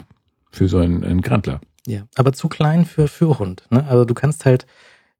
für 0.52 0.68
so 0.68 0.80
einen, 0.80 1.04
einen 1.04 1.22
Grantler. 1.22 1.62
Ja, 1.86 2.08
aber 2.16 2.34
zu 2.34 2.50
klein 2.50 2.86
für 2.86 3.08
Fürhund, 3.08 3.68
ne? 3.70 3.86
Also 3.88 4.06
du 4.06 4.16
kannst 4.16 4.46
halt, 4.46 4.66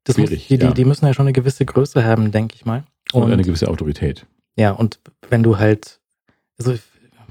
das 0.02 0.18
muss, 0.18 0.30
die, 0.30 0.42
ja. 0.48 0.56
die, 0.68 0.74
die 0.74 0.84
müssen 0.84 1.06
ja 1.06 1.14
schon 1.14 1.26
eine 1.26 1.32
gewisse 1.32 1.64
Größe 1.64 2.04
haben, 2.04 2.32
denke 2.32 2.56
ich 2.56 2.64
mal. 2.64 2.84
Und, 3.12 3.22
Und- 3.22 3.32
eine 3.32 3.44
gewisse 3.44 3.68
Autorität. 3.68 4.26
Ja, 4.56 4.72
und 4.72 4.98
wenn 5.30 5.44
du 5.44 5.58
halt, 5.58 6.00
also 6.58 6.74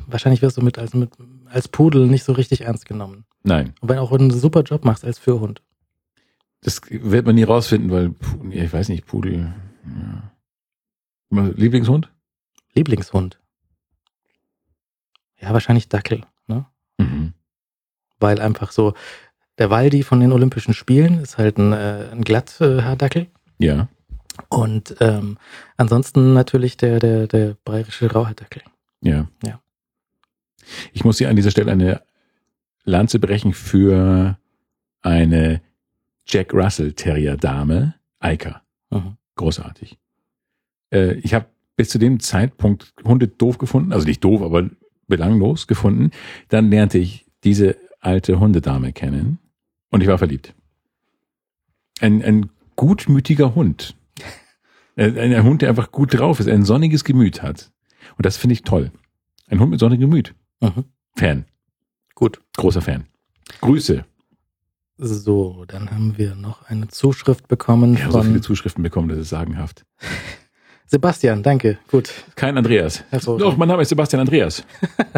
wahrscheinlich 0.07 0.41
wirst 0.41 0.55
du 0.55 0.61
mit 0.61 0.77
als, 0.77 0.93
mit 0.93 1.09
als 1.51 1.67
Pudel 1.67 2.07
nicht 2.07 2.23
so 2.23 2.31
richtig 2.31 2.61
ernst 2.61 2.85
genommen. 2.85 3.25
Nein, 3.43 3.73
Und 3.81 3.89
wenn 3.89 3.97
auch 3.97 4.11
wenn 4.11 4.19
du 4.19 4.23
einen 4.35 4.39
super 4.39 4.61
Job 4.61 4.85
machst 4.85 5.03
als 5.03 5.19
Fürhund. 5.19 5.61
Das 6.65 6.81
wird 6.89 7.27
man 7.27 7.35
nie 7.35 7.43
rausfinden, 7.43 7.91
weil, 7.91 8.15
ich 8.49 8.73
weiß 8.73 8.89
nicht, 8.89 9.05
Pudel. 9.05 9.53
Ja. 11.29 11.51
Lieblingshund? 11.55 12.11
Lieblingshund. 12.73 13.39
Ja, 15.39 15.53
wahrscheinlich 15.53 15.89
Dackel, 15.89 16.23
ne? 16.47 16.65
Mhm. 16.97 17.33
Weil 18.19 18.41
einfach 18.41 18.71
so, 18.71 18.95
der 19.59 19.69
Waldi 19.69 20.01
von 20.01 20.19
den 20.19 20.31
Olympischen 20.31 20.73
Spielen 20.73 21.19
ist 21.19 21.37
halt 21.37 21.59
ein, 21.59 21.71
äh, 21.71 22.09
ein 22.11 22.23
Glatthaardackel. 22.23 23.27
Ja. 23.59 23.87
Und 24.49 24.95
ähm, 25.01 25.37
ansonsten 25.77 26.33
natürlich 26.33 26.77
der, 26.77 26.99
der, 26.99 27.27
der 27.27 27.57
bayerische 27.63 28.11
Rauhaardackel. 28.11 28.63
Ja. 29.01 29.27
Ja. 29.45 29.61
Ich 30.93 31.03
muss 31.03 31.19
hier 31.19 31.29
an 31.29 31.35
dieser 31.35 31.51
Stelle 31.51 31.71
eine 31.71 32.01
Lanze 32.85 33.19
brechen 33.19 33.53
für 33.53 34.39
eine 35.03 35.61
Jack 36.27 36.53
Russell 36.53 36.93
Terrier 36.93 37.37
Dame, 37.37 37.95
Eika. 38.19 38.61
Mhm. 38.89 39.17
Großartig. 39.35 39.97
Äh, 40.91 41.15
ich 41.15 41.33
habe 41.33 41.47
bis 41.75 41.89
zu 41.89 41.99
dem 41.99 42.19
Zeitpunkt 42.19 42.93
Hunde 43.03 43.27
doof 43.27 43.57
gefunden, 43.57 43.93
also 43.93 44.07
nicht 44.07 44.23
doof, 44.23 44.41
aber 44.41 44.69
belanglos 45.07 45.67
gefunden. 45.67 46.11
Dann 46.49 46.69
lernte 46.69 46.97
ich 46.97 47.25
diese 47.43 47.77
alte 47.99 48.39
Hundedame 48.39 48.93
kennen 48.93 49.39
und 49.89 50.01
ich 50.01 50.07
war 50.07 50.17
verliebt. 50.17 50.53
Ein, 51.99 52.23
ein 52.23 52.49
gutmütiger 52.75 53.55
Hund. 53.55 53.95
Ein, 54.97 55.17
ein 55.17 55.43
Hund, 55.43 55.61
der 55.61 55.67
einfach 55.67 55.91
gut 55.91 56.17
drauf 56.17 56.39
ist, 56.39 56.47
ein 56.47 56.63
sonniges 56.63 57.03
Gemüt 57.03 57.43
hat. 57.43 57.69
Und 58.15 58.25
das 58.25 58.37
finde 58.37 58.53
ich 58.53 58.61
toll. 58.61 58.93
Ein 59.49 59.59
Hund 59.59 59.71
mit 59.71 59.81
sonnigem 59.81 60.09
Gemüt. 60.09 60.33
Mhm. 60.61 60.85
Fan. 61.17 61.45
Gut. 62.13 62.39
Großer 62.55 62.81
Fan. 62.81 63.05
Grüße. 63.59 64.05
So, 64.97 65.65
dann 65.67 65.91
haben 65.91 66.17
wir 66.17 66.35
noch 66.35 66.63
eine 66.69 66.87
Zuschrift 66.87 67.47
bekommen 67.47 67.97
Wir 67.97 68.05
haben 68.05 68.11
so 68.11 68.21
viele 68.21 68.33
von 68.35 68.41
Zuschriften 68.43 68.83
bekommen, 68.83 69.09
das 69.09 69.17
ist 69.19 69.29
sagenhaft. 69.29 69.85
Sebastian. 70.87 71.43
Danke. 71.43 71.79
Gut. 71.89 72.11
Kein 72.35 72.57
Andreas. 72.57 73.03
Doch, 73.25 73.57
mein 73.57 73.67
Name 73.67 73.81
ist 73.81 73.89
Sebastian 73.89 74.21
Andreas. 74.21 74.63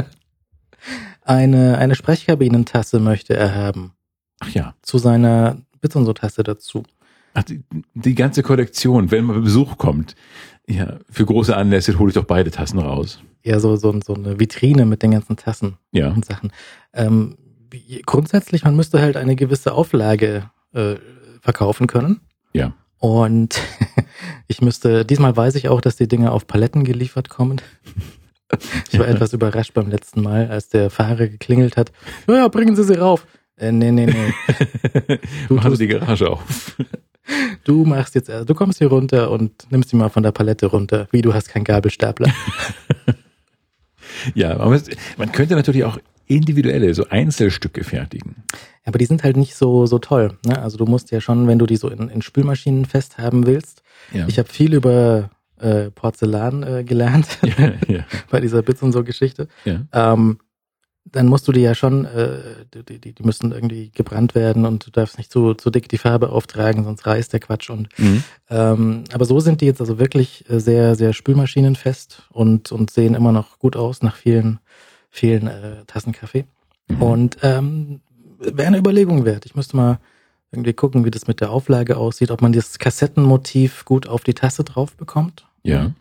Eine, 1.23 1.77
eine 1.77 1.95
Sprechkabinentasse 1.95 3.01
möchte 3.01 3.35
er 3.35 3.53
haben. 3.53 3.91
Ach 4.39 4.49
ja. 4.51 4.75
Zu 4.81 4.97
seiner 4.97 5.57
Bits 5.81 5.93
und 5.97 6.05
so 6.05 6.13
Tasse 6.13 6.41
dazu. 6.41 6.83
Ach, 7.33 7.43
die, 7.43 7.65
die 7.95 8.15
ganze 8.15 8.43
Kollektion, 8.43 9.11
wenn 9.11 9.25
mal 9.25 9.41
Besuch 9.41 9.77
kommt. 9.77 10.15
Ja, 10.69 10.99
für 11.09 11.25
große 11.25 11.53
Anlässe 11.55 11.99
hole 11.99 12.11
ich 12.11 12.13
doch 12.15 12.23
beide 12.23 12.49
Tassen 12.49 12.79
raus. 12.79 13.19
Ja, 13.43 13.59
so, 13.59 13.75
so, 13.75 13.99
so 14.05 14.13
eine 14.13 14.39
Vitrine 14.39 14.85
mit 14.85 15.03
den 15.03 15.11
ganzen 15.11 15.35
Tassen 15.35 15.77
Ja. 15.91 16.11
und 16.11 16.23
Sachen. 16.23 16.53
Ähm, 16.93 17.35
grundsätzlich, 18.05 18.63
man 18.63 18.75
müsste 18.75 19.01
halt 19.01 19.17
eine 19.17 19.35
gewisse 19.35 19.73
Auflage 19.73 20.49
äh, 20.73 20.95
verkaufen 21.41 21.87
können. 21.87 22.21
Ja. 22.53 22.73
Und 22.99 23.61
ich 24.47 24.61
müsste, 24.61 25.05
diesmal 25.05 25.35
weiß 25.35 25.55
ich 25.55 25.69
auch, 25.69 25.81
dass 25.81 25.95
die 25.95 26.07
Dinge 26.07 26.31
auf 26.31 26.47
Paletten 26.47 26.83
geliefert 26.83 27.29
kommen. 27.29 27.61
Ich 28.91 28.97
war 28.97 29.07
Ja. 29.07 29.13
etwas 29.13 29.33
überrascht 29.33 29.73
beim 29.73 29.89
letzten 29.89 30.21
Mal, 30.21 30.49
als 30.49 30.69
der 30.69 30.89
Fahrer 30.89 31.27
geklingelt 31.27 31.77
hat. 31.77 31.91
Ja, 32.27 32.35
ja, 32.35 32.47
bringen 32.47 32.75
Sie 32.75 32.83
sie 32.83 32.95
rauf. 32.99 33.27
Äh, 33.57 33.71
nee, 33.71 33.91
nee, 33.91 34.05
nee. 34.05 34.33
Du 35.47 35.55
Machen 35.55 35.71
tust- 35.71 35.77
Sie 35.79 35.87
die 35.87 35.93
Garage 35.93 36.29
auf. 36.29 36.75
Du 37.65 37.83
machst 37.83 38.15
jetzt, 38.15 38.29
äh, 38.29 38.45
du 38.45 38.53
kommst 38.55 38.77
hier 38.79 38.87
runter 38.87 39.29
und 39.31 39.69
nimmst 39.69 39.91
die 39.91 39.97
mal 39.97 40.07
von 40.07 40.23
der 40.23 40.31
Palette 40.31 40.67
runter. 40.67 41.09
Wie, 41.11 41.21
du 41.21 41.33
hast 41.33 41.49
keinen 41.49 41.65
Gabelstapler. 41.65 42.33
Ja, 44.33 44.51
aber 44.57 44.79
man 45.17 45.31
könnte 45.33 45.55
natürlich 45.55 45.83
auch 45.83 45.99
individuelle, 46.27 46.93
so 46.93 47.07
Einzelstücke 47.09 47.83
fertigen. 47.83 48.43
Aber 48.85 48.97
die 48.99 49.05
sind 49.05 49.23
halt 49.23 49.37
nicht 49.37 49.55
so, 49.55 49.85
so 49.85 49.99
toll. 49.99 50.37
Ne? 50.45 50.61
Also 50.61 50.77
du 50.77 50.85
musst 50.85 51.11
ja 51.11 51.21
schon, 51.21 51.47
wenn 51.47 51.59
du 51.59 51.65
die 51.65 51.77
so 51.77 51.89
in, 51.89 52.09
in 52.09 52.21
Spülmaschinen 52.21 52.85
festhaben 52.85 53.45
willst. 53.45 53.81
Ja. 54.13 54.27
Ich 54.27 54.37
habe 54.39 54.49
viel 54.49 54.73
über 54.73 55.29
äh, 55.59 55.89
Porzellan 55.91 56.63
äh, 56.63 56.83
gelernt 56.83 57.27
ja, 57.57 57.73
ja, 57.87 58.05
bei 58.29 58.39
dieser 58.41 58.61
Bits 58.61 58.81
und 58.83 58.91
so 58.91 59.03
Geschichte. 59.03 59.47
ja. 59.65 59.81
Ähm, 59.93 60.39
dann 61.09 61.27
musst 61.27 61.47
du 61.47 61.53
die 61.53 61.61
ja 61.61 61.73
schon, 61.73 62.03
äh, 62.03 62.39
die, 62.85 62.99
die, 62.99 63.13
die 63.13 63.23
müssen 63.23 63.53
irgendwie 63.53 63.91
gebrannt 63.91 64.35
werden 64.35 64.65
und 64.65 64.85
du 64.87 64.91
darfst 64.91 65.17
nicht 65.17 65.31
zu, 65.31 65.53
zu 65.53 65.69
dick 65.69 65.87
die 65.87 65.97
Farbe 65.97 66.27
auftragen, 66.33 66.83
sonst 66.83 67.07
reißt 67.07 67.31
der 67.31 67.39
Quatsch. 67.39 67.69
Und 67.69 67.87
Mhm. 67.97 68.23
ähm, 68.49 69.03
aber 69.13 69.23
so 69.23 69.39
sind 69.39 69.61
die 69.61 69.67
jetzt 69.67 69.79
also 69.79 69.99
wirklich 69.99 70.43
äh, 70.49 70.59
sehr, 70.59 70.95
sehr 70.95 71.13
spülmaschinenfest 71.13 72.23
und, 72.29 72.73
und 72.73 72.91
sehen 72.91 73.15
immer 73.15 73.31
noch 73.31 73.57
gut 73.57 73.77
aus 73.77 74.01
nach 74.01 74.17
vielen, 74.17 74.59
vielen 75.09 75.47
äh, 75.47 75.85
Tassen 75.85 76.13
Kaffee. 76.13 76.45
Mhm. 76.87 77.01
Und 77.01 77.37
ähm, 77.41 78.01
wäre 78.39 78.67
eine 78.67 78.77
Überlegung 78.77 79.25
wert. 79.25 79.45
Ich 79.45 79.55
müsste 79.55 79.77
mal 79.77 79.99
irgendwie 80.51 80.73
gucken, 80.73 81.05
wie 81.05 81.11
das 81.11 81.27
mit 81.27 81.41
der 81.41 81.51
Auflage 81.51 81.97
aussieht, 81.97 82.31
ob 82.31 82.41
man 82.41 82.53
das 82.53 82.79
Kassettenmotiv 82.79 83.85
gut 83.85 84.07
auf 84.07 84.23
die 84.23 84.33
Tasse 84.33 84.63
drauf 84.63 84.95
bekommt. 84.95 85.45
Ja. 85.63 85.91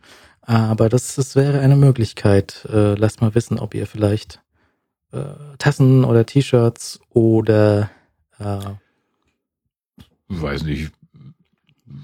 Aber 0.43 0.89
das, 0.89 1.17
das 1.17 1.35
wäre 1.35 1.61
eine 1.61 1.77
Möglichkeit. 1.77 2.67
Äh, 2.71 2.95
lasst 2.95 3.21
mal 3.21 3.35
wissen, 3.35 3.59
ob 3.59 3.75
ihr 3.75 3.87
vielleicht 3.87 4.41
äh, 5.13 5.25
Tassen 5.59 6.05
oder 6.05 6.25
T-Shirts 6.25 7.01
oder 7.11 7.91
äh, 8.39 8.59
Weiß 10.29 10.63
nicht. 10.65 10.93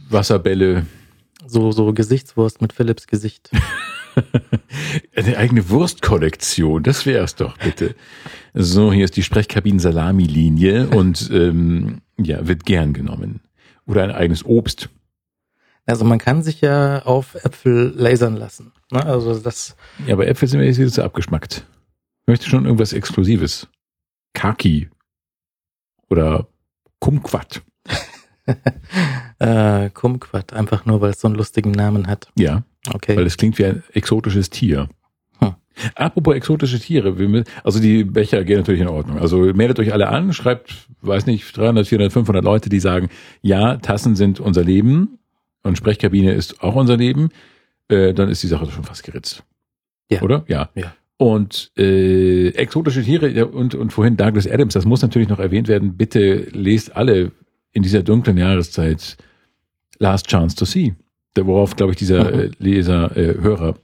Wasserbälle. 0.09 0.87
so, 1.47 1.73
so 1.73 1.93
Gesichtswurst 1.93 2.61
mit 2.61 2.73
Philips 2.73 3.07
Gesicht. 3.07 3.51
Eine 5.17 5.37
eigene 5.37 5.69
Wurstkollektion, 5.69 6.83
das 6.83 7.07
wär's 7.07 7.35
doch, 7.35 7.57
bitte. 7.59 7.95
So, 8.55 8.93
hier 8.93 9.05
ist 9.05 9.17
die 9.17 9.23
Sprechkabinen-Salami-Linie 9.23 10.89
und 10.89 11.31
ähm, 11.33 12.03
ja, 12.19 12.47
wird 12.47 12.65
gern 12.65 12.93
genommen. 12.93 13.41
Oder 13.87 14.05
ein 14.05 14.11
eigenes 14.11 14.45
Obst. 14.45 14.89
Also 15.87 16.05
man 16.05 16.19
kann 16.19 16.43
sich 16.43 16.61
ja 16.61 17.03
auf 17.03 17.35
Äpfel 17.35 17.93
lasern 17.97 18.37
lassen. 18.37 18.73
Ne? 18.91 19.05
Also 19.05 19.39
das, 19.39 19.77
Ja, 20.07 20.15
aber 20.15 20.29
Äpfel 20.29 20.49
sind 20.49 20.61
mir 20.61 20.67
jetzt 20.67 20.79
wieder 20.79 20.91
zu 20.91 21.03
abgeschmackt. 21.03 21.67
Ich 22.23 22.29
möchte 22.29 22.49
schon 22.49 22.65
irgendwas 22.65 22.93
Exklusives. 22.93 23.69
Kaki. 24.35 24.89
Oder 26.09 26.47
Kumquat. 27.01 27.63
äh, 29.39 29.91
Kumquat, 29.91 30.53
einfach 30.53 30.87
nur, 30.87 31.01
weil 31.01 31.11
es 31.11 31.21
so 31.21 31.27
einen 31.27 31.37
lustigen 31.37 31.73
Namen 31.73 32.07
hat. 32.07 32.31
Ja, 32.37 32.63
Okay. 32.89 33.17
weil 33.17 33.27
es 33.27 33.37
klingt 33.37 33.59
wie 33.59 33.67
ein 33.67 33.83
exotisches 33.93 34.51
Tier. 34.51 34.89
Hm. 35.39 35.55
Apropos 35.95 36.35
exotische 36.35 36.81
Tiere, 36.81 37.45
also 37.63 37.81
die 37.81 38.05
Becher 38.05 38.45
gehen 38.45 38.59
natürlich 38.59 38.81
in 38.81 38.89
Ordnung. 38.89 39.19
Also 39.19 39.39
meldet 39.39 39.79
euch 39.79 39.93
alle 39.93 40.09
an, 40.09 40.33
schreibt, 40.33 40.89
weiß 41.01 41.27
nicht, 41.27 41.57
300, 41.57 41.87
400, 41.87 42.13
500 42.13 42.45
Leute, 42.45 42.69
die 42.69 42.81
sagen, 42.81 43.09
ja, 43.41 43.77
Tassen 43.77 44.17
sind 44.17 44.41
unser 44.41 44.65
Leben 44.65 45.19
und 45.63 45.79
Sprechkabine 45.79 46.33
ist 46.33 46.63
auch 46.63 46.75
unser 46.75 46.97
Leben, 46.97 47.31
äh, 47.89 48.13
dann 48.13 48.29
ist 48.29 48.43
die 48.43 48.49
Sache 48.49 48.71
schon 48.71 48.85
fast 48.85 49.05
geritzt. 49.05 49.45
Ja. 50.11 50.23
Oder? 50.23 50.45
Ja. 50.49 50.71
Ja. 50.75 50.95
Und 51.17 51.71
äh, 51.79 52.49
exotische 52.49 53.03
Tiere 53.03 53.29
ja, 53.29 53.45
und, 53.45 53.77
und 53.77 53.93
vorhin 53.93 54.17
Douglas 54.17 54.49
Adams, 54.49 54.75
das 54.75 54.85
muss 54.85 55.03
natürlich 55.03 55.29
noch 55.29 55.39
erwähnt 55.39 55.69
werden. 55.69 55.97
Bitte 55.97 56.49
lest 56.51 56.97
alle 56.97 57.31
in 57.73 57.83
dieser 57.83 58.03
dunklen 58.03 58.37
Jahreszeit 58.37 59.17
Last 59.99 60.27
Chance 60.27 60.57
to 60.57 60.65
See, 60.65 60.95
worauf, 61.37 61.77
glaube 61.77 61.93
ich, 61.93 61.99
dieser 61.99 62.33
Mhm. 62.33 62.41
äh, 62.41 62.51
Leser, 62.59 63.17
äh, 63.17 63.41
Hörer 63.41 63.75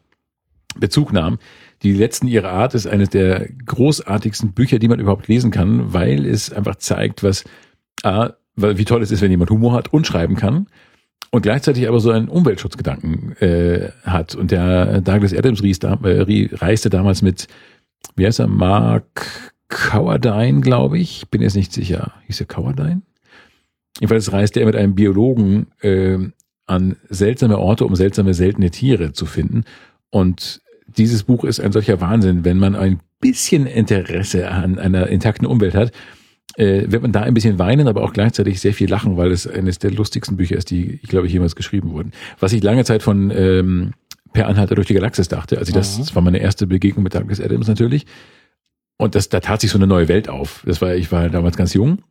Bezug 0.79 1.13
nahm. 1.13 1.39
Die 1.83 1.93
letzten 1.93 2.29
ihrer 2.29 2.51
Art 2.51 2.75
ist 2.75 2.87
eines 2.87 3.11
der 3.11 3.49
großartigsten 3.67 4.53
Bücher, 4.53 4.79
die 4.79 4.89
man 4.89 5.01
überhaupt 5.01 5.29
lesen 5.29 5.51
kann, 5.51 5.93
weil 5.93 6.27
es 6.27 6.53
einfach 6.53 6.77
zeigt, 6.77 7.23
was 7.23 7.45
A, 8.03 8.31
wie 8.57 8.85
toll 8.85 9.03
es 9.03 9.11
ist, 9.11 9.23
wenn 9.23 9.31
jemand 9.31 9.51
Humor 9.51 9.73
hat 9.73 9.93
und 9.93 10.07
schreiben 10.07 10.37
kann 10.37 10.67
und 11.31 11.43
gleichzeitig 11.43 11.89
aber 11.89 12.01
so 12.01 12.11
einen 12.11 12.29
Umweltschutzgedanken 12.29 13.37
äh, 13.41 13.91
hat. 14.05 14.35
Und 14.35 14.51
der 14.51 15.01
Douglas 15.01 15.35
Adams 15.35 15.61
äh, 15.63 16.49
reiste 16.55 16.91
damals 16.91 17.23
mit, 17.23 17.47
wie 18.17 18.27
heißt 18.27 18.41
er, 18.41 18.49
Mark 18.49 19.55
Cowardine, 19.69 20.61
glaube 20.61 20.99
ich, 20.99 21.29
bin 21.31 21.43
jetzt 21.43 21.57
nicht 21.57 21.73
sicher. 21.73 22.13
Hieß 22.27 22.41
er 22.41 22.47
Cowardine? 22.47 23.03
Jedenfalls 24.01 24.33
reiste 24.33 24.61
er 24.61 24.67
mit 24.67 24.77
einem 24.77 24.95
Biologen 24.95 25.67
äh, 25.81 26.19
an 26.69 26.97
seltsame 27.09 27.59
Orte, 27.59 27.85
um 27.85 27.97
seltsame, 27.97 28.35
seltene 28.35 28.71
Tiere 28.71 29.13
zu 29.13 29.27
finden. 29.27 29.65
Und 30.11 30.61
dieses 30.87 31.25
Buch 31.25 31.45
ist 31.45 31.61
ein 31.61 31.73
solcher 31.73 32.01
Wahnsinn, 32.01 32.45
wenn 32.45 32.59
man 32.59 32.77
ein 32.77 33.01
bisschen 33.21 33.67
Interesse 33.67 34.49
an 34.51 34.79
einer 34.79 35.09
intakten 35.09 35.47
Umwelt 35.47 35.75
hat, 35.75 35.93
äh, 36.57 36.91
wird 36.91 37.03
man 37.03 37.13
da 37.13 37.23
ein 37.23 37.35
bisschen 37.35 37.59
weinen, 37.59 37.89
aber 37.89 38.03
auch 38.03 38.13
gleichzeitig 38.13 38.61
sehr 38.61 38.75
viel 38.75 38.89
lachen, 38.89 39.17
weil 39.17 39.31
es 39.33 39.47
eines 39.47 39.79
der 39.79 39.91
lustigsten 39.91 40.37
Bücher 40.37 40.57
ist, 40.57 40.71
die, 40.71 40.99
ich 41.03 41.09
glaube, 41.09 41.27
ich 41.27 41.33
jemals 41.33 41.57
geschrieben 41.57 41.91
wurden. 41.91 42.13
Was 42.39 42.53
ich 42.53 42.63
lange 42.63 42.85
Zeit 42.85 43.03
von 43.03 43.31
ähm, 43.31 43.93
Per 44.33 44.47
Anhalter 44.47 44.75
durch 44.75 44.87
die 44.87 44.95
Galaxis 44.95 45.29
dachte, 45.29 45.59
also 45.59 45.73
das, 45.73 45.97
Mhm. 45.97 46.03
das 46.03 46.15
war 46.15 46.23
meine 46.23 46.39
erste 46.39 46.67
Begegnung 46.67 47.03
mit 47.03 47.15
Douglas 47.15 47.41
Adams 47.41 47.67
natürlich. 47.67 48.07
Und 48.99 49.15
das, 49.15 49.29
da 49.29 49.41
tat 49.41 49.61
sich 49.61 49.71
so 49.71 49.79
eine 49.79 49.87
neue 49.87 50.09
Welt 50.09 50.29
auf. 50.29 50.63
Das 50.67 50.81
war, 50.83 50.95
ich 50.95 51.11
war 51.13 51.29
damals 51.29 51.57
ganz 51.57 51.73
jung. 51.75 52.03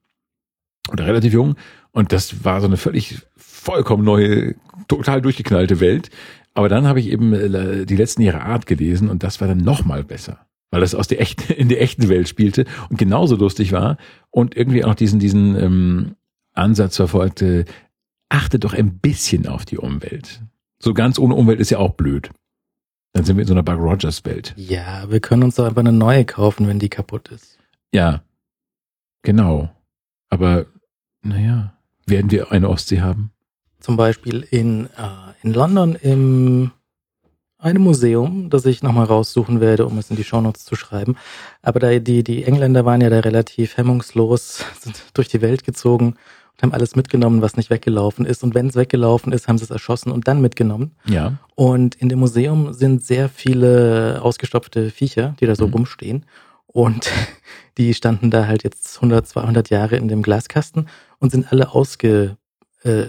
oder 0.91 1.05
relativ 1.05 1.34
jung. 1.34 1.55
Und 1.91 2.12
das 2.14 2.45
war 2.45 2.62
so 2.62 2.68
eine 2.68 2.78
völlig 2.78 3.18
vollkommen 3.58 4.03
neue, 4.03 4.55
total 4.88 5.22
durchgeknallte 5.22 5.80
Welt. 5.80 6.10
Aber 6.53 6.70
dann 6.70 6.88
habe 6.88 6.99
ich 6.99 7.10
eben 7.10 7.34
äh, 7.34 7.86
die 7.86 7.95
letzten 7.95 8.22
Jahre 8.22 8.41
Art 8.41 8.66
gelesen 8.66 9.10
und 9.10 9.24
das 9.24 9.41
war 9.41 9.47
dann 9.47 9.60
noch 9.60 9.86
mal 9.86 10.03
besser, 10.03 10.47
weil 10.72 10.82
das 10.82 10.95
aus 10.95 11.08
der 11.08 11.22
echten, 11.22 11.53
in 11.58 11.70
der 11.70 11.82
echten 11.82 12.10
Welt 12.10 12.28
spielte 12.28 12.66
und 12.89 12.97
genauso 12.97 13.36
lustig 13.36 13.72
war 13.72 13.97
und 14.32 14.55
irgendwie 14.55 14.84
auch 14.84 14.95
diesen, 14.95 15.20
diesen 15.20 15.55
ähm, 15.55 16.16
Ansatz 16.53 16.95
verfolgte, 16.95 17.66
achte 18.30 18.60
doch 18.60 18.74
ein 18.74 18.97
bisschen 18.99 19.47
auf 19.47 19.66
die 19.66 19.78
Umwelt. 19.78 20.41
So 20.80 20.93
ganz 20.93 21.20
ohne 21.20 21.36
Umwelt 21.36 21.60
ist 21.60 21.70
ja 21.70 21.80
auch 21.80 21.93
blöd. 21.93 22.30
Dann 23.14 23.24
sind 23.24 23.38
wir 23.38 23.41
in 23.41 23.47
so 23.47 23.53
einer 23.53 23.64
Buck 23.64 23.80
Rogers 23.80 24.26
Welt. 24.26 24.53
Ja, 24.58 25.10
wir 25.10 25.20
können 25.20 25.43
uns 25.43 25.55
doch 25.55 25.66
einfach 25.66 25.82
eine 25.82 25.91
neue 25.91 26.26
kaufen, 26.26 26.68
wenn 26.68 26.80
die 26.80 26.89
kaputt 26.89 27.30
ist. 27.30 27.58
Ja, 27.93 28.24
genau. 29.24 29.70
Aber 30.30 30.66
naja, 31.22 31.78
werden 32.05 32.32
wir 32.32 32.51
eine 32.51 32.70
Ostsee 32.70 33.01
haben? 33.01 33.32
Zum 33.80 33.96
Beispiel 33.98 34.46
in, 34.50 34.86
äh, 34.86 34.90
in 35.44 35.54
London 35.54 35.96
im 35.96 36.72
einem 37.60 37.82
Museum, 37.82 38.50
das 38.50 38.66
ich 38.66 38.84
nochmal 38.84 39.06
raussuchen 39.06 39.60
werde, 39.60 39.86
um 39.88 39.98
es 39.98 40.10
in 40.12 40.16
die 40.16 40.24
Shownotes 40.24 40.64
zu 40.66 40.76
schreiben. 40.76 41.16
Aber 41.64 41.80
da, 41.80 41.98
die, 41.98 42.24
die 42.24 42.44
Engländer 42.44 42.86
waren 42.86 43.02
ja 43.02 43.10
da 43.10 43.20
relativ 43.20 43.78
hemmungslos, 43.78 44.64
sind 44.80 44.96
durch 45.14 45.28
die 45.28 45.42
Welt 45.42 45.64
gezogen 45.64 46.16
und 46.54 46.62
haben 46.62 46.74
alles 46.74 46.96
mitgenommen, 46.96 47.42
was 47.42 47.58
nicht 47.58 47.70
weggelaufen 47.70 48.26
ist. 48.26 48.44
Und 48.44 48.54
wenn 48.54 48.68
es 48.68 48.76
weggelaufen 48.76 49.34
ist, 49.34 49.48
haben 49.48 49.58
sie 49.58 49.64
es 49.64 49.72
erschossen 49.72 50.12
und 50.12 50.28
dann 50.28 50.40
mitgenommen. 50.40 50.92
Ja. 51.06 51.34
Und 51.56 51.96
in 51.96 52.10
dem 52.10 52.20
Museum 52.20 52.74
sind 52.74 53.04
sehr 53.04 53.28
viele 53.28 54.20
ausgestopfte 54.22 54.92
Viecher, 54.92 55.36
die 55.40 55.48
da 55.48 55.56
so 55.56 55.68
Mhm. 55.68 55.74
rumstehen. 55.74 56.26
Und 56.68 57.10
die 57.80 57.96
standen 57.96 58.30
da 58.30 58.46
halt 58.46 58.64
jetzt 58.64 58.98
100, 58.98 59.28
200 59.28 59.72
Jahre 59.72 59.96
in 59.98 60.08
dem 60.08 60.22
Glaskasten 60.22 60.88
und 61.20 61.32
sind 61.32 61.52
alle 61.52 61.72
ausgeblichen. 61.74 62.38
Äh, 62.84 63.08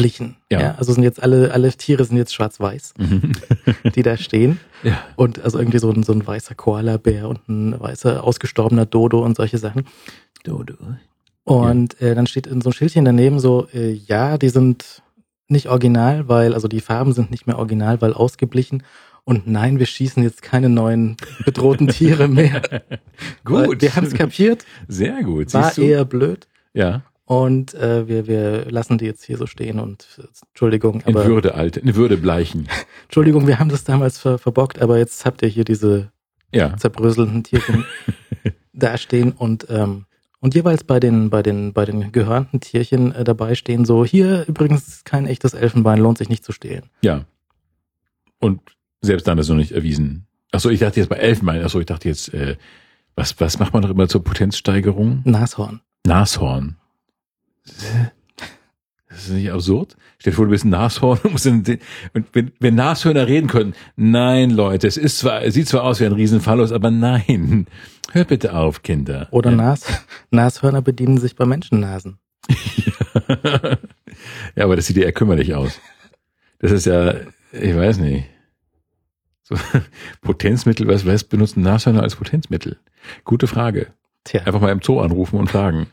blichen. 0.00 0.36
Ja. 0.50 0.74
Also 0.78 0.92
sind 0.92 1.02
jetzt 1.02 1.22
alle, 1.22 1.52
alle 1.52 1.70
Tiere 1.72 2.04
sind 2.04 2.16
jetzt 2.16 2.34
schwarz-weiß, 2.34 2.94
Mhm. 2.98 3.32
die 3.94 4.02
da 4.02 4.16
stehen. 4.16 4.58
ja. 4.82 4.98
Und 5.16 5.40
also 5.42 5.58
irgendwie 5.58 5.78
so 5.78 5.90
ein, 5.90 6.02
so 6.02 6.12
ein 6.12 6.26
weißer 6.26 6.54
Koala-Bär 6.54 7.28
und 7.28 7.48
ein 7.48 7.78
weißer 7.80 8.22
ausgestorbener 8.24 8.86
Dodo 8.86 9.22
und 9.24 9.36
solche 9.36 9.58
Sachen. 9.58 9.84
Dodo. 10.44 10.74
Und 11.44 12.00
äh, 12.00 12.14
dann 12.14 12.26
steht 12.26 12.46
in 12.46 12.60
so 12.60 12.70
ein 12.70 12.72
Schildchen 12.72 13.04
daneben 13.04 13.40
so, 13.40 13.66
äh, 13.74 13.92
ja, 13.92 14.38
die 14.38 14.48
sind 14.50 15.02
nicht 15.48 15.68
original, 15.68 16.28
weil, 16.28 16.54
also 16.54 16.68
die 16.68 16.80
Farben 16.80 17.12
sind 17.12 17.30
nicht 17.30 17.46
mehr 17.46 17.58
original, 17.58 18.00
weil 18.00 18.12
ausgeblichen. 18.12 18.82
Und 19.24 19.46
nein, 19.46 19.78
wir 19.78 19.86
schießen 19.86 20.22
jetzt 20.22 20.42
keine 20.42 20.68
neuen 20.68 21.16
bedrohten 21.44 21.88
Tiere 21.88 22.26
mehr. 22.28 22.62
Weil 23.44 23.66
Gut. 23.66 23.82
Wir 23.82 23.94
haben 23.94 24.06
es 24.06 24.14
kapiert, 24.14 24.64
Sehr 24.88 25.22
gut. 25.22 25.52
war 25.54 25.76
eher 25.76 26.04
blöd. 26.04 26.46
ja. 26.72 27.02
Und 27.30 27.74
äh, 27.74 28.08
wir, 28.08 28.26
wir 28.26 28.68
lassen 28.72 28.98
die 28.98 29.04
jetzt 29.04 29.22
hier 29.22 29.36
so 29.36 29.46
stehen 29.46 29.78
und 29.78 30.18
Entschuldigung, 30.48 31.00
In 31.02 31.14
aber 31.14 31.26
Würde 31.26 31.54
alt, 31.54 31.76
in 31.76 31.94
Würde 31.94 32.16
bleichen. 32.16 32.66
Entschuldigung, 33.04 33.46
wir 33.46 33.60
haben 33.60 33.68
das 33.68 33.84
damals 33.84 34.18
ver 34.18 34.36
verbockt, 34.36 34.82
aber 34.82 34.98
jetzt 34.98 35.24
habt 35.24 35.40
ihr 35.42 35.48
hier 35.48 35.62
diese 35.62 36.10
Ja. 36.52 36.76
zerbröselnden 36.76 37.44
Tierchen 37.44 37.84
dastehen 38.72 39.30
und 39.30 39.68
ähm, 39.70 40.06
und 40.40 40.56
jeweils 40.56 40.82
bei 40.82 40.98
den 40.98 41.30
bei 41.30 41.40
den 41.44 41.72
bei 41.72 41.84
den 41.84 42.10
gehörnten 42.10 42.58
Tierchen 42.58 43.14
äh, 43.14 43.22
dabei 43.22 43.54
stehen 43.54 43.84
so 43.84 44.04
hier 44.04 44.44
übrigens 44.48 45.04
kein 45.04 45.28
echtes 45.28 45.54
Elfenbein 45.54 46.00
lohnt 46.00 46.18
sich 46.18 46.30
nicht 46.30 46.42
zu 46.44 46.50
stehlen. 46.50 46.90
Ja. 47.02 47.26
Und 48.40 48.60
selbst 49.02 49.28
dann 49.28 49.38
ist 49.38 49.48
noch 49.48 49.54
nicht 49.54 49.70
erwiesen. 49.70 50.26
Achso, 50.50 50.68
ich 50.68 50.80
dachte 50.80 50.98
jetzt 50.98 51.08
bei 51.10 51.16
Elfenbein. 51.16 51.62
Achso, 51.62 51.78
ich 51.78 51.86
dachte 51.86 52.08
jetzt, 52.08 52.34
äh, 52.34 52.56
was, 53.14 53.38
was 53.38 53.60
macht 53.60 53.72
man 53.72 53.82
doch 53.82 53.90
immer 53.90 54.08
zur 54.08 54.24
Potenzsteigerung? 54.24 55.20
Nashorn. 55.24 55.80
Nashorn. 56.04 56.74
Das 59.10 59.24
ist 59.26 59.30
nicht 59.30 59.50
absurd? 59.50 59.96
Stell 60.18 60.32
dir 60.32 60.36
vor, 60.36 60.44
du 60.44 60.52
bist 60.52 60.64
ein 60.64 60.70
Nashorn 60.70 61.18
und, 61.24 61.32
musst 61.32 61.46
in 61.46 61.64
den, 61.64 61.80
und 62.14 62.26
wenn, 62.32 62.52
wenn 62.60 62.76
Nashörner 62.76 63.26
reden 63.26 63.48
können, 63.48 63.74
nein, 63.96 64.50
Leute, 64.50 64.86
es 64.86 64.96
ist 64.96 65.18
zwar, 65.18 65.42
es 65.42 65.54
sieht 65.54 65.66
zwar 65.68 65.82
aus 65.82 65.98
wie 66.00 66.06
ein 66.06 66.12
Riesenfallus, 66.12 66.70
aber 66.70 66.92
nein. 66.92 67.66
Hört 68.12 68.28
bitte 68.28 68.54
auf, 68.54 68.82
Kinder. 68.82 69.28
Oder 69.32 69.50
ja. 69.50 69.56
Nas 69.56 69.84
Nashörner 70.30 70.80
bedienen 70.80 71.18
sich 71.18 71.34
bei 71.34 71.44
Menschennasen. 71.44 72.18
ja, 74.54 74.64
aber 74.64 74.76
das 74.76 74.86
sieht 74.86 74.96
ja 74.96 75.04
eher 75.04 75.12
kümmerlich 75.12 75.54
aus. 75.54 75.80
Das 76.60 76.70
ist 76.70 76.86
ja, 76.86 77.14
ich 77.52 77.76
weiß 77.76 77.98
nicht. 77.98 78.26
So, 79.42 79.56
Potenzmittel, 80.22 80.86
was, 80.86 81.04
was 81.04 81.24
benutzen 81.24 81.62
Nashörner 81.62 82.02
als 82.02 82.14
Potenzmittel? 82.14 82.78
Gute 83.24 83.48
Frage. 83.48 83.88
Tja, 84.24 84.42
Einfach 84.42 84.60
mal 84.60 84.70
im 84.72 84.82
Zoo 84.82 85.00
anrufen 85.00 85.38
und 85.38 85.50
fragen. 85.50 85.86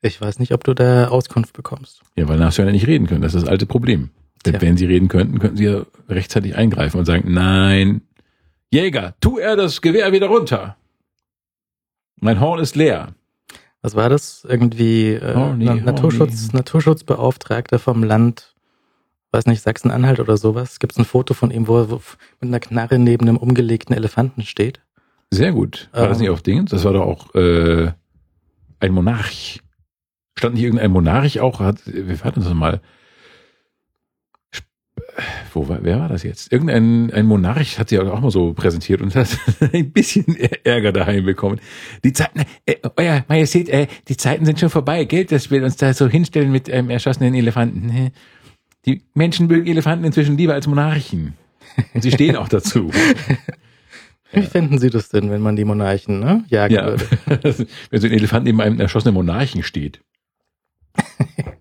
ich 0.00 0.20
weiß 0.20 0.38
nicht, 0.38 0.52
ob 0.52 0.64
du 0.64 0.74
da 0.74 1.08
Auskunft 1.08 1.54
bekommst. 1.54 2.02
Ja, 2.16 2.28
weil 2.28 2.38
Nashörner 2.38 2.72
nicht 2.72 2.86
reden 2.86 3.06
können. 3.06 3.22
Das 3.22 3.34
ist 3.34 3.42
das 3.42 3.48
alte 3.50 3.66
Problem. 3.66 4.10
Denn 4.44 4.52
Tja. 4.54 4.62
wenn 4.62 4.76
sie 4.76 4.86
reden 4.86 5.08
könnten, 5.08 5.38
könnten 5.38 5.56
sie 5.56 5.64
ja 5.64 5.86
rechtzeitig 6.08 6.54
eingreifen 6.56 6.98
und 6.98 7.04
sagen, 7.06 7.32
nein, 7.32 8.02
Jäger, 8.70 9.14
tu 9.20 9.38
er 9.38 9.54
das 9.56 9.80
Gewehr 9.82 10.12
wieder 10.12 10.26
runter. 10.26 10.76
Mein 12.20 12.40
Horn 12.40 12.58
ist 12.60 12.74
leer. 12.76 13.14
Was 13.82 13.94
war 13.94 14.08
das? 14.08 14.44
Irgendwie 14.48 15.12
äh, 15.12 15.34
Horny, 15.34 15.64
Na 15.66 15.74
Naturschutz, 15.74 16.46
horny. 16.46 16.56
Naturschutzbeauftragter 16.56 17.78
vom 17.78 18.02
Land, 18.02 18.54
weiß 19.30 19.46
nicht, 19.46 19.62
Sachsen-Anhalt 19.62 20.20
oder 20.20 20.36
sowas. 20.36 20.78
Gibt 20.78 20.92
es 20.92 20.98
ein 20.98 21.04
Foto 21.04 21.34
von 21.34 21.50
ihm, 21.50 21.68
wo 21.68 21.80
er 21.82 21.88
mit 21.88 22.02
einer 22.42 22.60
Knarre 22.60 22.98
neben 22.98 23.28
einem 23.28 23.36
umgelegten 23.36 23.94
Elefanten 23.94 24.42
steht? 24.42 24.80
Sehr 25.30 25.52
gut. 25.52 25.88
War 25.92 26.08
das 26.08 26.18
Ähm. 26.18 26.22
nicht 26.22 26.30
auf 26.30 26.42
Dingens? 26.42 26.70
Das 26.70 26.84
war 26.84 26.92
doch 26.92 27.02
auch 27.06 27.34
äh, 27.34 27.90
ein 28.80 28.92
Monarch. 28.92 29.60
Stand 30.38 30.54
nicht 30.54 30.64
irgendein 30.64 30.90
Monarch 30.90 31.40
auch? 31.40 31.60
Hat, 31.60 31.78
wir 31.86 32.18
hatten 32.20 32.42
das 32.42 32.52
mal. 32.54 32.80
Sp- 34.54 34.66
Wo 35.52 35.68
war, 35.68 35.78
wer 35.82 35.98
war 36.00 36.08
das 36.08 36.22
jetzt? 36.22 36.52
Irgendein 36.52 37.12
ein 37.12 37.26
Monarch 37.26 37.78
hat 37.78 37.88
sie 37.88 37.98
auch 37.98 38.20
mal 38.20 38.30
so 38.30 38.52
präsentiert 38.52 39.00
und 39.00 39.14
hat 39.14 39.38
ein 39.72 39.92
bisschen 39.92 40.36
Ärger 40.64 40.92
daheim 40.92 41.24
bekommen. 41.24 41.60
Die 42.04 42.12
Zeiten, 42.12 42.40
äh, 42.66 42.76
euer 42.96 43.24
Majestät, 43.28 43.68
äh, 43.68 43.86
die 44.08 44.16
Zeiten 44.16 44.44
sind 44.46 44.58
schon 44.60 44.70
vorbei, 44.70 45.04
gell, 45.04 45.24
dass 45.24 45.50
wir 45.50 45.62
uns 45.64 45.76
da 45.76 45.92
so 45.94 46.08
hinstellen 46.08 46.50
mit 46.52 46.70
einem 46.70 46.90
erschossenen 46.90 47.34
Elefanten. 47.34 48.10
Die 48.86 49.02
Menschen 49.14 49.46
mögen 49.46 49.66
Elefanten 49.66 50.04
inzwischen 50.04 50.36
lieber 50.36 50.54
als 50.54 50.66
Monarchen. 50.66 51.34
Und 51.94 52.02
sie 52.02 52.12
stehen 52.12 52.36
auch 52.36 52.48
dazu. 52.48 52.90
Wie 54.34 54.42
fänden 54.46 54.78
Sie 54.78 54.90
das 54.90 55.08
denn, 55.08 55.30
wenn 55.30 55.40
man 55.40 55.56
die 55.56 55.64
Monarchen 55.64 56.20
ne, 56.20 56.44
jagen 56.48 56.74
Ja, 56.74 56.86
würde? 56.86 57.06
wenn 57.90 58.00
so 58.00 58.06
ein 58.06 58.12
Elefant 58.12 58.44
neben 58.44 58.60
einem 58.60 58.80
erschossenen 58.80 59.14
Monarchen 59.14 59.62
steht. 59.62 60.00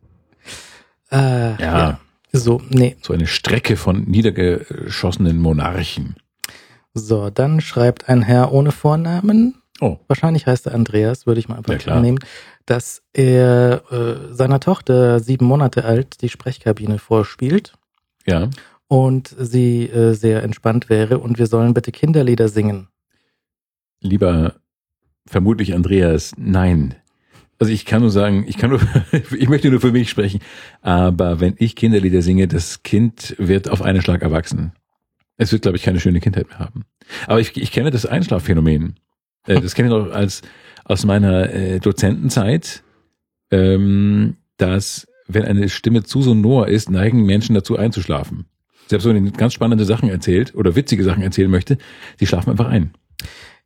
Äh, 1.11 1.61
ja. 1.61 1.99
So, 2.31 2.59
nee. 2.69 2.97
So 3.03 3.13
eine 3.13 3.27
Strecke 3.27 3.77
von 3.77 4.01
niedergeschossenen 4.05 5.37
Monarchen. 5.37 6.15
So, 6.95 7.29
dann 7.29 7.61
schreibt 7.61 8.09
ein 8.09 8.23
Herr 8.23 8.51
ohne 8.51 8.71
Vornamen, 8.71 9.61
Oh, 9.79 9.99
wahrscheinlich 10.07 10.47
heißt 10.47 10.67
er 10.67 10.73
Andreas, 10.75 11.27
würde 11.27 11.39
ich 11.39 11.49
mal 11.49 11.57
einfach 11.57 11.73
Ja, 11.73 11.79
klar. 11.79 11.97
annehmen, 11.97 12.19
dass 12.65 13.03
er 13.13 13.83
äh, 13.91 14.33
seiner 14.33 14.59
Tochter, 14.59 15.19
sieben 15.19 15.45
Monate 15.45 15.85
alt, 15.85 16.21
die 16.21 16.29
Sprechkabine 16.29 16.99
vorspielt 16.99 17.73
ja. 18.25 18.49
Und 18.87 19.33
sie 19.37 19.89
äh, 19.89 20.13
sehr 20.13 20.43
entspannt 20.43 20.89
wäre 20.89 21.19
und 21.19 21.37
wir 21.39 21.47
sollen 21.47 21.73
bitte 21.73 21.91
Kinderlieder 21.91 22.47
singen. 22.47 22.87
Lieber 24.01 24.55
vermutlich 25.25 25.73
Andreas, 25.73 26.33
nein. 26.37 26.95
Also 27.59 27.71
ich 27.71 27.85
kann 27.85 28.01
nur 28.01 28.11
sagen, 28.11 28.43
ich 28.47 28.57
kann 28.57 28.71
nur, 28.71 28.81
ich 29.37 29.47
möchte 29.47 29.69
nur 29.69 29.79
für 29.79 29.91
mich 29.91 30.09
sprechen, 30.09 30.41
aber 30.81 31.39
wenn 31.39 31.55
ich 31.57 31.75
Kinderlieder 31.75 32.21
singe, 32.21 32.47
das 32.47 32.83
Kind 32.83 33.35
wird 33.37 33.69
auf 33.69 33.81
einen 33.81 34.01
Schlag 34.01 34.21
erwachsen. 34.21 34.73
Es 35.37 35.51
wird, 35.51 35.63
glaube 35.63 35.77
ich, 35.77 35.83
keine 35.83 35.99
schöne 35.99 36.19
Kindheit 36.19 36.49
mehr 36.49 36.59
haben. 36.59 36.83
Aber 37.25 37.39
ich, 37.39 37.55
ich 37.57 37.71
kenne 37.71 37.91
das 37.91 38.05
Einschlafphänomen. 38.05 38.99
Äh, 39.47 39.61
Das 39.61 39.75
kenne 39.75 39.87
ich 39.89 39.93
noch 39.93 40.11
als 40.11 40.41
aus 40.85 41.05
meiner 41.05 41.51
äh, 41.51 41.79
Dozentenzeit, 41.79 42.83
ähm, 43.51 44.37
dass 44.57 45.07
wenn 45.27 45.45
eine 45.45 45.69
Stimme 45.69 46.03
zu 46.03 46.21
sonor 46.21 46.67
ist, 46.67 46.89
neigen 46.89 47.25
Menschen 47.25 47.55
dazu 47.55 47.77
einzuschlafen. 47.77 48.45
Selbst 48.87 49.05
wenn 49.05 49.23
man 49.23 49.33
ganz 49.33 49.53
spannende 49.53 49.85
Sachen 49.85 50.09
erzählt 50.09 50.53
oder 50.55 50.75
witzige 50.75 51.03
Sachen 51.03 51.23
erzählen 51.23 51.49
möchte, 51.49 51.77
die 52.19 52.27
schlafen 52.27 52.51
einfach 52.51 52.67
ein. 52.67 52.93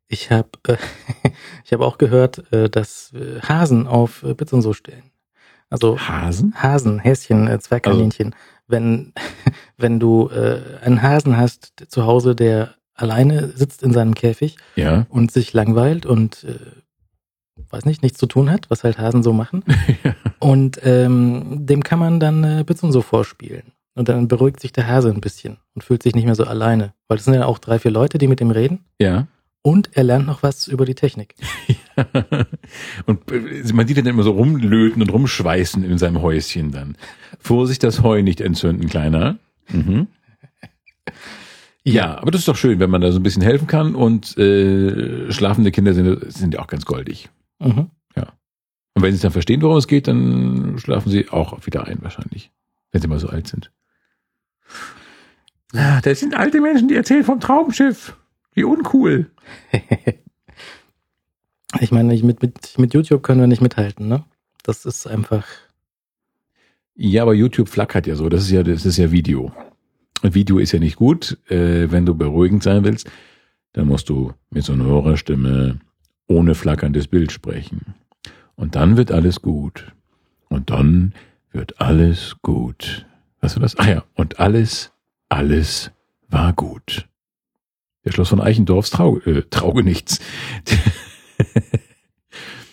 Ich 0.08 0.32
habe 0.32 0.50
äh, 0.68 0.78
ich 1.66 1.74
hab 1.74 1.82
auch 1.82 1.98
gehört, 1.98 2.52
äh, 2.54 2.70
dass 2.70 3.14
äh, 3.14 3.42
Hasen 3.42 3.88
auf 3.88 4.24
äh, 4.24 4.34
Bits 4.34 4.54
und 4.54 4.62
so 4.62 4.74
stehen. 4.74 5.04
Also 5.70 6.00
Hasen? 6.00 6.54
Hasen, 6.56 7.00
Häschen, 7.00 7.48
äh, 7.48 7.60
Zwergkaninchen. 7.60 8.34
Wenn, 8.68 9.14
wenn 9.78 10.00
du 10.00 10.30
äh, 10.30 10.62
einen 10.82 11.02
Hasen 11.02 11.38
hast 11.38 11.74
zu 11.90 12.06
Hause, 12.06 12.36
der 12.36 12.76
alleine 12.94 13.50
sitzt 13.50 13.84
in 13.84 13.94
seinem 13.94 14.16
Käfig 14.16 14.56
Ja. 14.76 15.06
und 15.10 15.32
sich 15.32 15.54
langweilt 15.54 16.06
und 16.06 16.46
äh, 16.46 16.56
weiß 17.70 17.86
nicht, 17.86 18.02
nichts 18.02 18.18
zu 18.18 18.28
tun 18.28 18.50
hat, 18.50 18.70
was 18.70 18.84
halt 18.84 18.98
Hasen 18.98 19.24
so 19.24 19.34
machen. 19.34 19.64
Und 20.40 20.80
ähm, 20.84 21.66
dem 21.66 21.84
kann 21.84 21.98
man 21.98 22.20
dann 22.20 22.44
äh, 22.44 22.64
Bits 22.64 22.84
und 22.84 22.92
so 22.92 23.02
vorspielen. 23.02 23.74
Und 23.98 24.10
dann 24.10 24.28
beruhigt 24.28 24.60
sich 24.60 24.72
der 24.72 24.88
Hase 24.88 25.10
ein 25.10 25.22
bisschen 25.22 25.58
und 25.74 25.84
fühlt 25.84 26.04
sich 26.04 26.14
nicht 26.14 26.26
mehr 26.26 26.36
so 26.36 26.44
alleine. 26.44 26.94
Weil 27.08 27.18
das 27.18 27.26
sind 27.26 27.34
ja 27.34 27.48
auch 27.48 27.58
drei, 27.58 27.80
vier 27.80 27.90
Leute, 27.90 28.20
die 28.20 28.28
mit 28.28 28.40
ihm 28.40 28.52
reden. 28.52 28.86
Ja. 29.02 29.26
Und 29.64 29.90
er 29.98 30.04
lernt 30.04 30.28
noch 30.28 30.44
was 30.44 30.68
über 30.68 30.86
die 30.86 30.94
Technik. 30.94 31.34
und 33.08 33.32
äh, 33.32 33.74
man 33.74 33.88
sieht 33.88 33.98
dann 33.98 34.06
immer 34.06 34.22
so 34.22 34.34
rumlöten 34.34 35.02
und 35.02 35.12
rumschweißen 35.12 35.84
in 35.84 35.98
seinem 35.98 36.22
Häuschen 36.22 36.72
dann. 36.72 36.96
Vorsicht, 37.40 37.82
das 37.82 38.04
Heu 38.04 38.22
nicht 38.22 38.40
entzünden, 38.40 38.88
Kleiner. 38.88 39.40
Mhm. 39.70 40.06
Ja, 41.84 42.20
aber 42.20 42.30
das 42.30 42.42
ist 42.42 42.48
doch 42.48 42.56
schön, 42.56 42.80
wenn 42.80 42.92
man 42.92 43.02
da 43.02 43.12
so 43.12 43.20
ein 43.20 43.24
bisschen 43.24 43.42
helfen 43.42 43.66
kann 43.66 43.96
und 43.96 44.38
äh, 44.38 45.32
schlafende 45.32 45.72
Kinder 45.72 45.96
sind, 45.96 46.32
sind 46.32 46.54
ja 46.54 46.60
auch 46.60 46.68
ganz 46.68 46.86
goldig. 46.86 47.30
Mhm. 47.58 47.90
Ja. 48.16 48.28
Und 48.94 49.02
wenn 49.02 49.16
sie 49.16 49.22
dann 49.22 49.32
verstehen, 49.32 49.64
worum 49.64 49.78
es 49.78 49.88
geht, 49.88 50.08
dann 50.08 50.78
schlafen 50.78 51.10
sie 51.10 51.30
auch 51.30 51.66
wieder 51.66 51.88
ein 51.88 51.98
wahrscheinlich, 52.04 52.52
wenn 52.92 53.02
sie 53.02 53.08
mal 53.08 53.18
so 53.18 53.30
alt 53.30 53.48
sind. 53.48 53.72
Das 55.72 56.20
sind 56.20 56.36
alte 56.36 56.62
Menschen, 56.62 56.88
die 56.88 56.96
erzählen 56.96 57.24
vom 57.24 57.40
Traumschiff. 57.40 58.16
Wie 58.54 58.64
uncool. 58.64 59.30
ich 61.80 61.92
meine, 61.92 62.14
ich 62.14 62.24
mit, 62.24 62.42
mit, 62.42 62.78
mit 62.78 62.94
YouTube 62.94 63.24
können 63.24 63.42
wir 63.42 63.48
nicht 63.48 63.62
mithalten, 63.62 64.08
ne? 64.08 64.24
Das 64.64 64.86
ist 64.86 65.08
einfach. 65.08 65.46
Ja, 66.96 67.22
aber 67.22 67.34
YouTube 67.34 67.70
flackert 67.70 68.08
ja 68.08 68.16
so. 68.16 68.30
Das 68.30 68.44
ist 68.44 68.52
ja, 68.52 68.64
das 68.64 68.86
ist 68.86 68.98
ja 68.98 69.12
Video. 69.12 69.52
Und 70.24 70.34
Video 70.34 70.58
ist 70.58 70.72
ja 70.72 70.80
nicht 70.80 70.96
gut. 70.96 71.38
Äh, 71.50 71.92
wenn 71.92 72.06
du 72.06 72.16
beruhigend 72.16 72.64
sein 72.64 72.84
willst, 72.84 73.10
dann 73.74 73.88
musst 73.88 74.10
du 74.10 74.34
mit 74.50 74.64
so 74.64 74.74
einer 74.74 75.18
Stimme 75.18 75.80
ohne 76.28 76.56
flackerndes 76.56 77.08
Bild 77.08 77.32
sprechen. 77.32 77.94
Und 78.56 78.76
dann 78.76 78.98
wird 78.98 79.12
alles 79.12 79.42
gut. 79.42 79.94
Und 80.50 80.72
dann 80.72 81.14
wird 81.52 81.80
alles 81.80 82.36
gut. 82.42 83.06
Was 83.48 83.56
war 83.56 83.62
das? 83.62 83.78
Ah 83.78 83.90
ja, 83.90 84.04
und 84.16 84.42
alles, 84.42 84.92
alles 85.30 85.92
war 86.28 86.52
gut. 86.52 87.08
Der 88.04 88.12
Schloss 88.12 88.28
von 88.28 88.42
Eichendorfs 88.42 88.90
Trau, 88.90 89.20
äh, 89.20 89.44
Trauge 89.50 89.84
nichts. 89.84 90.20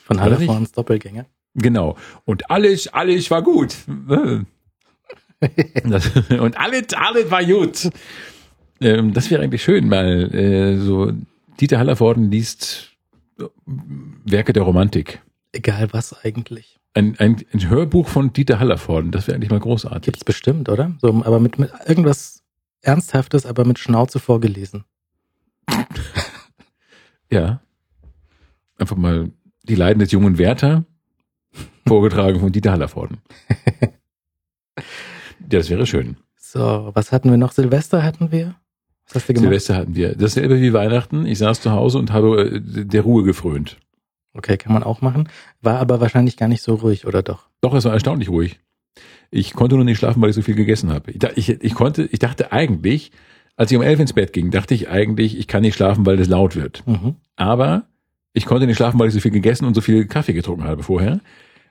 Von 0.04 0.20
Hallervorns 0.20 0.72
Doppelgänger. 0.72 1.26
Genau. 1.54 1.96
Und 2.24 2.50
alles, 2.50 2.88
alles 2.88 3.30
war 3.30 3.42
gut. 3.42 3.76
Das, 5.84 6.10
und 6.30 6.58
alles, 6.58 6.94
alles 6.94 7.30
war 7.30 7.44
gut. 7.44 7.90
Ähm, 8.80 9.12
das 9.12 9.30
wäre 9.30 9.42
eigentlich 9.42 9.62
schön, 9.62 9.90
weil 9.90 10.34
äh, 10.34 10.78
so 10.78 11.12
Dieter 11.60 11.78
Hallervorden 11.78 12.30
liest 12.30 12.90
äh, 13.38 13.44
Werke 14.24 14.52
der 14.52 14.64
Romantik. 14.64 15.22
Egal 15.52 15.92
was 15.92 16.24
eigentlich. 16.24 16.80
Ein, 16.94 17.16
ein, 17.18 17.44
ein 17.52 17.68
Hörbuch 17.68 18.08
von 18.08 18.32
Dieter 18.32 18.60
Hallervorden, 18.60 19.10
das 19.10 19.26
wäre 19.26 19.34
eigentlich 19.34 19.50
mal 19.50 19.60
großartig. 19.60 20.04
Gibt's 20.04 20.24
bestimmt, 20.24 20.68
oder? 20.68 20.92
So, 21.00 21.08
aber 21.24 21.40
mit, 21.40 21.58
mit 21.58 21.72
irgendwas 21.86 22.42
Ernsthaftes, 22.82 23.46
aber 23.46 23.64
mit 23.64 23.78
Schnauze 23.78 24.18
vorgelesen. 24.18 24.84
Ja. 27.30 27.60
Einfach 28.78 28.96
mal 28.96 29.32
die 29.64 29.74
Leiden 29.74 29.98
des 29.98 30.12
jungen 30.12 30.38
Werther, 30.38 30.84
vorgetragen 31.88 32.38
von 32.38 32.52
Dieter 32.52 32.72
Hallervorden. 32.72 33.18
Ja, 35.54 35.60
das 35.60 35.70
wäre 35.70 35.86
schön. 35.86 36.16
So, 36.36 36.90
was 36.94 37.12
hatten 37.12 37.30
wir 37.30 37.36
noch? 37.36 37.52
Silvester 37.52 38.02
hatten 38.02 38.32
wir? 38.32 38.56
Was 39.06 39.16
hast 39.16 39.28
du 39.28 39.34
gemacht? 39.34 39.48
Silvester 39.48 39.76
hatten 39.76 39.94
wir. 39.94 40.16
Dasselbe 40.16 40.60
wie 40.60 40.72
Weihnachten. 40.72 41.26
Ich 41.26 41.38
saß 41.38 41.60
zu 41.60 41.70
Hause 41.70 41.98
und 41.98 42.12
habe 42.12 42.44
äh, 42.44 42.60
der 42.84 43.02
Ruhe 43.02 43.22
gefrönt. 43.22 43.76
Okay, 44.34 44.56
kann 44.56 44.72
man 44.72 44.82
auch 44.82 45.00
machen. 45.00 45.28
War 45.62 45.78
aber 45.78 46.00
wahrscheinlich 46.00 46.36
gar 46.36 46.48
nicht 46.48 46.62
so 46.62 46.74
ruhig, 46.74 47.06
oder 47.06 47.22
doch? 47.22 47.46
Doch, 47.60 47.72
es 47.74 47.84
war 47.84 47.92
erstaunlich 47.92 48.28
ruhig. 48.28 48.58
Ich 49.30 49.54
konnte 49.54 49.76
nur 49.76 49.84
nicht 49.84 49.98
schlafen, 49.98 50.20
weil 50.20 50.30
ich 50.30 50.36
so 50.36 50.42
viel 50.42 50.54
gegessen 50.54 50.92
habe. 50.92 51.12
Ich, 51.12 51.48
ich, 51.48 51.62
ich 51.62 51.74
konnte, 51.74 52.04
ich 52.10 52.18
dachte 52.18 52.52
eigentlich, 52.52 53.12
als 53.56 53.70
ich 53.70 53.76
um 53.76 53.82
elf 53.82 54.00
ins 54.00 54.12
Bett 54.12 54.32
ging, 54.32 54.50
dachte 54.50 54.74
ich 54.74 54.88
eigentlich, 54.88 55.38
ich 55.38 55.46
kann 55.46 55.62
nicht 55.62 55.76
schlafen, 55.76 56.04
weil 56.04 56.18
es 56.18 56.28
laut 56.28 56.56
wird. 56.56 56.86
Mhm. 56.86 57.16
Aber 57.36 57.84
ich 58.32 58.46
konnte 58.46 58.66
nicht 58.66 58.76
schlafen, 58.76 58.98
weil 58.98 59.08
ich 59.08 59.14
so 59.14 59.20
viel 59.20 59.30
gegessen 59.30 59.64
und 59.64 59.74
so 59.74 59.80
viel 59.80 60.06
Kaffee 60.06 60.32
getrunken 60.32 60.64
habe 60.64 60.82
vorher. 60.82 61.20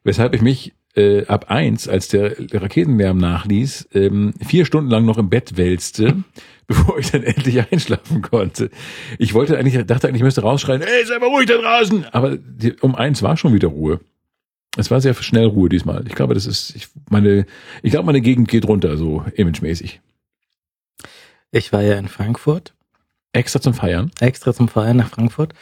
Weshalb 0.03 0.33
ich 0.33 0.41
mich 0.41 0.73
äh, 0.95 1.25
ab 1.25 1.49
eins, 1.49 1.87
als 1.87 2.07
der 2.07 2.35
Raketenlärm 2.53 3.17
nachließ, 3.17 3.89
ähm, 3.93 4.33
vier 4.45 4.65
Stunden 4.65 4.89
lang 4.89 5.05
noch 5.05 5.17
im 5.17 5.29
Bett 5.29 5.57
wälzte, 5.57 6.23
bevor 6.67 6.99
ich 6.99 7.11
dann 7.11 7.23
endlich 7.23 7.71
einschlafen 7.71 8.21
konnte. 8.21 8.69
Ich 9.17 9.33
wollte 9.33 9.57
eigentlich, 9.57 9.85
dachte 9.85 10.07
eigentlich, 10.07 10.21
ich 10.21 10.25
müsste 10.25 10.41
rausschreien, 10.41 10.81
ey, 10.81 11.05
sei 11.05 11.19
mal 11.19 11.27
ruhig 11.27 11.47
da 11.47 11.57
draußen. 11.57 12.05
Aber 12.11 12.37
die, 12.37 12.73
um 12.73 12.95
eins 12.95 13.23
war 13.23 13.37
schon 13.37 13.53
wieder 13.53 13.69
Ruhe. 13.69 13.99
Es 14.75 14.89
war 14.89 15.01
sehr 15.01 15.13
schnell 15.13 15.45
Ruhe 15.45 15.69
diesmal. 15.69 16.03
Ich 16.07 16.15
glaube, 16.15 16.33
das 16.33 16.45
ist, 16.45 16.75
ich 16.75 16.87
meine, 17.09 17.45
ich 17.83 17.91
glaube, 17.91 18.07
meine 18.07 18.21
Gegend 18.21 18.47
geht 18.47 18.67
runter, 18.67 18.97
so 18.97 19.23
imagemäßig. 19.35 20.01
Ich 21.51 21.71
war 21.71 21.83
ja 21.83 21.97
in 21.97 22.07
Frankfurt, 22.07 22.73
Extra 23.33 23.59
zum 23.59 23.73
Feiern. 23.73 24.11
extra 24.19 24.53
zum 24.53 24.67
Feiern 24.67 24.97
nach 24.97 25.09
Frankfurt, 25.09 25.53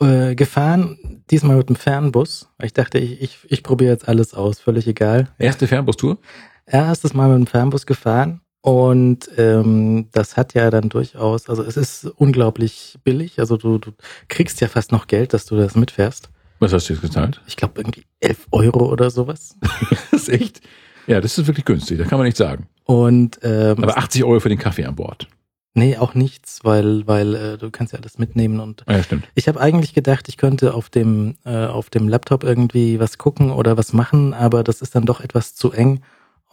äh, 0.00 0.34
gefahren, 0.34 1.22
diesmal 1.30 1.56
mit 1.56 1.68
dem 1.68 1.76
Fernbus. 1.76 2.48
Ich 2.62 2.72
dachte, 2.72 2.98
ich, 2.98 3.20
ich, 3.20 3.38
ich 3.48 3.62
probiere 3.62 3.92
jetzt 3.92 4.08
alles 4.08 4.34
aus, 4.34 4.58
völlig 4.58 4.86
egal. 4.86 5.28
Erste 5.38 5.66
Fernbustour. 5.66 6.18
Erstes 6.66 7.14
Mal 7.14 7.28
mit 7.28 7.38
dem 7.38 7.46
Fernbus 7.46 7.86
gefahren 7.86 8.40
und 8.62 9.30
ähm, 9.38 10.08
das 10.12 10.36
hat 10.36 10.54
ja 10.54 10.70
dann 10.70 10.90
durchaus, 10.90 11.48
also 11.48 11.62
es 11.62 11.76
ist 11.76 12.04
unglaublich 12.04 12.98
billig, 13.04 13.38
also 13.38 13.56
du, 13.56 13.78
du 13.78 13.92
kriegst 14.28 14.60
ja 14.60 14.68
fast 14.68 14.92
noch 14.92 15.06
Geld, 15.06 15.32
dass 15.32 15.46
du 15.46 15.56
das 15.56 15.74
mitfährst. 15.76 16.28
Was 16.58 16.74
hast 16.74 16.88
du 16.88 16.92
jetzt 16.92 17.02
gezahlt? 17.02 17.40
Ich 17.46 17.56
glaube 17.56 17.80
irgendwie 17.80 18.04
11 18.20 18.48
Euro 18.50 18.90
oder 18.90 19.10
sowas. 19.10 19.56
Das 20.10 20.28
ist 20.28 20.28
echt. 20.28 20.60
Ja, 21.06 21.20
das 21.20 21.38
ist 21.38 21.46
wirklich 21.46 21.64
günstig, 21.64 21.98
das 21.98 22.08
kann 22.08 22.18
man 22.18 22.26
nicht 22.26 22.36
sagen. 22.36 22.66
Und 22.84 23.38
ähm, 23.42 23.82
Aber 23.82 23.96
80 23.96 24.24
Euro 24.24 24.40
für 24.40 24.50
den 24.50 24.58
Kaffee 24.58 24.84
an 24.84 24.94
Bord. 24.94 25.26
Nee, 25.74 25.96
auch 25.96 26.14
nichts, 26.14 26.60
weil, 26.64 27.06
weil 27.06 27.34
äh, 27.34 27.58
du 27.58 27.70
kannst 27.70 27.92
ja 27.92 27.98
alles 27.98 28.18
mitnehmen 28.18 28.60
und 28.60 28.82
Ah, 28.86 28.96
Ja, 28.96 29.02
stimmt. 29.02 29.28
ich 29.34 29.48
habe 29.48 29.60
eigentlich 29.60 29.94
gedacht, 29.94 30.28
ich 30.28 30.36
könnte 30.36 30.74
auf 30.74 30.88
dem 30.90 31.36
äh, 31.44 31.66
auf 31.66 31.90
dem 31.90 32.08
Laptop 32.08 32.44
irgendwie 32.44 32.98
was 33.00 33.18
gucken 33.18 33.50
oder 33.50 33.76
was 33.76 33.92
machen, 33.92 34.34
aber 34.34 34.62
das 34.64 34.82
ist 34.82 34.94
dann 34.94 35.06
doch 35.06 35.20
etwas 35.20 35.54
zu 35.54 35.72
eng. 35.72 36.02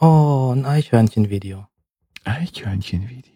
Oh, 0.00 0.52
ein 0.54 0.64
Eichhörnchen-Video. 0.64 1.66
Eichhörnchen-Video. 2.24 3.32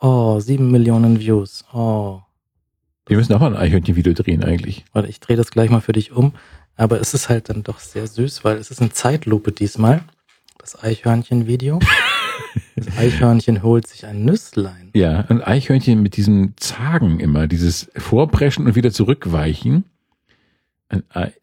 Oh, 0.00 0.38
sieben 0.40 0.70
Millionen 0.70 1.18
Views. 1.18 1.64
Oh, 1.72 2.20
Wir 3.06 3.16
müssen 3.16 3.34
auch 3.34 3.40
mal 3.40 3.48
ein 3.54 3.56
Eichhörnchen-Video 3.60 4.12
drehen 4.12 4.44
eigentlich. 4.44 4.84
warte, 4.92 5.08
ich 5.08 5.20
drehe 5.20 5.36
das 5.36 5.50
gleich 5.50 5.68
mal 5.70 5.80
für 5.80 5.92
dich 5.92 6.12
um. 6.12 6.32
Aber 6.76 7.00
es 7.00 7.12
ist 7.12 7.28
halt 7.28 7.48
dann 7.50 7.62
doch 7.62 7.78
sehr 7.80 8.06
süß, 8.06 8.42
weil 8.44 8.56
es 8.56 8.70
ist 8.70 8.80
eine 8.80 8.90
Zeitlupe 8.90 9.52
diesmal. 9.52 10.02
Das 10.60 10.82
Eichhörnchen-Video. 10.82 11.80
Das 12.76 12.98
Eichhörnchen 12.98 13.62
holt 13.62 13.86
sich 13.86 14.04
ein 14.04 14.24
Nüsslein. 14.24 14.90
Ja, 14.94 15.24
ein 15.28 15.40
Eichhörnchen 15.42 16.02
mit 16.02 16.16
diesem 16.16 16.52
Zagen 16.56 17.18
immer, 17.18 17.46
dieses 17.46 17.90
Vorpreschen 17.96 18.66
und 18.66 18.74
wieder 18.74 18.90
zurückweichen. 18.90 19.84
Ein 20.88 21.04
Ei 21.08 21.32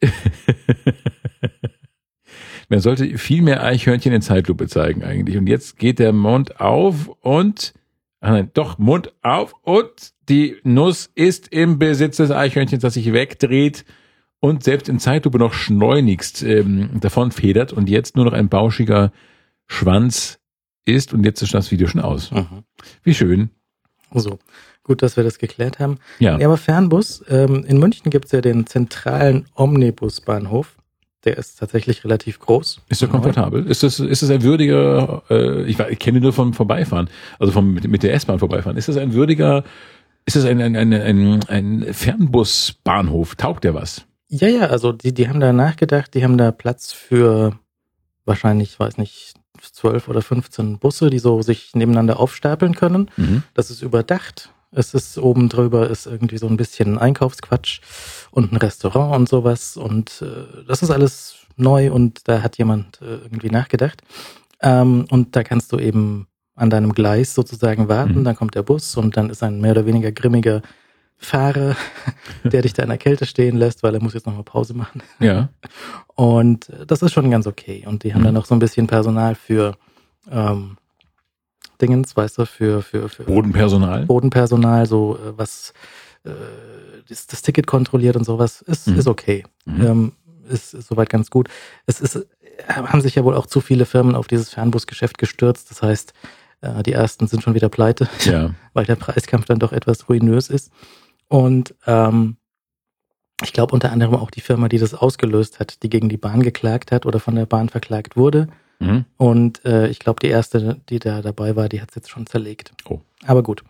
Man 2.68 2.80
sollte 2.80 3.18
viel 3.18 3.42
mehr 3.42 3.64
Eichhörnchen 3.64 4.12
in 4.12 4.22
Zeitlupe 4.22 4.68
zeigen 4.68 5.02
eigentlich. 5.02 5.36
Und 5.36 5.48
jetzt 5.48 5.78
geht 5.78 5.98
der 5.98 6.12
Mund 6.12 6.60
auf 6.60 7.08
und, 7.20 7.72
ah 8.20 8.32
nein, 8.32 8.50
doch, 8.54 8.78
Mund 8.78 9.12
auf 9.22 9.54
und 9.62 10.12
die 10.28 10.58
Nuss 10.62 11.10
ist 11.14 11.48
im 11.48 11.78
Besitz 11.78 12.18
des 12.18 12.30
Eichhörnchens, 12.30 12.82
das 12.82 12.94
sich 12.94 13.12
wegdreht 13.12 13.84
und 14.40 14.62
selbst 14.62 14.88
in 14.88 14.98
Zeitlupe 14.98 15.38
noch 15.38 15.52
schleunigst 15.52 16.42
ähm, 16.42 17.00
davon 17.00 17.32
federt 17.32 17.72
und 17.72 17.88
jetzt 17.88 18.16
nur 18.16 18.24
noch 18.24 18.32
ein 18.32 18.48
bauschiger 18.48 19.12
Schwanz 19.66 20.38
ist 20.84 21.12
und 21.12 21.24
jetzt 21.24 21.42
ist 21.42 21.54
das 21.54 21.70
Video 21.70 21.86
schon 21.86 22.00
aus. 22.00 22.30
Mhm. 22.30 22.64
Wie 23.02 23.14
schön. 23.14 23.50
So, 24.12 24.38
gut, 24.84 25.02
dass 25.02 25.16
wir 25.16 25.24
das 25.24 25.38
geklärt 25.38 25.78
haben. 25.78 25.98
Ja. 26.18 26.38
Ja, 26.38 26.46
aber 26.46 26.56
Fernbus. 26.56 27.22
Ähm, 27.28 27.64
in 27.66 27.78
München 27.78 28.10
gibt's 28.10 28.32
ja 28.32 28.40
den 28.40 28.66
zentralen 28.66 29.46
Omnibusbahnhof. 29.54 30.76
Der 31.24 31.36
ist 31.36 31.58
tatsächlich 31.58 32.04
relativ 32.04 32.38
groß. 32.38 32.80
Ist 32.88 33.02
der 33.02 33.08
komfortabel? 33.08 33.66
Ist 33.66 33.82
das, 33.82 33.98
ist 33.98 34.22
das 34.22 34.30
ein 34.30 34.42
würdiger, 34.42 35.24
äh, 35.28 35.64
ich, 35.64 35.78
ich 35.78 35.98
kenne 35.98 36.20
nur 36.20 36.32
vom 36.32 36.54
Vorbeifahren, 36.54 37.10
also 37.40 37.52
vom, 37.52 37.74
mit, 37.74 37.88
mit 37.88 38.02
der 38.04 38.14
S-Bahn 38.14 38.38
vorbeifahren. 38.38 38.78
Ist 38.78 38.88
das 38.88 38.96
ein 38.96 39.12
würdiger, 39.12 39.64
ist 40.24 40.36
das 40.36 40.44
ein, 40.44 40.62
ein, 40.62 40.76
ein, 40.76 40.92
ein, 40.94 41.44
ein 41.48 41.92
Fernbusbahnhof? 41.92 43.34
Taugt 43.34 43.64
der 43.64 43.74
was? 43.74 44.06
Ja, 44.28 44.48
ja, 44.48 44.66
also 44.66 44.92
die, 44.92 45.12
die 45.14 45.28
haben 45.28 45.40
da 45.40 45.52
nachgedacht, 45.52 46.14
die 46.14 46.22
haben 46.22 46.36
da 46.38 46.50
Platz 46.52 46.92
für 46.92 47.58
wahrscheinlich, 48.24 48.78
weiß 48.78 48.98
nicht, 48.98 49.34
zwölf 49.60 50.08
oder 50.08 50.22
15 50.22 50.78
Busse, 50.78 51.10
die 51.10 51.18
so 51.18 51.42
sich 51.42 51.74
nebeneinander 51.74 52.20
aufstapeln 52.20 52.74
können. 52.74 53.10
Mhm. 53.16 53.42
Das 53.54 53.70
ist 53.70 53.82
überdacht. 53.82 54.50
Es 54.70 54.92
ist 54.92 55.16
oben 55.16 55.48
drüber 55.48 55.88
ist 55.88 56.06
irgendwie 56.06 56.36
so 56.36 56.46
ein 56.46 56.58
bisschen 56.58 56.98
Einkaufsquatsch 56.98 57.80
und 58.30 58.52
ein 58.52 58.56
Restaurant 58.56 59.16
und 59.16 59.28
sowas. 59.28 59.76
Und 59.78 60.22
äh, 60.22 60.64
das 60.66 60.82
ist 60.82 60.90
alles 60.90 61.36
neu 61.56 61.90
und 61.90 62.28
da 62.28 62.42
hat 62.42 62.58
jemand 62.58 63.00
äh, 63.00 63.14
irgendwie 63.24 63.48
nachgedacht. 63.50 64.02
Ähm, 64.60 65.06
und 65.10 65.34
da 65.34 65.42
kannst 65.42 65.72
du 65.72 65.78
eben 65.78 66.26
an 66.54 66.68
deinem 66.70 66.92
Gleis 66.92 67.34
sozusagen 67.34 67.88
warten, 67.88 68.20
Mhm. 68.20 68.24
dann 68.24 68.36
kommt 68.36 68.54
der 68.56 68.62
Bus 68.62 68.96
und 68.96 69.16
dann 69.16 69.30
ist 69.30 69.42
ein 69.42 69.60
mehr 69.60 69.70
oder 69.72 69.86
weniger 69.86 70.12
grimmiger 70.12 70.60
Fahrer, 71.18 71.76
der 72.44 72.62
dich 72.62 72.72
da 72.74 72.82
in 72.84 72.88
der 72.90 72.98
Kälte 72.98 73.26
stehen 73.26 73.56
lässt, 73.56 73.82
weil 73.82 73.94
er 73.94 74.02
muss 74.02 74.14
jetzt 74.14 74.26
nochmal 74.26 74.44
Pause 74.44 74.72
machen. 74.74 75.02
Ja. 75.18 75.48
Und 76.14 76.70
das 76.86 77.02
ist 77.02 77.12
schon 77.12 77.30
ganz 77.30 77.46
okay. 77.46 77.84
Und 77.86 78.04
die 78.04 78.14
haben 78.14 78.20
Mhm. 78.20 78.26
dann 78.26 78.34
noch 78.34 78.46
so 78.46 78.54
ein 78.54 78.60
bisschen 78.60 78.86
Personal 78.86 79.34
für 79.34 79.76
ähm, 80.30 80.76
Dingens, 81.80 82.16
weißt 82.16 82.38
du, 82.38 82.46
für, 82.46 82.82
für, 82.82 83.08
für 83.08 83.24
Bodenpersonal. 83.24 84.06
Bodenpersonal, 84.06 84.86
so 84.86 85.16
äh, 85.16 85.32
was 85.38 85.72
äh, 86.24 86.30
das, 87.08 87.26
das 87.28 87.42
Ticket 87.42 87.66
kontrolliert 87.66 88.16
und 88.16 88.24
sowas. 88.24 88.62
Ist, 88.62 88.88
Mhm. 88.88 88.98
ist 88.98 89.06
okay. 89.06 89.44
Mhm. 89.64 89.86
Ähm, 89.86 90.12
ist, 90.48 90.74
ist 90.74 90.88
soweit 90.88 91.10
ganz 91.10 91.30
gut. 91.30 91.48
Es 91.86 92.00
ist, 92.00 92.16
äh, 92.16 92.26
haben 92.68 93.00
sich 93.00 93.14
ja 93.14 93.24
wohl 93.24 93.34
auch 93.34 93.46
zu 93.46 93.60
viele 93.60 93.86
Firmen 93.86 94.14
auf 94.14 94.26
dieses 94.28 94.50
Fernbusgeschäft 94.50 95.18
gestürzt. 95.18 95.70
Das 95.70 95.82
heißt, 95.82 96.12
äh, 96.62 96.82
die 96.82 96.92
ersten 96.92 97.26
sind 97.28 97.42
schon 97.42 97.54
wieder 97.54 97.68
pleite, 97.68 98.08
Ja. 98.24 98.50
weil 98.72 98.84
der 98.86 98.96
Preiskampf 98.96 99.44
dann 99.46 99.58
doch 99.60 99.72
etwas 99.72 100.08
ruinös 100.08 100.48
ist. 100.48 100.70
Und 101.28 101.74
ähm, 101.86 102.36
ich 103.42 103.52
glaube 103.52 103.72
unter 103.74 103.92
anderem 103.92 104.14
auch 104.16 104.30
die 104.30 104.40
Firma, 104.40 104.68
die 104.68 104.78
das 104.78 104.94
ausgelöst 104.94 105.60
hat, 105.60 105.82
die 105.82 105.90
gegen 105.90 106.08
die 106.08 106.16
Bahn 106.16 106.42
geklagt 106.42 106.90
hat 106.90 107.06
oder 107.06 107.20
von 107.20 107.34
der 107.36 107.46
Bahn 107.46 107.68
verklagt 107.68 108.16
wurde. 108.16 108.48
Mhm. 108.80 109.04
Und 109.16 109.64
äh, 109.64 109.88
ich 109.88 109.98
glaube, 109.98 110.20
die 110.20 110.28
erste, 110.28 110.80
die 110.88 110.98
da 110.98 111.22
dabei 111.22 111.56
war, 111.56 111.68
die 111.68 111.80
hat 111.80 111.90
es 111.90 111.96
jetzt 111.96 112.10
schon 112.10 112.26
zerlegt. 112.26 112.72
Oh. 112.88 113.00
Aber 113.26 113.42
gut, 113.42 113.62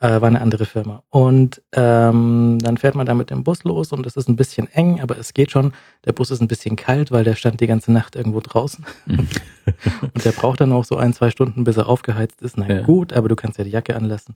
äh, 0.00 0.20
war 0.20 0.24
eine 0.28 0.40
andere 0.40 0.64
Firma. 0.66 1.02
Und 1.10 1.62
ähm, 1.72 2.58
dann 2.60 2.76
fährt 2.78 2.94
man 2.94 3.06
da 3.06 3.14
mit 3.14 3.30
dem 3.30 3.44
Bus 3.44 3.64
los 3.64 3.92
und 3.92 4.06
es 4.06 4.16
ist 4.16 4.28
ein 4.28 4.36
bisschen 4.36 4.70
eng, 4.72 5.00
aber 5.00 5.18
es 5.18 5.34
geht 5.34 5.50
schon. 5.50 5.72
Der 6.04 6.12
Bus 6.12 6.30
ist 6.30 6.40
ein 6.40 6.48
bisschen 6.48 6.76
kalt, 6.76 7.10
weil 7.10 7.24
der 7.24 7.34
stand 7.34 7.60
die 7.60 7.66
ganze 7.66 7.92
Nacht 7.92 8.16
irgendwo 8.16 8.40
draußen. 8.40 8.84
Mhm. 9.06 9.28
und 10.14 10.24
der 10.24 10.32
braucht 10.32 10.60
dann 10.60 10.72
auch 10.72 10.84
so 10.84 10.96
ein, 10.96 11.12
zwei 11.12 11.30
Stunden, 11.30 11.64
bis 11.64 11.76
er 11.76 11.88
aufgeheizt 11.88 12.42
ist. 12.42 12.56
Na 12.58 12.68
Ja. 12.68 12.82
gut, 12.82 13.12
aber 13.12 13.28
du 13.28 13.36
kannst 13.36 13.58
ja 13.58 13.64
die 13.64 13.70
Jacke 13.70 13.96
anlassen. 13.96 14.34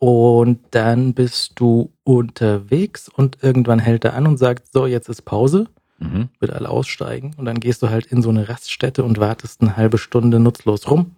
Und 0.00 0.60
dann 0.70 1.12
bist 1.12 1.52
du 1.60 1.92
unterwegs 2.04 3.10
und 3.10 3.36
irgendwann 3.42 3.78
hält 3.78 4.04
er 4.06 4.14
an 4.14 4.26
und 4.26 4.38
sagt, 4.38 4.72
so, 4.72 4.86
jetzt 4.86 5.08
ist 5.08 5.22
Pause 5.22 5.68
Mhm. 6.02 6.30
wird 6.38 6.52
alle 6.54 6.70
aussteigen 6.70 7.34
und 7.36 7.44
dann 7.44 7.60
gehst 7.60 7.82
du 7.82 7.90
halt 7.90 8.06
in 8.06 8.22
so 8.22 8.30
eine 8.30 8.48
Raststätte 8.48 9.04
und 9.04 9.18
wartest 9.20 9.60
eine 9.60 9.76
halbe 9.76 9.98
Stunde 9.98 10.40
nutzlos 10.40 10.90
rum, 10.90 11.14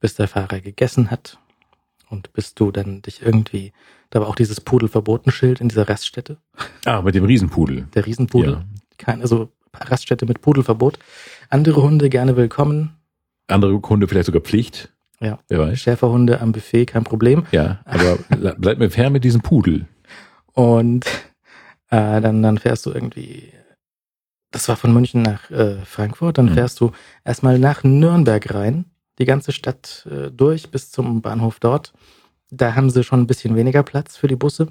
bis 0.00 0.14
der 0.16 0.28
Fahrer 0.28 0.60
gegessen 0.60 1.10
hat 1.10 1.38
und 2.10 2.30
bis 2.34 2.54
du 2.54 2.70
dann 2.70 3.00
dich 3.00 3.22
irgendwie, 3.22 3.72
da 4.10 4.20
war 4.20 4.28
auch 4.28 4.34
dieses 4.36 4.60
Pudelverbotenschild 4.60 5.62
in 5.62 5.70
dieser 5.70 5.88
Raststätte, 5.88 6.36
Ah, 6.84 7.00
mit 7.00 7.14
dem 7.14 7.24
Riesenpudel. 7.24 7.88
der 7.94 8.04
Riesenpudel, 8.04 8.52
Ja. 8.52 8.64
kein, 8.98 9.22
also 9.22 9.48
Raststätte 9.72 10.26
mit 10.26 10.42
Pudelverbot, 10.42 10.98
andere 11.48 11.80
Hunde 11.82 12.10
gerne 12.10 12.36
willkommen, 12.36 12.90
Andere 13.48 13.80
Kunde 13.80 14.08
vielleicht 14.08 14.26
sogar 14.26 14.42
Pflicht. 14.42 14.92
Ja. 15.20 15.38
Wer 15.48 15.58
weiß. 15.60 15.78
Schäferhunde 15.78 16.40
am 16.40 16.52
Buffet, 16.52 16.86
kein 16.86 17.04
Problem 17.04 17.46
Ja, 17.52 17.80
aber 17.84 18.18
bleib 18.58 18.78
mir 18.78 18.90
fern 18.90 19.12
mit 19.12 19.24
diesem 19.24 19.40
Pudel. 19.40 19.86
und 20.52 21.06
äh, 21.90 22.20
dann, 22.20 22.42
dann 22.42 22.58
fährst 22.58 22.84
du 22.86 22.92
irgendwie, 22.92 23.52
das 24.50 24.68
war 24.68 24.76
von 24.76 24.92
München 24.92 25.22
nach 25.22 25.50
äh, 25.50 25.76
Frankfurt, 25.84 26.38
dann 26.38 26.46
Mhm. 26.46 26.54
fährst 26.54 26.80
du 26.80 26.92
erstmal 27.24 27.58
nach 27.58 27.84
Nürnberg 27.84 28.52
rein, 28.52 28.84
die 29.18 29.24
ganze 29.24 29.52
Stadt 29.52 30.06
äh, 30.10 30.30
durch 30.30 30.70
bis 30.70 30.90
zum 30.90 31.22
Bahnhof 31.22 31.60
dort. 31.60 31.92
Da 32.50 32.74
haben 32.74 32.90
sie 32.90 33.02
schon 33.04 33.20
ein 33.20 33.26
bisschen 33.26 33.56
weniger 33.56 33.82
Platz 33.82 34.16
für 34.16 34.28
die 34.28 34.36
Busse. 34.36 34.68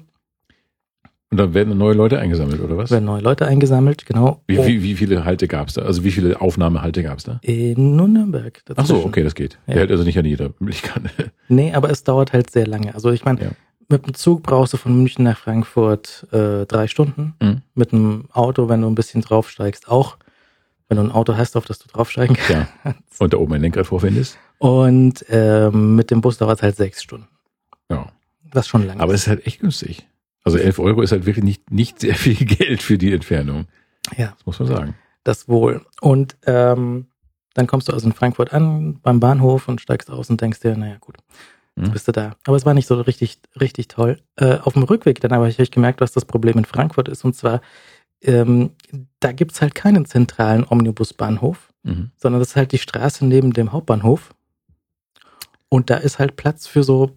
Und 1.30 1.38
dann 1.38 1.54
werden 1.54 1.76
neue 1.76 1.94
Leute 1.94 2.18
eingesammelt, 2.20 2.60
oder 2.60 2.76
was? 2.76 2.84
Es 2.86 2.90
werden 2.92 3.04
neue 3.06 3.20
Leute 3.20 3.46
eingesammelt, 3.46 4.06
genau. 4.06 4.42
Wie, 4.46 4.58
Oh, 4.58 4.66
wie, 4.66 4.82
wie 4.82 4.94
viele 4.94 5.24
Halte 5.24 5.48
gab's 5.48 5.74
da? 5.74 5.82
Also 5.82 6.04
wie 6.04 6.12
viele 6.12 6.40
Aufnahmehalte 6.40 7.02
gab's 7.02 7.24
da? 7.24 7.40
in 7.42 7.96
Nürnberg. 7.96 8.62
Ach 8.64 8.86
so, 8.86 8.94
dazwischen. 8.94 9.08
okay, 9.08 9.22
das 9.24 9.34
geht. 9.34 9.54
Ja. 9.66 9.72
Der 9.74 9.76
hält 9.82 9.90
also 9.90 10.04
nicht 10.04 10.18
an 10.18 10.24
jeder 10.24 10.50
Möglichkeit. 10.60 11.02
Nee, 11.48 11.72
aber 11.74 11.90
es 11.90 12.04
dauert 12.04 12.32
halt 12.32 12.50
sehr 12.50 12.66
lange. 12.66 12.94
Also 12.94 13.10
ich 13.10 13.24
meine, 13.24 13.40
Ja. 13.42 13.50
mit 13.88 14.06
dem 14.06 14.14
Zug 14.14 14.44
brauchst 14.44 14.72
du 14.72 14.76
von 14.76 14.96
München 14.96 15.24
nach 15.24 15.36
Frankfurt 15.38 16.26
äh, 16.32 16.64
drei 16.66 16.86
Stunden. 16.86 17.34
Mhm. 17.42 17.62
Mit 17.74 17.92
einem 17.92 18.26
Auto, 18.32 18.68
wenn 18.68 18.82
du 18.82 18.88
ein 18.88 18.94
bisschen 18.94 19.20
draufsteigst, 19.22 19.88
auch. 19.88 20.16
Wenn 20.88 20.98
du 20.98 21.02
ein 21.02 21.10
Auto 21.10 21.36
hast, 21.36 21.56
auf 21.56 21.64
das 21.64 21.80
du 21.80 21.88
draufsteigen 21.88 22.36
kannst. 22.36 22.70
Ja. 22.84 22.94
Und 23.18 23.32
da 23.32 23.38
oben 23.38 23.52
ein 23.54 23.60
Lenkrad 23.62 23.86
vorfindest. 23.88 24.38
Und 24.58 25.24
ähm, 25.28 25.96
mit 25.96 26.12
dem 26.12 26.20
Bus 26.20 26.38
dauert 26.38 26.58
es 26.58 26.62
halt 26.62 26.76
sechs 26.76 27.02
Stunden. 27.02 27.26
Ja. 27.90 28.06
Was 28.52 28.68
schon 28.68 28.86
lang 28.86 29.00
Aber 29.00 29.12
es 29.12 29.22
ist 29.22 29.26
halt 29.26 29.44
echt 29.48 29.58
günstig. 29.60 30.06
Also 30.46 30.58
11 30.58 30.78
Euro 30.78 31.02
ist 31.02 31.12
halt 31.12 31.26
wirklich 31.26 31.44
nicht, 31.44 31.70
nicht 31.70 32.00
sehr 32.00 32.14
viel 32.14 32.34
Geld 32.46 32.82
für 32.82 32.96
die 32.98 33.12
Entfernung. 33.12 33.66
Ja. 34.16 34.28
Das 34.36 34.46
muss 34.46 34.58
man 34.60 34.68
sagen. 34.68 34.94
Das 35.24 35.48
wohl. 35.48 35.84
Und 36.00 36.36
ähm, 36.46 37.06
dann 37.54 37.66
kommst 37.66 37.88
du 37.88 37.92
also 37.92 38.06
in 38.06 38.12
Frankfurt 38.12 38.52
an, 38.52 39.00
beim 39.02 39.18
Bahnhof 39.20 39.66
und 39.68 39.80
steigst 39.80 40.10
aus 40.10 40.30
und 40.30 40.40
denkst 40.40 40.60
dir, 40.60 40.76
naja 40.76 40.96
gut, 41.00 41.16
jetzt 41.76 41.88
Mhm. 41.88 41.92
bist 41.92 42.06
du 42.08 42.12
da. 42.12 42.36
Aber 42.46 42.56
es 42.56 42.64
war 42.64 42.74
nicht 42.74 42.86
so 42.86 43.00
richtig, 43.00 43.38
richtig 43.60 43.88
toll. 43.88 44.20
Äh, 44.36 44.58
auf 44.58 44.74
dem 44.74 44.84
Rückweg 44.84 45.20
dann 45.20 45.32
aber 45.32 45.50
habe 45.50 45.62
ich 45.62 45.70
gemerkt, 45.70 46.00
was 46.00 46.12
das 46.12 46.24
Problem 46.24 46.56
in 46.58 46.64
Frankfurt 46.64 47.08
ist. 47.08 47.24
Und 47.24 47.34
zwar, 47.34 47.60
ähm, 48.22 48.70
da 49.20 49.32
gibt's 49.32 49.60
halt 49.60 49.74
keinen 49.74 50.06
zentralen 50.06 50.64
Omnibusbahnhof, 50.68 51.72
Mhm. 51.82 52.12
sondern 52.16 52.40
das 52.40 52.50
ist 52.50 52.56
halt 52.56 52.70
die 52.72 52.78
Straße 52.78 53.26
neben 53.26 53.52
dem 53.52 53.72
Hauptbahnhof. 53.72 54.32
Und 55.68 55.90
da 55.90 55.96
ist 55.96 56.18
halt 56.18 56.36
Platz 56.36 56.66
für 56.66 56.82
so 56.84 57.16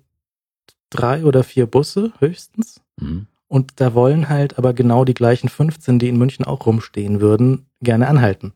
drei 0.89 1.23
oder 1.23 1.43
vier 1.43 1.67
Busse 1.67 2.13
höchstens. 2.19 2.81
Mhm. 2.99 3.27
Und 3.47 3.73
da 3.81 3.93
wollen 3.95 4.29
halt 4.29 4.57
aber 4.57 4.73
genau 4.73 5.05
die 5.05 5.15
gleichen 5.15 5.49
15, 5.49 5.97
die 5.97 6.09
in 6.09 6.17
München 6.17 6.45
auch 6.45 6.65
rumstehen 6.65 7.19
würden, 7.19 7.65
gerne 7.81 8.07
anhalten. 8.07 8.53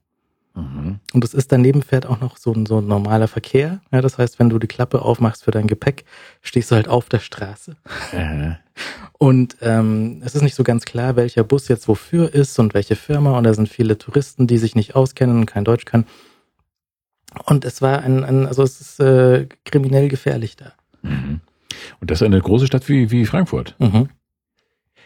Mhm. 0.55 0.99
Und 1.13 1.23
es 1.23 1.33
ist 1.33 1.51
daneben 1.51 1.81
fährt 1.81 2.05
auch 2.05 2.19
noch 2.19 2.37
so 2.37 2.53
ein, 2.53 2.65
so 2.65 2.77
ein 2.77 2.87
normaler 2.87 3.27
Verkehr. 3.27 3.81
Ja, 3.91 4.01
das 4.01 4.17
heißt, 4.17 4.37
wenn 4.37 4.49
du 4.49 4.59
die 4.59 4.67
Klappe 4.67 5.01
aufmachst 5.01 5.43
für 5.43 5.51
dein 5.51 5.67
Gepäck, 5.67 6.05
stehst 6.41 6.69
du 6.69 6.75
halt 6.75 6.87
auf 6.87 7.09
der 7.09 7.19
Straße. 7.19 7.75
Äh, 8.11 8.51
Und 9.17 9.57
ähm, 9.61 10.21
es 10.23 10.35
ist 10.35 10.41
nicht 10.41 10.55
so 10.55 10.63
ganz 10.63 10.85
klar, 10.85 11.15
welcher 11.15 11.43
Bus 11.43 11.67
jetzt 11.69 11.87
wofür 11.87 12.33
ist 12.33 12.59
und 12.59 12.73
welche 12.73 12.95
Firma. 12.95 13.37
Und 13.37 13.45
da 13.45 13.53
sind 13.53 13.69
viele 13.69 13.97
Touristen, 13.97 14.47
die 14.47 14.57
sich 14.57 14.75
nicht 14.75 14.95
auskennen 14.95 15.37
und 15.37 15.45
kein 15.45 15.63
Deutsch 15.63 15.85
können. 15.85 16.05
Und 17.45 17.65
es 17.65 17.81
war 17.81 18.01
ein, 18.01 18.23
ein 18.23 18.45
also 18.45 18.63
es 18.63 18.81
ist 18.81 18.99
äh, 18.99 19.47
kriminell 19.65 20.07
gefährlich 20.07 20.55
da. 20.55 20.73
mhm. 21.01 21.41
Und 21.99 22.11
das 22.11 22.21
ist 22.21 22.25
eine 22.25 22.39
große 22.39 22.67
Stadt 22.67 22.87
wie, 22.87 23.09
wie 23.09 23.25
Frankfurt. 23.25 23.75
Mhm. 23.79 24.09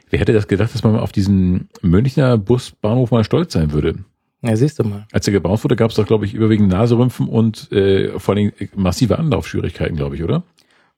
Wer 0.09 0.19
hätte 0.19 0.33
das 0.33 0.47
gedacht, 0.47 0.73
dass 0.73 0.83
man 0.83 0.97
auf 0.97 1.11
diesen 1.11 1.69
Münchner 1.81 2.37
Busbahnhof 2.37 3.11
mal 3.11 3.23
stolz 3.23 3.53
sein 3.53 3.71
würde? 3.73 3.95
Ja, 4.41 4.55
siehst 4.55 4.79
du 4.79 4.83
mal. 4.83 5.05
Als 5.11 5.27
er 5.27 5.33
gebaut 5.33 5.63
wurde, 5.63 5.75
gab 5.75 5.89
es 5.89 5.97
doch, 5.97 6.05
glaube 6.05 6.25
ich, 6.25 6.33
überwiegend 6.33 6.69
Naserümpfen 6.69 7.27
und 7.27 7.71
äh, 7.71 8.17
vor 8.19 8.35
allem 8.35 8.51
massive 8.75 9.17
Anlaufschwierigkeiten, 9.17 9.97
glaube 9.97 10.15
ich, 10.15 10.23
oder? 10.23 10.43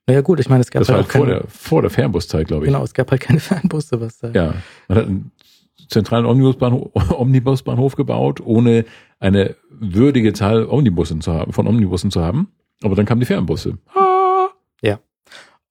Naja 0.08 0.22
gut, 0.22 0.40
ich 0.40 0.50
meine, 0.50 0.62
es 0.62 0.70
gab 0.72 0.82
Das 0.82 0.90
war 0.90 0.98
halt 0.98 1.06
halt 1.06 1.12
vor 1.14 1.26
keine, 1.26 1.40
der, 1.40 1.48
vor 1.48 1.82
der 1.82 1.92
Fernbuszeit, 1.92 2.48
glaube 2.48 2.66
ich. 2.66 2.72
genau, 2.72 2.84
es 2.84 2.94
gab 2.94 3.10
halt 3.12 3.22
keine 3.22 3.40
Fernbusse, 3.40 4.00
was 4.02 4.18
da. 4.20 4.32
Ja, 4.32 4.56
man 4.88 4.98
hat 4.98 5.06
einen 5.06 5.32
zentralen 5.88 6.26
Omnibusbahnhof, 6.26 6.92
Omnibusbahnhof 7.18 7.96
gebaut, 7.96 8.42
ohne 8.42 8.86
eine 9.20 9.56
würdige 9.70 10.34
Zahl 10.34 10.66
Omnibussen 10.66 11.22
zu 11.22 11.34
haben, 11.34 11.54
von 11.54 11.68
Omnibussen 11.68 12.12
zu 12.12 12.22
haben. 12.22 12.50
Aber 12.84 12.96
dann 12.96 13.06
kamen 13.06 13.20
die 13.20 13.26
Fernbusse. 13.26 13.78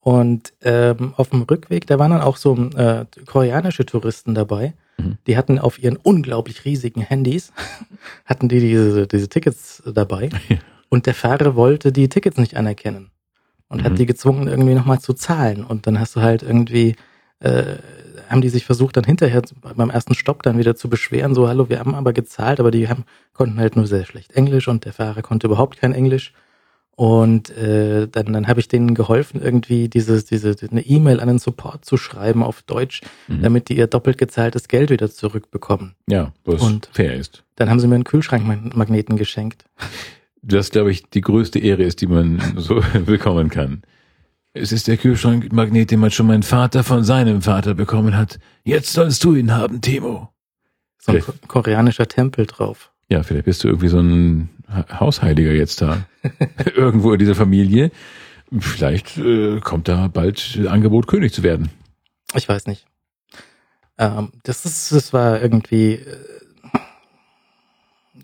Und 0.09 0.55
ähm, 0.63 1.13
auf 1.19 1.29
dem 1.29 1.43
Rückweg, 1.43 1.87
da 1.87 1.99
waren 1.99 2.13
dann 2.13 2.23
auch 2.23 2.39
so 2.39 2.57
äh, 2.57 3.05
koreanische 3.27 3.85
Touristen 3.85 4.35
dabei. 4.35 4.73
Mhm. 4.97 5.19
Die 5.27 5.37
hatten 5.37 5.59
auf 5.59 5.79
ihren 5.79 5.97
unglaublich 5.97 6.65
riesigen 6.65 7.03
Handys, 7.03 7.53
hatten 8.25 8.49
die 8.49 8.59
diese, 8.59 9.07
diese 9.07 9.29
Tickets 9.29 9.83
dabei. 9.85 10.31
Ja. 10.49 10.57
Und 10.89 11.05
der 11.05 11.13
Fahrer 11.13 11.57
wollte 11.57 11.93
die 11.93 12.09
Tickets 12.09 12.39
nicht 12.39 12.57
anerkennen. 12.57 13.11
Und 13.69 13.83
Mhm. 13.83 13.85
hat 13.85 13.99
die 13.99 14.07
gezwungen, 14.07 14.49
irgendwie 14.49 14.73
nochmal 14.75 14.99
zu 14.99 15.13
zahlen. 15.13 15.63
Und 15.63 15.87
dann 15.87 16.01
hast 16.01 16.17
du 16.17 16.23
halt 16.23 16.43
irgendwie, 16.43 16.97
äh, 17.41 17.75
haben 18.31 18.41
die 18.41 18.49
sich 18.49 18.65
versucht, 18.65 18.97
dann 18.97 19.05
hinterher 19.05 19.43
beim 19.77 19.91
ersten 19.91 20.15
Stopp 20.15 20.43
dann 20.43 20.57
wieder 20.57 20.75
zu 20.75 20.89
beschweren, 20.89 21.35
so, 21.35 21.49
hallo, 21.49 21.69
wir 21.69 21.81
haben 21.81 21.95
aber 21.95 22.15
gezahlt, 22.15 22.61
aber 22.61 22.71
die 22.71 22.89
haben, 22.89 23.05
konnten 23.35 23.61
halt 23.61 23.77
nur 23.77 23.87
sehr 23.87 24.07
schlecht 24.07 24.33
Englisch 24.33 24.69
und 24.69 24.87
der 24.87 24.95
Fahrer 24.95 25.21
konnte 25.21 25.49
überhaupt 25.49 25.77
kein 25.77 25.93
Englisch. 25.93 26.33
Und 26.99 27.51
äh, 27.57 28.09
dann, 28.09 28.33
dann 28.33 28.49
habe 28.49 28.59
ich 28.59 28.67
denen 28.67 28.97
geholfen, 28.97 29.41
irgendwie 29.41 29.89
dieses, 29.89 30.25
diese, 30.25 30.57
eine 30.69 30.81
E-Mail 30.85 31.21
an 31.21 31.29
den 31.29 31.39
Support 31.39 31.85
zu 31.85 31.97
schreiben 31.97 32.43
auf 32.43 32.63
Deutsch, 32.63 33.03
Mhm. 33.29 33.41
damit 33.43 33.69
die 33.69 33.77
ihr 33.79 33.87
doppelt 33.87 34.19
gezahltes 34.19 34.67
Geld 34.67 34.91
wieder 34.91 35.09
zurückbekommen. 35.09 35.95
Ja, 36.09 36.33
was 36.45 36.61
Und- 36.61 36.91
fair 36.93 37.15
ist. 37.15 37.45
Dann 37.55 37.71
haben 37.71 37.79
sie 37.79 37.87
mir 37.87 37.95
einen 37.95 38.03
Kühlschrankmagneten 38.03 39.17
geschenkt. 39.17 39.65
Das, 40.43 40.71
glaube 40.71 40.91
ich, 40.91 41.09
die 41.09 41.21
größte 41.21 41.61
Ehre 41.61 41.85
ist, 41.85 42.01
die 42.01 42.09
man 42.09 42.41
so 42.57 42.83
bekommen 43.07 43.49
kann. 43.49 43.83
Es 44.53 44.73
ist 44.73 44.89
der 44.89 44.97
Kühlschrankmagnet, 44.97 45.93
den 45.93 46.01
man 46.01 46.11
schon 46.11 46.27
mein 46.27 46.43
Vater 46.43 46.83
von 46.83 47.05
seinem 47.05 47.43
Vater 47.43 47.75
bekommen 47.75 48.17
hat. 48.17 48.41
Jetzt 48.65 48.93
sollst 48.93 49.23
du 49.23 49.37
ihn 49.37 49.53
haben, 49.55 49.81
Timo. 49.83 50.31
So 51.01 51.13
ein 51.13 51.23
koreanischer 51.47 52.09
Tempel 52.09 52.47
drauf. 52.47 52.91
Ja, 53.11 53.23
vielleicht 53.23 53.47
bist 53.47 53.65
du 53.65 53.69
irgendwie 53.69 53.89
so 53.89 53.99
ein 54.01 54.51
Ha- 54.69 55.01
Hausheiliger 55.01 55.53
jetzt 55.53 55.81
da. 55.81 56.05
Irgendwo 56.75 57.13
in 57.13 57.19
dieser 57.19 57.35
Familie. 57.35 57.91
Vielleicht 58.59 59.17
äh, 59.19 59.61
kommt 59.61 59.89
da 59.89 60.09
bald 60.09 60.57
äh, 60.57 60.69
Angebot, 60.69 61.07
König 61.07 61.33
zu 61.33 61.43
werden. 61.43 61.71
Ich 62.35 62.49
weiß 62.49 62.67
nicht. 62.67 62.87
Ähm, 63.99 64.33
das 64.43 64.65
ist, 64.65 64.93
das 64.93 65.13
war 65.13 65.41
irgendwie. 65.41 65.95
Äh, 65.95 66.17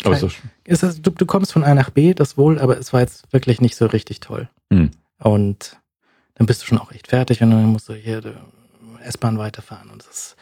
Aber 0.04 0.16
ist 0.16 0.42
ist 0.64 0.82
das, 0.82 1.00
du, 1.00 1.10
du 1.10 1.26
kommst 1.26 1.52
von 1.52 1.64
A 1.64 1.74
nach 1.74 1.90
B, 1.90 2.14
das 2.14 2.36
wohl, 2.36 2.58
aber 2.58 2.78
es 2.78 2.92
war 2.92 3.00
jetzt 3.00 3.32
wirklich 3.32 3.60
nicht 3.60 3.76
so 3.76 3.86
richtig 3.86 4.20
toll. 4.20 4.48
Hm. 4.72 4.90
Und 5.18 5.78
dann 6.34 6.46
bist 6.46 6.62
du 6.62 6.66
schon 6.66 6.78
auch 6.78 6.92
echt 6.92 7.08
fertig 7.08 7.42
und 7.42 7.50
dann 7.50 7.66
musst 7.66 7.88
du 7.88 7.94
hier 7.94 8.20
die 8.20 8.32
S-Bahn 9.02 9.38
weiterfahren 9.38 9.90
und 9.90 10.02
das 10.06 10.10
ist 10.10 10.36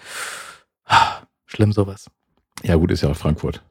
ah, 0.87 1.23
schlimm 1.47 1.73
sowas. 1.73 2.07
ja 2.63 2.75
gut, 2.77 2.91
ist 2.91 3.03
ja 3.03 3.11
auch 3.11 3.17
Frankfurt. 3.17 3.63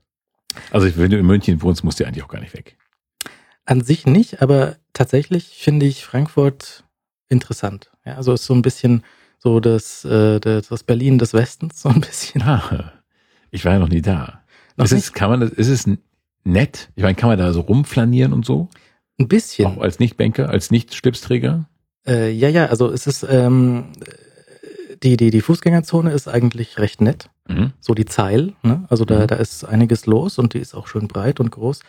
Also 0.71 0.95
wenn 0.97 1.11
du 1.11 1.17
in 1.17 1.25
München 1.25 1.61
wohnst, 1.61 1.83
musst 1.83 1.99
du 1.99 2.03
ja 2.03 2.07
eigentlich 2.07 2.23
auch 2.23 2.29
gar 2.29 2.41
nicht 2.41 2.53
weg. 2.53 2.77
An 3.65 3.81
sich 3.81 4.05
nicht, 4.05 4.41
aber 4.41 4.77
tatsächlich 4.93 5.59
finde 5.61 5.85
ich 5.85 6.03
Frankfurt 6.05 6.83
interessant. 7.29 7.91
Ja, 8.05 8.15
also 8.15 8.33
ist 8.33 8.45
so 8.45 8.53
ein 8.53 8.61
bisschen 8.61 9.03
So 9.43 9.59
das, 9.59 10.05
äh, 10.05 10.39
das, 10.39 10.83
Berlin 10.83 11.17
des 11.17 11.33
Westens, 11.33 11.81
so 11.81 11.89
ein 11.89 12.01
bisschen. 12.01 12.43
Ah, 12.43 12.93
ich 13.49 13.65
war 13.65 13.73
ja 13.73 13.79
noch 13.79 13.89
nie 13.89 14.01
da. 14.01 14.43
Noch 14.77 14.85
ist, 14.85 14.91
es, 14.91 15.13
kann 15.13 15.31
man, 15.31 15.41
ist 15.41 15.67
es 15.67 15.89
nett? 16.43 16.89
Ich 16.95 17.03
meine, 17.03 17.15
kann 17.15 17.29
man 17.29 17.39
da 17.39 17.51
so 17.51 17.61
rumflanieren 17.61 18.33
und 18.33 18.45
so? 18.45 18.69
Ein 19.19 19.27
bisschen. 19.27 19.65
Auch 19.65 19.77
als 19.81 19.99
Nicht-Banker, 19.99 20.49
als 20.49 20.69
Nicht-Schlipsträger? 20.69 21.67
Äh, 22.05 22.31
ja, 22.31 22.49
ja, 22.49 22.67
also 22.67 22.91
es 22.91 23.07
ist, 23.07 23.23
ähm, 23.29 23.85
die, 25.01 25.17
die, 25.17 25.31
die 25.31 25.41
Fußgängerzone 25.41 26.11
ist 26.11 26.27
eigentlich 26.27 26.77
recht 26.77 27.01
nett. 27.01 27.29
Mhm. 27.53 27.73
So 27.79 27.93
die 27.93 28.05
Zeil, 28.05 28.53
ne? 28.63 28.85
Also 28.89 29.05
da, 29.05 29.19
Mhm. 29.21 29.27
da 29.27 29.35
ist 29.35 29.63
einiges 29.65 30.05
los 30.05 30.37
und 30.39 30.53
die 30.53 30.59
ist 30.59 30.73
auch 30.75 30.87
schön 30.87 31.07
breit 31.07 31.39
und 31.39 31.51
groß. 31.51 31.79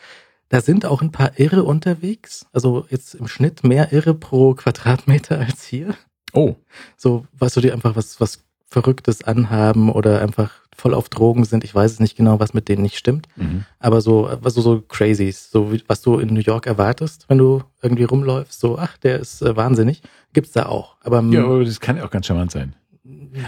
Da 0.49 0.61
sind 0.61 0.85
auch 0.85 1.01
ein 1.03 1.13
paar 1.13 1.39
Irre 1.39 1.65
unterwegs. 1.65 2.47
Also 2.53 2.87
jetzt 2.91 3.15
im 3.15 3.27
Schnitt 3.29 3.65
mehr 3.65 3.93
Irre 3.93 4.15
pro 4.15 4.55
Quadratmeter 4.55 5.39
als 5.39 5.65
hier. 5.65 5.95
Oh, 6.35 6.57
So, 6.97 7.27
weißt 7.39 7.57
du, 7.57 7.61
die 7.61 7.73
einfach 7.73 7.97
was, 7.97 8.21
was 8.21 8.41
Verrücktes 8.69 9.23
anhaben 9.25 9.91
oder 9.91 10.23
einfach 10.23 10.51
voll 10.75 10.95
auf 10.95 11.11
Drogen 11.11 11.45
sind. 11.45 11.63
Ich 11.63 11.75
weiß 11.75 11.93
es 11.93 12.01
nicht 12.01 12.17
genau, 12.17 12.41
was 12.41 12.55
mit 12.55 12.69
denen 12.71 12.81
nicht 12.83 12.97
stimmt. 12.97 13.29
mhm. 13.37 13.65
Aber 13.79 14.01
so, 14.01 14.27
also 14.27 14.63
so 14.63 14.81
Crazies, 14.81 15.51
so 15.51 15.71
wie, 15.73 15.83
was 15.89 16.01
du 16.01 16.19
in 16.19 16.33
New 16.33 16.41
York 16.41 16.67
erwartest, 16.67 17.27
wenn 17.29 17.37
du 17.37 17.63
irgendwie 17.83 18.05
rumläufst, 18.05 18.59
so, 18.61 18.79
ach, 18.79 18.97
der 18.97 19.21
ist 19.21 19.43
äh, 19.43 19.55
wahnsinnig, 19.57 20.01
gibt's 20.33 20.53
da 20.53 20.67
auch. 20.67 20.97
Aber, 21.03 21.21
ja, 21.25 21.45
aber 21.45 21.65
das 21.65 21.81
kann 21.81 21.99
ja 21.99 22.05
auch 22.07 22.11
ganz 22.11 22.27
charmant 22.27 22.51
sein. 22.51 22.75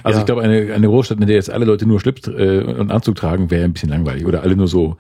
Also 0.03 0.19
ja, 0.19 0.21
ich 0.21 0.27
glaube, 0.27 0.43
eine, 0.43 0.75
eine 0.75 0.87
Großstadt, 0.89 1.21
in 1.21 1.27
der 1.27 1.37
jetzt 1.37 1.51
alle 1.51 1.65
Leute 1.65 1.87
nur 1.87 2.01
Schlips 2.01 2.27
äh, 2.27 2.63
und 2.65 2.91
Anzug 2.91 3.15
tragen, 3.15 3.51
wäre 3.51 3.65
ein 3.65 3.73
bisschen 3.73 3.89
langweilig. 3.89 4.27
Oder 4.27 4.43
alle 4.43 4.57
nur 4.57 4.67
so 4.67 4.97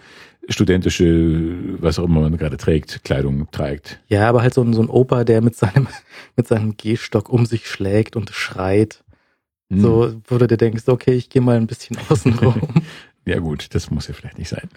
studentische, 0.48 1.80
was 1.80 1.98
auch 1.98 2.04
immer 2.04 2.20
man 2.20 2.36
gerade 2.36 2.56
trägt, 2.56 3.02
Kleidung 3.04 3.50
trägt. 3.50 4.00
ja, 4.08 4.28
aber 4.28 4.42
halt 4.42 4.54
so 4.54 4.62
ein, 4.62 4.72
so 4.74 4.82
ein 4.82 4.88
Opa, 4.88 5.24
der 5.24 5.40
mit 5.42 5.56
seinem, 5.56 5.88
mit 6.36 6.46
seinem 6.46 6.76
Gehstock 6.76 7.28
um 7.28 7.46
sich 7.46 7.66
schlägt 7.66 8.16
und 8.16 8.30
schreit, 8.30 9.00
Hm. 9.72 9.80
so, 9.80 10.14
wo 10.26 10.36
du 10.36 10.46
dir 10.46 10.58
denkst, 10.58 10.84
okay, 10.88 11.12
ich 11.12 11.30
gehe 11.30 11.40
mal 11.40 11.56
ein 11.56 11.66
bisschen 11.66 11.96
außen 12.10 12.38
rum. 12.38 12.60
Ja 13.24 13.38
gut, 13.38 13.74
das 13.74 13.90
muss 13.90 14.06
ja 14.08 14.14
vielleicht 14.14 14.38
nicht 14.38 14.50
sein. 14.50 14.68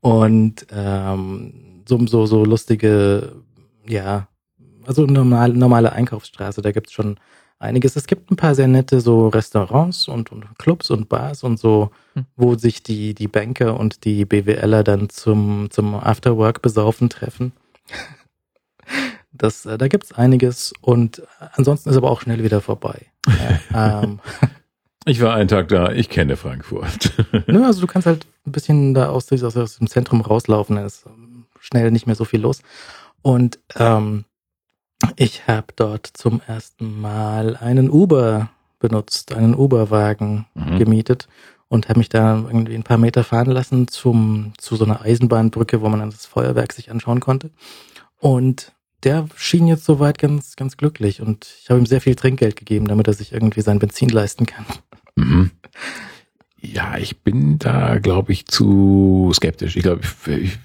Und 0.00 0.66
ähm, 0.72 1.82
so, 1.86 2.04
so, 2.06 2.26
so 2.26 2.44
lustige, 2.44 3.36
ja, 3.86 4.26
also 4.84 5.06
normal, 5.06 5.50
normale 5.52 5.92
Einkaufsstraße, 5.92 6.60
da 6.60 6.72
gibt's 6.72 6.92
schon 6.92 7.20
einiges. 7.62 7.96
Es 7.96 8.06
gibt 8.06 8.30
ein 8.30 8.36
paar 8.36 8.54
sehr 8.54 8.68
nette 8.68 9.00
so 9.00 9.28
Restaurants 9.28 10.08
und, 10.08 10.30
und 10.32 10.44
Clubs 10.58 10.90
und 10.90 11.08
Bars 11.08 11.42
und 11.44 11.58
so, 11.58 11.90
Hm. 12.14 12.26
wo 12.36 12.56
sich 12.56 12.82
die, 12.82 13.14
die 13.14 13.28
Banker 13.28 13.80
und 13.80 14.04
die 14.04 14.26
BWLer 14.26 14.84
dann 14.84 15.08
zum, 15.08 15.68
zum 15.70 15.94
Afterwork 15.94 16.60
besaufen 16.62 17.08
treffen. 17.08 17.52
Das, 19.34 19.64
äh, 19.64 19.78
da 19.78 19.88
gibt's 19.88 20.12
einiges 20.12 20.74
und 20.82 21.22
ansonsten 21.54 21.88
ist 21.88 21.96
aber 21.96 22.10
auch 22.10 22.20
schnell 22.20 22.44
wieder 22.44 22.60
vorbei. 22.60 23.06
Ja, 23.72 24.02
ähm, 24.02 24.20
Ich 25.06 25.20
war 25.22 25.34
einen 25.34 25.48
Tag 25.48 25.68
da, 25.68 25.90
ich 25.90 26.10
kenne 26.10 26.36
Frankfurt. 26.36 27.12
Nö, 27.46 27.64
also 27.64 27.80
du 27.80 27.86
kannst 27.86 28.06
halt 28.06 28.26
ein 28.46 28.52
bisschen 28.52 28.92
da 28.94 29.08
aus, 29.08 29.32
aus, 29.32 29.56
aus 29.56 29.78
dem 29.78 29.88
Zentrum 29.88 30.20
rauslaufen, 30.20 30.76
dann 30.76 30.84
ist 30.84 31.06
ähm, 31.06 31.46
schnell 31.58 31.90
nicht 31.90 32.06
mehr 32.06 32.14
so 32.14 32.24
viel 32.24 32.40
los. 32.40 32.60
Und 33.22 33.58
ähm, 33.76 34.26
ich 35.16 35.46
habe 35.46 35.68
dort 35.76 36.06
zum 36.12 36.40
ersten 36.46 37.00
Mal 37.00 37.56
einen 37.56 37.90
Uber 37.90 38.50
benutzt, 38.78 39.32
einen 39.34 39.54
Uberwagen 39.54 40.46
Mhm. 40.54 40.78
gemietet 40.78 41.28
und 41.68 41.88
habe 41.88 42.00
mich 42.00 42.08
da 42.08 42.36
irgendwie 42.36 42.74
ein 42.74 42.82
paar 42.82 42.98
Meter 42.98 43.24
fahren 43.24 43.50
lassen 43.50 43.88
zum, 43.88 44.52
zu 44.58 44.76
so 44.76 44.84
einer 44.84 45.00
Eisenbahnbrücke, 45.02 45.80
wo 45.80 45.88
man 45.88 46.00
dann 46.00 46.10
das 46.10 46.26
Feuerwerk 46.26 46.72
sich 46.72 46.90
anschauen 46.90 47.20
konnte. 47.20 47.50
Und 48.18 48.72
der 49.04 49.28
schien 49.36 49.66
jetzt 49.66 49.84
soweit 49.84 50.18
ganz, 50.18 50.54
ganz 50.56 50.76
glücklich 50.76 51.20
und 51.22 51.46
ich 51.62 51.70
habe 51.70 51.80
ihm 51.80 51.86
sehr 51.86 52.00
viel 52.00 52.14
Trinkgeld 52.14 52.56
gegeben, 52.56 52.86
damit 52.88 53.06
er 53.08 53.14
sich 53.14 53.32
irgendwie 53.32 53.62
sein 53.62 53.78
Benzin 53.78 54.08
leisten 54.10 54.46
kann. 54.46 54.64
Mhm. 55.16 55.50
Ja, 56.60 56.96
ich 56.98 57.20
bin 57.22 57.58
da, 57.58 57.98
glaube 57.98 58.32
ich, 58.32 58.46
zu 58.46 59.32
skeptisch. 59.34 59.76
Ich 59.76 59.82
glaube, 59.82 60.02
ich, 60.02 60.36
ich 60.36 60.58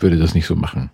würde 0.00 0.16
das 0.16 0.34
nicht 0.34 0.46
so 0.46 0.56
machen. 0.56 0.90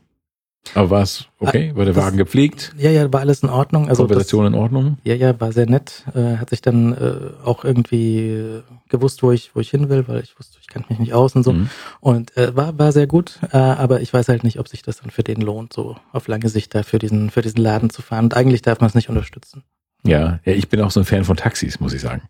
Aber 0.75 0.91
war 0.91 1.03
es 1.03 1.27
okay? 1.41 1.73
War 1.75 1.85
der 1.85 1.95
das- 1.95 2.05
Wagen 2.05 2.17
gepflegt? 2.17 2.73
Ja, 2.79 2.91
ja, 2.91 3.13
war 3.13 3.21
alles 3.21 3.43
in 3.43 3.49
Ordnung. 3.49 3.89
Also 3.89 4.05
das, 4.05 4.09
Konversation 4.09 4.47
in 4.47 4.55
Ordnung? 4.55 4.99
Ja, 5.05 5.15
ja, 5.15 5.39
war 5.41 5.53
sehr 5.53 5.67
nett. 5.67 6.05
Äh, 6.15 6.37
hat 6.37 6.51
sich 6.51 6.63
dann 6.63 6.93
äh, 6.93 7.15
auch 7.45 7.65
irgendwie 7.65 8.29
äh, 8.31 8.63
gewusst, 8.89 9.23
wo 9.23 9.33
ich, 9.33 9.55
wo 9.55 9.61
ich 9.61 9.71
hin 9.71 9.89
will, 9.89 10.07
weil 10.07 10.21
ich 10.23 10.39
wusste, 10.39 10.59
ich 10.61 10.69
kann 10.69 10.85
mich 10.89 10.99
nicht 10.99 11.15
aus 11.15 11.35
und 11.35 11.43
so. 11.43 11.53
Mhm. 11.53 11.69
Und 12.01 12.37
äh, 12.37 12.57
war, 12.57 12.79
war 12.79 12.93
sehr 12.93 13.07
gut, 13.07 13.41
äh, 13.53 13.57
aber 13.57 14.01
ich 14.01 14.13
weiß 14.15 14.29
halt 14.29 14.45
nicht, 14.45 14.59
ob 14.61 14.69
sich 14.69 14.83
das 14.83 14.99
dann 14.99 15.11
für 15.11 15.23
den 15.25 15.41
lohnt, 15.41 15.73
so 15.73 15.97
auf 16.13 16.29
lange 16.29 16.49
Sicht 16.49 16.75
da 16.75 16.83
für 16.85 16.99
diesen, 16.99 17.31
für 17.31 17.43
diesen 17.43 17.61
Laden 17.61 17.91
zu 17.91 18.01
fahren. 18.01 18.27
Und 18.27 18.35
eigentlich 18.35 18.63
darf 18.63 18.81
man 18.81 18.89
es 18.89 18.95
nicht 18.95 19.09
unterstützen. 19.09 19.65
Ja, 20.05 20.41
ja, 20.45 20.53
ich 20.53 20.69
bin 20.69 20.81
auch 20.81 20.91
so 20.91 21.01
ein 21.01 21.07
Fan 21.07 21.25
von 21.25 21.37
Taxis, 21.37 21.81
muss 21.81 21.93
ich 21.93 22.01
sagen. 22.01 22.23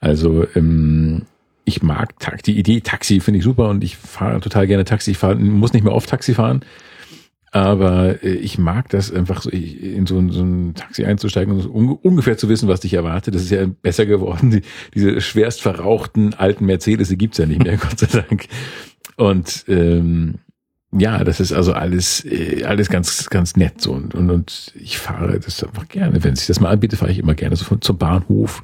Also 0.00 0.46
ähm, 0.54 1.22
ich 1.64 1.82
mag 1.82 2.14
die 2.44 2.58
Idee 2.58 2.80
Taxi 2.80 3.20
finde 3.20 3.38
ich 3.38 3.44
super 3.44 3.68
und 3.68 3.84
ich 3.84 3.96
fahre 3.96 4.40
total 4.40 4.66
gerne 4.66 4.84
Taxi. 4.84 5.12
Ich 5.12 5.18
fahr, 5.18 5.34
muss 5.34 5.72
nicht 5.72 5.84
mehr 5.84 5.94
oft 5.94 6.08
Taxi 6.08 6.34
fahren, 6.34 6.62
aber 7.52 8.22
äh, 8.24 8.30
ich 8.32 8.58
mag 8.58 8.88
das 8.88 9.12
einfach 9.12 9.42
so 9.42 9.50
in 9.50 10.06
so, 10.06 10.18
ein- 10.18 10.30
so 10.30 10.42
ein 10.42 10.74
Taxi 10.74 11.04
einzusteigen 11.04 11.54
und 11.54 11.60
so 11.60 11.70
un 11.70 11.90
ungefähr 11.90 12.36
zu 12.36 12.48
wissen, 12.48 12.68
was 12.68 12.80
dich 12.80 12.94
erwartet. 12.94 13.34
Das 13.34 13.42
ist 13.42 13.50
ja 13.50 13.64
besser 13.66 14.06
geworden. 14.06 14.50
Die, 14.50 14.62
diese 14.94 15.20
schwerst 15.20 15.62
verrauchten 15.62 16.34
alten 16.34 16.66
Mercedes, 16.66 17.08
die 17.10 17.18
gibt's 17.18 17.38
ja 17.38 17.46
nicht 17.46 17.62
mehr, 17.62 17.76
Gott 17.78 17.98
sei 18.00 18.06
Dank. 18.28 18.46
Und 19.16 19.64
ähm, 19.68 20.36
ja, 20.94 21.24
das 21.24 21.40
ist 21.40 21.52
also 21.52 21.72
alles, 21.72 22.24
äh, 22.24 22.64
alles 22.64 22.88
ganz, 22.90 23.28
ganz 23.30 23.56
nett 23.56 23.80
so 23.80 23.92
und, 23.92 24.14
und, 24.14 24.30
und 24.30 24.72
ich 24.78 24.98
fahre 24.98 25.38
das 25.38 25.62
einfach 25.62 25.88
gerne. 25.88 26.24
Wenn 26.24 26.36
sich 26.36 26.46
das 26.46 26.60
mal 26.60 26.70
anbietet, 26.70 26.98
fahre 26.98 27.12
ich 27.12 27.18
immer 27.18 27.34
gerne 27.34 27.56
so 27.56 27.64
von, 27.64 27.80
zum 27.80 27.98
Bahnhof. 27.98 28.62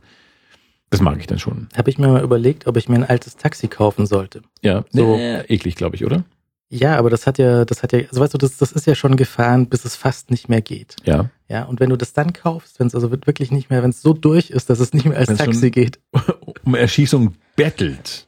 Das 0.91 1.03
mag 1.03 1.19
ich 1.21 1.27
dann 1.27 1.39
schon. 1.39 1.69
Habe 1.77 1.91
ich 1.91 1.99
mir 1.99 2.09
mal 2.09 2.23
überlegt, 2.23 2.67
ob 2.67 2.79
ich 2.79 2.89
mir 2.89 2.97
ein 2.97 3.05
altes 3.05 3.37
Taxi 3.37 3.69
kaufen 3.69 4.07
sollte. 4.07 4.41
Ja, 4.63 4.85
So. 4.91 5.17
nee, 5.17 5.41
eklig, 5.49 5.75
glaube 5.75 5.97
ich, 5.97 6.05
oder? 6.07 6.25
Ja, 6.71 6.97
aber 6.99 7.09
das 7.09 7.27
hat 7.27 7.39
ja, 7.39 7.65
das 7.65 7.83
hat 7.83 7.93
ja, 7.93 8.01
also 8.01 8.21
weißt 8.21 8.35
du, 8.35 8.39
das, 8.39 8.59
das 8.59 8.73
ist 8.73 8.87
ja 8.87 8.95
schon 8.95 9.17
gefahren, 9.17 9.69
bis 9.69 9.85
es 9.85 9.97
fast 9.97 10.31
nicht 10.31 10.49
mehr 10.49 10.61
geht. 10.61 10.97
Ja. 11.05 11.31
Ja, 11.49 11.65
und 11.65 11.81
wenn 11.81 11.89
du 11.89 11.97
das 11.97 12.13
dann 12.13 12.35
kaufst, 12.35 12.79
wenn 12.79 12.87
es 12.89 12.95
also 12.95 13.11
wirklich 13.11 13.51
nicht 13.51 13.71
mehr, 13.71 13.83
wenn 13.83 13.91
es 13.91 14.03
so 14.03 14.13
durch 14.13 14.51
ist, 14.51 14.69
dass 14.69 14.79
es 14.79 14.93
nicht 14.93 15.07
mehr 15.07 15.17
als 15.17 15.29
Wenn's 15.29 15.39
Taxi 15.39 15.71
geht, 15.71 15.99
um 16.65 16.75
Erschießung 16.75 17.37
bettelt. 17.57 18.27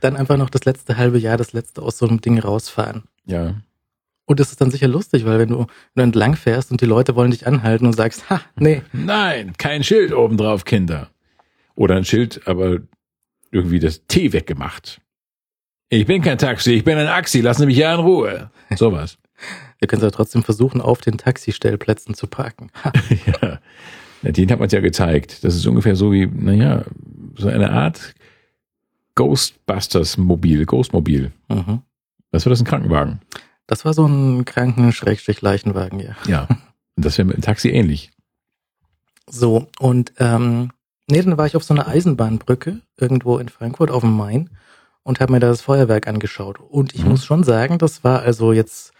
dann 0.00 0.16
einfach 0.16 0.36
noch 0.36 0.50
das 0.50 0.66
letzte 0.66 0.98
halbe 0.98 1.18
Jahr, 1.18 1.38
das 1.38 1.54
letzte 1.54 1.80
aus 1.80 1.96
so 1.96 2.06
einem 2.06 2.20
Ding 2.20 2.38
rausfahren. 2.38 3.04
Ja. 3.24 3.54
Und 4.26 4.38
das 4.38 4.50
ist 4.50 4.60
dann 4.60 4.70
sicher 4.70 4.88
lustig, 4.88 5.24
weil 5.24 5.38
wenn 5.38 5.48
du, 5.48 5.60
wenn 5.60 5.66
du 5.94 6.02
entlang 6.02 6.36
fährst 6.36 6.70
und 6.70 6.82
die 6.82 6.86
Leute 6.86 7.16
wollen 7.16 7.30
dich 7.30 7.46
anhalten 7.46 7.86
und 7.86 7.94
sagst, 7.94 8.28
ha, 8.28 8.42
nee, 8.56 8.82
Nein, 8.92 9.54
kein 9.56 9.82
Schild 9.82 10.12
oben 10.12 10.36
drauf, 10.36 10.66
Kinder. 10.66 11.08
Oder 11.74 11.96
ein 11.96 12.04
Schild, 12.04 12.46
aber 12.46 12.80
irgendwie 13.50 13.78
das 13.78 14.06
T 14.06 14.34
weggemacht. 14.34 15.00
Ich 15.90 16.06
bin 16.06 16.20
kein 16.20 16.36
Taxi, 16.36 16.72
ich 16.72 16.84
bin 16.84 16.98
ein 16.98 17.06
Axi, 17.06 17.40
lassen 17.40 17.60
Sie 17.60 17.66
mich 17.66 17.78
ja 17.78 17.94
in 17.94 18.00
Ruhe. 18.00 18.50
Sowas. 18.76 19.18
ihr 19.80 19.88
könnt 19.88 20.02
ja 20.02 20.10
trotzdem 20.10 20.42
versuchen, 20.42 20.80
auf 20.80 21.00
den 21.00 21.18
Taxistellplätzen 21.18 22.14
zu 22.14 22.26
parken. 22.26 22.70
Ja. 23.42 23.58
Den 24.22 24.50
hat 24.50 24.58
man 24.58 24.68
ja 24.68 24.80
gezeigt. 24.80 25.44
Das 25.44 25.54
ist 25.54 25.64
ungefähr 25.64 25.94
so 25.94 26.10
wie, 26.10 26.26
naja, 26.26 26.84
so 27.36 27.46
eine 27.46 27.70
Art 27.70 28.16
Ghostbusters-Mobil, 29.14 30.66
Ghostmobil. 30.66 31.30
Mhm. 31.48 31.82
Was 32.32 32.44
war 32.44 32.50
das, 32.50 32.60
ein 32.60 32.64
Krankenwagen? 32.64 33.20
Das 33.68 33.84
war 33.84 33.94
so 33.94 34.04
ein 34.06 34.44
Kranken-Leichenwagen, 34.44 36.00
ja. 36.00 36.16
Ja. 36.26 36.48
Und 36.96 37.04
das 37.04 37.16
wäre 37.16 37.28
mit 37.28 37.36
dem 37.36 37.42
Taxi 37.42 37.68
ähnlich. 37.68 38.10
So, 39.30 39.68
und 39.78 40.12
ähm, 40.18 40.72
nee, 41.08 41.22
dann 41.22 41.38
war 41.38 41.46
ich 41.46 41.54
auf 41.54 41.62
so 41.62 41.72
einer 41.72 41.86
Eisenbahnbrücke 41.86 42.80
irgendwo 42.96 43.38
in 43.38 43.48
Frankfurt 43.48 43.92
auf 43.92 44.00
dem 44.02 44.16
Main 44.16 44.50
und 45.08 45.20
habe 45.20 45.32
mir 45.32 45.40
da 45.40 45.48
das 45.48 45.62
Feuerwerk 45.62 46.06
angeschaut. 46.06 46.60
Und 46.60 46.94
ich 46.94 47.02
Mhm. 47.02 47.10
muss 47.12 47.24
schon 47.24 47.42
sagen, 47.42 47.78
das 47.78 48.04
war 48.04 48.20
also 48.20 48.52
jetzt 48.52 48.92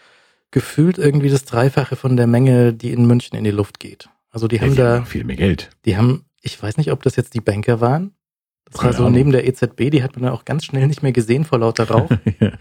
gefühlt 0.51 0.97
irgendwie 0.97 1.29
das 1.29 1.45
Dreifache 1.45 1.95
von 1.95 2.17
der 2.17 2.25
Menge, 2.25 2.73
die 2.73 2.91
in 2.91 3.05
München 3.05 3.37
in 3.37 3.43
die 3.43 3.51
Luft 3.51 3.79
geht. 3.79 4.09
Also 4.31 4.47
die 4.47 4.59
haben 4.59 4.73
Ja, 4.73 4.99
da, 4.99 5.05
viel 5.05 5.23
mehr 5.23 5.35
Geld. 5.35 5.69
die 5.85 5.97
haben, 5.97 6.25
ich 6.41 6.61
weiß 6.61 6.77
nicht, 6.77 6.91
ob 6.91 7.03
das 7.03 7.15
jetzt 7.15 7.35
die 7.35 7.41
Banker 7.41 7.79
waren. 7.79 8.13
Das 8.65 8.81
Keine 8.81 8.93
war 8.93 8.97
so 8.97 9.03
Ahnung. 9.05 9.13
neben 9.17 9.31
der 9.31 9.47
EZB, 9.47 9.91
die 9.91 10.01
hat 10.03 10.15
man 10.15 10.23
dann 10.23 10.33
auch 10.33 10.45
ganz 10.45 10.65
schnell 10.65 10.87
nicht 10.87 11.03
mehr 11.03 11.11
gesehen 11.11 11.45
vor 11.45 11.59
lauter 11.59 11.87
Rauch. 11.89 12.09
ja. 12.39 12.51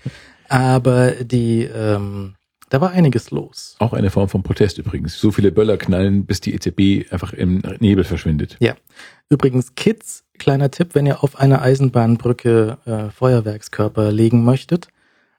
Aber 0.49 1.13
die, 1.13 1.63
ähm, 1.65 2.35
da 2.71 2.81
war 2.83 2.91
einiges 2.91 3.31
los. 3.31 3.77
Auch 3.79 3.93
eine 3.95 4.11
Form 4.11 4.29
von 4.29 4.43
Protest 4.43 4.77
übrigens. 4.79 5.19
So 5.19 5.31
viele 5.31 5.53
Böller 5.53 5.77
knallen, 5.79 6.27
bis 6.27 6.41
die 6.41 6.55
EZB 6.55 7.11
einfach 7.13 7.33
im 7.33 7.63
Nebel 7.81 8.05
verschwindet. 8.05 8.59
Übrigens, 9.31 9.75
Kids, 9.75 10.25
kleiner 10.39 10.71
Tipp, 10.71 10.95
wenn 10.95 11.07
ihr 11.07 11.23
auf 11.23 11.39
einer 11.39 11.63
Eisenbahnbrücke 11.63 12.79
äh, 12.85 13.11
Feuerwerkskörper 13.11 14.13
legen 14.13 14.45
möchtet, 14.45 14.89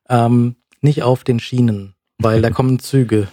ähm, 0.09 0.55
nicht 0.81 1.03
auf 1.03 1.23
den 1.23 1.39
Schienen, 1.39 1.95
weil 2.17 2.41
da 2.41 2.49
kommen 2.51 2.79
Züge. 2.79 3.27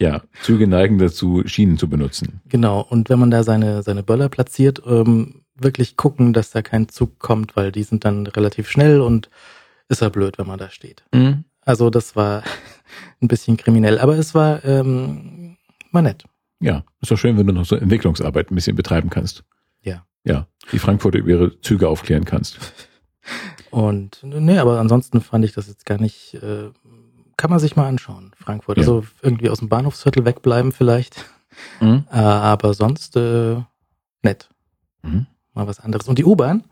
Ja, 0.00 0.22
Züge 0.42 0.66
neigen 0.66 0.98
dazu, 0.98 1.42
Schienen 1.46 1.76
zu 1.76 1.88
benutzen. 1.88 2.40
Genau. 2.48 2.80
Und 2.80 3.10
wenn 3.10 3.18
man 3.18 3.30
da 3.30 3.44
seine, 3.44 3.82
seine 3.82 4.02
Böller 4.02 4.28
platziert, 4.28 4.82
ähm, 4.86 5.42
wirklich 5.54 5.96
gucken, 5.96 6.32
dass 6.32 6.50
da 6.50 6.62
kein 6.62 6.88
Zug 6.88 7.18
kommt, 7.18 7.54
weil 7.54 7.70
die 7.70 7.82
sind 7.82 8.04
dann 8.04 8.26
relativ 8.26 8.70
schnell 8.70 9.00
und 9.00 9.28
ist 9.88 10.00
ja 10.00 10.08
blöd, 10.08 10.38
wenn 10.38 10.46
man 10.46 10.58
da 10.58 10.70
steht. 10.70 11.04
Mhm. 11.12 11.44
Also 11.62 11.90
das 11.90 12.16
war 12.16 12.42
ein 13.20 13.28
bisschen 13.28 13.56
kriminell, 13.56 13.98
aber 13.98 14.16
es 14.16 14.34
war, 14.34 14.64
ähm, 14.64 15.56
war 15.92 16.02
nett. 16.02 16.24
Ja, 16.60 16.84
ist 17.00 17.10
doch 17.10 17.18
schön, 17.18 17.36
wenn 17.38 17.46
du 17.46 17.52
noch 17.52 17.64
so 17.64 17.76
Entwicklungsarbeit 17.76 18.50
ein 18.50 18.54
bisschen 18.54 18.76
betreiben 18.76 19.10
kannst. 19.10 19.44
Ja. 19.82 20.04
Ja, 20.24 20.46
die 20.72 20.78
Frankfurter 20.78 21.18
über 21.18 21.30
ihre 21.30 21.60
Züge 21.60 21.88
aufklären 21.88 22.24
kannst. 22.24 22.58
Und 23.70 24.20
nee, 24.22 24.58
aber 24.58 24.80
ansonsten 24.80 25.20
fand 25.20 25.44
ich 25.44 25.52
das 25.52 25.68
jetzt 25.68 25.86
gar 25.86 25.98
nicht, 26.00 26.34
äh, 26.34 26.70
kann 27.36 27.50
man 27.50 27.58
sich 27.58 27.76
mal 27.76 27.86
anschauen, 27.86 28.32
Frankfurt. 28.36 28.78
Ja. 28.78 28.82
Also 28.82 29.04
irgendwie 29.22 29.48
aus 29.48 29.60
dem 29.60 29.68
Bahnhofsviertel 29.68 30.24
wegbleiben 30.24 30.72
vielleicht. 30.72 31.24
Mhm. 31.80 32.04
Äh, 32.10 32.16
aber 32.16 32.74
sonst 32.74 33.16
äh, 33.16 33.56
nett. 34.22 34.48
Mhm. 35.02 35.26
Mal 35.54 35.66
was 35.66 35.80
anderes. 35.80 36.08
Und 36.08 36.18
die 36.18 36.24
U-Bahn, 36.24 36.64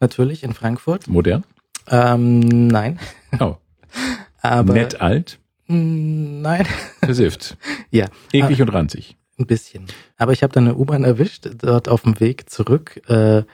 natürlich 0.00 0.42
in 0.42 0.54
Frankfurt. 0.54 1.08
Modern. 1.08 1.44
Ähm, 1.88 2.40
nein. 2.68 2.98
Oh. 3.40 3.56
Aber 4.42 4.72
Nett 4.72 5.00
alt. 5.00 5.38
Mm, 5.68 6.40
Nein, 6.42 6.66
Versifft. 7.00 7.56
Ja. 7.90 8.06
Eklig 8.32 8.60
und 8.62 8.70
ranzig. 8.70 9.16
Ein 9.38 9.46
bisschen. 9.46 9.86
Aber 10.16 10.32
ich 10.32 10.42
habe 10.42 10.52
dann 10.52 10.64
eine 10.64 10.76
U-Bahn 10.76 11.04
erwischt, 11.04 11.48
dort 11.58 11.88
auf 11.88 12.02
dem 12.02 12.20
Weg 12.20 12.50
zurück. 12.50 13.00
Äh, 13.08 13.44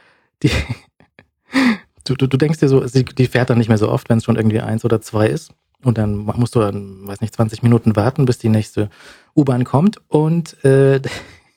die 0.42 0.50
du, 2.04 2.14
du, 2.14 2.26
du 2.26 2.36
denkst 2.36 2.60
dir 2.60 2.68
so, 2.68 2.86
sie, 2.86 3.04
die 3.04 3.26
fährt 3.26 3.50
dann 3.50 3.58
nicht 3.58 3.68
mehr 3.68 3.78
so 3.78 3.88
oft, 3.88 4.08
wenn 4.08 4.18
es 4.18 4.24
schon 4.24 4.36
irgendwie 4.36 4.60
eins 4.60 4.84
oder 4.84 5.00
zwei 5.00 5.28
ist. 5.28 5.52
Und 5.84 5.96
dann 5.96 6.16
musst 6.16 6.56
du 6.56 6.60
dann, 6.60 7.06
weiß 7.06 7.20
nicht, 7.20 7.34
20 7.34 7.62
Minuten 7.62 7.94
warten, 7.94 8.24
bis 8.24 8.38
die 8.38 8.48
nächste 8.48 8.90
U-Bahn 9.36 9.64
kommt. 9.64 10.00
Und 10.08 10.62
äh, 10.64 11.00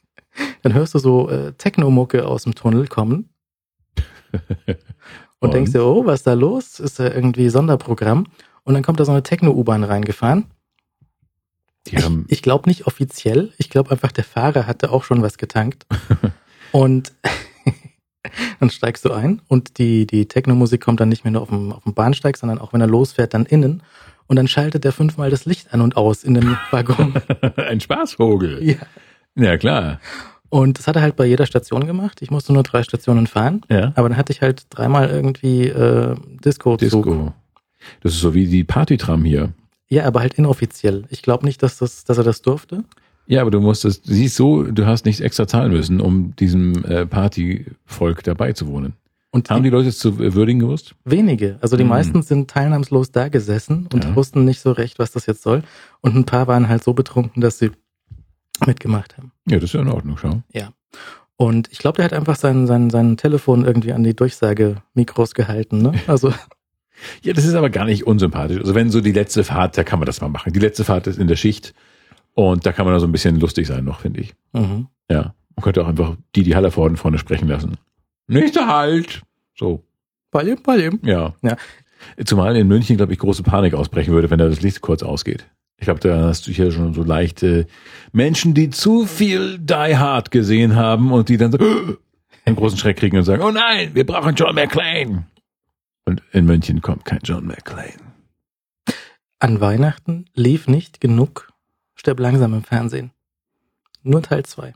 dann 0.62 0.74
hörst 0.74 0.94
du 0.94 1.00
so 1.00 1.30
äh, 1.30 1.54
Techno-Mucke 1.54 2.28
aus 2.28 2.44
dem 2.44 2.54
Tunnel 2.54 2.88
kommen. 2.88 3.30
Und, 4.32 4.78
Und? 5.40 5.54
denkst 5.54 5.72
dir, 5.72 5.84
oh, 5.84 6.06
was 6.06 6.22
ist 6.22 6.28
da 6.28 6.34
los? 6.34 6.80
Ist 6.80 7.00
da 7.00 7.06
irgendwie 7.06 7.50
Sonderprogramm? 7.50 8.28
Und 8.64 8.76
dann 8.76 8.84
kommt 8.84 9.00
da 9.00 9.06
so 9.06 9.12
eine 9.12 9.24
Techno-U-Bahn 9.24 9.84
reingefahren. 9.84 10.46
Ich, 11.88 12.06
ich 12.28 12.42
glaube 12.42 12.70
nicht 12.70 12.88
offiziell. 12.88 13.52
Ich 13.58 13.70
glaube 13.70 13.92
einfach, 13.92 14.12
der 14.12 14.24
Fahrer 14.24 14.68
hatte 14.68 14.92
auch 14.92 15.04
schon 15.04 15.22
was 15.22 15.38
getankt. 15.38 15.86
und 16.72 17.14
dann 18.60 18.70
steigst 18.70 19.04
du 19.06 19.12
ein 19.12 19.42
und 19.48 19.78
die, 19.78 20.06
die 20.06 20.28
Techno-Musik 20.28 20.82
kommt 20.82 21.00
dann 21.00 21.10
nicht 21.10 21.24
mehr 21.24 21.32
nur 21.32 21.42
auf 21.42 21.50
dem, 21.50 21.72
auf 21.72 21.84
dem 21.84 21.94
Bahnsteig, 21.94 22.38
sondern 22.38 22.60
auch 22.60 22.74
wenn 22.74 22.82
er 22.82 22.88
losfährt, 22.88 23.34
dann 23.34 23.46
innen. 23.46 23.84
Und 24.28 24.36
dann 24.38 24.48
schaltet 24.48 24.86
er 24.86 24.94
fünfmal 24.94 25.30
das 25.30 25.46
Licht 25.46 25.74
an 25.74 25.82
und 25.82 25.98
aus 25.98 26.24
in 26.24 26.36
dem 26.36 26.56
Waggon. 26.70 27.14
ein 27.58 27.82
Spaßvogel. 27.82 28.64
ja. 28.64 28.76
Ja, 29.36 29.58
klar. 29.58 30.00
Und 30.50 30.78
das 30.78 30.88
hat 30.88 30.98
er 30.98 31.02
halt 31.02 31.16
bei 31.16 31.26
jeder 31.26 31.46
Station 31.46 31.88
gemacht. 31.88 32.22
Ich 32.22 32.30
musste 32.30 32.52
nur 32.52 32.64
drei 32.64 32.84
Stationen 32.84 33.26
fahren. 33.28 33.62
Ja. 33.70 33.94
Aber 33.96 34.10
dann 34.10 34.18
hatte 34.18 34.34
ich 34.34 34.42
halt 34.42 34.66
dreimal 34.70 35.10
irgendwie 35.10 35.68
äh, 35.68 36.16
Disco-Zug. 36.44 36.80
Disco. 36.80 37.34
Das 38.02 38.14
ist 38.14 38.20
so 38.20 38.34
wie 38.34 38.48
die 38.48 38.66
Partytram 38.66 39.24
hier. 39.24 39.54
Ja, 39.92 40.06
aber 40.06 40.22
halt 40.22 40.36
inoffiziell. 40.36 41.04
Ich 41.10 41.22
glaube 41.22 41.46
nicht, 41.46 41.62
dass, 41.62 41.78
das, 41.78 42.06
dass 42.06 42.18
er 42.18 42.24
das 42.24 42.42
durfte. 42.42 42.84
Ja, 43.28 43.42
aber 43.42 43.52
du 43.52 43.60
musstest, 43.60 44.06
siehst 44.06 44.36
so, 44.36 44.64
du 44.64 44.86
hast 44.88 45.06
nichts 45.06 45.20
extra 45.22 45.48
zahlen 45.48 45.72
müssen, 45.72 46.00
um 46.00 46.34
diesem 46.38 46.84
äh, 46.86 47.06
Partyvolk 47.06 48.24
dabei 48.24 48.54
zu 48.54 48.68
wohnen. 48.68 48.94
Und 49.34 49.50
Haben 49.50 49.64
die 49.64 49.70
Leute 49.70 49.90
es 49.90 50.00
zu 50.00 50.18
würdigen 50.18 50.60
gewusst? 50.60 50.96
Wenige. 51.06 51.58
Also 51.62 51.78
die 51.78 51.84
Mhm. 51.84 51.90
meisten 51.90 52.22
sind 52.22 52.50
teilnahmslos 52.50 53.12
da 53.12 53.28
gesessen 53.30 53.88
und 53.94 54.04
Ja. 54.04 54.16
wussten 54.16 54.44
nicht 54.46 54.60
so 54.62 54.72
recht, 54.72 54.98
was 55.00 55.12
das 55.12 55.26
jetzt 55.26 55.42
soll. 55.44 55.64
Und 56.02 56.16
ein 56.16 56.26
paar 56.26 56.48
waren 56.48 56.68
halt 56.68 56.84
so 56.84 56.94
betrunken, 56.94 57.42
dass 57.42 57.58
sie 57.60 57.72
mitgemacht 58.66 59.18
haben. 59.18 59.32
Ja, 59.48 59.56
das 59.58 59.66
ist 59.66 59.74
ja 59.74 59.82
in 59.82 59.88
Ordnung, 59.90 60.18
schau. 60.18 60.42
Und 61.38 61.70
ich 61.72 61.80
glaube, 61.80 61.96
der 61.96 62.06
hat 62.06 62.14
einfach 62.14 62.36
sein, 62.36 62.68
sein, 62.68 62.92
sein 62.92 63.18
Telefon 63.18 63.66
irgendwie 63.66 63.94
an 63.94 64.04
die 64.04 64.16
Durchsage-Mikros 64.16 65.34
gehalten. 65.34 65.82
Ne? 65.82 65.94
Also 66.08 66.32
Ja, 67.24 67.34
das 67.34 67.46
ist 67.46 67.56
aber 67.56 67.70
gar 67.70 67.86
nicht 67.86 68.06
unsympathisch. 68.06 68.60
Also 68.60 68.76
wenn 68.76 68.90
so 68.90 69.02
die 69.02 69.12
letzte 69.12 69.44
Fahrt, 69.44 69.78
da 69.78 69.84
kann 69.84 70.00
man 70.00 70.06
das 70.06 70.22
mal 70.22 70.30
machen. 70.30 70.54
Die 70.54 70.60
letzte 70.60 70.84
Fahrt 70.84 71.08
ist 71.08 71.20
in 71.20 71.28
der 71.28 71.36
Schicht 71.36 71.74
und 72.34 72.66
da 72.66 72.72
kann 72.72 72.86
man 72.86 72.94
da 72.94 73.00
so 73.00 73.08
ein 73.08 73.12
bisschen 73.12 73.40
lustig 73.40 73.68
sein 73.68 73.84
noch, 73.84 74.02
finde 74.02 74.22
ich. 74.22 74.34
mhm. 74.54 74.88
Ja. 75.10 75.34
Man 75.56 75.64
könnte 75.64 75.84
auch 75.84 75.88
einfach 75.88 76.16
die, 76.36 76.44
die 76.44 76.56
Halle 76.56 76.72
vorne 76.72 76.96
vorne 76.96 77.18
sprechen 77.18 77.48
lassen. 77.50 77.78
Nächster 78.28 78.68
Halt! 78.68 79.22
So, 79.54 79.84
bei 80.32 80.44
ihm, 80.44 80.58
bei 80.64 80.78
ihm. 80.78 81.00
ja. 81.04 81.36
Ja. 81.42 81.58
Zumal 82.26 82.56
in 82.56 82.68
München, 82.68 82.98
glaube 82.98 83.14
ich, 83.14 83.20
große 83.20 83.44
Panik 83.44 83.74
ausbrechen 83.76 84.14
würde, 84.14 84.32
wenn 84.32 84.40
da 84.40 84.48
das 84.48 84.62
Licht 84.62 84.82
kurz 84.82 85.04
ausgeht. 85.04 85.46
Ich 85.78 85.86
glaube, 85.86 86.00
da 86.00 86.28
hast 86.28 86.48
du 86.48 86.52
hier 86.52 86.72
schon 86.72 86.94
so 86.94 87.04
leichte 87.04 87.68
Menschen, 88.12 88.54
die 88.54 88.70
zu 88.70 89.06
viel 89.06 89.60
Die 89.60 89.98
Hard 89.98 90.32
gesehen 90.32 90.76
haben 90.76 91.12
und 91.12 91.30
die 91.30 91.38
dann 91.38 91.52
so 91.52 91.58
einen 92.46 92.56
großen 92.56 92.78
Schreck 92.78 92.98
kriegen 92.98 93.18
und 93.18 93.24
sagen, 93.24 93.44
oh 93.44 93.52
nein, 93.52 93.92
wir 93.94 94.06
brauchen 94.06 94.36
John 94.36 94.56
McClane. 94.56 95.26
Und 96.06 96.24
in 96.32 96.46
München 96.46 96.82
kommt 96.82 97.06
kein 97.06 97.20
John 97.24 97.46
McClane. 97.46 98.14
An 99.40 99.60
Weihnachten 99.60 100.26
lief 100.34 100.68
nicht 100.68 101.02
genug 101.02 101.52
Stirb 101.96 102.20
langsam 102.20 102.54
im 102.54 102.64
Fernsehen. 102.64 103.12
Nur 104.04 104.22
Teil 104.22 104.44
2. 104.44 104.74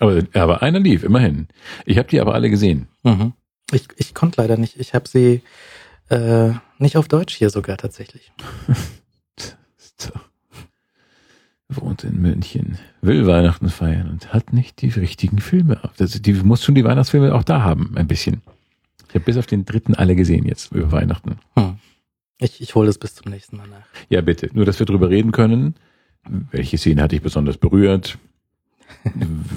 Aber, 0.00 0.22
aber 0.34 0.62
einer 0.62 0.80
lief, 0.80 1.04
immerhin. 1.04 1.48
Ich 1.84 1.98
habe 1.98 2.08
die 2.08 2.20
aber 2.20 2.34
alle 2.34 2.50
gesehen. 2.50 2.88
Mhm. 3.02 3.32
Ich, 3.72 3.88
ich 3.96 4.14
konnte 4.14 4.40
leider 4.40 4.56
nicht. 4.56 4.78
Ich 4.78 4.94
habe 4.94 5.08
sie 5.08 5.42
äh, 6.08 6.50
nicht 6.78 6.96
auf 6.96 7.08
Deutsch 7.08 7.34
hier 7.34 7.50
sogar 7.50 7.76
tatsächlich. 7.76 8.32
So. 10.00 10.10
Wohnt 11.68 12.04
in 12.04 12.22
München, 12.22 12.78
will 13.02 13.26
Weihnachten 13.26 13.68
feiern 13.68 14.08
und 14.08 14.32
hat 14.32 14.52
nicht 14.52 14.80
die 14.80 14.90
richtigen 14.90 15.40
Filme. 15.40 15.80
Das, 15.96 16.12
die 16.22 16.32
muss 16.34 16.64
schon 16.64 16.76
die 16.76 16.84
Weihnachtsfilme 16.84 17.34
auch 17.34 17.42
da 17.42 17.62
haben, 17.62 17.96
ein 17.96 18.06
bisschen. 18.06 18.42
Ich 19.08 19.14
habe 19.14 19.24
bis 19.24 19.36
auf 19.36 19.46
den 19.46 19.64
dritten 19.64 19.94
alle 19.94 20.14
gesehen 20.16 20.44
jetzt 20.44 20.72
über 20.72 20.92
Weihnachten. 20.92 21.38
Hm. 21.56 21.76
Ich, 22.40 22.60
ich 22.60 22.74
hole 22.74 22.86
das 22.86 22.98
bis 22.98 23.14
zum 23.16 23.32
nächsten 23.32 23.56
Mal 23.56 23.66
nach. 23.68 23.86
Ja, 24.08 24.20
bitte. 24.20 24.48
Nur, 24.52 24.64
dass 24.64 24.78
wir 24.78 24.86
drüber 24.86 25.10
reden 25.10 25.32
können. 25.32 25.74
Welche 26.50 26.78
Szene 26.78 27.02
hat 27.02 27.12
dich 27.12 27.22
besonders 27.22 27.56
berührt? 27.56 28.18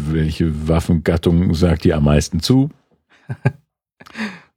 Welche 0.10 0.68
Waffengattung 0.68 1.54
sagt 1.54 1.84
dir 1.84 1.98
am 1.98 2.06
meisten 2.06 2.40
zu? 2.40 2.70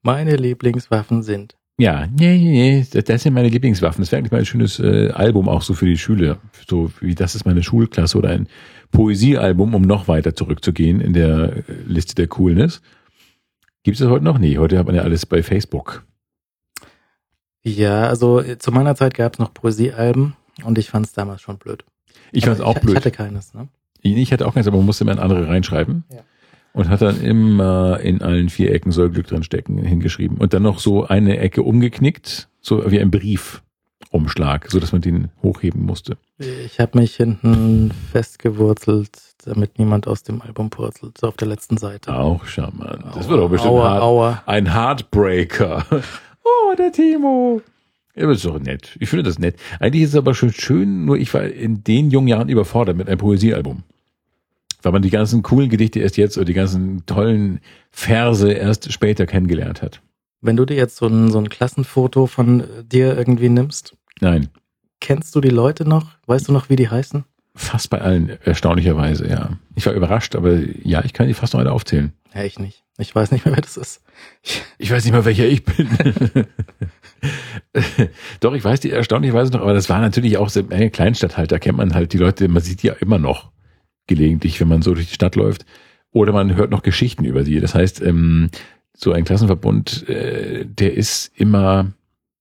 Meine 0.02 0.36
Lieblingswaffen 0.36 1.22
sind. 1.22 1.56
Ja, 1.76 2.06
nee, 2.06 2.36
nee, 2.38 2.50
nee, 2.78 2.86
das- 2.92 3.04
das 3.04 3.22
sind 3.24 3.34
meine 3.34 3.48
Lieblingswaffen. 3.48 4.00
Das 4.02 4.12
wäre 4.12 4.20
eigentlich 4.20 4.30
mal 4.32 4.38
ein 4.38 4.46
schönes 4.46 4.78
äh, 4.78 5.10
Album 5.10 5.48
auch 5.48 5.62
so 5.62 5.74
für 5.74 5.86
die 5.86 5.98
Schüler. 5.98 6.38
So 6.68 6.92
wie 7.00 7.14
das 7.16 7.34
ist 7.34 7.44
meine 7.46 7.62
Schulklasse 7.64 8.16
oder 8.16 8.30
ein 8.30 8.46
Poesiealbum, 8.92 9.74
um 9.74 9.82
noch 9.82 10.06
weiter 10.06 10.34
zurückzugehen 10.36 11.00
in 11.00 11.14
der 11.14 11.56
äh, 11.56 11.62
Liste 11.86 12.14
der 12.14 12.28
Coolness. 12.28 12.80
Gibt 13.84 13.96
es 13.96 14.00
das 14.00 14.08
heute 14.08 14.24
noch? 14.24 14.38
Nee, 14.38 14.56
heute 14.56 14.78
hat 14.78 14.86
man 14.86 14.96
ja 14.96 15.02
alles 15.02 15.26
bei 15.26 15.42
Facebook. 15.42 16.06
Ja, 17.62 18.08
also 18.08 18.40
äh, 18.40 18.58
zu 18.58 18.72
meiner 18.72 18.96
Zeit 18.96 19.12
gab 19.12 19.34
es 19.34 19.38
noch 19.38 19.52
Poesiealben 19.52 20.34
und 20.64 20.78
ich 20.78 20.88
fand 20.88 21.04
es 21.06 21.12
damals 21.12 21.42
schon 21.42 21.58
blöd. 21.58 21.84
Ich 22.32 22.46
fand 22.46 22.56
es 22.56 22.62
auch 22.62 22.76
ich, 22.76 22.80
blöd. 22.80 22.92
Ich 22.92 22.96
hatte 22.96 23.10
keines, 23.10 23.52
ne? 23.52 23.68
Ich 24.00 24.32
hatte 24.32 24.46
auch 24.46 24.54
keins, 24.54 24.66
aber 24.66 24.78
man 24.78 24.86
musste 24.86 25.04
immer 25.04 25.12
in 25.12 25.18
andere 25.18 25.48
reinschreiben. 25.48 26.04
Ja. 26.10 26.20
Und 26.72 26.88
hat 26.88 27.02
dann 27.02 27.20
immer 27.20 28.00
in 28.00 28.22
allen 28.22 28.48
vier 28.48 28.72
Ecken 28.72 28.90
soll 28.90 29.10
Glück 29.10 29.26
drin 29.26 29.42
stecken 29.42 29.78
hingeschrieben. 29.78 30.38
Und 30.38 30.54
dann 30.54 30.62
noch 30.62 30.78
so 30.78 31.06
eine 31.06 31.38
Ecke 31.38 31.62
umgeknickt, 31.62 32.48
so 32.60 32.90
wie 32.90 33.00
ein 33.00 33.10
Briefumschlag, 33.10 34.70
so 34.70 34.80
dass 34.80 34.92
man 34.92 35.02
den 35.02 35.30
hochheben 35.42 35.84
musste. 35.84 36.16
Ich 36.38 36.80
habe 36.80 36.98
mich 36.98 37.16
hinten 37.16 37.92
festgewurzelt, 38.12 39.12
damit 39.46 39.78
niemand 39.78 40.06
aus 40.06 40.22
dem 40.22 40.42
Album 40.42 40.70
purzelt, 40.70 41.18
so 41.18 41.28
auf 41.28 41.36
der 41.36 41.48
letzten 41.48 41.76
Seite. 41.76 42.14
Auch 42.14 42.44
charmant. 42.46 43.04
Das 43.14 43.28
wird 43.28 43.40
doch 43.40 43.48
bestimmt 43.48 43.74
aua, 43.74 43.90
hart. 43.90 44.02
aua. 44.02 44.42
ein 44.46 44.72
Heartbreaker. 44.72 45.84
Oh, 46.46 46.74
der 46.76 46.92
Timo. 46.92 47.62
Ja, 48.14 48.26
das 48.26 48.36
ist 48.36 48.44
doch 48.44 48.60
nett. 48.60 48.96
Ich 49.00 49.08
finde 49.08 49.22
das 49.22 49.38
nett. 49.38 49.56
Eigentlich 49.80 50.02
ist 50.02 50.10
es 50.10 50.16
aber 50.16 50.34
schon 50.34 50.52
schön, 50.52 51.06
nur 51.06 51.16
ich 51.16 51.32
war 51.32 51.44
in 51.44 51.82
den 51.82 52.10
jungen 52.10 52.28
Jahren 52.28 52.50
überfordert 52.50 52.98
mit 52.98 53.08
einem 53.08 53.16
Poesiealbum. 53.16 53.82
Weil 54.82 54.92
man 54.92 55.00
die 55.00 55.08
ganzen 55.08 55.42
coolen 55.42 55.70
Gedichte 55.70 56.00
erst 56.00 56.18
jetzt 56.18 56.36
oder 56.36 56.44
die 56.44 56.52
ganzen 56.52 57.06
tollen 57.06 57.60
Verse 57.90 58.52
erst 58.52 58.92
später 58.92 59.24
kennengelernt 59.24 59.80
hat. 59.80 60.02
Wenn 60.42 60.56
du 60.56 60.66
dir 60.66 60.76
jetzt 60.76 60.96
so 60.96 61.06
ein, 61.06 61.32
so 61.32 61.38
ein 61.38 61.48
Klassenfoto 61.48 62.26
von 62.26 62.64
dir 62.84 63.16
irgendwie 63.16 63.48
nimmst, 63.48 63.96
Nein, 64.20 64.48
kennst 65.00 65.34
du 65.34 65.40
die 65.40 65.48
Leute 65.48 65.88
noch? 65.88 66.08
Weißt 66.26 66.48
du 66.48 66.52
noch, 66.52 66.68
wie 66.68 66.76
die 66.76 66.90
heißen? 66.90 67.24
Fast 67.54 67.90
bei 67.90 68.00
allen, 68.00 68.30
erstaunlicherweise, 68.44 69.28
ja. 69.28 69.58
Ich 69.74 69.86
war 69.86 69.92
überrascht, 69.92 70.34
aber 70.34 70.58
ja, 70.82 71.04
ich 71.04 71.12
kann 71.12 71.28
die 71.28 71.34
fast 71.34 71.54
noch 71.54 71.60
alle 71.60 71.72
aufzählen. 71.72 72.12
Ja, 72.34 72.42
ich 72.42 72.58
nicht. 72.58 72.82
Ich 72.98 73.14
weiß 73.14 73.30
nicht 73.32 73.44
mehr, 73.44 73.54
wer 73.54 73.62
das 73.62 73.76
ist. 73.76 74.02
Ich, 74.42 74.62
Ich 74.78 74.90
weiß 74.90 75.04
nicht 75.04 75.12
mal, 75.12 75.24
welcher 75.24 75.46
ich 75.46 75.64
bin. 75.64 75.88
Doch, 78.40 78.54
ich 78.54 78.64
weiß 78.64 78.80
die 78.80 78.90
erstaunlicherweise 78.90 79.52
noch, 79.52 79.62
aber 79.62 79.74
das 79.74 79.88
war 79.88 80.00
natürlich 80.00 80.36
auch 80.36 80.48
so 80.48 80.62
eine 80.68 80.90
Kleinstadt 80.90 81.36
halt, 81.36 81.50
da 81.52 81.58
kennt 81.58 81.78
man 81.78 81.94
halt 81.94 82.12
die 82.12 82.18
Leute, 82.18 82.48
man 82.48 82.62
sieht 82.62 82.82
die 82.82 82.88
ja 82.88 82.94
immer 82.94 83.18
noch 83.18 83.50
gelegentlich, 84.06 84.60
wenn 84.60 84.68
man 84.68 84.82
so 84.82 84.94
durch 84.94 85.08
die 85.08 85.14
Stadt 85.14 85.34
läuft. 85.36 85.64
Oder 86.12 86.32
man 86.32 86.54
hört 86.54 86.70
noch 86.70 86.82
Geschichten 86.82 87.24
über 87.24 87.44
sie. 87.44 87.58
Das 87.58 87.74
heißt, 87.74 88.00
ähm, 88.02 88.50
so 88.92 89.12
ein 89.12 89.24
Klassenverbund, 89.24 90.08
äh, 90.08 90.64
der 90.64 90.94
ist 90.94 91.32
immer 91.34 91.92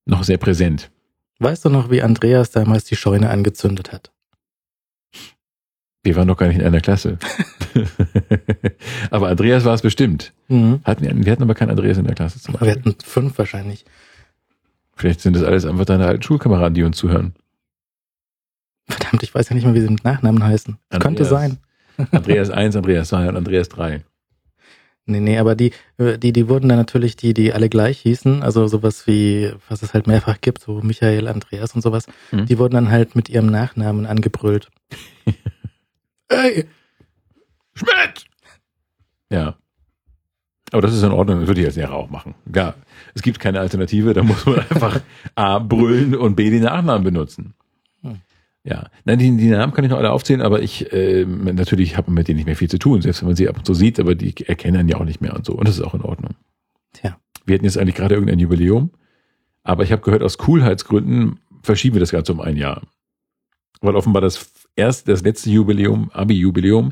noch 0.05 0.23
sehr 0.23 0.37
präsent. 0.37 0.91
weißt 1.39 1.65
du 1.65 1.69
noch, 1.69 1.89
wie 1.89 2.03
Andreas 2.03 2.51
damals 2.51 2.85
die 2.85 2.95
Scheune 2.95 3.29
angezündet 3.29 3.91
hat? 3.91 4.11
Wir 6.03 6.15
waren 6.17 6.27
doch 6.27 6.37
gar 6.37 6.47
nicht 6.47 6.59
in 6.59 6.65
einer 6.65 6.81
Klasse. 6.81 7.17
aber 9.09 9.29
Andreas 9.29 9.63
war 9.65 9.73
es 9.73 9.81
bestimmt. 9.81 10.33
Mhm. 10.49 10.81
Hatten, 10.83 11.03
wir 11.05 11.25
wir 11.25 11.31
hatten 11.31 11.43
aber 11.43 11.55
keinen 11.55 11.69
Andreas 11.69 11.97
in 11.97 12.05
der 12.05 12.15
Klasse 12.15 12.39
zum 12.41 12.55
Wir 12.55 12.59
Beispiel. 12.59 12.91
hatten 12.91 12.95
fünf 13.03 13.37
wahrscheinlich. 13.37 13.85
Vielleicht 14.95 15.21
sind 15.21 15.35
das 15.35 15.43
alles 15.43 15.65
einfach 15.65 15.85
deine 15.85 16.05
alten 16.05 16.21
Schulkameraden, 16.23 16.73
die 16.73 16.83
uns 16.83 16.97
zuhören. 16.97 17.33
Verdammt, 18.87 19.23
ich 19.23 19.33
weiß 19.33 19.49
ja 19.49 19.55
nicht 19.55 19.63
mehr, 19.65 19.73
wie 19.73 19.81
sie 19.81 19.89
mit 19.89 20.03
Nachnamen 20.03 20.43
heißen. 20.43 20.77
Andreas. 20.89 21.01
Könnte 21.03 21.25
sein. 21.25 21.57
Andreas 22.11 22.49
1, 22.49 22.75
Andreas 22.75 23.07
2 23.09 23.29
und 23.29 23.37
Andreas 23.37 23.69
3. 23.69 24.03
Nee, 25.05 25.19
nee, 25.19 25.37
aber 25.37 25.55
die, 25.55 25.71
äh, 25.97 26.17
die, 26.17 26.31
die 26.31 26.47
wurden 26.47 26.69
dann 26.69 26.77
natürlich 26.77 27.15
die, 27.17 27.33
die 27.33 27.53
alle 27.53 27.67
gleich 27.69 27.99
hießen, 27.99 28.41
also 28.41 28.67
sowas 28.67 29.05
wie, 29.05 29.51
was 29.67 29.83
es 29.83 29.93
halt 29.93 30.07
mehrfach 30.07 30.39
gibt, 30.39 30.61
so 30.61 30.79
Michael, 30.81 31.27
Andreas 31.27 31.75
und 31.75 31.81
sowas, 31.81 32.07
Mhm. 32.31 32.45
die 32.45 32.57
wurden 32.57 32.73
dann 32.75 32.89
halt 32.91 33.15
mit 33.15 33.29
ihrem 33.29 33.47
Nachnamen 33.47 34.05
angebrüllt. 34.05 34.69
Ey! 36.29 36.65
Schmidt! 37.75 38.25
Ja. 39.29 39.57
Aber 40.71 40.81
das 40.81 40.95
ist 40.95 41.03
in 41.03 41.11
Ordnung, 41.11 41.39
das 41.39 41.47
würde 41.47 41.61
ich 41.61 41.67
als 41.67 41.75
Lehrer 41.75 41.93
auch 41.93 42.09
machen. 42.09 42.33
Ja, 42.53 42.73
es 43.13 43.21
gibt 43.21 43.39
keine 43.39 43.59
Alternative, 43.59 44.13
da 44.13 44.23
muss 44.23 44.45
man 44.45 44.59
einfach 44.69 45.01
A 45.35 45.59
brüllen 45.59 46.15
und 46.15 46.35
B 46.35 46.49
den 46.49 46.63
Nachnamen 46.63 47.03
benutzen. 47.03 47.53
Hm. 48.01 48.21
Ja, 48.63 48.89
nein, 49.05 49.19
die, 49.19 49.37
die 49.37 49.49
Namen 49.49 49.73
kann 49.73 49.85
ich 49.85 49.91
noch 49.91 49.97
alle 49.97 50.11
aufzählen, 50.11 50.41
aber 50.41 50.61
ich, 50.61 50.91
ähm, 50.91 51.43
natürlich 51.43 51.97
habe 51.97 52.11
mit 52.11 52.27
denen 52.27 52.37
nicht 52.37 52.45
mehr 52.45 52.55
viel 52.55 52.69
zu 52.69 52.79
tun, 52.79 53.01
selbst 53.01 53.21
wenn 53.21 53.29
man 53.29 53.35
sie 53.35 53.47
ab 53.49 53.57
und 53.57 53.65
zu 53.65 53.73
sieht, 53.73 53.99
aber 53.99 54.15
die 54.15 54.33
erkennen 54.47 54.77
einen 54.77 54.89
ja 54.89 54.97
auch 54.97 55.05
nicht 55.05 55.21
mehr 55.21 55.35
und 55.35 55.45
so. 55.45 55.53
Und 55.53 55.67
das 55.67 55.77
ist 55.77 55.83
auch 55.83 55.93
in 55.93 56.01
Ordnung. 56.01 56.35
Tja. 56.93 57.17
Wir 57.45 57.55
hatten 57.55 57.65
jetzt 57.65 57.77
eigentlich 57.77 57.95
gerade 57.95 58.15
irgendein 58.15 58.39
Jubiläum, 58.39 58.91
aber 59.63 59.83
ich 59.83 59.91
habe 59.91 60.01
gehört, 60.01 60.23
aus 60.23 60.37
Coolheitsgründen 60.37 61.39
verschieben 61.61 61.95
wir 61.95 61.99
das 61.99 62.11
Ganze 62.11 62.31
um 62.31 62.39
ein 62.39 62.57
Jahr. 62.57 62.81
Weil 63.81 63.95
offenbar 63.95 64.21
das 64.21 64.49
erste, 64.75 65.11
das 65.11 65.23
letzte 65.23 65.49
Jubiläum, 65.49 66.09
Abi-Jubiläum, 66.11 66.91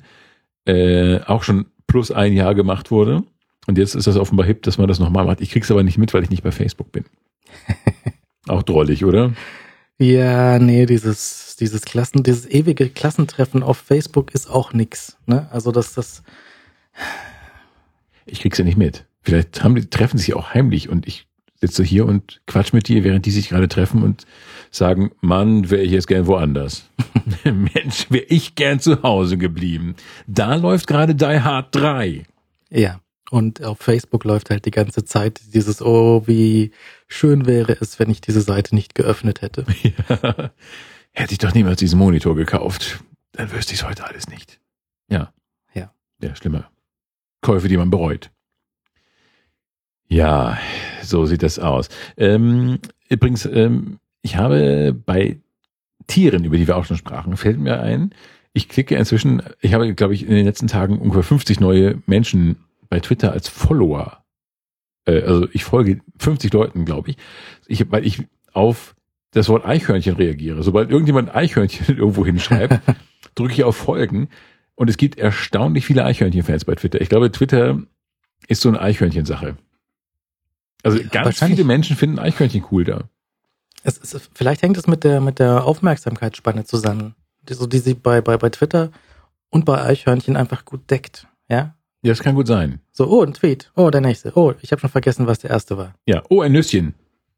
äh, 0.65 1.19
auch 1.21 1.43
schon 1.43 1.67
plus 1.87 2.11
ein 2.11 2.33
Jahr 2.33 2.55
gemacht 2.55 2.91
wurde. 2.91 3.23
Und 3.67 3.77
jetzt 3.77 3.95
ist 3.95 4.07
das 4.07 4.17
offenbar 4.17 4.45
hip, 4.45 4.63
dass 4.63 4.77
man 4.77 4.87
das 4.87 4.99
nochmal 4.99 5.25
macht. 5.25 5.41
Ich 5.41 5.51
krieg's 5.51 5.71
aber 5.71 5.83
nicht 5.83 5.97
mit, 5.97 6.13
weil 6.13 6.23
ich 6.23 6.29
nicht 6.29 6.43
bei 6.43 6.51
Facebook 6.51 6.91
bin. 6.91 7.05
auch 8.47 8.63
drollig, 8.63 9.05
oder? 9.05 9.33
Ja, 9.99 10.57
nee, 10.57 10.87
dieses, 10.87 11.57
dieses 11.59 11.83
Klassen, 11.83 12.23
dieses 12.23 12.49
ewige 12.49 12.89
Klassentreffen 12.89 13.61
auf 13.61 13.77
Facebook 13.77 14.33
ist 14.33 14.49
auch 14.49 14.73
nix, 14.73 15.17
ne? 15.27 15.47
Also 15.51 15.71
das, 15.71 15.93
das, 15.93 16.23
Ich 18.25 18.39
krieg's 18.39 18.57
ja 18.57 18.63
nicht 18.63 18.77
mit. 18.77 19.05
Vielleicht 19.21 19.63
haben 19.63 19.75
die, 19.75 19.87
treffen 19.87 20.17
sich 20.17 20.33
auch 20.33 20.55
heimlich 20.55 20.89
und 20.89 21.07
ich 21.07 21.27
sitze 21.61 21.83
hier 21.83 22.05
und 22.05 22.41
quatsch 22.47 22.73
mit 22.73 22.87
dir, 22.87 23.03
während 23.03 23.25
die 23.25 23.31
sich 23.31 23.49
gerade 23.49 23.67
treffen 23.67 24.01
und 24.03 24.25
sagen, 24.71 25.11
Mann, 25.21 25.69
wäre 25.69 25.83
ich 25.83 25.91
jetzt 25.91 26.07
gern 26.07 26.25
woanders. 26.25 26.89
Mensch, 27.43 28.07
wäre 28.09 28.25
ich 28.27 28.55
gern 28.55 28.79
zu 28.79 29.03
Hause 29.03 29.37
geblieben. 29.37 29.95
Da 30.27 30.55
läuft 30.55 30.87
gerade 30.87 31.15
Die 31.15 31.39
Hard 31.39 31.75
3. 31.75 32.25
ja. 32.69 32.99
Und 33.29 33.63
auf 33.63 33.79
Facebook 33.79 34.25
läuft 34.25 34.49
halt 34.49 34.65
die 34.65 34.71
ganze 34.71 35.05
Zeit 35.05 35.39
dieses, 35.53 35.81
oh, 35.81 36.23
wie 36.27 36.71
schön 37.07 37.45
wäre 37.45 37.77
es, 37.79 37.97
wenn 37.97 38.09
ich 38.09 38.19
diese 38.19 38.41
Seite 38.41 38.75
nicht 38.75 38.93
geöffnet 38.93 39.41
hätte. 39.41 39.65
Ja. 39.83 40.51
Hätte 41.13 41.33
ich 41.33 41.37
doch 41.39 41.53
niemals 41.53 41.79
diesen 41.79 41.97
Monitor 41.99 42.35
gekauft, 42.35 43.01
dann 43.31 43.51
wüsste 43.51 43.73
ich 43.73 43.81
es 43.81 43.87
heute 43.87 44.05
alles 44.05 44.27
nicht. 44.27 44.59
Ja. 45.09 45.33
Ja. 45.73 45.93
Ja, 46.21 46.35
schlimmer. 46.35 46.69
Käufe, 47.41 47.69
die 47.69 47.77
man 47.77 47.89
bereut. 47.89 48.31
Ja, 50.11 50.57
so 51.01 51.25
sieht 51.25 51.41
das 51.41 51.57
aus. 51.57 51.87
Ähm, 52.17 52.79
übrigens, 53.07 53.45
ähm, 53.45 53.99
ich 54.21 54.35
habe 54.35 54.93
bei 54.93 55.39
Tieren, 56.07 56.43
über 56.43 56.57
die 56.57 56.67
wir 56.67 56.75
auch 56.75 56.83
schon 56.83 56.97
sprachen, 56.97 57.37
fällt 57.37 57.59
mir 57.59 57.79
ein, 57.79 58.13
ich 58.51 58.67
klicke 58.67 58.97
inzwischen, 58.97 59.41
ich 59.61 59.73
habe, 59.73 59.93
glaube 59.93 60.13
ich, 60.13 60.23
in 60.23 60.35
den 60.35 60.45
letzten 60.45 60.67
Tagen 60.67 60.99
ungefähr 60.99 61.23
50 61.23 61.61
neue 61.61 62.01
Menschen 62.07 62.57
bei 62.89 62.99
Twitter 62.99 63.31
als 63.31 63.47
Follower. 63.47 64.25
Äh, 65.05 65.21
also 65.21 65.47
ich 65.53 65.63
folge 65.63 66.01
50 66.19 66.51
Leuten, 66.51 66.83
glaube 66.83 67.11
ich. 67.11 67.17
ich. 67.67 67.89
Weil 67.89 68.05
ich 68.05 68.21
auf 68.51 68.95
das 69.31 69.47
Wort 69.47 69.65
Eichhörnchen 69.65 70.17
reagiere. 70.17 70.61
Sobald 70.61 70.89
irgendjemand 70.89 71.33
Eichhörnchen 71.33 71.97
irgendwo 71.97 72.25
hinschreibt, 72.25 72.81
drücke 73.35 73.53
ich 73.53 73.63
auf 73.63 73.77
Folgen. 73.77 74.27
Und 74.75 74.89
es 74.89 74.97
gibt 74.97 75.17
erstaunlich 75.17 75.85
viele 75.85 76.03
Eichhörnchen-Fans 76.03 76.65
bei 76.65 76.75
Twitter. 76.75 76.99
Ich 76.99 77.07
glaube, 77.07 77.31
Twitter 77.31 77.81
ist 78.49 78.61
so 78.61 78.67
eine 78.67 78.81
Eichhörnchen-Sache. 78.81 79.55
Also 80.83 80.99
ganz 81.09 81.43
viele 81.43 81.63
Menschen 81.63 81.95
finden 81.95 82.19
Eichhörnchen 82.19 82.65
cool 82.71 82.83
da. 82.83 83.09
Es 83.83 83.97
ist, 83.97 84.29
vielleicht 84.33 84.61
hängt 84.61 84.77
es 84.77 84.87
mit 84.87 85.03
der, 85.03 85.21
mit 85.21 85.39
der 85.39 85.65
Aufmerksamkeitsspanne 85.65 86.65
zusammen, 86.65 87.15
die, 87.49 87.53
so, 87.53 87.65
die 87.65 87.79
sie 87.79 87.95
bei, 87.95 88.21
bei, 88.21 88.37
bei 88.37 88.49
Twitter 88.49 88.91
und 89.49 89.65
bei 89.65 89.81
Eichhörnchen 89.81 90.37
einfach 90.37 90.65
gut 90.65 90.89
deckt. 90.89 91.27
Ja? 91.49 91.75
Ja, 92.03 92.11
das 92.11 92.21
kann 92.21 92.35
gut 92.35 92.47
sein. 92.47 92.79
So, 92.91 93.07
oh, 93.07 93.23
ein 93.23 93.33
Tweet. 93.33 93.71
Oh, 93.75 93.89
der 93.89 94.01
nächste. 94.01 94.35
Oh, 94.35 94.53
ich 94.61 94.71
habe 94.71 94.79
schon 94.79 94.89
vergessen, 94.89 95.27
was 95.27 95.39
der 95.39 95.51
erste 95.51 95.77
war. 95.77 95.93
Ja. 96.05 96.23
Oh, 96.29 96.41
ein 96.41 96.51
Nüsschen. 96.51 96.95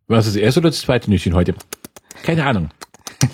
War 0.07 0.19
es 0.19 0.25
das 0.25 0.35
erste 0.35 0.59
oder 0.59 0.69
das 0.69 0.81
zweite 0.81 1.09
Nüsschen 1.09 1.33
heute? 1.33 1.55
Keine 2.23 2.45
Ahnung. 2.45 2.69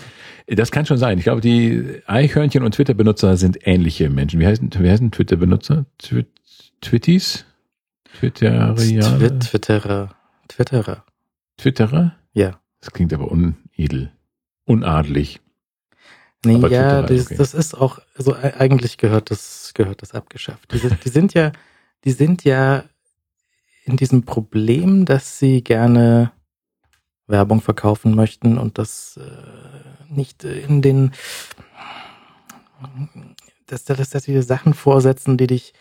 Das 0.52 0.72
kann 0.72 0.84
schon 0.88 0.98
sein. 0.98 1.20
Ich 1.20 1.26
glaube, 1.26 1.42
die 1.42 2.02
Eichhörnchen 2.08 2.64
und 2.64 2.74
Twitter-Benutzer 2.74 3.38
sind 3.38 3.60
ähnliche 3.68 4.10
Menschen. 4.10 4.40
Wie 4.40 4.48
heißen, 4.48 4.72
wie 4.80 4.90
heißen 4.90 5.12
Twitter-Benutzer? 5.12 5.86
Twit 6.00 6.26
Twitties? 6.82 7.46
Twitterianer? 8.18 8.76
Twit, 8.76 9.40
Twitterer. 9.44 10.16
Twitterer. 10.48 11.06
Twitterer? 11.58 12.16
Ja. 12.34 12.60
Das 12.82 12.92
klingt 12.92 13.14
aber 13.14 13.30
unedel. 13.32 14.12
Unadelig. 14.66 15.42
Nee, 16.46 16.56
Aber 16.56 16.70
ja, 16.70 17.02
Twitterer, 17.02 17.18
das, 17.18 17.26
okay. 17.28 17.36
das 17.38 17.54
ist 17.54 17.74
auch, 17.76 18.00
also 18.16 18.34
e- 18.36 18.54
eigentlich 18.58 18.98
gehört 18.98 19.30
das, 19.32 19.72
gehört 19.74 20.02
das 20.02 20.14
abgeschafft. 20.14 20.72
Die, 20.74 20.78
sind- 20.78 21.04
die 21.04 21.10
sind 21.10 21.34
ja, 21.34 21.52
die 22.06 22.12
sind 22.12 22.44
ja 22.46 22.84
in 23.84 23.98
diesem 23.98 24.24
Problem, 24.24 25.06
dass 25.06 25.40
sie 25.40 25.64
gerne 25.64 26.32
Werbung 27.28 27.62
verkaufen 27.62 28.16
möchten 28.16 28.58
und 28.58 28.78
das 28.78 29.18
äh, 29.22 30.14
nicht 30.14 30.44
in 30.44 30.82
den, 30.82 31.12
dass, 33.68 33.84
dass, 33.84 34.10
dass 34.10 34.24
sie 34.24 34.32
dir 34.34 34.44
Sachen 34.44 34.74
vorsetzen, 34.74 35.38
die 35.38 35.48
dich 35.48 35.74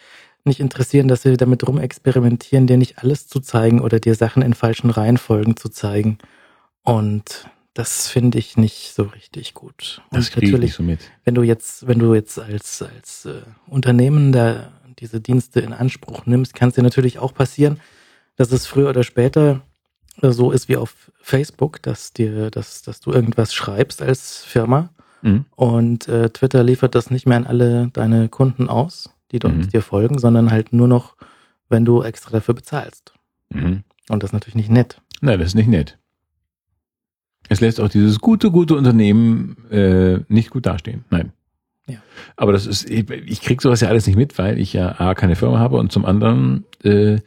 nicht 0.48 0.60
interessieren, 0.60 1.06
dass 1.08 1.22
sie 1.22 1.36
damit 1.36 1.66
rumexperimentieren, 1.66 2.66
dir 2.66 2.76
nicht 2.76 2.98
alles 2.98 3.28
zu 3.28 3.40
zeigen 3.40 3.80
oder 3.80 4.00
dir 4.00 4.14
Sachen 4.14 4.42
in 4.42 4.54
falschen 4.54 4.90
Reihenfolgen 4.90 5.56
zu 5.56 5.68
zeigen. 5.68 6.18
Und 6.82 7.48
das 7.74 8.08
finde 8.08 8.38
ich 8.38 8.56
nicht 8.56 8.92
so 8.94 9.04
richtig 9.04 9.54
gut. 9.54 10.02
Das 10.10 10.26
und 10.26 10.32
kriege 10.32 10.46
ich 10.46 10.52
natürlich 10.52 10.60
nicht 10.70 10.76
so 10.76 10.82
mit. 10.82 11.00
wenn 11.24 11.34
du 11.34 11.42
jetzt, 11.42 11.86
wenn 11.86 11.98
du 12.00 12.14
jetzt 12.14 12.38
als, 12.38 12.82
als 12.82 13.26
äh, 13.26 13.42
Unternehmen 13.68 14.32
da 14.32 14.72
diese 14.98 15.20
Dienste 15.20 15.60
in 15.60 15.72
Anspruch 15.72 16.26
nimmst, 16.26 16.54
kann 16.54 16.70
es 16.70 16.74
dir 16.74 16.82
natürlich 16.82 17.20
auch 17.20 17.32
passieren, 17.32 17.78
dass 18.36 18.50
es 18.50 18.66
früher 18.66 18.88
oder 18.88 19.04
später 19.04 19.60
äh, 20.22 20.30
so 20.32 20.50
ist 20.50 20.68
wie 20.68 20.76
auf 20.76 21.12
Facebook, 21.20 21.80
dass 21.82 22.12
dir, 22.12 22.50
dass, 22.50 22.82
dass 22.82 23.00
du 23.00 23.12
irgendwas 23.12 23.54
schreibst 23.54 24.02
als 24.02 24.44
Firma 24.44 24.90
Mhm. 25.20 25.46
und 25.56 26.06
äh, 26.06 26.30
Twitter 26.30 26.62
liefert 26.62 26.94
das 26.94 27.10
nicht 27.10 27.26
mehr 27.26 27.38
an 27.38 27.46
alle 27.48 27.88
deine 27.92 28.28
Kunden 28.28 28.68
aus, 28.68 29.10
die 29.32 29.38
Mhm. 29.46 29.68
dir 29.68 29.82
folgen, 29.82 30.18
sondern 30.18 30.50
halt 30.50 30.72
nur 30.72 30.88
noch, 30.88 31.16
wenn 31.68 31.84
du 31.84 32.02
extra 32.02 32.30
dafür 32.30 32.54
bezahlst. 32.54 33.12
Mhm. 33.50 33.84
Und 34.08 34.22
das 34.22 34.30
ist 34.30 34.34
natürlich 34.34 34.54
nicht 34.54 34.70
nett. 34.70 35.00
Nein, 35.20 35.38
das 35.38 35.48
ist 35.48 35.54
nicht 35.54 35.68
nett. 35.68 35.98
Es 37.48 37.60
lässt 37.60 37.80
auch 37.80 37.88
dieses 37.88 38.18
gute, 38.20 38.50
gute 38.50 38.74
Unternehmen 38.76 39.56
äh, 39.70 40.20
nicht 40.28 40.50
gut 40.50 40.66
dastehen. 40.66 41.04
Nein. 41.10 41.32
Ja. 41.88 42.02
Aber 42.36 42.52
das 42.52 42.66
ist, 42.66 42.88
ich, 42.90 43.08
ich 43.10 43.40
krieg 43.40 43.62
sowas 43.62 43.80
ja 43.80 43.88
alles 43.88 44.06
nicht 44.06 44.16
mit, 44.16 44.36
weil 44.38 44.58
ich 44.58 44.74
ja 44.74 45.00
A, 45.00 45.14
keine 45.14 45.36
Firma 45.36 45.58
habe 45.58 45.76
und 45.78 45.90
zum 45.90 46.04
anderen 46.04 46.66
äh, 46.82 47.18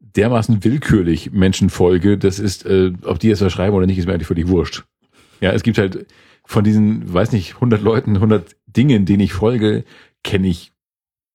dermaßen 0.00 0.64
willkürlich 0.64 1.30
Menschen 1.32 1.70
folge, 1.70 2.18
das 2.18 2.38
ist, 2.40 2.66
äh, 2.66 2.92
ob 3.04 3.20
die 3.20 3.28
jetzt 3.28 3.40
was 3.42 3.52
schreiben 3.52 3.76
oder 3.76 3.86
nicht, 3.86 3.98
ist 3.98 4.06
mir 4.06 4.14
eigentlich 4.14 4.26
völlig 4.26 4.48
wurscht. 4.48 4.84
Ja, 5.40 5.52
es 5.52 5.62
gibt 5.62 5.78
halt 5.78 6.06
von 6.44 6.64
diesen, 6.64 7.12
weiß 7.12 7.30
nicht, 7.32 7.54
100 7.54 7.80
Leuten, 7.82 8.16
100 8.16 8.56
Dingen, 8.66 9.06
denen 9.06 9.20
ich 9.20 9.32
folge, 9.32 9.84
kenne 10.24 10.48
ich 10.48 10.72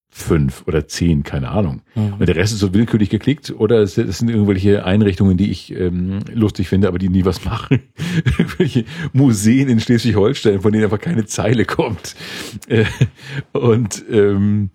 fünf 0.09 0.63
oder 0.67 0.87
zehn, 0.87 1.23
keine 1.23 1.49
Ahnung. 1.49 1.81
Mhm. 1.95 2.13
Und 2.13 2.27
der 2.27 2.35
Rest 2.35 2.53
ist 2.53 2.59
so 2.59 2.73
willkürlich 2.73 3.09
geklickt 3.09 3.51
oder 3.51 3.81
es, 3.81 3.97
es 3.97 4.19
sind 4.19 4.29
irgendwelche 4.29 4.85
Einrichtungen, 4.85 5.37
die 5.37 5.51
ich 5.51 5.73
ähm, 5.75 6.19
lustig 6.33 6.69
finde, 6.69 6.87
aber 6.87 6.97
die 6.97 7.09
nie 7.09 7.25
was 7.25 7.45
machen. 7.45 7.81
irgendwelche 8.37 8.85
Museen 9.13 9.69
in 9.69 9.79
Schleswig-Holstein, 9.79 10.61
von 10.61 10.71
denen 10.71 10.85
einfach 10.85 10.99
keine 10.99 11.25
Zeile 11.25 11.65
kommt. 11.65 12.15
Äh, 12.67 12.85
und 13.51 14.03
ähm, 14.09 14.71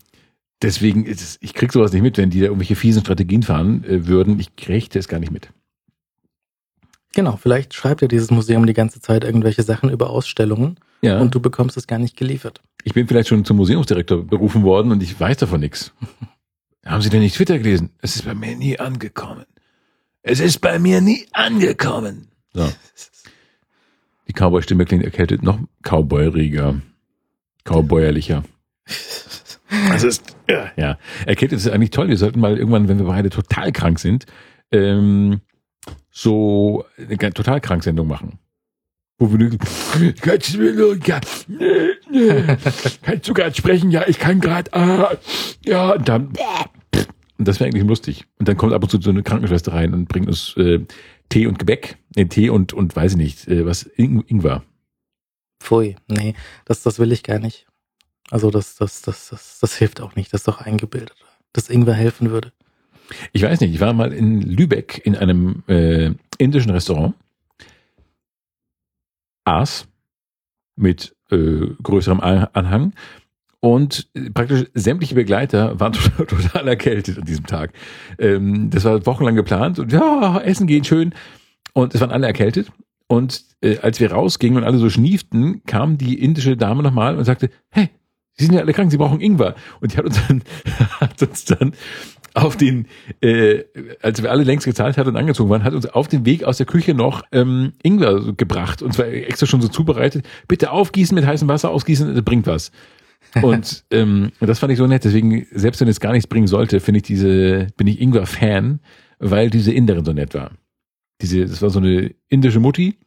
deswegen 0.62 1.04
ist 1.04 1.20
es, 1.20 1.38
ich 1.40 1.54
krieg 1.54 1.72
sowas 1.72 1.92
nicht 1.92 2.02
mit, 2.02 2.18
wenn 2.18 2.30
die 2.30 2.40
da 2.40 2.46
irgendwelche 2.46 2.76
fiesen 2.76 3.02
Strategien 3.02 3.42
fahren 3.42 3.84
äh, 3.84 4.06
würden. 4.06 4.38
Ich 4.38 4.56
kriege 4.56 4.88
das 4.90 5.08
gar 5.08 5.18
nicht 5.18 5.32
mit. 5.32 5.50
Genau, 7.14 7.36
vielleicht 7.36 7.74
schreibt 7.74 8.00
ja 8.02 8.08
dieses 8.08 8.30
Museum 8.30 8.66
die 8.66 8.72
ganze 8.72 9.00
Zeit 9.00 9.24
irgendwelche 9.24 9.62
Sachen 9.62 9.90
über 9.90 10.10
Ausstellungen 10.10 10.78
Ja. 11.02 11.18
und 11.20 11.34
du 11.34 11.40
bekommst 11.40 11.76
es 11.76 11.86
gar 11.86 11.98
nicht 11.98 12.16
geliefert. 12.16 12.60
Ich 12.84 12.94
bin 12.94 13.06
vielleicht 13.06 13.28
schon 13.28 13.44
zum 13.44 13.58
Museumsdirektor 13.58 14.24
berufen 14.26 14.62
worden 14.62 14.92
und 14.92 15.02
ich 15.02 15.18
weiß 15.18 15.36
davon 15.38 15.60
nichts. 15.60 15.92
Haben 16.86 17.02
Sie 17.02 17.10
denn 17.10 17.20
nicht 17.20 17.36
Twitter 17.36 17.58
gelesen? 17.58 17.90
Es 18.00 18.16
ist 18.16 18.24
bei 18.24 18.34
mir 18.34 18.56
nie 18.56 18.78
angekommen. 18.78 19.44
Es 20.22 20.40
ist 20.40 20.58
bei 20.60 20.78
mir 20.78 21.00
nie 21.00 21.26
angekommen. 21.32 22.28
So. 22.54 22.68
Die 24.28 24.32
Cowboy-Stimme 24.32 24.84
klingt 24.84 25.04
erkältet, 25.04 25.42
noch 25.42 25.58
cowboyriger, 25.82 26.80
cowboyerlicher. 27.64 28.42
Das 29.90 30.02
ist, 30.02 30.36
ja, 30.48 30.70
ja. 30.76 30.98
Erkältet 31.26 31.58
ist 31.58 31.68
eigentlich 31.68 31.90
toll. 31.90 32.08
Wir 32.08 32.16
sollten 32.16 32.40
mal 32.40 32.58
irgendwann, 32.58 32.88
wenn 32.88 32.98
wir 32.98 33.06
beide 33.06 33.30
total 33.30 33.72
krank 33.72 33.98
sind, 33.98 34.26
ähm, 34.70 35.40
so 36.12 36.84
eine 36.98 37.32
total 37.32 37.60
krank 37.60 37.82
Sendung 37.82 38.06
machen. 38.06 38.38
Wo 39.18 39.32
wir 39.32 39.58
kannst 40.20 40.54
du 40.54 40.94
ja, 41.06 41.20
nee, 41.48 41.90
nee, 42.10 42.56
kannst 43.02 43.28
du 43.28 43.34
gerade 43.34 43.54
sprechen? 43.54 43.90
Ja, 43.90 44.06
ich 44.06 44.18
kann 44.18 44.40
gerade, 44.40 44.72
ah, 44.74 45.16
ja, 45.64 45.92
und 45.92 46.08
dann, 46.08 46.32
Und 47.38 47.48
das 47.48 47.60
wäre 47.60 47.68
eigentlich 47.68 47.84
lustig. 47.84 48.26
Und 48.38 48.48
dann 48.48 48.56
kommt 48.56 48.72
ab 48.72 48.82
und 48.82 48.88
zu 48.90 49.00
so 49.00 49.10
eine 49.10 49.22
Krankenschwester 49.22 49.72
rein 49.72 49.94
und 49.94 50.08
bringt 50.08 50.26
uns 50.26 50.56
äh, 50.56 50.80
Tee 51.28 51.46
und 51.46 51.58
Gebäck, 51.58 51.98
nee, 52.14 52.26
Tee 52.26 52.50
und, 52.50 52.72
und 52.72 52.94
weiß 52.94 53.12
ich 53.12 53.18
nicht, 53.18 53.48
äh, 53.48 53.64
was, 53.64 53.84
Ing 53.84 54.22
Ingwer. 54.26 54.64
Pfui, 55.60 55.96
nee, 56.08 56.34
das, 56.64 56.82
das 56.82 56.98
will 56.98 57.12
ich 57.12 57.22
gar 57.22 57.38
nicht. 57.38 57.66
Also 58.30 58.50
das, 58.50 58.76
das, 58.76 59.02
das, 59.02 59.28
das, 59.28 59.58
das 59.60 59.76
hilft 59.76 60.00
auch 60.00 60.16
nicht. 60.16 60.32
Das 60.32 60.40
ist 60.40 60.48
doch 60.48 60.60
eingebildet. 60.60 61.16
Dass 61.52 61.68
Ingwer 61.68 61.94
helfen 61.94 62.30
würde. 62.30 62.52
Ich 63.32 63.42
weiß 63.42 63.60
nicht, 63.60 63.74
ich 63.74 63.80
war 63.80 63.92
mal 63.92 64.12
in 64.12 64.40
Lübeck 64.42 65.00
in 65.04 65.16
einem 65.16 65.62
äh, 65.66 66.12
indischen 66.38 66.70
Restaurant, 66.70 67.14
aß 69.44 69.86
mit 70.76 71.14
äh, 71.30 71.66
größerem 71.82 72.20
Anhang 72.20 72.92
und 73.60 74.08
praktisch 74.34 74.66
sämtliche 74.74 75.14
Begleiter 75.14 75.78
waren 75.78 75.92
total, 76.16 76.26
total 76.26 76.68
erkältet 76.68 77.18
an 77.18 77.24
diesem 77.24 77.46
Tag. 77.46 77.72
Ähm, 78.18 78.70
das 78.70 78.84
war 78.84 79.06
wochenlang 79.06 79.36
geplant 79.36 79.78
und 79.78 79.92
ja, 79.92 80.40
Essen 80.40 80.66
gehen 80.66 80.84
schön. 80.84 81.14
Und 81.72 81.94
es 81.94 82.00
waren 82.00 82.10
alle 82.10 82.26
erkältet. 82.26 82.72
Und 83.06 83.44
äh, 83.60 83.78
als 83.78 84.00
wir 84.00 84.10
rausgingen 84.10 84.58
und 84.58 84.64
alle 84.64 84.78
so 84.78 84.90
schnieften, 84.90 85.62
kam 85.64 85.96
die 85.96 86.18
indische 86.22 86.56
Dame 86.56 86.82
nochmal 86.82 87.16
und 87.16 87.24
sagte, 87.24 87.50
hey, 87.70 87.90
Sie 88.34 88.46
sind 88.46 88.54
ja 88.54 88.62
alle 88.62 88.72
krank, 88.72 88.90
Sie 88.90 88.96
brauchen 88.96 89.20
Ingwer. 89.20 89.54
Und 89.80 89.92
die 89.92 89.98
hat 89.98 90.06
uns 90.06 90.26
dann, 90.26 90.42
hat 91.00 91.22
uns 91.22 91.44
dann 91.44 91.72
auf 92.34 92.56
den, 92.56 92.86
äh, 93.20 93.64
als 94.00 94.22
wir 94.22 94.30
alle 94.30 94.44
längst 94.44 94.64
gezahlt 94.64 94.96
hatten 94.96 95.10
und 95.10 95.16
angezogen 95.16 95.50
waren, 95.50 95.64
hat 95.64 95.74
uns 95.74 95.86
auf 95.86 96.08
dem 96.08 96.24
Weg 96.24 96.44
aus 96.44 96.56
der 96.56 96.66
Küche 96.66 96.94
noch 96.94 97.22
ähm, 97.32 97.72
Ingwer 97.82 98.32
gebracht. 98.36 98.82
Und 98.82 98.94
zwar 98.94 99.06
extra 99.06 99.46
schon 99.46 99.60
so 99.60 99.68
zubereitet. 99.68 100.26
Bitte 100.48 100.70
aufgießen 100.70 101.14
mit 101.14 101.26
heißem 101.26 101.48
Wasser, 101.48 101.70
ausgießen, 101.70 102.14
das 102.14 102.24
bringt 102.24 102.46
was. 102.46 102.72
Und 103.40 103.84
ähm, 103.90 104.32
das 104.40 104.58
fand 104.58 104.72
ich 104.72 104.78
so 104.78 104.86
nett. 104.86 105.04
Deswegen, 105.04 105.46
selbst 105.52 105.80
wenn 105.80 105.88
es 105.88 106.00
gar 106.00 106.12
nichts 106.12 106.26
bringen 106.26 106.46
sollte, 106.46 106.80
finde 106.80 106.98
ich 106.98 107.04
diese, 107.04 107.68
bin 107.76 107.86
ich 107.86 108.00
Ingwer-Fan, 108.00 108.80
weil 109.18 109.50
diese 109.50 109.72
Inderin 109.72 110.04
so 110.04 110.12
nett 110.12 110.34
war. 110.34 110.52
Diese, 111.20 111.46
das 111.46 111.62
war 111.62 111.70
so 111.70 111.78
eine 111.78 112.14
indische 112.28 112.60
Mutti. 112.60 112.98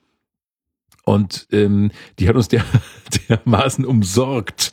Und 1.06 1.48
ähm, 1.52 1.92
die 2.20 2.28
hat 2.28 2.36
uns 2.36 2.48
der, 2.48 2.64
dermaßen 3.30 3.86
umsorgt. 3.86 4.72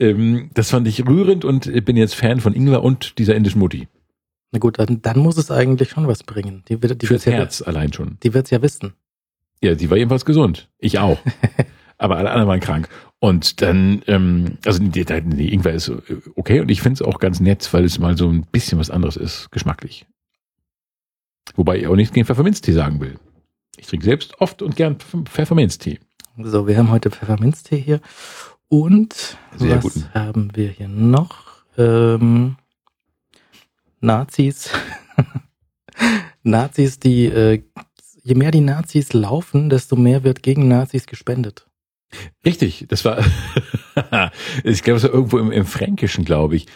Ähm, 0.00 0.50
das 0.54 0.70
fand 0.70 0.88
ich 0.88 1.06
rührend 1.06 1.44
und 1.44 1.72
bin 1.84 1.96
jetzt 1.96 2.16
Fan 2.16 2.40
von 2.40 2.54
Ingwer 2.54 2.82
und 2.82 3.18
dieser 3.18 3.36
indischen 3.36 3.60
Mutti. 3.60 3.88
Na 4.50 4.58
gut, 4.58 4.78
dann, 4.78 5.02
dann 5.02 5.18
muss 5.18 5.36
es 5.36 5.50
eigentlich 5.50 5.90
schon 5.90 6.08
was 6.08 6.24
bringen. 6.24 6.64
Die, 6.68 6.78
die 6.78 7.06
Fürs 7.06 7.26
Herz 7.26 7.60
ja, 7.60 7.66
allein 7.66 7.92
schon. 7.92 8.18
Die 8.22 8.34
wird's 8.34 8.50
ja 8.50 8.60
wissen. 8.60 8.94
Ja, 9.62 9.74
die 9.74 9.90
war 9.90 9.96
jedenfalls 9.96 10.24
gesund. 10.24 10.68
Ich 10.78 10.98
auch. 10.98 11.18
Aber 11.98 12.16
alle 12.16 12.30
anderen 12.30 12.48
waren 12.48 12.60
krank. 12.60 12.88
Und 13.20 13.60
dann, 13.60 14.02
ähm, 14.06 14.58
also 14.64 14.80
die, 14.80 15.04
die 15.04 15.52
Ingwer 15.52 15.74
ist 15.74 15.90
okay 16.36 16.60
und 16.60 16.70
ich 16.70 16.80
finde 16.80 16.94
es 16.94 17.02
auch 17.02 17.18
ganz 17.18 17.40
nett, 17.40 17.68
weil 17.72 17.84
es 17.84 17.98
mal 17.98 18.16
so 18.16 18.28
ein 18.28 18.46
bisschen 18.52 18.78
was 18.78 18.90
anderes 18.90 19.16
ist, 19.16 19.50
geschmacklich. 19.50 20.06
Wobei 21.56 21.78
ich 21.78 21.86
auch 21.88 21.96
nichts 21.96 22.14
gegen 22.14 22.24
Pfefferminztee 22.24 22.72
sagen 22.72 23.00
will. 23.00 23.16
Ich 23.78 23.86
trinke 23.86 24.04
selbst 24.04 24.40
oft 24.40 24.60
und 24.62 24.76
gern 24.76 24.96
Pfefferminztee. 24.98 26.00
So, 26.36 26.66
wir 26.66 26.76
haben 26.76 26.90
heute 26.90 27.10
Pfefferminztee 27.10 27.80
hier. 27.80 28.00
Und 28.68 29.38
Sehr 29.56 29.76
was 29.76 29.82
guten. 29.82 30.14
haben 30.14 30.50
wir 30.54 30.68
hier 30.68 30.88
noch? 30.88 31.62
Ähm, 31.76 32.56
Nazis. 34.00 34.70
Nazis, 36.42 36.98
die, 36.98 37.26
äh, 37.26 37.62
je 38.22 38.34
mehr 38.34 38.50
die 38.50 38.60
Nazis 38.60 39.12
laufen, 39.12 39.70
desto 39.70 39.96
mehr 39.96 40.22
wird 40.24 40.42
gegen 40.42 40.68
Nazis 40.68 41.06
gespendet. 41.06 41.66
Richtig, 42.44 42.86
das 42.88 43.04
war, 43.04 43.18
ich 44.64 44.82
glaube, 44.82 44.98
es 44.98 45.04
war 45.04 45.12
irgendwo 45.12 45.38
im, 45.38 45.52
im 45.52 45.66
Fränkischen, 45.66 46.24
glaube 46.24 46.56
ich, 46.56 46.66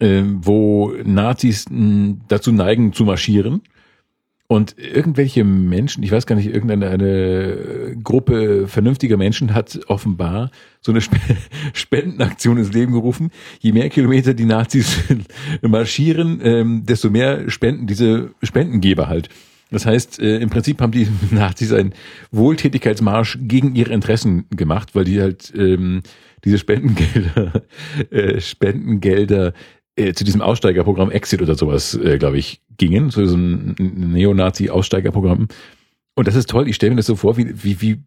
äh, 0.00 0.22
wo 0.24 0.92
Nazis 1.04 1.66
mh, 1.70 2.16
dazu 2.28 2.52
neigen 2.52 2.92
zu 2.92 3.04
marschieren 3.04 3.62
und 4.52 4.76
irgendwelche 4.76 5.44
Menschen, 5.44 6.02
ich 6.02 6.12
weiß 6.12 6.26
gar 6.26 6.36
nicht, 6.36 6.52
irgendeine 6.52 6.90
eine 6.90 7.96
Gruppe 8.04 8.68
vernünftiger 8.68 9.16
Menschen 9.16 9.54
hat 9.54 9.80
offenbar 9.86 10.50
so 10.82 10.92
eine 10.92 11.00
Spendenaktion 11.72 12.58
ins 12.58 12.70
Leben 12.70 12.92
gerufen. 12.92 13.30
Je 13.60 13.72
mehr 13.72 13.88
Kilometer 13.88 14.34
die 14.34 14.44
Nazis 14.44 14.98
marschieren, 15.62 16.40
ähm, 16.44 16.82
desto 16.84 17.08
mehr 17.08 17.48
spenden 17.48 17.86
diese 17.86 18.34
Spendengeber 18.42 19.08
halt. 19.08 19.30
Das 19.70 19.86
heißt, 19.86 20.20
äh, 20.20 20.36
im 20.36 20.50
Prinzip 20.50 20.82
haben 20.82 20.92
die 20.92 21.08
Nazis 21.30 21.72
einen 21.72 21.94
Wohltätigkeitsmarsch 22.30 23.38
gegen 23.40 23.74
ihre 23.74 23.94
Interessen 23.94 24.44
gemacht, 24.50 24.94
weil 24.94 25.04
die 25.04 25.18
halt 25.22 25.50
ähm, 25.56 26.02
diese 26.44 26.58
Spendengelder, 26.58 27.62
äh, 28.10 28.38
Spendengelder 28.38 29.54
äh, 29.96 30.12
zu 30.12 30.24
diesem 30.24 30.40
Aussteigerprogramm 30.40 31.10
Exit 31.10 31.42
oder 31.42 31.54
sowas, 31.54 31.94
äh, 31.94 32.18
glaube 32.18 32.38
ich, 32.38 32.60
gingen, 32.76 33.10
zu 33.10 33.20
diesem 33.20 33.74
Neonazi-Aussteigerprogramm. 33.78 35.48
Und 36.14 36.28
das 36.28 36.34
ist 36.34 36.50
toll, 36.50 36.68
ich 36.68 36.76
stelle 36.76 36.90
mir 36.90 36.96
das 36.96 37.06
so 37.06 37.16
vor, 37.16 37.36
wie, 37.36 37.62
wie, 37.62 37.80
wie 37.80 38.02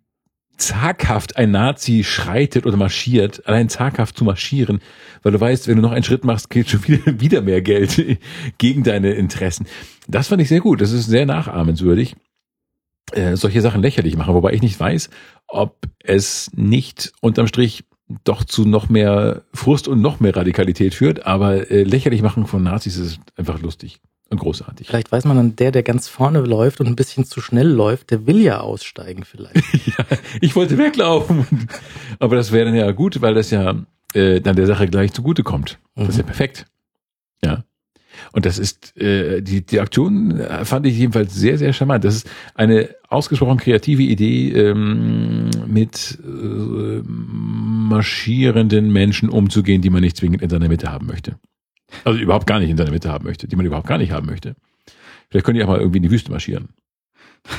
zaghaft 0.57 1.38
ein 1.38 1.52
Nazi 1.52 2.03
schreitet 2.03 2.66
oder 2.66 2.78
marschiert, 2.78 3.45
allein 3.48 3.70
zaghaft 3.70 4.18
zu 4.18 4.24
marschieren, 4.24 4.80
weil 5.22 5.34
du 5.34 5.40
weißt, 5.40 5.68
wenn 5.68 5.76
du 5.76 5.82
noch 5.82 5.91
einen 5.91 6.03
Schritt 6.03 6.24
machst, 6.24 6.49
geht 6.49 6.70
schon 6.70 6.84
wieder, 6.88 7.20
wieder 7.20 7.41
mehr 7.41 7.62
Geld 7.62 8.20
gegen 8.57 8.84
deine 8.84 9.14
Interessen. 9.14 9.68
Das 10.07 10.28
fand 10.28 10.41
ich 10.41 10.49
sehr 10.49 10.62
gut, 10.62 10.82
das 10.82 10.91
ist 10.91 11.07
sehr 11.07 11.26
nachahmenswürdig. 11.26 12.16
Äh, 13.12 13.36
solche 13.36 13.62
Sachen 13.62 13.82
lächerlich 13.82 14.18
machen, 14.18 14.34
wobei 14.34 14.53
ich 14.53 14.64
nicht 14.64 14.80
weiß, 14.80 15.10
ob 15.48 15.78
es 16.03 16.49
nicht 16.56 17.14
unterm 17.22 17.48
Strich 17.48 17.84
doch 18.23 18.44
zu 18.44 18.65
noch 18.65 18.90
mehr 18.90 19.44
Frust 19.53 19.88
und 19.88 20.02
noch 20.02 20.19
mehr 20.19 20.36
Radikalität 20.36 20.94
führt, 20.94 21.26
aber 21.26 21.72
äh, 21.72 21.84
lächerlich 21.84 22.22
machen 22.22 22.45
von 22.45 22.64
Nazis 22.64 22.98
ist 22.98 23.19
einfach 23.36 23.61
lustig 23.61 23.99
und 24.30 24.40
großartig. 24.40 24.88
Vielleicht 24.88 25.11
weiß 25.11 25.26
man 25.26 25.38
dann, 25.38 25.56
der, 25.56 25.72
der 25.72 25.84
ganz 25.84 26.07
vorne 26.07 26.41
läuft 26.41 26.82
und 26.82 26.88
ein 26.88 26.95
bisschen 26.95 27.26
zu 27.26 27.41
schnell 27.41 27.68
läuft, 27.68 28.11
der 28.11 28.27
will 28.27 28.41
ja 28.41 28.60
aussteigen 28.60 29.23
vielleicht. 29.23 29.56
ja, 29.86 30.06
ich 30.41 30.56
wollte 30.56 30.77
weglaufen. 30.77 31.68
Aber 32.19 32.36
das 32.36 32.52
wäre 32.52 32.65
dann 32.65 32.76
ja 32.76 32.91
gut, 32.91 33.22
weil 33.22 33.34
das 33.34 33.52
ja 33.52 33.76
äh, 34.14 34.41
dann 34.41 34.56
der 34.56 34.68
Sache 34.68 34.88
gleich 34.88 35.14
zugute 35.14 35.44
kommt. 35.44 35.80
Das 35.95 36.10
ist 36.10 36.18
ja 36.18 36.23
mhm. 36.23 36.27
perfekt. 36.27 36.65
Ja. 37.44 37.64
Und 38.32 38.45
das 38.45 38.60
ist, 38.60 38.98
äh, 38.98 39.41
die, 39.41 39.65
die 39.65 39.80
Aktion 39.80 40.41
fand 40.64 40.86
ich 40.86 40.98
jedenfalls 40.98 41.36
sehr, 41.36 41.57
sehr 41.57 41.73
charmant. 41.73 42.03
Das 42.03 42.15
ist 42.15 42.30
eine 42.53 42.90
ausgesprochen 43.10 43.57
kreative 43.57 44.03
Idee, 44.03 44.52
ähm, 44.52 45.49
mit 45.68 46.18
äh, 46.23 47.02
marschierenden 47.88 48.91
Menschen 48.91 49.30
umzugehen, 49.30 49.82
die 49.82 49.90
man 49.90 50.02
nicht 50.02 50.18
zwingend 50.18 50.41
in 50.41 50.49
seiner 50.49 50.68
Mitte 50.68 50.91
haben 50.91 51.07
möchte. 51.07 51.40
Also 52.03 52.20
überhaupt 52.20 52.48
gar 52.48 52.60
nicht 52.60 52.70
in 52.70 52.78
seiner 52.78 52.91
Mitte 52.91 53.10
haben 53.10 53.26
möchte, 53.26 53.48
die 53.48 53.56
man 53.56 53.66
überhaupt 53.66 53.88
gar 53.88 53.98
nicht 53.98 54.12
haben 54.12 54.28
möchte. 54.28 54.56
Vielleicht 55.30 55.45
könnt 55.45 55.57
ihr 55.57 55.66
auch 55.66 55.70
mal 55.70 55.80
irgendwie 55.80 55.98
in 55.98 56.03
die 56.03 56.12
Wüste 56.12 56.32
marschieren. 56.32 56.70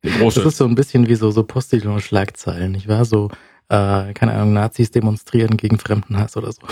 Das 0.00 0.36
ist 0.36 0.56
so 0.56 0.64
ein 0.64 0.76
bisschen 0.76 1.08
wie 1.08 1.16
so, 1.16 1.32
so 1.32 1.42
Postillon-Schlagzeilen, 1.42 2.70
nicht 2.70 2.86
wahr? 2.86 3.04
So, 3.04 3.30
äh, 3.68 4.14
keine 4.14 4.32
Ahnung, 4.32 4.52
Nazis 4.52 4.92
demonstrieren 4.92 5.56
gegen 5.56 5.76
Fremdenhass 5.78 6.36
oder 6.36 6.52
so. 6.52 6.62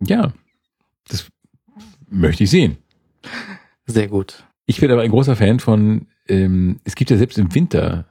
Ja, 0.00 0.32
das 1.06 1.28
möchte 2.08 2.44
ich 2.44 2.50
sehen. 2.50 2.78
Sehr 3.84 4.08
gut. 4.08 4.44
Ich 4.64 4.80
bin 4.80 4.90
aber 4.90 5.02
ein 5.02 5.10
großer 5.10 5.36
Fan 5.36 5.60
von, 5.60 6.06
ähm, 6.26 6.80
es 6.84 6.94
gibt 6.94 7.10
ja 7.10 7.18
selbst 7.18 7.36
im 7.36 7.54
Winter 7.54 8.06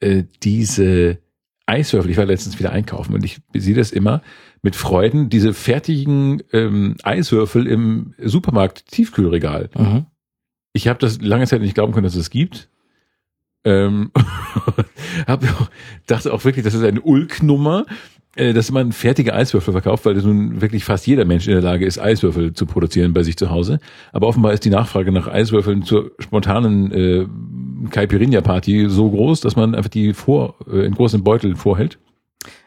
äh, 0.00 0.24
diese 0.42 1.18
Eiswürfel. 1.66 2.10
Ich 2.10 2.16
war 2.16 2.26
letztens 2.26 2.58
wieder 2.58 2.72
einkaufen 2.72 3.14
und 3.14 3.24
ich 3.24 3.40
sehe 3.54 3.74
das 3.74 3.92
immer 3.92 4.22
mit 4.62 4.76
Freuden, 4.76 5.28
diese 5.28 5.54
fertigen 5.54 6.42
ähm, 6.52 6.96
Eiswürfel 7.02 7.66
im 7.66 8.14
Supermarkt 8.18 8.86
Tiefkühlregal. 8.86 9.70
Mhm. 9.76 10.06
Ich 10.72 10.88
habe 10.88 10.98
das 10.98 11.20
lange 11.20 11.46
Zeit 11.46 11.60
nicht 11.60 11.74
glauben 11.74 11.92
können, 11.92 12.04
dass 12.04 12.14
es 12.14 12.24
das 12.24 12.30
gibt. 12.30 12.68
Ähm, 13.64 14.10
hab, 15.26 15.44
dachte 16.06 16.32
auch 16.32 16.44
wirklich, 16.44 16.64
das 16.64 16.74
ist 16.74 16.84
eine 16.84 17.00
Ulknummer, 17.00 17.86
äh, 18.34 18.52
dass 18.54 18.70
man 18.70 18.92
fertige 18.92 19.34
Eiswürfel 19.34 19.72
verkauft, 19.72 20.06
weil 20.06 20.14
das 20.14 20.24
nun 20.24 20.60
wirklich 20.60 20.84
fast 20.84 21.06
jeder 21.06 21.24
Mensch 21.24 21.46
in 21.46 21.52
der 21.52 21.62
Lage 21.62 21.84
ist, 21.84 21.98
Eiswürfel 21.98 22.54
zu 22.54 22.66
produzieren 22.66 23.12
bei 23.12 23.22
sich 23.22 23.36
zu 23.36 23.50
Hause. 23.50 23.78
Aber 24.12 24.26
offenbar 24.26 24.52
ist 24.52 24.64
die 24.64 24.70
Nachfrage 24.70 25.12
nach 25.12 25.28
Eiswürfeln 25.28 25.82
zur 25.82 26.12
spontanen 26.18 26.92
äh, 26.92 27.26
Caipirinha-Party 27.90 28.88
so 28.88 29.10
groß, 29.10 29.40
dass 29.40 29.56
man 29.56 29.74
einfach 29.74 29.90
die 29.90 30.14
vor, 30.14 30.56
äh, 30.70 30.84
in 30.86 30.94
großen 30.94 31.22
Beuteln 31.22 31.56
vorhält. 31.56 31.98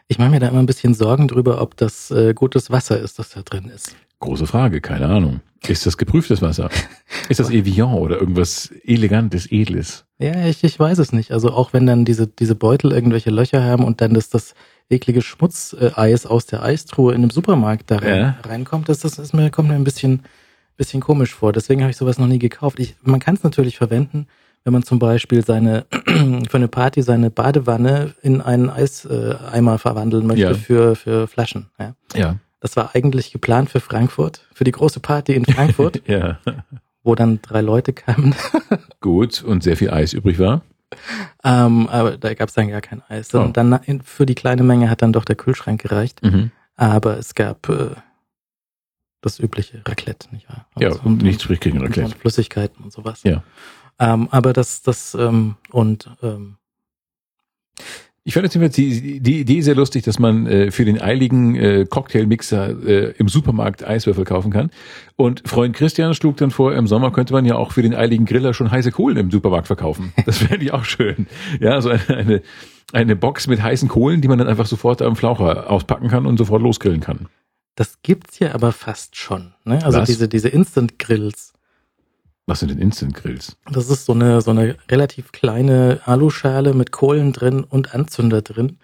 Ich 0.08 0.18
mache 0.18 0.30
mir 0.30 0.40
da 0.40 0.48
immer 0.48 0.60
ein 0.60 0.66
bisschen 0.66 0.94
Sorgen 0.94 1.28
drüber, 1.28 1.60
ob 1.60 1.76
das 1.76 2.10
äh, 2.10 2.32
gutes 2.34 2.70
Wasser 2.70 2.98
ist, 2.98 3.18
das 3.18 3.30
da 3.30 3.42
drin 3.42 3.70
ist. 3.74 3.96
Große 4.20 4.46
Frage, 4.46 4.80
keine 4.80 5.06
Ahnung. 5.06 5.40
Ist 5.66 5.84
das 5.84 5.96
geprüftes 5.96 6.42
Wasser? 6.42 6.70
Ist 7.28 7.40
das 7.40 7.50
Evian 7.50 7.92
oder 7.94 8.20
irgendwas 8.20 8.72
Elegantes, 8.84 9.50
Edles? 9.50 10.04
Ja, 10.18 10.46
ich, 10.46 10.62
ich 10.62 10.78
weiß 10.78 10.98
es 10.98 11.12
nicht. 11.12 11.32
Also 11.32 11.50
auch 11.50 11.72
wenn 11.72 11.86
dann 11.86 12.04
diese, 12.04 12.26
diese 12.26 12.54
Beutel 12.54 12.92
irgendwelche 12.92 13.30
Löcher 13.30 13.62
haben 13.64 13.84
und 13.84 14.00
dann 14.00 14.14
das, 14.14 14.30
das 14.30 14.54
eklige 14.88 15.22
Schmutzeis 15.22 16.24
aus 16.24 16.46
der 16.46 16.62
Eistruhe 16.62 17.12
in 17.12 17.22
einem 17.22 17.30
Supermarkt 17.30 17.90
da 17.90 17.96
rein, 17.96 18.20
ja. 18.20 18.38
reinkommt, 18.48 18.88
das, 18.88 19.00
das 19.00 19.18
ist 19.18 19.34
mir, 19.34 19.50
kommt 19.50 19.68
mir 19.68 19.74
ein 19.74 19.84
bisschen, 19.84 20.22
bisschen 20.76 21.00
komisch 21.00 21.34
vor. 21.34 21.52
Deswegen 21.52 21.82
habe 21.82 21.90
ich 21.90 21.96
sowas 21.96 22.18
noch 22.18 22.28
nie 22.28 22.38
gekauft. 22.38 22.78
Ich, 22.78 22.94
man 23.02 23.20
kann 23.20 23.34
es 23.34 23.42
natürlich 23.42 23.76
verwenden, 23.76 24.28
wenn 24.66 24.72
man 24.72 24.82
zum 24.82 24.98
Beispiel 24.98 25.44
seine 25.44 25.86
für 26.04 26.56
eine 26.56 26.66
Party 26.66 27.00
seine 27.00 27.30
Badewanne 27.30 28.14
in 28.20 28.40
einen 28.40 28.68
Eiseimer 28.68 29.78
verwandeln 29.78 30.26
möchte 30.26 30.42
ja. 30.42 30.54
für, 30.54 30.96
für 30.96 31.28
Flaschen. 31.28 31.70
Ja. 31.78 31.94
ja. 32.16 32.36
das 32.58 32.76
war 32.76 32.90
eigentlich 32.94 33.30
geplant 33.30 33.70
für 33.70 33.78
Frankfurt, 33.78 34.44
für 34.52 34.64
die 34.64 34.72
große 34.72 34.98
Party 34.98 35.34
in 35.34 35.44
Frankfurt, 35.44 36.02
ja. 36.08 36.40
wo 37.04 37.14
dann 37.14 37.40
drei 37.42 37.60
Leute 37.60 37.92
kamen. 37.92 38.34
Gut, 39.00 39.44
und 39.44 39.62
sehr 39.62 39.76
viel 39.76 39.90
Eis 39.90 40.14
übrig 40.14 40.40
war. 40.40 40.62
ähm, 41.44 41.86
aber 41.86 42.16
da 42.16 42.34
gab 42.34 42.48
es 42.48 42.56
dann 42.56 42.68
gar 42.68 42.80
kein 42.80 43.02
Eis. 43.08 43.32
Oh. 43.36 43.42
Und 43.42 43.56
dann 43.56 43.78
für 44.02 44.26
die 44.26 44.34
kleine 44.34 44.64
Menge 44.64 44.90
hat 44.90 45.00
dann 45.00 45.12
doch 45.12 45.24
der 45.24 45.36
Kühlschrank 45.36 45.80
gereicht. 45.80 46.24
Mhm. 46.24 46.50
Aber 46.74 47.18
es 47.18 47.36
gab 47.36 47.68
äh, 47.68 47.90
das 49.20 49.38
übliche 49.38 49.82
Raclette, 49.86 50.28
nicht 50.32 50.48
wahr? 50.48 50.66
Ja, 50.78 50.92
und, 51.04 51.22
nichts 51.22 51.44
spricht 51.44 51.62
gegen 51.62 51.80
Raclette. 51.80 52.06
und 52.06 52.14
Flüssigkeiten 52.16 52.84
und 52.84 52.92
sowas. 52.92 53.22
Ja. 53.22 53.44
Ähm, 53.98 54.28
aber 54.30 54.52
das, 54.52 54.82
das, 54.82 55.14
ähm, 55.14 55.56
und 55.70 56.10
ähm, 56.22 56.56
Ich 58.24 58.34
fand 58.34 58.52
jetzt 58.54 58.76
die, 58.76 59.20
die 59.20 59.40
Idee 59.40 59.60
sehr 59.62 59.76
lustig, 59.76 60.02
dass 60.02 60.18
man 60.18 60.46
äh, 60.46 60.70
für 60.72 60.84
den 60.84 61.00
eiligen 61.00 61.54
äh, 61.54 61.86
Cocktailmixer 61.88 62.70
äh, 62.84 63.14
im 63.18 63.28
Supermarkt 63.28 63.86
Eiswürfel 63.86 64.24
kaufen 64.24 64.50
kann. 64.50 64.70
Und 65.14 65.48
Freund 65.48 65.76
Christian 65.76 66.12
schlug 66.12 66.36
dann 66.36 66.50
vor, 66.50 66.74
im 66.74 66.86
Sommer 66.88 67.12
könnte 67.12 67.32
man 67.32 67.44
ja 67.46 67.54
auch 67.54 67.72
für 67.72 67.82
den 67.82 67.94
eiligen 67.94 68.26
Griller 68.26 68.52
schon 68.52 68.70
heiße 68.70 68.90
Kohlen 68.90 69.16
im 69.16 69.30
Supermarkt 69.30 69.68
verkaufen. 69.68 70.12
Das 70.26 70.38
fände 70.38 70.64
ich 70.64 70.72
auch 70.72 70.84
schön. 70.84 71.26
Ja, 71.60 71.80
so 71.80 71.90
eine, 71.90 72.02
eine, 72.08 72.42
eine 72.92 73.16
Box 73.16 73.46
mit 73.46 73.62
heißen 73.62 73.88
Kohlen, 73.88 74.20
die 74.20 74.28
man 74.28 74.38
dann 74.38 74.48
einfach 74.48 74.66
sofort 74.66 75.00
am 75.02 75.14
Flaucher 75.16 75.70
auspacken 75.70 76.08
kann 76.08 76.26
und 76.26 76.36
sofort 76.36 76.62
losgrillen 76.62 77.00
kann. 77.00 77.28
das 77.76 78.02
gibt's 78.02 78.40
ja 78.40 78.54
aber 78.54 78.72
fast 78.72 79.16
schon. 79.16 79.54
Ne? 79.64 79.84
Also 79.84 79.98
Was? 80.00 80.08
diese, 80.08 80.28
diese 80.28 80.48
Instant 80.48 80.98
Grills. 80.98 81.52
Was 82.46 82.60
sind 82.60 82.70
denn 82.70 82.78
Instant 82.78 83.14
Grills? 83.14 83.56
Das 83.70 83.90
ist 83.90 84.04
so 84.04 84.12
eine, 84.12 84.40
so 84.40 84.52
eine 84.52 84.76
relativ 84.88 85.32
kleine 85.32 86.00
Aluschale 86.04 86.74
mit 86.74 86.92
Kohlen 86.92 87.32
drin 87.32 87.64
und 87.64 87.94
Anzünder 87.94 88.40
drin, 88.42 88.78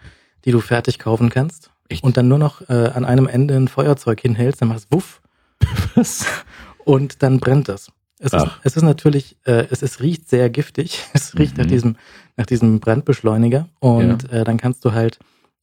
die 0.44 0.51
du 0.51 0.60
fertig 0.60 0.98
kaufen 0.98 1.30
kannst. 1.30 1.70
Echt? 1.89 2.02
Und 2.02 2.16
dann 2.16 2.26
nur 2.28 2.39
noch 2.39 2.68
äh, 2.68 2.72
an 2.93 3.05
einem 3.05 3.28
Ende 3.28 3.55
ein 3.56 3.68
Feuerzeug 3.68 4.20
hinhältst, 4.20 4.60
dann 4.62 4.68
machst 4.68 4.86
du 4.90 4.97
wuff 4.97 5.20
Was? 5.94 6.26
und 6.84 7.22
dann 7.22 7.39
brennt 7.39 7.68
das. 7.68 7.90
Es 8.18 8.32
ist, 8.32 8.47
es 8.62 8.76
ist 8.76 8.82
natürlich, 8.82 9.36
äh, 9.44 9.66
es, 9.70 9.82
es 9.82 10.01
riecht 10.01 10.28
sehr 10.28 10.48
giftig. 10.51 11.05
Es 11.12 11.36
riecht 11.39 11.56
nach 11.59 11.64
Mhm. 11.64 11.68
diesem, 11.70 11.97
nach 12.36 12.47
diesem 12.47 12.78
Brandbeschleuniger. 12.80 13.68
Und 13.80 14.30
äh, 14.32 14.44
dann 14.44 14.59
kannst 14.59 14.84
du 14.84 14.93
halt, 14.93 15.18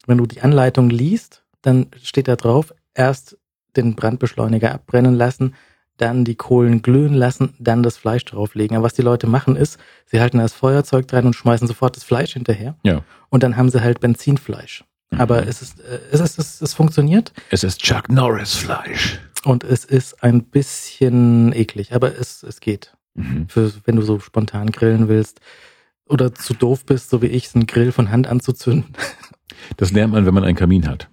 wenn 0.07 0.17
du 0.17 0.25
die 0.25 0.41
Anleitung 0.41 0.89
liest, 0.89 1.43
dann 1.61 1.87
steht 2.01 2.27
da 2.27 2.35
drauf, 2.35 2.73
erst 2.93 3.37
den 3.77 3.95
Brandbeschleuniger 3.95 4.73
abbrennen 4.73 5.15
lassen, 5.15 5.55
dann 5.99 6.25
die 6.25 6.35
Kohlen 6.35 6.81
glühen 6.81 7.13
lassen, 7.13 7.53
dann 7.59 7.83
das 7.83 7.97
Fleisch 7.97 8.25
drauflegen. 8.25 8.75
Aber 8.75 8.85
was 8.85 8.93
die 8.93 9.01
Leute 9.03 9.27
machen 9.27 9.55
ist, 9.55 9.77
sie 10.05 10.19
halten 10.19 10.39
das 10.39 10.53
Feuerzeug 10.53 11.07
dran 11.07 11.25
und 11.25 11.35
schmeißen 11.35 11.67
sofort 11.67 11.95
das 11.95 12.03
Fleisch 12.03 12.33
hinterher. 12.33 12.75
Ja. 12.83 13.01
Und 13.29 13.43
dann 13.43 13.55
haben 13.57 13.69
sie 13.69 13.81
halt 13.81 13.99
Benzinfleisch. 13.99 14.83
Aber 15.17 15.41
Mhm. 15.41 15.47
es 15.47 15.61
ist, 15.61 15.79
äh, 15.79 15.99
es 16.11 16.19
ist, 16.19 16.39
es, 16.39 16.61
es 16.61 16.73
funktioniert 16.73 17.33
Es 17.51 17.63
ist 17.63 17.81
Chuck 17.81 18.09
Norris 18.09 18.53
Fleisch. 18.55 19.19
und 19.43 19.63
es 19.63 19.85
ist 19.85 20.23
ein 20.23 20.43
bisschen 20.43 21.51
eklig, 21.53 21.93
aber 21.93 22.17
es, 22.17 22.43
es 22.43 22.59
geht. 22.59 22.93
Mhm. 23.15 23.47
Für, 23.49 23.71
wenn 23.85 23.95
du 23.95 24.01
so 24.03 24.19
spontan 24.19 24.71
grillen 24.71 25.07
willst 25.09 25.39
oder 26.07 26.33
zu 26.33 26.53
doof 26.53 26.85
bist, 26.85 27.09
so 27.09 27.21
wie 27.21 27.27
ich, 27.27 27.53
einen 27.55 27.65
Grill 27.67 27.91
von 27.91 28.09
Hand 28.11 28.27
anzuzünden. 28.27 28.93
Das 29.77 29.91
lernt 29.91 30.13
man, 30.13 30.25
wenn 30.25 30.33
man 30.33 30.43
einen 30.45 30.55
Kamin 30.55 30.87
hat. 30.87 31.09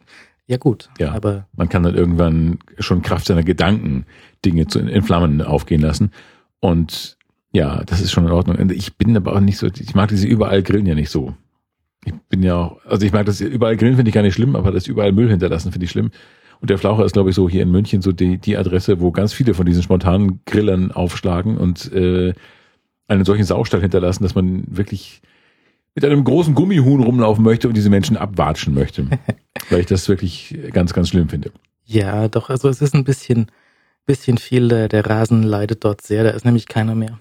Ja 0.48 0.56
gut, 0.58 0.88
Ja. 0.98 1.12
aber 1.12 1.46
Man 1.56 1.68
kann 1.68 1.82
dann 1.82 1.94
irgendwann 1.94 2.58
schon 2.78 3.02
Kraft 3.02 3.26
seiner 3.26 3.42
Gedanken 3.42 4.06
Dinge 4.44 4.66
zu, 4.66 4.78
in 4.78 5.02
Flammen 5.02 5.42
aufgehen 5.42 5.80
lassen. 5.80 6.12
Und 6.60 7.16
ja, 7.52 7.82
das 7.84 8.00
ist 8.00 8.12
schon 8.12 8.26
in 8.26 8.30
Ordnung. 8.32 8.70
Ich 8.70 8.96
bin 8.96 9.16
aber 9.16 9.34
auch 9.34 9.40
nicht 9.40 9.58
so, 9.58 9.66
ich 9.66 9.94
mag 9.94 10.08
diese 10.08 10.26
überall 10.26 10.62
Grillen 10.62 10.86
ja 10.86 10.94
nicht 10.94 11.10
so. 11.10 11.34
Ich 12.04 12.12
bin 12.28 12.42
ja 12.42 12.54
auch, 12.54 12.84
also 12.84 13.04
ich 13.04 13.12
mag 13.12 13.26
das 13.26 13.40
überall 13.40 13.76
Grillen 13.76 13.96
finde 13.96 14.10
ich 14.10 14.14
gar 14.14 14.22
nicht 14.22 14.34
schlimm, 14.34 14.54
aber 14.54 14.70
das 14.70 14.86
überall 14.86 15.12
Müll 15.12 15.28
hinterlassen 15.28 15.72
finde 15.72 15.86
ich 15.86 15.90
schlimm. 15.90 16.10
Und 16.60 16.70
der 16.70 16.78
Flaucher 16.78 17.04
ist, 17.04 17.12
glaube 17.12 17.30
ich, 17.30 17.36
so 17.36 17.48
hier 17.48 17.62
in 17.62 17.70
München 17.70 18.00
so 18.00 18.12
die, 18.12 18.38
die 18.38 18.56
Adresse, 18.56 19.00
wo 19.00 19.10
ganz 19.10 19.32
viele 19.32 19.52
von 19.52 19.66
diesen 19.66 19.82
spontanen 19.82 20.40
Grillern 20.46 20.92
aufschlagen 20.92 21.58
und 21.58 21.92
äh, 21.92 22.32
einen 23.08 23.24
solchen 23.24 23.44
Saustall 23.44 23.80
hinterlassen, 23.80 24.22
dass 24.22 24.34
man 24.34 24.64
wirklich 24.68 25.20
mit 25.96 26.04
einem 26.04 26.22
großen 26.22 26.54
Gummihuhn 26.54 27.02
rumlaufen 27.02 27.42
möchte 27.42 27.66
und 27.66 27.74
diese 27.74 27.90
Menschen 27.90 28.16
abwatschen 28.16 28.74
möchte. 28.74 29.08
Weil 29.70 29.80
ich 29.80 29.86
das 29.86 30.08
wirklich 30.08 30.56
ganz, 30.72 30.92
ganz 30.92 31.08
schlimm 31.08 31.28
finde. 31.28 31.50
ja, 31.84 32.28
doch, 32.28 32.50
also 32.50 32.68
es 32.68 32.80
ist 32.80 32.94
ein 32.94 33.04
bisschen, 33.04 33.50
bisschen 34.04 34.38
viel, 34.38 34.68
der, 34.68 34.88
der 34.88 35.04
Rasen 35.06 35.42
leidet 35.42 35.84
dort 35.84 36.02
sehr, 36.02 36.22
da 36.22 36.30
ist 36.30 36.44
nämlich 36.44 36.68
keiner 36.68 36.94
mehr. 36.94 37.18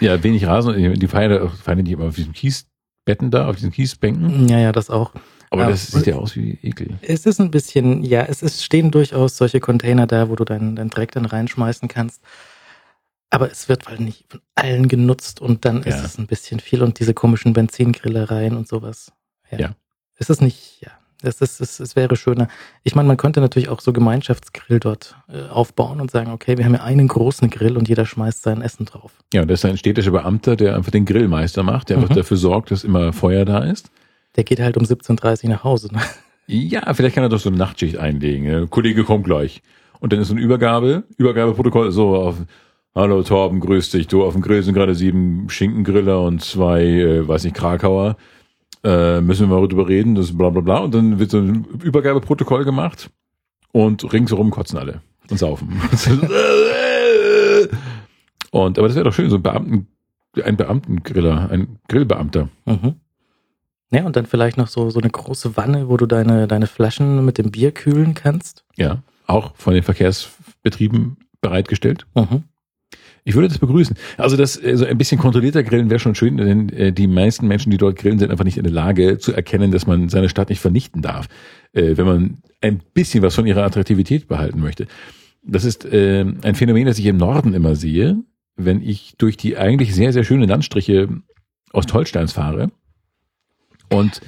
Ja, 0.00 0.22
wenig 0.22 0.46
Rasen. 0.46 0.94
Die 0.98 1.06
feiern, 1.06 1.50
feiern 1.50 1.84
die 1.84 1.92
immer 1.92 2.06
auf 2.06 2.14
diesen 2.14 2.32
Kiesbetten 2.32 3.30
da, 3.30 3.48
auf 3.48 3.56
diesen 3.56 3.72
Kiesbänken. 3.72 4.48
Ja, 4.48 4.58
ja, 4.58 4.72
das 4.72 4.88
auch. 4.88 5.12
Aber 5.50 5.66
das 5.66 5.88
sieht 5.88 6.06
ja 6.06 6.14
aus 6.14 6.34
wie 6.34 6.58
Ekel. 6.62 6.98
Es 7.02 7.26
ist 7.26 7.38
ein 7.38 7.50
bisschen, 7.50 8.02
ja, 8.02 8.22
es 8.22 8.42
ist, 8.42 8.64
stehen 8.64 8.90
durchaus 8.90 9.36
solche 9.36 9.60
Container 9.60 10.06
da, 10.06 10.30
wo 10.30 10.34
du 10.34 10.44
deinen, 10.44 10.76
deinen 10.76 10.88
Dreck 10.88 11.12
dann 11.12 11.26
reinschmeißen 11.26 11.88
kannst. 11.88 12.22
Aber 13.34 13.50
es 13.50 13.66
wird 13.70 13.88
halt 13.88 14.00
nicht 14.00 14.26
von 14.28 14.40
allen 14.54 14.88
genutzt 14.88 15.40
und 15.40 15.64
dann 15.64 15.78
ist 15.82 15.98
Ja. 15.98 16.04
es 16.04 16.18
ein 16.18 16.26
bisschen 16.26 16.60
viel 16.60 16.82
und 16.82 17.00
diese 17.00 17.14
komischen 17.14 17.54
Benzingrillereien 17.54 18.56
und 18.56 18.68
sowas. 18.68 19.10
Ja. 19.56 19.70
Es 20.16 20.28
ist 20.28 20.42
nicht, 20.42 20.82
ja, 20.82 20.90
es 21.22 21.40
ist, 21.40 21.60
es, 21.62 21.80
es 21.80 21.96
wäre 21.96 22.14
schöner. 22.16 22.48
Ich 22.82 22.94
meine, 22.94 23.08
man 23.08 23.16
könnte 23.16 23.40
natürlich 23.40 23.70
auch 23.70 23.80
so 23.80 23.94
Gemeinschaftsgrill 23.94 24.80
dort 24.80 25.16
äh, 25.28 25.48
aufbauen 25.48 26.00
und 26.02 26.10
sagen, 26.10 26.30
okay, 26.30 26.58
wir 26.58 26.66
haben 26.66 26.74
ja 26.74 26.82
einen 26.82 27.08
großen 27.08 27.48
Grill 27.48 27.78
und 27.78 27.88
jeder 27.88 28.04
schmeißt 28.04 28.42
sein 28.42 28.60
Essen 28.60 28.84
drauf. 28.84 29.12
Ja, 29.32 29.40
und 29.42 29.48
das 29.50 29.60
ist 29.60 29.64
ein 29.64 29.78
städtischer 29.78 30.10
Beamter, 30.10 30.54
der 30.54 30.76
einfach 30.76 30.90
den 30.90 31.06
Grillmeister 31.06 31.62
macht, 31.62 31.88
der 31.88 31.96
einfach 31.96 32.10
Mhm. 32.10 32.16
dafür 32.16 32.36
sorgt, 32.36 32.70
dass 32.70 32.84
immer 32.84 33.14
Feuer 33.14 33.46
da 33.46 33.60
ist. 33.64 33.90
Der 34.36 34.44
geht 34.44 34.60
halt 34.60 34.76
um 34.76 34.84
17.30 34.84 35.44
Uhr 35.44 35.50
nach 35.50 35.64
Hause. 35.64 35.88
Ne? 35.92 36.00
Ja, 36.48 36.92
vielleicht 36.92 37.14
kann 37.14 37.24
er 37.24 37.30
doch 37.30 37.38
so 37.40 37.48
eine 37.48 37.56
Nachtschicht 37.58 37.96
einlegen. 37.96 38.44
ne? 38.46 38.66
Kollege 38.66 39.04
kommt 39.04 39.24
gleich. 39.24 39.62
Und 40.00 40.12
dann 40.12 40.20
ist 40.20 40.28
so 40.28 40.34
eine 40.34 40.42
Übergabe, 40.42 41.04
Übergabeprotokoll, 41.16 41.92
so 41.92 42.14
auf, 42.16 42.36
hallo 42.94 43.22
Torben, 43.22 43.60
grüß 43.60 43.90
dich, 43.90 44.06
du, 44.06 44.24
auf 44.24 44.34
dem 44.34 44.42
Grill 44.42 44.62
sind 44.62 44.74
gerade 44.74 44.94
sieben 44.94 45.48
Schinkengriller 45.48 46.22
und 46.22 46.42
zwei, 46.42 46.82
äh, 46.82 47.26
weiß 47.26 47.44
nicht, 47.44 47.56
Krakauer. 47.56 48.16
Äh, 48.84 49.20
müssen 49.20 49.48
wir 49.48 49.60
mal 49.60 49.68
drüber 49.68 49.88
reden, 49.88 50.14
das 50.14 50.26
ist 50.26 50.38
bla 50.38 50.50
bla 50.50 50.60
bla. 50.60 50.78
Und 50.78 50.94
dann 50.94 51.18
wird 51.18 51.30
so 51.30 51.38
ein 51.38 51.64
Übergabeprotokoll 51.82 52.64
gemacht 52.64 53.10
und 53.72 54.12
ringsherum 54.12 54.50
kotzen 54.50 54.78
alle 54.78 55.02
und 55.30 55.38
saufen. 55.38 55.80
und, 58.50 58.78
aber 58.78 58.88
das 58.88 58.96
wäre 58.96 59.04
doch 59.04 59.14
schön, 59.14 59.30
so 59.30 59.36
ein 59.36 59.42
Beamten, 59.42 59.86
ein 60.42 60.56
Beamtengriller, 60.56 61.50
ein 61.50 61.78
Grillbeamter. 61.88 62.48
Mhm. 62.66 62.96
Ja, 63.92 64.04
und 64.04 64.16
dann 64.16 64.26
vielleicht 64.26 64.56
noch 64.56 64.68
so, 64.68 64.90
so 64.90 65.00
eine 65.00 65.10
große 65.10 65.56
Wanne, 65.56 65.88
wo 65.88 65.96
du 65.96 66.06
deine, 66.06 66.48
deine 66.48 66.66
Flaschen 66.66 67.24
mit 67.24 67.38
dem 67.38 67.50
Bier 67.50 67.72
kühlen 67.72 68.14
kannst. 68.14 68.64
Ja, 68.76 69.02
auch 69.26 69.54
von 69.54 69.74
den 69.74 69.82
Verkehrsbetrieben 69.82 71.18
bereitgestellt. 71.40 72.06
Mhm. 72.14 72.44
Ich 73.24 73.34
würde 73.34 73.48
das 73.48 73.58
begrüßen. 73.58 73.96
Also 74.16 74.36
das 74.36 74.54
so 74.54 74.84
ein 74.84 74.98
bisschen 74.98 75.18
kontrollierter 75.18 75.62
Grillen 75.62 75.90
wäre 75.90 76.00
schon 76.00 76.14
schön, 76.14 76.36
denn 76.38 76.68
äh, 76.70 76.92
die 76.92 77.06
meisten 77.06 77.46
Menschen, 77.46 77.70
die 77.70 77.76
dort 77.76 77.96
grillen, 77.96 78.18
sind 78.18 78.30
einfach 78.30 78.44
nicht 78.44 78.56
in 78.56 78.64
der 78.64 78.72
Lage 78.72 79.18
zu 79.18 79.32
erkennen, 79.32 79.70
dass 79.70 79.86
man 79.86 80.08
seine 80.08 80.28
Stadt 80.28 80.50
nicht 80.50 80.60
vernichten 80.60 81.02
darf, 81.02 81.28
äh, 81.72 81.96
wenn 81.96 82.06
man 82.06 82.38
ein 82.60 82.80
bisschen 82.94 83.22
was 83.22 83.34
von 83.34 83.46
ihrer 83.46 83.62
Attraktivität 83.62 84.26
behalten 84.26 84.60
möchte. 84.60 84.86
Das 85.44 85.64
ist 85.64 85.84
äh, 85.84 86.24
ein 86.42 86.54
Phänomen, 86.54 86.86
das 86.86 86.98
ich 86.98 87.06
im 87.06 87.16
Norden 87.16 87.54
immer 87.54 87.76
sehe, 87.76 88.18
wenn 88.56 88.82
ich 88.82 89.14
durch 89.18 89.36
die 89.36 89.56
eigentlich 89.56 89.94
sehr, 89.94 90.12
sehr 90.12 90.24
schöne 90.24 90.46
Landstriche 90.46 91.08
Ostholsteins 91.72 92.32
fahre 92.32 92.70
und 93.88 94.20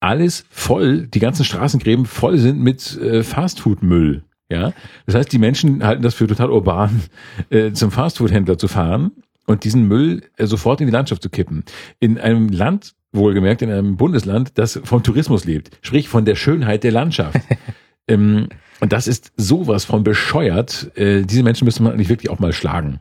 alles 0.00 0.46
voll, 0.48 1.06
die 1.06 1.18
ganzen 1.20 1.44
Straßengräben 1.44 2.06
voll 2.06 2.38
sind 2.38 2.60
mit 2.60 2.96
äh, 2.98 3.22
Fastfood-Müll. 3.22 4.24
Ja, 4.50 4.72
das 5.06 5.14
heißt, 5.14 5.32
die 5.32 5.38
Menschen 5.38 5.84
halten 5.84 6.02
das 6.02 6.14
für 6.14 6.26
total 6.26 6.50
urban, 6.50 7.02
äh, 7.50 7.70
zum 7.72 7.92
Fastfood-Händler 7.92 8.58
zu 8.58 8.66
fahren 8.66 9.12
und 9.46 9.62
diesen 9.62 9.86
Müll 9.86 10.22
äh, 10.36 10.46
sofort 10.46 10.80
in 10.80 10.88
die 10.88 10.92
Landschaft 10.92 11.22
zu 11.22 11.30
kippen. 11.30 11.64
In 12.00 12.18
einem 12.18 12.48
Land, 12.48 12.94
wohlgemerkt, 13.12 13.62
in 13.62 13.70
einem 13.70 13.96
Bundesland, 13.96 14.58
das 14.58 14.80
vom 14.82 15.04
Tourismus 15.04 15.44
lebt, 15.44 15.78
sprich 15.82 16.08
von 16.08 16.24
der 16.24 16.34
Schönheit 16.34 16.82
der 16.82 16.90
Landschaft. 16.90 17.40
ähm, 18.08 18.48
und 18.80 18.92
das 18.92 19.06
ist 19.06 19.32
sowas 19.36 19.84
von 19.84 20.02
bescheuert. 20.02 20.90
Äh, 20.96 21.22
diese 21.22 21.44
Menschen 21.44 21.64
müsste 21.64 21.84
man 21.84 21.92
eigentlich 21.92 22.08
wirklich 22.08 22.30
auch 22.30 22.40
mal 22.40 22.52
schlagen. 22.52 22.98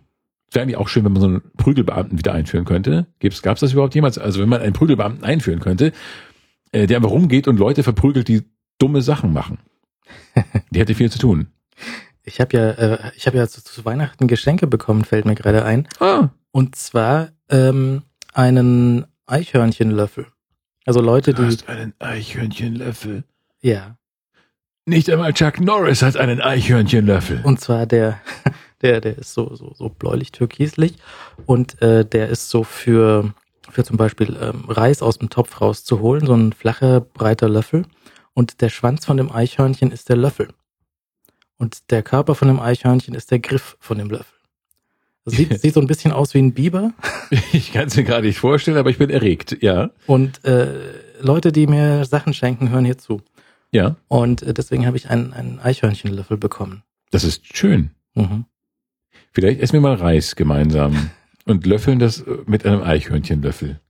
Es 0.50 0.56
wäre 0.56 0.64
eigentlich 0.64 0.78
auch 0.78 0.88
schön, 0.88 1.04
wenn 1.04 1.14
man 1.14 1.22
so 1.22 1.28
einen 1.28 1.42
Prügelbeamten 1.58 2.18
wieder 2.18 2.34
einführen 2.34 2.66
könnte. 2.66 3.08
Gab 3.42 3.56
es 3.56 3.62
das 3.62 3.74
überhaupt 3.74 3.96
jemals? 3.96 4.20
Also 4.20 4.40
wenn 4.40 4.50
man 4.50 4.62
einen 4.62 4.74
Prügelbeamten 4.74 5.24
einführen 5.24 5.60
könnte, 5.60 5.94
äh, 6.72 6.86
der 6.86 6.98
einfach 6.98 7.12
rumgeht 7.12 7.48
und 7.48 7.58
Leute 7.58 7.82
verprügelt, 7.82 8.28
die 8.28 8.44
dumme 8.80 9.02
Sachen 9.02 9.34
machen. 9.34 9.58
Die 10.72 10.80
hätte 10.80 10.96
viel 10.96 11.12
zu 11.12 11.20
tun. 11.20 11.48
Ich 12.24 12.40
habe 12.40 12.56
ja, 12.58 12.70
äh, 12.72 13.12
ich 13.16 13.26
habe 13.28 13.38
ja 13.38 13.48
zu, 13.48 13.64
zu 13.64 13.86
Weihnachten 13.86 14.28
Geschenke 14.28 14.68
bekommen, 14.68 15.04
fällt 15.06 15.26
mir 15.26 15.36
gerade 15.36 15.66
ein. 15.66 15.88
Ah, 16.00 16.30
Und 16.52 16.76
zwar 16.76 17.30
ähm, 17.50 18.04
einen 18.34 19.06
Eichhörnchenlöffel. 19.26 20.28
Also 20.86 21.02
Leute, 21.02 21.34
du 21.34 21.44
die, 21.44 21.48
hast 21.50 21.68
einen 21.70 21.94
Eichhörnchenlöffel. 22.00 23.24
ja, 23.62 23.96
Nicht 24.86 25.10
einmal 25.10 25.34
Chuck 25.34 25.60
Norris 25.60 26.02
hat 26.02 26.18
einen 26.18 26.42
Eichhörnchenlöffel. 26.42 27.42
und 27.44 27.60
zwar 27.60 27.86
der, 27.86 28.20
der, 28.82 29.02
der 29.02 29.18
ist 29.18 29.34
so 29.34 29.56
so 29.56 29.74
so 29.76 29.90
bläulich-türkislich 29.90 30.96
und 31.46 31.82
äh, 31.82 32.06
der 32.06 32.30
ist 32.30 32.50
so 32.50 32.64
für 32.64 33.34
für 33.70 33.84
zum 33.84 33.98
Beispiel 33.98 34.36
ähm, 34.42 34.66
Reis 34.68 35.02
aus 35.04 35.20
dem 35.20 35.30
Topf 35.30 35.62
rauszuholen, 35.62 36.26
so 36.26 36.34
ein 36.34 36.54
flacher 36.54 37.02
breiter 37.02 37.50
Löffel 37.50 37.86
und 38.40 38.62
der 38.62 38.70
Schwanz 38.70 39.06
von 39.06 39.18
dem 39.18 39.30
Eichhörnchen 39.30 39.92
ist 39.92 40.08
der 40.08 40.16
Löffel. 40.16 40.48
Und 41.58 41.92
der 41.92 42.04
Körper 42.04 42.36
von 42.36 42.48
dem 42.48 42.62
Eichhörnchen 42.62 43.14
ist 43.14 43.32
der 43.32 43.40
Griff 43.40 43.76
von 43.82 43.98
dem 43.98 44.10
Löffel. 44.10 44.38
Sieht, 45.26 45.60
sieht 45.62 45.74
so 45.74 45.82
ein 45.82 45.88
bisschen 45.88 46.14
aus 46.14 46.34
wie 46.34 46.38
ein 46.40 46.54
Biber. 46.54 46.94
Ich 47.52 47.74
kann 47.74 47.88
es 47.88 47.98
mir 47.98 48.06
gerade 48.06 48.26
nicht 48.26 48.40
vorstellen, 48.40 48.78
aber 48.78 48.92
ich 48.92 48.98
bin 48.98 49.10
erregt, 49.10 49.58
ja. 49.62 49.90
Und 50.08 50.46
äh, 50.46 50.74
Leute, 51.20 51.52
die 51.52 51.68
mir 51.68 52.06
Sachen 52.06 52.34
schenken, 52.34 52.70
hören 52.70 52.86
hier 52.86 52.98
zu. 52.98 53.22
Ja, 53.72 53.98
Und 54.08 54.42
äh, 54.42 54.54
deswegen 54.54 54.88
habe 54.88 54.96
ich 54.96 55.10
einen, 55.10 55.34
einen 55.34 55.60
Eichhörnchenlöffel 55.60 56.38
bekommen. 56.38 56.84
das 57.12 57.26
ist 57.26 57.58
schön. 57.58 57.90
Mhm. 58.16 58.46
Vielleicht 59.34 59.60
essen 59.60 59.74
wir 59.74 59.82
mal 59.82 59.96
Reis 59.96 60.38
gemeinsam 60.38 61.10
und 61.46 61.66
löffeln 61.66 62.00
das 62.00 62.22
äh, 62.22 62.38
mit 62.46 62.66
einem 62.66 62.84
Eichhörnchenlöffel. 62.84 63.82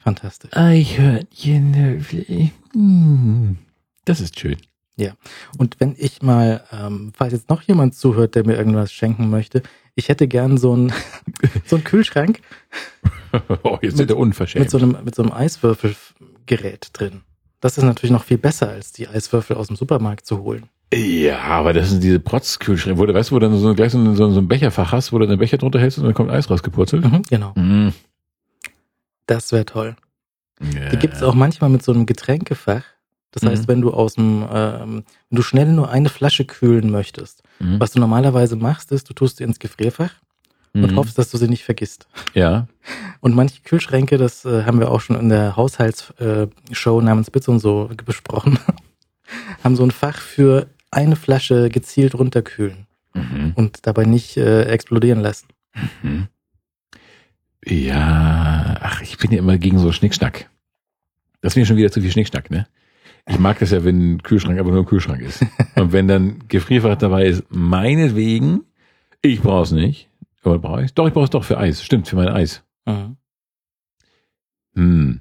Fantastisch. 0.00 0.50
Eichhörnchenlöffel. 0.52 2.50
Mm. 2.74 3.52
Das 4.08 4.20
ist 4.20 4.38
schön. 4.38 4.56
Und 5.58 5.78
wenn 5.78 5.94
ich 5.96 6.22
mal, 6.22 6.64
ähm, 6.72 7.12
falls 7.16 7.32
jetzt 7.32 7.48
noch 7.48 7.62
jemand 7.62 7.94
zuhört, 7.94 8.34
der 8.34 8.44
mir 8.44 8.56
irgendwas 8.56 8.92
schenken 8.92 9.30
möchte, 9.30 9.62
ich 9.94 10.08
hätte 10.08 10.26
gern 10.26 10.58
so 10.58 10.72
einen 10.72 10.92
so 11.66 11.76
einen 11.76 11.84
Kühlschrank 11.84 12.40
Oh, 13.62 13.78
jetzt 13.82 13.98
Mit- 13.98 14.10
er 14.10 14.16
unverschämt. 14.16 14.64
mit 14.64 14.70
so 14.70 14.78
einem 14.78 14.96
mit 15.04 15.14
so 15.14 15.22
einem 15.22 15.32
Eiswürfelgerät 15.32 16.90
drin. 16.92 17.22
Das 17.60 17.76
ist 17.78 17.84
natürlich 17.84 18.10
noch 18.12 18.24
viel 18.24 18.38
besser, 18.38 18.68
als 18.68 18.92
die 18.92 19.06
Eiswürfel 19.08 19.56
aus 19.56 19.66
dem 19.68 19.76
Supermarkt 19.76 20.26
zu 20.26 20.38
holen. 20.42 20.68
ja, 20.94 21.38
aber 21.40 21.72
das 21.72 21.90
sind 21.90 22.02
diese 22.02 22.18
Protzkühlschränke, 22.20 22.98
wo 23.00 23.06
du 23.06 23.14
weißt, 23.14 23.30
wo 23.32 23.38
du 23.38 23.48
dann 23.48 23.58
so 23.58 23.74
gleich 23.74 23.92
so 23.92 23.98
ein, 23.98 24.16
so 24.16 24.26
ein 24.26 24.48
Becherfach 24.48 24.92
hast, 24.92 25.12
wo 25.12 25.18
du 25.18 25.26
den 25.26 25.38
Becher 25.38 25.58
drunter 25.58 25.78
hältst 25.80 25.98
und 25.98 26.04
dann 26.04 26.14
kommt 26.14 26.30
Eis 26.30 26.48
rausgepurzelt. 26.50 27.04
Mhm, 27.04 27.22
genau, 27.28 27.52
Mm. 27.56 27.90
das 29.26 29.52
wäre 29.52 29.64
toll. 29.66 29.96
Ja. 30.74 30.88
Die 30.88 30.96
gibt's 30.96 31.22
auch 31.22 31.34
manchmal 31.34 31.70
mit 31.70 31.82
so 31.82 31.92
einem 31.92 32.06
Getränkefach. 32.06 32.82
Das 33.30 33.42
heißt, 33.44 33.62
Mhm. 33.64 33.68
wenn 33.68 33.80
du 33.82 33.92
aus 33.92 34.14
dem, 34.14 34.46
ähm, 34.50 35.04
wenn 35.28 35.36
du 35.36 35.42
schnell 35.42 35.66
nur 35.72 35.90
eine 35.90 36.08
Flasche 36.08 36.44
kühlen 36.44 36.90
möchtest, 36.90 37.42
Mhm. 37.60 37.78
was 37.80 37.92
du 37.92 38.00
normalerweise 38.00 38.56
machst, 38.56 38.90
ist, 38.92 39.08
du 39.10 39.14
tust 39.14 39.36
sie 39.38 39.44
ins 39.44 39.58
Gefrierfach 39.58 40.12
und 40.74 40.92
Mhm. 40.92 40.96
hoffst, 40.96 41.18
dass 41.18 41.30
du 41.30 41.36
sie 41.38 41.48
nicht 41.48 41.64
vergisst. 41.64 42.06
Ja. 42.34 42.68
Und 43.20 43.34
manche 43.34 43.60
Kühlschränke, 43.62 44.16
das 44.16 44.44
äh, 44.44 44.64
haben 44.64 44.78
wir 44.78 44.90
auch 44.92 45.00
schon 45.00 45.18
in 45.18 45.28
der 45.28 45.56
Haushaltsshow 45.56 47.00
äh, 47.00 47.02
namens 47.02 47.30
Bits 47.30 47.48
und 47.48 47.58
so 47.58 47.90
besprochen, 48.06 48.58
haben 49.64 49.74
so 49.76 49.82
ein 49.82 49.90
Fach 49.90 50.18
für 50.20 50.68
eine 50.92 51.16
Flasche 51.16 51.68
gezielt 51.68 52.14
runterkühlen 52.14 52.86
Mhm. 53.14 53.52
und 53.56 53.86
dabei 53.86 54.04
nicht 54.04 54.36
äh, 54.36 54.62
explodieren 54.66 55.20
lassen. 55.20 55.48
Mhm. 56.02 56.28
Ja, 57.64 58.76
ach, 58.80 59.02
ich 59.02 59.18
bin 59.18 59.32
ja 59.32 59.38
immer 59.38 59.58
gegen 59.58 59.78
so 59.78 59.92
Schnickschnack. 59.92 60.48
Das 61.40 61.52
ist 61.52 61.56
mir 61.56 61.66
schon 61.66 61.76
wieder 61.76 61.90
zu 61.90 62.00
viel 62.00 62.10
Schnickschnack, 62.12 62.50
ne? 62.50 62.66
Ich 63.28 63.38
mag 63.38 63.58
das 63.58 63.70
ja, 63.70 63.84
wenn 63.84 64.14
ein 64.14 64.22
Kühlschrank 64.22 64.58
aber 64.58 64.70
nur 64.70 64.80
ein 64.80 64.86
Kühlschrank 64.86 65.20
ist. 65.20 65.44
Und 65.76 65.92
wenn 65.92 66.08
dann 66.08 66.48
Gefrierfach 66.48 66.96
dabei 66.96 67.26
ist, 67.26 67.44
meinetwegen, 67.50 68.62
ich 69.22 69.40
brauch's 69.42 69.70
nicht. 69.70 70.08
Oder 70.44 70.58
brauche 70.58 70.84
ich? 70.84 70.94
Doch, 70.94 71.06
ich 71.06 71.12
brauche 71.12 71.24
es 71.24 71.30
doch 71.30 71.44
für 71.44 71.58
Eis. 71.58 71.82
Stimmt, 71.82 72.08
für 72.08 72.16
mein 72.16 72.28
Eis. 72.28 72.62
Mhm. 72.86 73.16
Hm. 74.74 75.20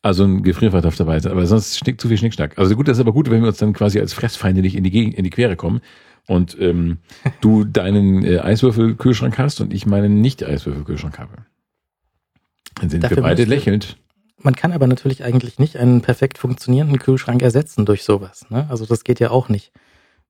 Also 0.00 0.24
ein 0.24 0.42
Gefrierfach 0.42 0.80
darf 0.80 0.96
dabei 0.96 1.18
sein, 1.18 1.32
aber 1.32 1.46
sonst 1.46 1.76
schnick, 1.78 2.00
zu 2.00 2.08
viel 2.08 2.16
Schnickschnack. 2.16 2.58
Also 2.58 2.74
gut, 2.76 2.88
das 2.88 2.96
ist 2.96 3.02
aber 3.02 3.12
gut, 3.12 3.30
wenn 3.30 3.42
wir 3.42 3.48
uns 3.48 3.58
dann 3.58 3.74
quasi 3.74 4.00
als 4.00 4.14
Fressfeinde 4.14 4.62
nicht 4.62 4.74
in 4.74 4.84
die, 4.84 4.90
Gegend, 4.90 5.14
in 5.14 5.24
die 5.24 5.30
Quere 5.30 5.56
kommen 5.56 5.80
und 6.26 6.56
ähm, 6.58 6.98
du 7.42 7.64
deinen 7.64 8.24
äh, 8.24 8.38
Eiswürfelkühlschrank 8.38 9.38
hast 9.38 9.60
und 9.60 9.74
ich 9.74 9.84
meinen 9.84 10.22
Nicht-Eiswürfelkühlschrank 10.22 11.18
habe. 11.18 11.36
Dann 12.80 12.88
sind 12.90 13.04
Dafür 13.04 13.18
wir 13.18 13.22
beide 13.24 13.44
lächelnd. 13.44 13.98
Man 14.46 14.54
kann 14.54 14.70
aber 14.70 14.86
natürlich 14.86 15.24
eigentlich 15.24 15.58
nicht 15.58 15.76
einen 15.76 16.02
perfekt 16.02 16.38
funktionierenden 16.38 17.00
Kühlschrank 17.00 17.42
ersetzen 17.42 17.84
durch 17.84 18.04
sowas. 18.04 18.48
Ne? 18.48 18.64
Also 18.70 18.86
das 18.86 19.02
geht 19.02 19.18
ja 19.18 19.32
auch 19.32 19.48
nicht. 19.48 19.72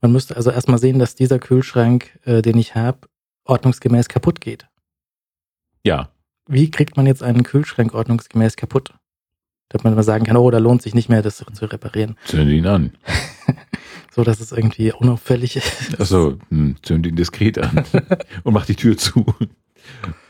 Man 0.00 0.10
müsste 0.10 0.36
also 0.36 0.50
erstmal 0.50 0.78
sehen, 0.78 0.98
dass 0.98 1.16
dieser 1.16 1.38
Kühlschrank, 1.38 2.18
äh, 2.24 2.40
den 2.40 2.56
ich 2.56 2.74
habe, 2.74 3.08
ordnungsgemäß 3.44 4.08
kaputt 4.08 4.40
geht. 4.40 4.68
Ja, 5.84 6.08
Wie 6.48 6.70
kriegt 6.70 6.96
man 6.96 7.04
jetzt 7.04 7.22
einen 7.22 7.42
Kühlschrank 7.42 7.92
ordnungsgemäß 7.92 8.56
kaputt? 8.56 8.94
Damit 9.68 9.84
man 9.84 9.94
mal 9.96 10.02
sagen 10.02 10.24
kann, 10.24 10.38
oh, 10.38 10.50
da 10.50 10.56
lohnt 10.56 10.80
sich 10.80 10.94
nicht 10.94 11.10
mehr, 11.10 11.20
das 11.20 11.44
zu 11.52 11.66
reparieren. 11.66 12.16
zünd 12.24 12.50
ihn 12.50 12.66
an. 12.66 12.92
So, 14.14 14.24
dass 14.24 14.40
es 14.40 14.50
irgendwie 14.50 14.92
unauffällig 14.92 15.56
ist. 15.56 16.00
Achso, 16.00 16.38
hm, 16.48 16.76
zünd 16.80 17.06
ihn 17.06 17.16
diskret 17.16 17.58
an 17.58 17.84
und 18.44 18.54
mach 18.54 18.64
die 18.64 18.76
Tür 18.76 18.96
zu. 18.96 19.26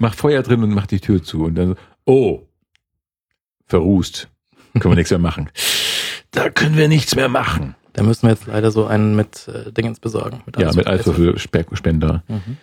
Mach 0.01 0.15
Feuer 0.15 0.43
drin 0.43 0.65
und 0.65 0.71
mach 0.75 0.89
die 0.89 0.99
Tür 0.99 1.23
zu. 1.23 1.45
Und 1.45 1.55
dann 1.55 1.69
so, 1.69 1.75
oh, 2.05 2.46
verrußt. 3.67 4.29
Können 4.75 4.93
wir 4.93 4.97
nichts 4.97 5.11
mehr 5.11 5.19
machen. 5.19 5.51
Da 6.31 6.51
können 6.51 6.77
wir 6.77 6.89
nichts 6.89 7.15
mehr 7.15 7.29
machen. 7.29 7.75
Da 7.93 8.03
müssen 8.03 8.25
wir 8.25 8.31
jetzt 8.31 8.47
leider 8.47 8.71
so 8.71 8.87
einen 8.87 9.17
mit 9.17 9.49
äh, 9.49 9.73
Dingens 9.73 10.01
besorgen. 10.01 10.43
Ja, 10.59 10.73
mit 10.75 10.87
Eiswürfelspender. 10.87 12.23
Mhm. 12.29 12.57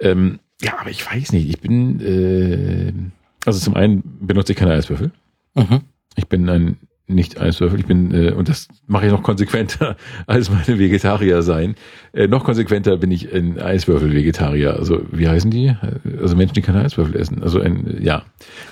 Ähm, 0.00 0.40
ja, 0.60 0.78
aber 0.78 0.90
ich 0.90 1.10
weiß 1.10 1.32
nicht. 1.32 1.48
Ich 1.48 1.60
bin, 1.60 2.00
äh, 2.00 2.92
also 3.46 3.58
zum 3.58 3.74
einen 3.74 4.02
benutze 4.20 4.52
ich 4.52 4.58
keine 4.58 4.72
Eiswürfel. 4.72 5.12
Mhm. 5.54 5.80
Ich 6.16 6.28
bin 6.28 6.48
ein 6.50 6.76
nicht-Eiswürfel. 7.08 7.80
Ich 7.80 7.86
bin, 7.86 8.12
äh, 8.12 8.32
und 8.32 8.48
das 8.48 8.68
mache 8.86 9.06
ich 9.06 9.12
noch 9.12 9.22
konsequenter 9.22 9.96
als 10.26 10.50
meine 10.50 10.78
Vegetarier 10.78 11.42
sein. 11.42 11.76
Äh, 12.12 12.26
noch 12.28 12.44
konsequenter 12.44 12.96
bin 12.96 13.10
ich 13.10 13.32
ein 13.32 13.58
Eiswürfel-Vegetarier. 13.58 14.74
Also, 14.74 15.02
wie 15.10 15.28
heißen 15.28 15.50
die? 15.50 15.74
Also 16.20 16.36
Menschen, 16.36 16.54
die 16.54 16.62
keine 16.62 16.82
Eiswürfel 16.84 17.16
essen. 17.16 17.42
Also 17.42 17.60
ein, 17.60 17.98
ja. 18.00 18.24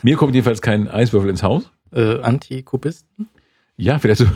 Mir 0.02 0.16
kommt 0.16 0.34
jedenfalls 0.34 0.62
kein 0.62 0.88
Eiswürfel 0.88 1.30
ins 1.30 1.42
Haus. 1.42 1.70
Äh, 1.92 2.20
Antikubisten? 2.20 3.28
Ja, 3.76 3.98
vielleicht 3.98 4.20
so 4.20 4.26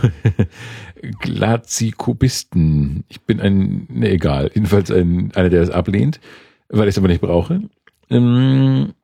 Glazikubisten. 1.21 3.05
Ich 3.09 3.21
bin 3.23 3.41
ein, 3.41 3.87
ne, 3.89 4.11
egal. 4.11 4.51
Jedenfalls 4.55 4.91
ein, 4.91 5.33
einer, 5.35 5.49
der 5.49 5.63
es 5.63 5.71
ablehnt, 5.71 6.21
weil 6.69 6.89
ich 6.89 6.95
es 6.95 6.99
aber 6.99 7.09
nicht 7.09 7.21
brauche. 7.21 7.63
Ähm, 8.11 8.95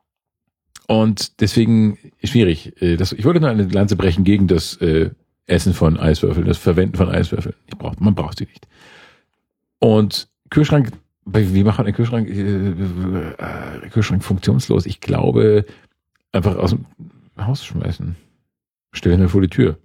Und 0.87 1.41
deswegen 1.41 1.99
schwierig. 2.23 2.81
Äh, 2.83 2.97
Das, 2.97 3.13
ich 3.13 3.25
wollte 3.25 3.41
nur 3.41 3.51
eine 3.51 3.65
Lanze 3.65 3.97
brechen 3.97 4.25
gegen 4.25 4.47
das 4.49 4.77
äh, 4.79 5.11
Essen 5.47 5.75
von 5.75 5.99
Eiswürfeln, 5.99 6.47
das 6.47 6.59
Verwenden 6.59 6.97
von 6.97 7.09
Eiswürfeln. 7.09 7.55
Ich 7.67 7.77
brauch, 7.77 7.95
man 7.99 8.15
braucht 8.15 8.39
sie 8.39 8.45
nicht. 8.47 8.67
Und 9.79 10.29
Kühlschrank, 10.51 10.91
wie 11.27 11.65
macht 11.65 11.79
man 11.79 11.87
einen 11.87 11.97
Kühlschrank? 11.97 12.29
Äh, 12.29 12.71
äh, 12.71 13.89
Kühlschrank 13.91 14.23
funktionslos. 14.25 14.87
Ich 14.87 15.01
glaube, 15.01 15.65
einfach 16.33 16.57
aus 16.57 16.71
dem 16.71 16.87
Haus 17.39 17.65
schmeißen. 17.65 18.17
Stellen 18.93 19.21
wir 19.21 19.29
vor 19.29 19.41
die 19.41 19.49
Tür. 19.49 19.79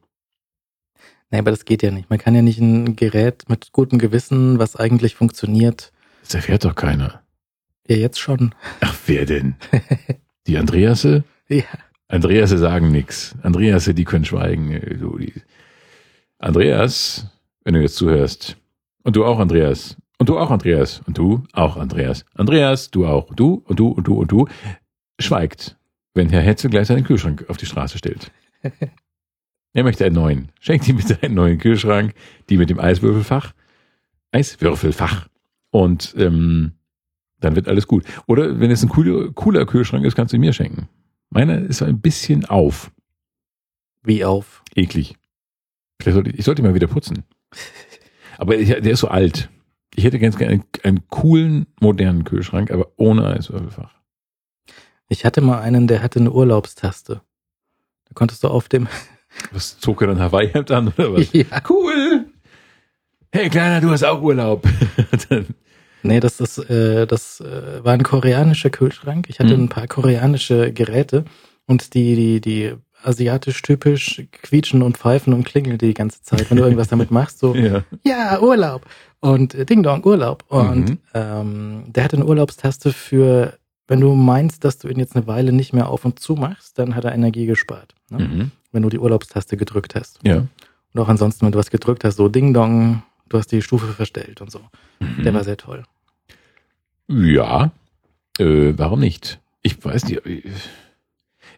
Nee, 1.31 1.39
aber 1.39 1.51
das 1.51 1.65
geht 1.65 1.83
ja 1.83 1.91
nicht. 1.91 2.09
Man 2.09 2.19
kann 2.19 2.35
ja 2.35 2.41
nicht 2.41 2.59
ein 2.59 2.95
Gerät 2.95 3.45
mit 3.49 3.71
gutem 3.71 3.99
Gewissen, 3.99 4.59
was 4.59 4.75
eigentlich 4.75 5.15
funktioniert, 5.15 5.91
Das 6.23 6.33
erfährt 6.35 6.65
doch 6.65 6.75
keiner. 6.75 7.21
ja 7.87 7.95
jetzt 7.97 8.19
schon. 8.19 8.53
Ach, 8.81 8.95
wer 9.05 9.25
denn? 9.25 9.55
Die 10.49 10.57
Andreasse? 10.57 11.25
Ja. 11.47 11.61
Andreasse 12.07 12.57
sagen 12.57 12.91
nix. 12.91 13.35
Andreasse, 13.43 13.93
die 13.93 14.03
können 14.03 14.25
schweigen. 14.25 15.29
Andreas, 16.39 17.29
wenn 17.63 17.75
du 17.75 17.81
jetzt 17.81 17.97
zuhörst. 17.97 18.57
Und 19.03 19.15
du 19.15 19.25
auch, 19.25 19.37
Andreas. 19.37 19.95
Und 20.17 20.27
du 20.27 20.39
auch, 20.39 20.49
Andreas. 20.49 21.03
Und 21.05 21.19
du 21.19 21.43
auch, 21.53 21.77
Andreas. 21.77 22.25
Andreas, 22.33 22.89
du 22.89 23.05
auch. 23.05 23.31
Du 23.35 23.61
und 23.63 23.79
du 23.79 23.89
und 23.89 24.07
du 24.07 24.15
und 24.15 24.31
du. 24.31 24.47
Schweigt, 25.19 25.77
wenn 26.15 26.29
Herr 26.29 26.41
Hetzel 26.41 26.71
gleich 26.71 26.87
seinen 26.87 27.03
Kühlschrank 27.03 27.45
auf 27.47 27.57
die 27.57 27.67
Straße 27.67 27.99
stellt. 27.99 28.31
er 29.73 29.83
möchte 29.83 30.03
einen 30.03 30.15
neuen. 30.15 30.51
Schenkt 30.59 30.87
ihm 30.87 30.97
bitte 30.97 31.19
einen 31.21 31.35
neuen 31.35 31.59
Kühlschrank. 31.59 32.15
Die 32.49 32.57
mit 32.57 32.71
dem 32.71 32.79
Eiswürfelfach. 32.79 33.53
Eiswürfelfach. 34.31 35.27
Und 35.69 36.15
ähm, 36.17 36.71
dann 37.39 37.55
wird 37.55 37.67
alles 37.67 37.87
gut. 37.87 38.05
Oder 38.27 38.59
wenn 38.59 38.71
es 38.71 38.83
ein 38.83 38.89
cooler, 38.89 39.31
cooler 39.31 39.65
Kühlschrank 39.65 40.05
ist, 40.05 40.15
kannst 40.15 40.33
du 40.33 40.37
ihn 40.37 40.41
mir 40.41 40.53
schenken. 40.53 40.89
Meiner 41.29 41.59
ist 41.59 41.81
ein 41.81 42.01
bisschen 42.01 42.45
auf. 42.45 42.91
Wie 44.03 44.25
auf. 44.25 44.63
Eklig. 44.75 45.15
Sollte, 46.03 46.31
ich 46.31 46.45
sollte 46.45 46.61
ihn 46.61 46.65
mal 46.65 46.73
wieder 46.75 46.87
putzen. 46.87 47.23
Aber 48.37 48.57
ich, 48.57 48.69
der 48.69 48.91
ist 48.91 49.01
so 49.01 49.09
alt. 49.09 49.49
Ich 49.95 50.05
hätte 50.05 50.19
ganz 50.19 50.37
gerne 50.37 50.53
einen, 50.53 50.63
einen 50.83 51.07
coolen, 51.09 51.67
modernen 51.81 52.23
Kühlschrank, 52.23 52.71
aber 52.71 52.93
ohne 52.95 53.25
Eiswürfelfach. 53.25 53.91
Ich 55.09 55.25
hatte 55.25 55.41
mal 55.41 55.59
einen, 55.59 55.87
der 55.87 56.01
hatte 56.01 56.19
eine 56.19 56.31
Urlaubstaste. 56.31 57.21
Da 58.05 58.13
konntest 58.13 58.43
du 58.43 58.47
auf 58.47 58.69
dem. 58.69 58.87
Was 59.51 59.77
zog 59.79 60.01
er 60.01 60.07
dann 60.07 60.19
Hawaii-Hemd 60.19 60.71
an 60.71 60.87
oder 60.87 61.13
was? 61.13 61.27
ja. 61.33 61.45
Cool! 61.67 62.29
Hey 63.31 63.49
Kleiner, 63.49 63.81
du 63.81 63.89
hast 63.91 64.03
auch 64.03 64.21
Urlaub. 64.21 64.65
dann, 65.29 65.47
Nee, 66.03 66.19
das 66.19 66.39
ist, 66.39 66.57
äh, 66.69 67.05
das 67.07 67.41
äh, 67.41 67.83
war 67.83 67.93
ein 67.93 68.03
koreanischer 68.03 68.69
Kühlschrank. 68.69 69.27
Ich 69.29 69.39
hatte 69.39 69.55
Mhm. 69.55 69.63
ein 69.65 69.69
paar 69.69 69.87
koreanische 69.87 70.71
Geräte 70.73 71.25
und 71.65 71.93
die, 71.93 72.15
die, 72.15 72.41
die 72.41 72.73
asiatisch 73.03 73.61
typisch 73.61 74.23
quietschen 74.31 74.81
und 74.81 74.97
pfeifen 74.97 75.33
und 75.33 75.45
klingeln 75.45 75.77
die 75.77 75.93
ganze 75.93 76.21
Zeit, 76.21 76.49
wenn 76.49 76.57
du 76.57 76.63
irgendwas 76.63 76.87
damit 76.89 77.11
machst, 77.11 77.39
so, 77.39 77.55
ja. 77.55 77.83
ja, 78.03 78.39
Urlaub. 78.41 78.85
Und 79.21 79.55
äh, 79.55 79.65
Ding 79.65 79.83
Dong, 79.83 80.03
Urlaub. 80.05 80.43
Und 80.49 80.89
Mhm. 80.89 80.97
ähm, 81.13 81.83
der 81.87 82.03
hatte 82.03 82.17
eine 82.17 82.25
Urlaubstaste 82.25 82.91
für, 82.93 83.57
wenn 83.87 84.01
du 84.01 84.13
meinst, 84.15 84.63
dass 84.65 84.77
du 84.79 84.87
ihn 84.89 84.99
jetzt 84.99 85.15
eine 85.15 85.27
Weile 85.27 85.51
nicht 85.53 85.73
mehr 85.73 85.89
auf 85.89 86.03
und 86.05 86.19
zu 86.19 86.35
machst, 86.35 86.77
dann 86.79 86.95
hat 86.95 87.05
er 87.05 87.13
Energie 87.13 87.45
gespart. 87.45 87.95
Ne? 88.09 88.19
Mhm. 88.19 88.51
Wenn 88.71 88.83
du 88.83 88.89
die 88.89 88.99
Urlaubstaste 88.99 89.55
gedrückt 89.57 89.95
hast. 89.95 90.19
Ja. 90.23 90.45
Und 90.93 91.01
auch 91.01 91.07
ansonsten, 91.07 91.45
wenn 91.45 91.51
du 91.53 91.57
was 91.59 91.71
gedrückt 91.71 92.03
hast, 92.03 92.17
so 92.17 92.29
Ding 92.29 92.53
Dong, 92.53 93.03
Du 93.29 93.37
hast 93.37 93.51
die 93.51 93.61
Stufe 93.61 93.87
verstellt 93.87 94.41
und 94.41 94.51
so. 94.51 94.59
Mhm. 94.99 95.23
Der 95.23 95.33
war 95.33 95.43
sehr 95.43 95.57
toll. 95.57 95.83
Ja, 97.07 97.71
äh, 98.39 98.73
warum 98.75 98.99
nicht? 98.99 99.39
Ich 99.61 99.83
weiß 99.83 100.05
nicht. 100.05 100.21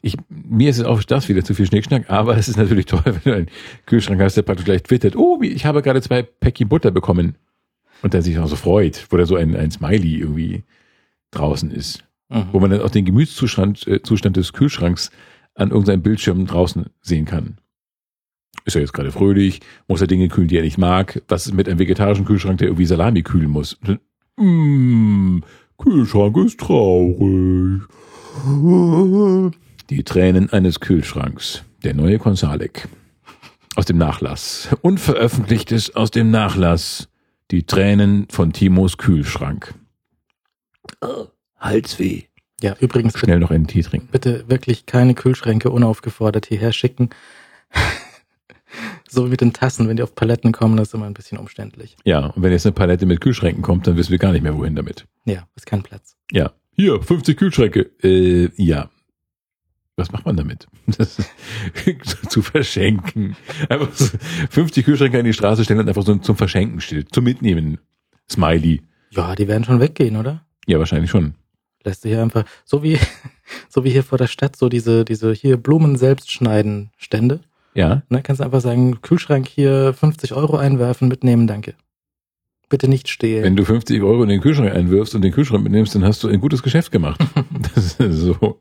Ich, 0.02 0.18
mir 0.30 0.69
ist 0.69 0.80
es 0.80 0.85
auch 0.85 1.03
das 1.03 1.30
wieder 1.30 1.43
zu 1.43 1.53
viel 1.53 1.68
Schnickschnack, 1.68 2.10
aber 2.10 2.35
es 2.35 2.48
ist 2.48 2.57
natürlich 2.57 2.85
toll, 2.85 3.03
wenn 3.06 3.22
du 3.23 3.35
einen 3.35 3.49
Kühlschrank 3.85 4.22
hast, 4.22 4.35
der 4.35 4.41
praktisch 4.41 4.65
gleich 4.65 4.84
twittert, 4.84 5.15
oh, 5.15 5.39
ich 5.41 5.65
habe 5.65 5.81
gerade 5.81 6.02
zwei 6.02 6.23
Päckchen 6.23 6.69
Butter 6.69 6.91
bekommen. 6.91 7.35
Und 8.02 8.14
der 8.14 8.23
sich 8.23 8.39
auch 8.39 8.48
so 8.48 8.56
freut, 8.56 9.06
wo 9.11 9.18
da 9.18 9.27
so 9.27 9.35
ein, 9.35 9.56
ein 9.56 9.69
Smiley 9.69 10.18
irgendwie 10.18 10.64
draußen 11.30 11.69
ist. 11.69 12.03
Mhm. 12.30 12.48
Wo 12.52 12.60
man 12.60 12.72
dann 12.72 12.81
auch 12.81 12.89
den 12.89 13.06
Gemütszustand 13.06 13.85
äh, 13.88 14.02
Zustand 14.02 14.38
des 14.38 14.53
Kühlschranks 14.53 15.11
an 15.53 15.69
irgendeinem 15.69 16.02
Bildschirm 16.02 16.48
draußen 16.48 16.88
sehen 17.02 17.26
kann. 17.26 17.57
Ist 18.65 18.76
er 18.76 18.82
jetzt 18.82 18.94
gerade 18.94 19.11
fröhlich? 19.11 19.61
Muss 19.88 20.02
er 20.02 20.07
Dinge 20.07 20.28
kühlen, 20.28 20.48
die 20.48 20.57
er 20.57 20.64
nicht 20.64 20.78
mag? 20.78 21.22
Was 21.28 21.48
ist 21.48 21.53
mit 21.53 21.68
einem 21.68 21.80
vegetarischen 21.80 22.26
Kühlschrank, 22.26 22.60
der 22.60 22.68
irgendwie 22.68 22.86
Salami 22.86 23.23
kühlen 23.23 23.49
muss? 23.49 23.78
Mm, 24.38 25.40
Kühlschrank 25.78 26.38
ist 26.38 26.60
traurig. 26.60 27.82
Die 29.90 30.03
Tränen 30.03 30.49
eines 30.52 30.80
Kühlschranks. 30.80 31.64
Der 31.84 31.94
neue 31.94 32.19
Konsalek. 32.19 32.88
Aus 33.76 33.86
dem 33.86 33.98
Nachlass. 33.98 34.69
Unveröffentlichtes 34.82 35.95
aus 35.95 36.11
dem 36.11 36.30
Nachlass. 36.32 37.10
Die 37.49 37.64
Tränen 37.64 38.28
von 38.30 38.53
Timos 38.53 38.98
Kühlschrank. 38.98 39.73
Oh, 41.02 41.28
Halsweh. 41.60 42.23
Ja, 42.61 42.76
übrigens 42.80 43.18
Schnell 43.18 43.40
noch 43.40 43.49
einen 43.52 43.68
Tee 43.68 43.82
trinken. 43.82 44.10
bitte 44.11 44.45
wirklich 44.48 44.86
keine 44.86 45.15
Kühlschränke 45.15 45.72
unaufgefordert 45.72 46.45
hierher 46.45 46.73
schicken. 46.73 47.10
So 49.12 49.26
wie 49.26 49.30
mit 49.30 49.42
den 49.42 49.52
Tassen, 49.54 49.88
wenn 49.88 49.98
die 49.98 50.04
auf 50.04 50.16
Paletten 50.16 50.54
kommen, 50.54 50.78
das 50.78 50.90
ist 50.90 50.94
immer 50.94 51.06
ein 51.06 51.14
bisschen 51.14 51.38
umständlich. 51.38 51.98
Ja, 52.06 52.28
und 52.28 52.42
wenn 52.42 52.52
jetzt 52.52 52.66
eine 52.66 52.74
Palette 52.74 53.06
mit 53.06 53.20
Kühlschränken 53.20 53.62
kommt, 53.62 53.86
dann 53.86 53.98
wissen 53.98 54.12
wir 54.12 54.18
gar 54.18 54.32
nicht 54.32 54.42
mehr, 54.42 54.58
wohin 54.58 54.76
damit. 54.76 55.06
Ja, 55.26 55.48
ist 55.56 55.66
kein 55.66 55.84
Platz. 55.84 56.16
Ja. 56.32 56.54
Hier, 56.74 57.02
50 57.02 57.38
Kühlschränke. 57.38 57.92
Äh, 58.02 58.50
ja. 58.56 58.90
Was 59.98 60.12
macht 60.12 60.26
man 60.26 60.38
damit? 60.38 60.68
Das 60.98 61.18
zu 62.30 62.42
verschenken. 62.42 63.36
Einfach 63.70 63.94
so 63.94 64.18
50 64.50 64.86
Kühlschränke 64.86 65.20
an 65.20 65.26
die 65.26 65.34
Straße 65.34 65.64
stellen 65.64 65.82
und 65.82 65.88
einfach 65.90 66.04
so 66.04 66.16
zum 66.16 66.38
Verschenken 66.38 66.82
steht. 66.82 67.14
Zum 67.14 67.26
Mitnehmen. 67.26 67.80
Smiley. 68.30 68.82
Ja, 69.12 69.36
die 69.36 69.48
werden 69.48 69.64
schon 69.64 69.80
weggehen, 69.80 70.16
oder? 70.16 70.46
Ja, 70.68 70.80
wahrscheinlich 70.80 71.12
schon. 71.12 71.36
Lässt 71.84 72.02
sich 72.02 72.12
hier 72.12 72.22
einfach, 72.22 72.46
so 72.64 72.82
wie, 72.82 72.98
so 73.70 73.84
wie 73.84 73.90
hier 73.90 74.04
vor 74.04 74.18
der 74.18 74.28
Stadt, 74.28 74.56
so 74.56 74.70
diese, 74.70 75.04
diese 75.04 75.34
hier 75.34 75.58
Blumen 75.58 75.98
selbst 75.98 76.32
schneiden 76.32 76.92
Stände. 76.98 77.42
Ja. 77.73 78.03
Ne, 78.10 78.22
kannst 78.22 78.39
du 78.39 78.45
einfach 78.45 78.61
sagen, 78.61 79.02
Kühlschrank 79.02 79.48
hier 79.48 79.93
50 79.93 80.34
Euro 80.34 80.57
einwerfen, 80.57 81.07
mitnehmen, 81.07 81.48
danke. 81.48 81.76
Bitte 82.69 82.88
nicht 82.88 83.10
stehlen. 83.10 83.43
Wenn 83.43 83.56
du 83.56 83.65
50 83.65 84.02
Euro 84.02 84.23
in 84.23 84.30
den 84.30 84.41
Kühlschrank 84.41 84.73
einwirfst 84.73 85.14
und 85.15 85.22
den 85.22 85.34
Kühlschrank 85.34 85.64
mitnimmst, 85.64 85.93
dann 85.95 86.06
hast 86.06 86.23
du 86.23 86.27
ein 86.27 86.39
gutes 86.39 86.64
Geschäft 86.64 86.91
gemacht. 86.91 87.19
das 87.73 87.95
ist 87.95 88.18
so. 88.18 88.60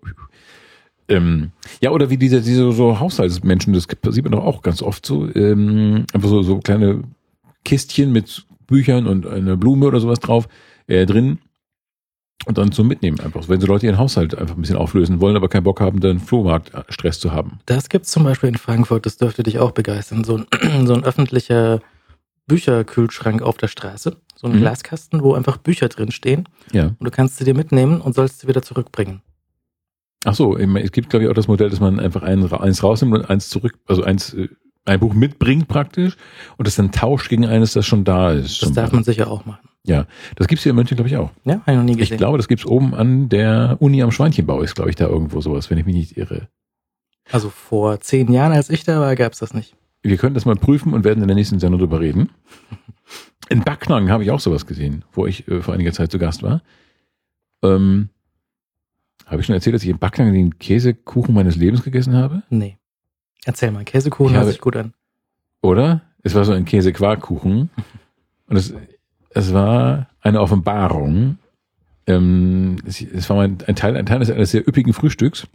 Ähm, 1.08 1.50
ja, 1.80 1.90
oder 1.90 2.10
wie 2.10 2.16
diese, 2.16 2.40
diese 2.40 2.72
so 2.72 3.00
Haushaltsmenschen, 3.00 3.72
das 3.72 3.86
sieht 4.10 4.24
man 4.24 4.32
doch 4.32 4.44
auch 4.44 4.62
ganz 4.62 4.82
oft 4.82 5.04
so, 5.04 5.28
ähm, 5.34 6.06
einfach 6.12 6.28
so, 6.28 6.42
so 6.42 6.58
kleine 6.58 7.02
Kistchen 7.64 8.12
mit 8.12 8.46
Büchern 8.66 9.06
und 9.06 9.26
eine 9.26 9.56
Blume 9.56 9.86
oder 9.86 10.00
sowas 10.00 10.20
drauf 10.20 10.48
äh, 10.86 11.06
drin 11.06 11.38
und 12.46 12.58
dann 12.58 12.72
zum 12.72 12.88
Mitnehmen 12.88 13.20
einfach. 13.20 13.48
Wenn 13.48 13.60
so 13.60 13.66
Leute 13.66 13.86
ihren 13.86 13.98
Haushalt 13.98 14.34
einfach 14.36 14.54
ein 14.56 14.60
bisschen 14.60 14.76
auflösen 14.76 15.20
wollen, 15.20 15.36
aber 15.36 15.48
keinen 15.48 15.64
Bock 15.64 15.80
haben, 15.80 16.00
dann 16.00 16.18
Flohmarkt-Stress 16.20 17.20
zu 17.20 17.32
haben. 17.32 17.60
Das 17.66 17.88
gibt's 17.88 18.10
zum 18.10 18.24
Beispiel 18.24 18.48
in 18.48 18.56
Frankfurt, 18.56 19.04
das 19.06 19.16
dürfte 19.18 19.42
dich 19.42 19.58
auch 19.58 19.72
begeistern. 19.72 20.24
So 20.24 20.36
ein, 20.38 20.86
so 20.86 20.94
ein 20.94 21.04
öffentlicher 21.04 21.80
Bücherkühlschrank 22.46 23.42
auf 23.42 23.56
der 23.58 23.68
Straße. 23.68 24.16
So 24.34 24.46
ein 24.46 24.54
Mhm. 24.54 24.60
Glaskasten, 24.60 25.22
wo 25.22 25.34
einfach 25.34 25.58
Bücher 25.58 25.88
drin 25.88 26.10
stehen. 26.10 26.48
Ja. 26.72 26.86
Und 26.86 27.04
du 27.04 27.10
kannst 27.10 27.36
sie 27.36 27.44
dir 27.44 27.54
mitnehmen 27.54 28.00
und 28.00 28.14
sollst 28.14 28.40
sie 28.40 28.48
wieder 28.48 28.62
zurückbringen. 28.62 29.22
Ach 30.24 30.34
so, 30.34 30.56
es 30.58 30.92
gibt 30.92 31.08
glaube 31.10 31.24
ich 31.24 31.30
auch 31.30 31.34
das 31.34 31.48
Modell, 31.48 31.70
dass 31.70 31.80
man 31.80 31.98
einfach 32.00 32.22
ein, 32.22 32.50
eins 32.52 32.82
rausnimmt 32.82 33.14
und 33.14 33.30
eins 33.30 33.48
zurück, 33.48 33.78
also 33.86 34.02
eins, 34.02 34.34
äh, 34.34 34.48
ein 34.84 35.00
Buch 35.00 35.14
mitbringt 35.14 35.68
praktisch 35.68 36.16
und 36.58 36.66
das 36.66 36.76
dann 36.76 36.90
tauscht 36.92 37.28
gegen 37.28 37.46
eines, 37.46 37.72
das 37.74 37.86
schon 37.86 38.04
da 38.04 38.32
ist. 38.32 38.62
Das 38.62 38.72
darf 38.72 38.92
man 38.92 39.04
sicher 39.04 39.30
auch 39.30 39.46
machen. 39.46 39.68
Ja, 39.86 40.06
das 40.36 40.46
gibt's 40.46 40.62
hier 40.62 40.70
in 40.70 40.76
München 40.76 40.96
glaube 40.96 41.08
ich 41.08 41.16
auch. 41.16 41.30
Ja, 41.44 41.54
habe 41.60 41.70
ich 41.72 41.76
noch 41.76 41.84
nie 41.84 41.92
Ich 41.92 41.98
gesehen. 41.98 42.18
glaube, 42.18 42.36
das 42.36 42.48
gibt's 42.48 42.66
oben 42.66 42.94
an 42.94 43.28
der 43.28 43.76
Uni 43.80 44.02
am 44.02 44.12
Schweinchenbau, 44.12 44.60
ist 44.62 44.74
glaube 44.74 44.90
ich 44.90 44.96
da 44.96 45.06
irgendwo 45.06 45.40
sowas, 45.40 45.70
wenn 45.70 45.78
ich 45.78 45.86
mich 45.86 45.94
nicht 45.94 46.16
irre. 46.16 46.48
also 47.30 47.48
vor 47.50 48.00
zehn 48.00 48.32
Jahren, 48.32 48.52
als 48.52 48.68
ich 48.70 48.84
da 48.84 49.00
war, 49.00 49.14
gab's 49.16 49.38
das 49.38 49.54
nicht. 49.54 49.74
Wir 50.02 50.16
können 50.16 50.34
das 50.34 50.44
mal 50.46 50.56
prüfen 50.56 50.92
und 50.94 51.04
werden 51.04 51.22
in 51.22 51.28
der 51.28 51.34
nächsten 51.34 51.58
Sendung 51.60 51.78
drüber 51.80 52.00
reden. 52.00 52.30
In 53.48 53.62
Backnang 53.64 54.10
habe 54.10 54.22
ich 54.22 54.30
auch 54.30 54.38
sowas 54.38 54.64
gesehen, 54.64 55.04
wo 55.12 55.26
ich 55.26 55.48
äh, 55.48 55.60
vor 55.60 55.74
einiger 55.74 55.92
Zeit 55.92 56.12
zu 56.12 56.18
Gast 56.20 56.44
war. 56.44 56.62
Ähm, 57.64 58.08
habe 59.26 59.40
ich 59.40 59.46
schon 59.46 59.54
erzählt, 59.56 59.74
dass 59.74 59.82
ich 59.82 59.88
in 59.88 59.98
Backnang 59.98 60.32
den 60.32 60.56
Käsekuchen 60.58 61.34
meines 61.34 61.56
Lebens 61.56 61.82
gegessen 61.82 62.14
habe? 62.14 62.44
Nee. 62.48 62.78
Erzähl 63.44 63.72
mal, 63.72 63.84
Käsekuchen 63.84 64.32
Ich 64.34 64.38
hört 64.38 64.48
sich 64.48 64.60
gut 64.60 64.76
an. 64.76 64.94
Oder? 65.62 66.02
Es 66.22 66.34
war 66.36 66.44
so 66.44 66.52
ein 66.52 66.64
Käse-Quarkkuchen. 66.64 67.70
Und 68.46 68.56
es, 68.56 68.72
es 69.30 69.52
war 69.52 70.08
eine 70.20 70.40
Offenbarung. 70.40 71.38
Ähm, 72.06 72.76
es, 72.86 73.00
es 73.00 73.28
war 73.30 73.36
mein, 73.36 73.58
ein 73.66 73.76
Teil, 73.76 73.96
ein 73.96 74.06
Teil 74.06 74.18
eines, 74.30 74.50
sehr 74.50 74.66
üppigen 74.66 74.92
Frühstücks. 74.92 75.46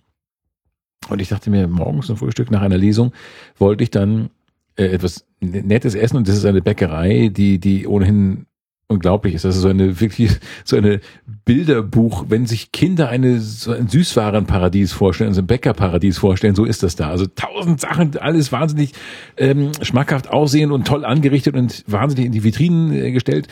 Und 1.10 1.22
ich 1.22 1.30
dachte 1.30 1.50
mir, 1.50 1.68
morgens 1.68 2.08
zum 2.08 2.18
Frühstück 2.18 2.50
nach 2.50 2.62
einer 2.62 2.78
Lesung 2.78 3.14
wollte 3.58 3.84
ich 3.84 3.92
dann 3.92 4.30
äh, 4.76 4.86
etwas 4.86 5.26
Nettes 5.40 5.94
essen. 5.94 6.18
Und 6.18 6.28
das 6.28 6.38
ist 6.38 6.46
eine 6.46 6.62
Bäckerei, 6.62 7.30
die, 7.30 7.60
die 7.60 7.86
ohnehin 7.86 8.48
unglaublich 8.88 9.34
ist. 9.34 9.46
Das 9.46 9.56
ist 9.56 9.62
so 9.62 9.68
eine 9.68 10.00
wirklich, 10.00 10.38
so 10.64 10.76
eine 10.76 11.02
Bilderbuch, 11.46 12.26
wenn 12.30 12.46
sich 12.46 12.72
Kinder 12.72 13.10
eine, 13.10 13.40
so 13.40 13.72
ein 13.72 13.88
Süßwarenparadies 13.88 14.94
vorstellen, 14.94 15.34
so 15.34 15.42
ein 15.42 15.48
Bäckerparadies 15.48 16.18
vorstellen, 16.18 16.56
so 16.56 16.66
ist 16.66 16.84
das 16.84 16.96
da. 16.96 17.10
Also 17.10 17.26
tausend 17.26 17.82
Sachen, 17.82 18.18
alles 18.18 18.52
wahnsinnig 18.52 18.94
ähm, 19.38 19.72
schmackhaft 19.82 20.30
aussehen 20.30 20.72
und 20.72 20.88
toll 20.88 21.04
angerichtet 21.04 21.56
und 21.56 21.84
wahnsinnig 21.88 22.28
in 22.28 22.32
die 22.32 22.44
Vitrinen 22.44 22.94
äh, 22.94 23.12
gestellt. 23.12 23.48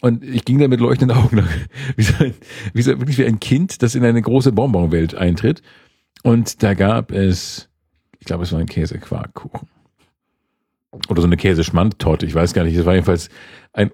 Und 0.00 0.24
ich 0.24 0.46
ging 0.46 0.58
da 0.58 0.68
mit 0.68 0.80
leuchtenden 0.80 1.16
Augen 1.16 1.36
nach, 1.36 1.48
wie 1.96 2.02
so 2.02 2.24
ein, 2.24 2.34
wie 2.72 2.82
so, 2.82 2.98
wirklich 2.98 3.18
wie 3.18 3.26
ein 3.26 3.38
Kind, 3.38 3.82
das 3.82 3.94
in 3.94 4.04
eine 4.04 4.22
große 4.22 4.52
Bonbonwelt 4.52 5.14
eintritt. 5.14 5.62
Und 6.22 6.62
da 6.62 6.74
gab 6.74 7.12
es, 7.12 7.68
ich 8.18 8.26
glaube, 8.26 8.44
es 8.44 8.52
war 8.52 8.60
ein 8.60 8.66
Käsequarkkuchen. 8.66 9.68
Oder 11.08 11.20
so 11.20 11.26
eine 11.26 11.36
Käseschmandtorte, 11.36 12.26
ich 12.26 12.34
weiß 12.34 12.52
gar 12.54 12.64
nicht. 12.64 12.76
Es 12.76 12.84
war 12.84 12.94
jedenfalls 12.94 13.28
ein 13.72 13.92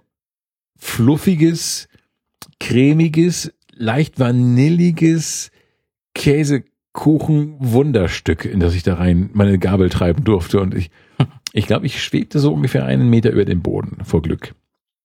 fluffiges, 0.76 1.88
cremiges, 2.60 3.52
leicht 3.72 4.18
vanilliges 4.18 5.50
Käsekuchen-Wunderstück, 6.14 8.46
in 8.46 8.60
das 8.60 8.74
ich 8.74 8.82
da 8.82 8.94
rein 8.94 9.28
meine 9.32 9.58
Gabel 9.58 9.90
treiben 9.90 10.24
durfte. 10.24 10.60
Und 10.60 10.74
ich, 10.74 10.90
ich 11.52 11.66
glaube, 11.66 11.84
ich 11.86 12.02
schwebte 12.02 12.38
so 12.38 12.52
ungefähr 12.52 12.86
einen 12.86 13.10
Meter 13.10 13.30
über 13.30 13.44
dem 13.44 13.62
Boden 13.62 13.98
vor 14.04 14.22
Glück. 14.22 14.54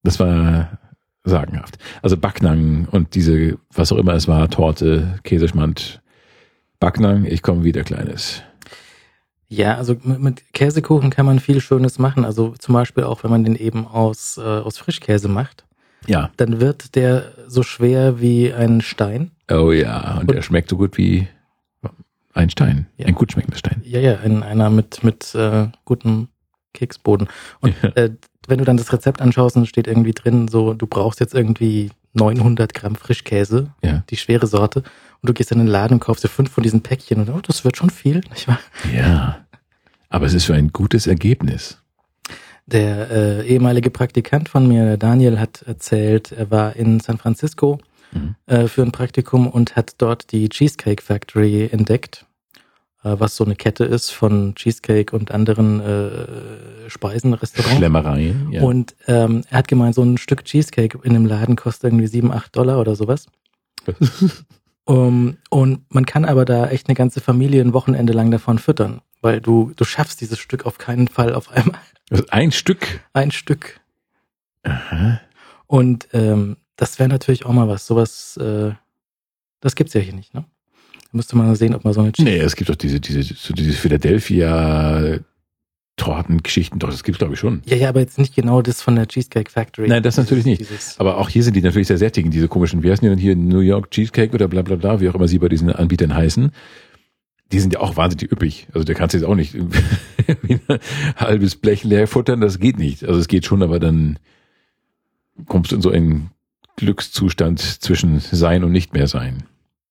Das 0.03 0.19
war 0.19 0.79
sagenhaft. 1.23 1.77
Also 2.01 2.17
Backnang 2.17 2.87
und 2.89 3.13
diese, 3.15 3.57
was 3.73 3.91
auch 3.91 3.97
immer 3.97 4.13
es 4.13 4.27
war, 4.27 4.49
Torte, 4.49 5.19
Käseschmand, 5.23 6.01
Backnang, 6.79 7.25
ich 7.25 7.43
komme 7.43 7.63
wieder, 7.63 7.83
Kleines. 7.83 8.41
Ja, 9.53 9.75
also 9.75 9.97
mit, 10.03 10.53
Käsekuchen 10.53 11.09
kann 11.09 11.25
man 11.25 11.39
viel 11.41 11.59
Schönes 11.59 11.99
machen. 11.99 12.23
Also 12.23 12.53
zum 12.57 12.73
Beispiel 12.73 13.03
auch, 13.03 13.23
wenn 13.23 13.31
man 13.31 13.43
den 13.43 13.55
eben 13.57 13.85
aus, 13.85 14.37
äh, 14.37 14.41
aus 14.41 14.77
Frischkäse 14.77 15.27
macht, 15.27 15.65
Ja. 16.07 16.29
dann 16.37 16.61
wird 16.61 16.95
der 16.95 17.33
so 17.47 17.61
schwer 17.61 18.21
wie 18.21 18.53
ein 18.53 18.79
Stein. 18.79 19.31
Oh 19.51 19.73
ja, 19.73 20.19
und 20.19 20.31
der 20.31 20.41
schmeckt 20.41 20.69
so 20.69 20.77
gut 20.77 20.97
wie 20.97 21.27
ein 22.33 22.49
Stein. 22.49 22.87
Ja. 22.95 23.07
Ein 23.07 23.15
gut 23.15 23.33
schmeckender 23.33 23.57
Stein. 23.57 23.81
Ja, 23.83 23.99
ja, 23.99 24.13
in 24.13 24.41
einer 24.41 24.69
mit, 24.69 25.03
mit 25.03 25.35
äh, 25.35 25.67
gutem 25.83 26.29
Keksboden. 26.73 27.27
Und 27.59 27.75
Ja. 27.83 27.89
äh, 27.89 28.11
wenn 28.47 28.57
du 28.57 28.63
dann 28.63 28.77
das 28.77 28.93
Rezept 28.93 29.21
anschaust, 29.21 29.57
dann 29.57 29.65
steht 29.65 29.87
irgendwie 29.87 30.13
drin, 30.13 30.47
so, 30.47 30.73
du 30.73 30.87
brauchst 30.87 31.19
jetzt 31.19 31.33
irgendwie 31.35 31.91
900 32.13 32.73
Gramm 32.73 32.95
Frischkäse, 32.95 33.73
Ja. 33.83 34.03
die 34.09 34.15
schwere 34.17 34.47
Sorte. 34.47 34.83
Und 35.21 35.29
du 35.29 35.33
gehst 35.33 35.51
in 35.51 35.59
den 35.59 35.67
Laden 35.67 35.95
und 35.95 35.99
kaufst 35.99 36.23
dir 36.23 36.29
fünf 36.29 36.51
von 36.51 36.63
diesen 36.63 36.81
Päckchen 36.81 37.19
und 37.19 37.29
oh, 37.29 37.41
das 37.41 37.63
wird 37.63 37.77
schon 37.77 37.89
viel, 37.89 38.21
nicht 38.31 38.47
wahr? 38.47 38.59
Ja. 38.93 39.45
Aber 40.09 40.25
es 40.25 40.33
ist 40.33 40.45
für 40.45 40.55
ein 40.55 40.69
gutes 40.71 41.07
Ergebnis. 41.07 41.77
Der 42.65 43.11
äh, 43.11 43.47
ehemalige 43.47 43.89
Praktikant 43.89 44.49
von 44.49 44.67
mir, 44.67 44.85
der 44.85 44.97
Daniel, 44.97 45.39
hat 45.39 45.61
erzählt, 45.63 46.31
er 46.31 46.51
war 46.51 46.75
in 46.75 46.99
San 46.99 47.17
Francisco 47.17 47.79
Mhm. 48.13 48.35
äh, 48.45 48.67
für 48.67 48.81
ein 48.81 48.91
Praktikum 48.91 49.47
und 49.47 49.75
hat 49.75 49.93
dort 49.97 50.31
die 50.31 50.49
Cheesecake 50.49 51.01
Factory 51.01 51.69
entdeckt, 51.71 52.25
äh, 53.03 53.15
was 53.17 53.35
so 53.35 53.45
eine 53.45 53.55
Kette 53.55 53.85
ist 53.85 54.09
von 54.11 54.53
Cheesecake 54.55 55.15
und 55.15 55.31
anderen 55.31 55.79
äh, 55.79 56.89
Speisenrestaurants. 56.89 57.77
Schlemmereien. 57.77 58.51
Ja. 58.51 58.63
Und 58.63 58.95
ähm, 59.07 59.43
er 59.49 59.59
hat 59.59 59.67
gemeint, 59.67 59.95
so 59.95 60.03
ein 60.03 60.17
Stück 60.17 60.43
Cheesecake 60.45 60.99
in 61.03 61.13
dem 61.13 61.25
Laden 61.25 61.55
kostet 61.55 61.85
irgendwie 61.85 62.07
sieben, 62.07 62.31
acht 62.31 62.55
Dollar 62.55 62.79
oder 62.79 62.95
sowas. 62.95 63.27
Um, 64.85 65.37
und 65.49 65.85
man 65.93 66.05
kann 66.05 66.25
aber 66.25 66.43
da 66.43 66.67
echt 66.67 66.87
eine 66.87 66.95
ganze 66.95 67.21
Familie 67.21 67.61
ein 67.61 67.73
Wochenende 67.73 68.13
lang 68.13 68.31
davon 68.31 68.57
füttern, 68.57 69.01
weil 69.21 69.39
du, 69.39 69.71
du 69.75 69.83
schaffst 69.83 70.21
dieses 70.21 70.39
Stück 70.39 70.65
auf 70.65 70.79
keinen 70.79 71.07
Fall 71.07 71.33
auf 71.33 71.51
einmal. 71.51 71.79
Also 72.09 72.25
ein 72.29 72.51
Stück. 72.51 73.01
Ein 73.13 73.31
Stück. 73.31 73.79
Aha. 74.63 75.21
Und 75.67 76.09
ähm, 76.13 76.57
das 76.75 76.99
wäre 76.99 77.09
natürlich 77.09 77.45
auch 77.45 77.53
mal 77.53 77.67
was. 77.67 77.85
Sowas, 77.85 78.37
äh, 78.37 78.71
das 79.61 79.75
gibt's 79.75 79.93
ja 79.93 80.01
hier 80.01 80.13
nicht, 80.13 80.33
ne? 80.33 80.45
Da 80.73 81.17
müsste 81.17 81.37
man 81.37 81.47
mal 81.47 81.55
sehen, 81.55 81.75
ob 81.75 81.83
man 81.83 81.93
so 81.93 82.01
eine 82.01 82.11
Nee, 82.17 82.37
es 82.37 82.55
gibt 82.55 82.69
doch 82.69 82.75
diese, 82.75 82.99
diese, 82.99 83.21
so 83.21 83.53
diese 83.53 83.73
Philadelphia 83.73 85.19
Tortengeschichten, 86.01 86.79
doch, 86.79 86.89
das 86.89 87.03
gibt's 87.03 87.19
glaube 87.19 87.35
ich 87.35 87.39
schon. 87.39 87.61
Ja, 87.65 87.75
ja, 87.77 87.89
aber 87.89 87.99
jetzt 87.99 88.17
nicht 88.17 88.33
genau 88.33 88.63
das 88.63 88.81
von 88.81 88.95
der 88.95 89.07
Cheesecake 89.07 89.51
Factory. 89.51 89.87
Nein, 89.87 90.01
das 90.01 90.17
natürlich 90.17 90.45
nicht. 90.45 90.59
Dieses, 90.59 90.99
Aber 90.99 91.19
auch 91.19 91.29
hier 91.29 91.43
sind 91.43 91.55
die 91.55 91.61
natürlich 91.61 91.89
sehr 91.89 91.99
sättigend, 91.99 92.33
diese 92.33 92.47
komischen, 92.47 92.81
wie 92.81 92.89
heißen 92.89 93.03
die 93.03 93.09
denn 93.09 93.19
hier, 93.19 93.35
New 93.35 93.59
York 93.59 93.91
Cheesecake 93.91 94.33
oder 94.33 94.47
bla 94.47 94.63
bla 94.63 94.77
bla, 94.77 94.99
wie 94.99 95.07
auch 95.09 95.13
immer 95.13 95.27
sie 95.27 95.37
bei 95.37 95.47
diesen 95.47 95.71
Anbietern 95.71 96.15
heißen. 96.15 96.51
Die 97.51 97.59
sind 97.59 97.73
ja 97.73 97.81
auch 97.81 97.97
wahnsinnig 97.97 98.31
üppig. 98.31 98.67
Also 98.73 98.83
da 98.83 98.95
kannst 98.95 99.13
du 99.13 99.19
jetzt 99.19 99.27
auch 99.27 99.35
nicht 99.35 99.53
irgendwie 100.27 100.59
ein 100.67 100.79
halbes 101.17 101.55
Blech 101.55 101.83
leer 101.83 102.07
futtern, 102.07 102.41
das 102.41 102.57
geht 102.57 102.79
nicht. 102.79 103.03
Also 103.03 103.19
es 103.19 103.27
geht 103.27 103.45
schon, 103.45 103.61
aber 103.61 103.79
dann 103.79 104.17
kommst 105.45 105.71
du 105.71 105.75
in 105.75 105.81
so 105.83 105.91
einen 105.91 106.31
Glückszustand 106.77 107.59
zwischen 107.59 108.19
Sein 108.21 108.63
und 108.63 108.71
nicht 108.71 108.95
mehr 108.95 109.05
sein. 109.05 109.43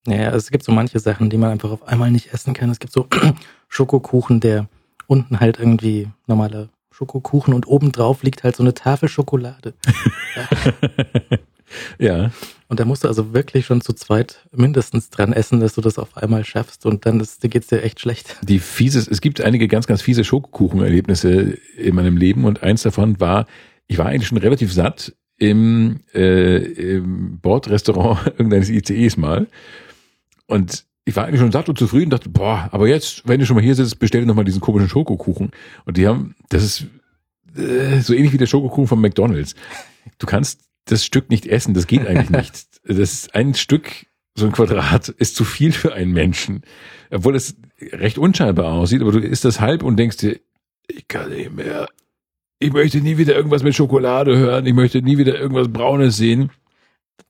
Naja, 0.06 0.26
also 0.30 0.38
es 0.38 0.50
gibt 0.50 0.64
so 0.64 0.72
manche 0.72 0.98
Sachen, 0.98 1.30
die 1.30 1.36
man 1.36 1.52
einfach 1.52 1.70
auf 1.70 1.86
einmal 1.86 2.10
nicht 2.10 2.34
essen 2.34 2.52
kann. 2.52 2.68
Es 2.68 2.80
gibt 2.80 2.92
so 2.92 3.06
Schokokuchen, 3.68 4.40
der 4.40 4.68
unten 5.10 5.40
halt 5.40 5.58
irgendwie 5.58 6.08
normaler 6.28 6.68
Schokokuchen 6.92 7.52
und 7.52 7.66
obendrauf 7.66 8.22
liegt 8.22 8.44
halt 8.44 8.54
so 8.54 8.62
eine 8.62 8.74
Tafel 8.74 9.08
Schokolade. 9.08 9.74
ja. 11.98 12.30
Und 12.68 12.78
da 12.78 12.84
musst 12.84 13.02
du 13.02 13.08
also 13.08 13.34
wirklich 13.34 13.66
schon 13.66 13.80
zu 13.80 13.92
zweit 13.92 14.46
mindestens 14.52 15.10
dran 15.10 15.32
essen, 15.32 15.58
dass 15.58 15.74
du 15.74 15.80
das 15.80 15.98
auf 15.98 16.16
einmal 16.16 16.44
schaffst 16.44 16.86
und 16.86 17.06
dann 17.06 17.18
ist, 17.18 17.40
geht's 17.42 17.66
dir 17.66 17.82
echt 17.82 17.98
schlecht. 17.98 18.36
Die 18.42 18.60
fieses, 18.60 19.08
es 19.08 19.20
gibt 19.20 19.40
einige 19.40 19.66
ganz, 19.66 19.88
ganz 19.88 20.00
fiese 20.00 20.22
Schokokuchenerlebnisse 20.22 21.58
in 21.76 21.96
meinem 21.96 22.16
Leben 22.16 22.44
und 22.44 22.62
eins 22.62 22.82
davon 22.82 23.18
war, 23.18 23.46
ich 23.88 23.98
war 23.98 24.06
eigentlich 24.06 24.28
schon 24.28 24.38
relativ 24.38 24.72
satt 24.72 25.16
im, 25.38 26.02
äh, 26.14 26.58
im 26.58 27.40
Bordrestaurant 27.40 28.26
irgendeines 28.38 28.70
ICEs 28.70 29.16
mal 29.16 29.48
und 30.46 30.84
ich 31.04 31.16
war 31.16 31.26
eigentlich 31.26 31.40
schon 31.40 31.52
satt 31.52 31.68
und 31.68 31.78
zufrieden, 31.78 32.10
dachte, 32.10 32.28
boah, 32.28 32.68
aber 32.72 32.88
jetzt, 32.88 33.26
wenn 33.26 33.40
du 33.40 33.46
schon 33.46 33.56
mal 33.56 33.64
hier 33.64 33.74
sitzt, 33.74 33.98
bestell 33.98 34.20
dir 34.20 34.26
noch 34.26 34.34
mal 34.34 34.44
diesen 34.44 34.60
komischen 34.60 34.88
Schokokuchen. 34.88 35.50
Und 35.84 35.96
die 35.96 36.06
haben, 36.06 36.34
das 36.48 36.62
ist 36.62 36.86
äh, 37.56 38.00
so 38.00 38.14
ähnlich 38.14 38.32
wie 38.32 38.38
der 38.38 38.46
Schokokuchen 38.46 38.86
von 38.86 39.00
McDonalds. 39.00 39.54
Du 40.18 40.26
kannst 40.26 40.60
das 40.84 41.04
Stück 41.04 41.30
nicht 41.30 41.46
essen, 41.46 41.74
das 41.74 41.86
geht 41.86 42.06
eigentlich 42.06 42.30
nicht. 42.30 42.66
Das 42.82 42.96
ist 42.96 43.34
ein 43.34 43.52
Stück, 43.52 44.06
so 44.34 44.46
ein 44.46 44.52
Quadrat, 44.52 45.10
ist 45.10 45.36
zu 45.36 45.44
viel 45.44 45.70
für 45.70 45.92
einen 45.92 46.12
Menschen. 46.12 46.62
Obwohl 47.10 47.36
es 47.36 47.56
recht 47.78 48.16
unscheinbar 48.16 48.72
aussieht, 48.72 49.02
aber 49.02 49.12
du 49.12 49.18
isst 49.18 49.44
das 49.44 49.60
halb 49.60 49.82
und 49.82 49.98
denkst 49.98 50.16
dir, 50.16 50.40
ich 50.88 51.06
kann 51.06 51.28
nicht 51.28 51.54
mehr. 51.54 51.88
Ich 52.58 52.72
möchte 52.72 53.02
nie 53.02 53.18
wieder 53.18 53.36
irgendwas 53.36 53.62
mit 53.62 53.74
Schokolade 53.74 54.36
hören. 54.36 54.64
Ich 54.64 54.72
möchte 54.72 55.02
nie 55.02 55.18
wieder 55.18 55.38
irgendwas 55.38 55.68
Braunes 55.68 56.16
sehen. 56.16 56.50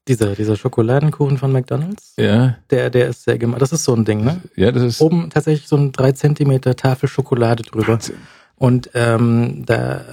Dieser, 0.07 0.35
dieser 0.35 0.55
Schokoladenkuchen 0.55 1.37
von 1.37 1.51
McDonalds, 1.51 2.15
Ja, 2.17 2.57
der, 2.71 2.89
der 2.89 3.09
ist 3.09 3.23
sehr 3.23 3.37
gemacht. 3.37 3.61
Das 3.61 3.71
ist 3.71 3.83
so 3.83 3.93
ein 3.93 4.03
Ding, 4.03 4.23
ne? 4.23 4.41
ja, 4.55 4.71
das 4.71 4.83
ist 4.83 5.01
Oben 5.01 5.29
tatsächlich 5.29 5.67
so 5.67 5.77
ein 5.77 5.91
drei 5.91 6.11
Zentimeter 6.11 6.75
Tafel 6.75 7.07
Schokolade 7.07 7.63
drüber. 7.63 7.87
Wahnsinn. 7.87 8.15
Und 8.55 8.91
ähm, 8.93 9.63
da, 9.65 10.03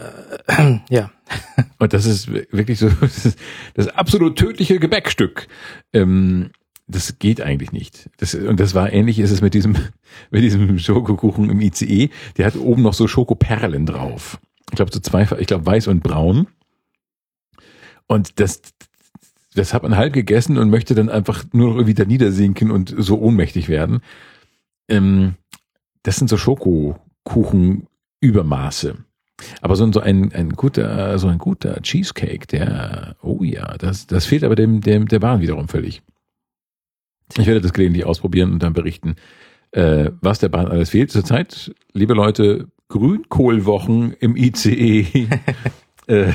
äh, 0.46 0.80
ja, 0.90 1.10
Und 1.78 1.92
das 1.92 2.06
ist 2.06 2.30
wirklich 2.30 2.78
so 2.78 2.88
das, 3.00 3.26
ist 3.26 3.38
das 3.74 3.88
absolut 3.88 4.36
tödliche 4.36 4.78
Gebäckstück. 4.78 5.48
Ähm, 5.92 6.50
das 6.86 7.18
geht 7.18 7.40
eigentlich 7.42 7.72
nicht. 7.72 8.08
Das, 8.16 8.34
und 8.34 8.58
das 8.58 8.74
war 8.74 8.92
ähnlich 8.92 9.18
ist 9.18 9.30
es 9.30 9.42
mit 9.42 9.54
diesem, 9.54 9.76
mit 10.30 10.42
diesem 10.42 10.78
Schokokuchen 10.78 11.50
im 11.50 11.60
ICE. 11.60 12.10
Der 12.36 12.46
hat 12.46 12.56
oben 12.56 12.82
noch 12.82 12.94
so 12.94 13.06
Schokoperlen 13.06 13.86
drauf. 13.86 14.38
Ich 14.70 14.76
glaube 14.76 14.92
so 14.92 15.00
zwei, 15.00 15.26
ich 15.38 15.46
glaube 15.46 15.66
weiß 15.66 15.88
und 15.88 16.02
braun. 16.02 16.46
Und 18.06 18.40
das, 18.40 18.62
das 19.58 19.74
hat 19.74 19.82
man 19.82 19.96
halb 19.96 20.12
gegessen 20.12 20.58
und 20.58 20.70
möchte 20.70 20.94
dann 20.94 21.08
einfach 21.08 21.44
nur 21.52 21.74
noch 21.74 21.86
wieder 21.86 22.04
niedersinken 22.06 22.70
und 22.70 22.94
so 22.96 23.18
ohnmächtig 23.20 23.68
werden. 23.68 24.00
Ähm, 24.88 25.34
das 26.02 26.16
sind 26.16 26.28
so 26.28 26.36
Schokokuchen-Übermaße. 26.36 28.96
Aber 29.60 29.76
so, 29.76 29.84
ein- 29.84 29.92
so 29.92 30.00
ein, 30.00 30.32
ein 30.32 30.50
guter, 30.50 31.18
so 31.18 31.28
ein 31.28 31.38
guter 31.38 31.80
Cheesecake, 31.82 32.46
der, 32.46 33.16
oh 33.22 33.42
ja, 33.44 33.76
das, 33.78 34.06
das 34.06 34.26
fehlt 34.26 34.42
aber 34.42 34.56
dem, 34.56 34.80
dem, 34.80 35.06
der 35.06 35.20
Bahn 35.20 35.40
wiederum 35.40 35.68
völlig. 35.68 36.02
Ich 37.36 37.46
werde 37.46 37.60
das 37.60 37.72
gelegentlich 37.72 38.04
ausprobieren 38.06 38.52
und 38.52 38.62
dann 38.62 38.72
berichten, 38.72 39.14
äh, 39.72 40.10
was 40.22 40.38
der 40.40 40.48
Bahn 40.48 40.66
alles 40.66 40.90
fehlt. 40.90 41.12
Zurzeit, 41.12 41.72
liebe 41.92 42.14
Leute, 42.14 42.66
Grünkohlwochen 42.88 44.12
im 44.14 44.34
ICE. 44.34 45.28
äh, 46.08 46.32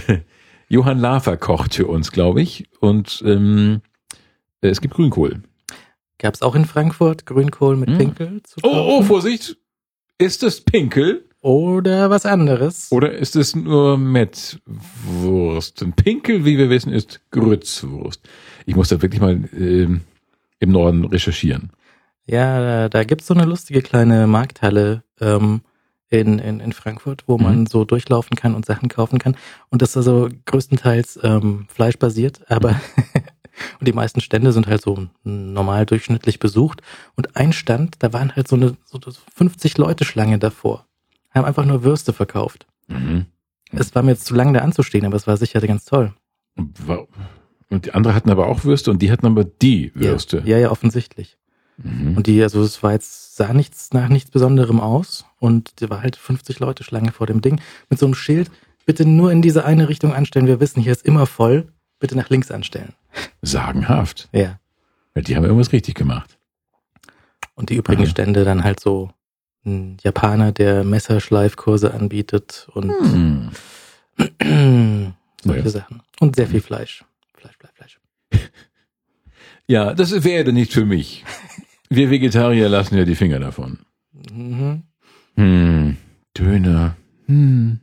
Johann 0.74 0.98
Lafer 0.98 1.38
kocht 1.38 1.76
für 1.76 1.86
uns, 1.86 2.12
glaube 2.12 2.42
ich. 2.42 2.68
Und 2.80 3.24
ähm, 3.28 3.82
äh, 4.62 4.70
es 4.70 4.82
gibt 4.82 4.96
Grünkohl. 4.96 5.44
gab's 6.18 6.42
auch 6.42 6.56
in 6.56 6.66
Frankfurt 6.66 7.28
Grünkohl 7.28 7.76
mit 7.78 7.90
Hm. 7.90 7.98
Pinkel 8.00 8.42
Oh, 8.64 8.98
oh? 9.00 9.04
Vorsicht! 9.04 9.56
Ist 10.18 10.42
es 10.42 10.62
Pinkel? 10.62 11.30
Oder 11.42 12.10
was 12.10 12.26
anderes. 12.26 12.92
Oder 12.92 13.12
ist 13.12 13.36
es 13.36 13.56
nur 13.56 14.00
Mettwurst? 14.00 15.84
Ein 15.84 15.94
Pinkel, 15.94 16.44
wie 16.44 16.58
wir 16.58 16.72
wissen, 16.72 16.92
ist 16.92 17.22
Grützwurst. 17.30 18.22
Ich 18.66 18.76
muss 18.76 18.90
da 18.90 19.00
wirklich 19.00 19.22
mal 19.22 19.44
ähm, 19.56 20.02
im 20.60 20.72
Norden 20.72 21.06
recherchieren. 21.06 21.70
Ja, 22.26 22.60
da, 22.60 22.90
da 22.90 23.04
gibt's 23.04 23.28
so 23.28 23.36
eine 23.36 23.46
lustige 23.46 23.84
kleine 23.84 24.26
Markthalle 24.26 25.04
ähm, 25.22 25.62
in, 26.22 26.40
in, 26.40 26.60
in 26.60 26.74
Frankfurt, 26.74 27.24
wo 27.28 27.38
man 27.38 27.62
Mhm. 27.62 27.66
so 27.68 27.86
durchlaufen 27.86 28.36
kann 28.36 28.56
und 28.56 28.66
Sachen 28.66 28.90
kaufen 28.90 29.20
kann. 29.20 29.36
Und 29.70 29.82
das 29.82 29.92
ist 29.92 29.98
also 29.98 30.30
größtenteils 30.46 31.20
ähm, 31.24 31.66
fleischbasiert, 31.70 32.42
aber 32.50 32.70
und 33.80 33.88
die 33.88 33.94
meisten 33.94 34.22
Stände 34.22 34.52
sind 34.52 34.68
halt 34.68 34.82
so 34.82 35.08
normal 35.24 35.86
durchschnittlich 35.86 36.40
besucht. 36.40 36.82
Und 37.16 37.36
ein 37.36 37.54
Stand, 37.54 37.96
da 38.00 38.14
waren 38.14 38.36
halt 38.36 38.48
so 38.48 38.56
eine 38.56 38.76
so 38.86 39.00
50 39.36 39.78
Leute 39.78 40.06
Schlange 40.06 40.40
davor. 40.40 40.86
Haben 41.32 41.46
einfach 41.46 41.66
nur 41.66 41.84
Würste 41.84 42.14
verkauft. 42.14 42.68
Mhm. 42.88 43.26
Es 43.72 43.96
war 43.96 44.04
mir 44.04 44.12
jetzt 44.12 44.26
zu 44.26 44.36
lang 44.36 44.54
da 44.54 44.60
anzustehen, 44.60 45.06
aber 45.06 45.16
es 45.16 45.26
war 45.26 45.38
sicher 45.38 45.60
ganz 45.62 45.86
toll. 45.86 46.14
Und 47.70 47.86
die 47.86 47.94
anderen 47.94 48.16
hatten 48.16 48.30
aber 48.30 48.48
auch 48.48 48.64
Würste 48.66 48.92
und 48.92 49.02
die 49.02 49.12
hatten 49.12 49.26
aber 49.26 49.44
die 49.44 49.92
Würste. 49.96 50.38
Ja, 50.46 50.58
ja, 50.58 50.58
ja 50.60 50.72
offensichtlich. 50.72 51.38
Mhm. 51.78 52.18
Und 52.18 52.28
die, 52.28 52.42
also 52.44 52.62
es 52.62 52.84
war 52.84 52.92
jetzt, 52.92 53.36
sah 53.36 53.54
nichts 53.54 53.94
nach 53.94 54.10
nichts 54.10 54.32
Besonderem 54.32 54.80
aus 54.80 55.26
und 55.40 55.82
da 55.82 55.90
war 55.90 56.02
halt 56.02 56.16
50 56.16 56.60
Leute 56.60 56.84
Schlange 56.84 57.12
vor 57.12 57.28
dem 57.28 57.42
Ding 57.42 57.60
mit 57.90 58.00
so 58.00 58.06
einem 58.06 58.16
Schild, 58.16 58.52
bitte 58.86 59.06
nur 59.06 59.32
in 59.32 59.42
diese 59.42 59.66
eine 59.66 59.90
Richtung 59.90 60.14
anstellen, 60.14 60.48
wir 60.48 60.60
wissen, 60.60 60.82
hier 60.82 60.92
ist 60.92 61.06
immer 61.06 61.26
voll, 61.26 61.68
bitte 62.00 62.16
nach 62.16 62.30
links 62.30 62.52
anstellen. 62.52 62.94
Sagenhaft. 63.42 64.30
Ja. 64.32 64.60
Ja, 65.16 65.22
die 65.22 65.36
haben 65.36 65.44
irgendwas 65.46 65.72
richtig 65.72 65.96
gemacht. 65.96 66.38
Und 67.56 67.70
die 67.70 67.76
übrigen 67.76 68.04
Aha. 68.04 68.10
Stände 68.10 68.46
dann 68.46 68.64
halt 68.64 68.80
so 68.80 69.12
ein 69.66 69.98
Japaner, 70.04 70.52
der 70.52 70.84
Messerschleifkurse 70.84 71.94
anbietet 71.94 72.68
und 72.74 72.92
Hm. 72.92 73.52
solche 75.44 75.60
Naja. 75.62 75.70
Sachen. 75.70 76.02
Und 76.20 76.36
sehr 76.36 76.48
viel 76.48 76.62
Fleisch. 76.62 77.06
Fleisch, 77.36 77.56
Fleisch, 77.58 77.74
Fleisch. 77.76 78.00
Ja, 79.66 79.94
das 79.94 80.26
wäre 80.26 80.52
nicht 80.52 80.74
für 80.74 80.86
mich. 80.86 81.24
Wir 81.96 82.10
Vegetarier 82.10 82.70
lassen 82.70 82.98
ja 82.98 83.06
die 83.06 83.16
Finger 83.16 83.40
davon. 83.40 83.80
Mhm. 84.32 84.84
Hm. 85.36 85.98
Döner. 86.36 86.96
Hm. 87.28 87.82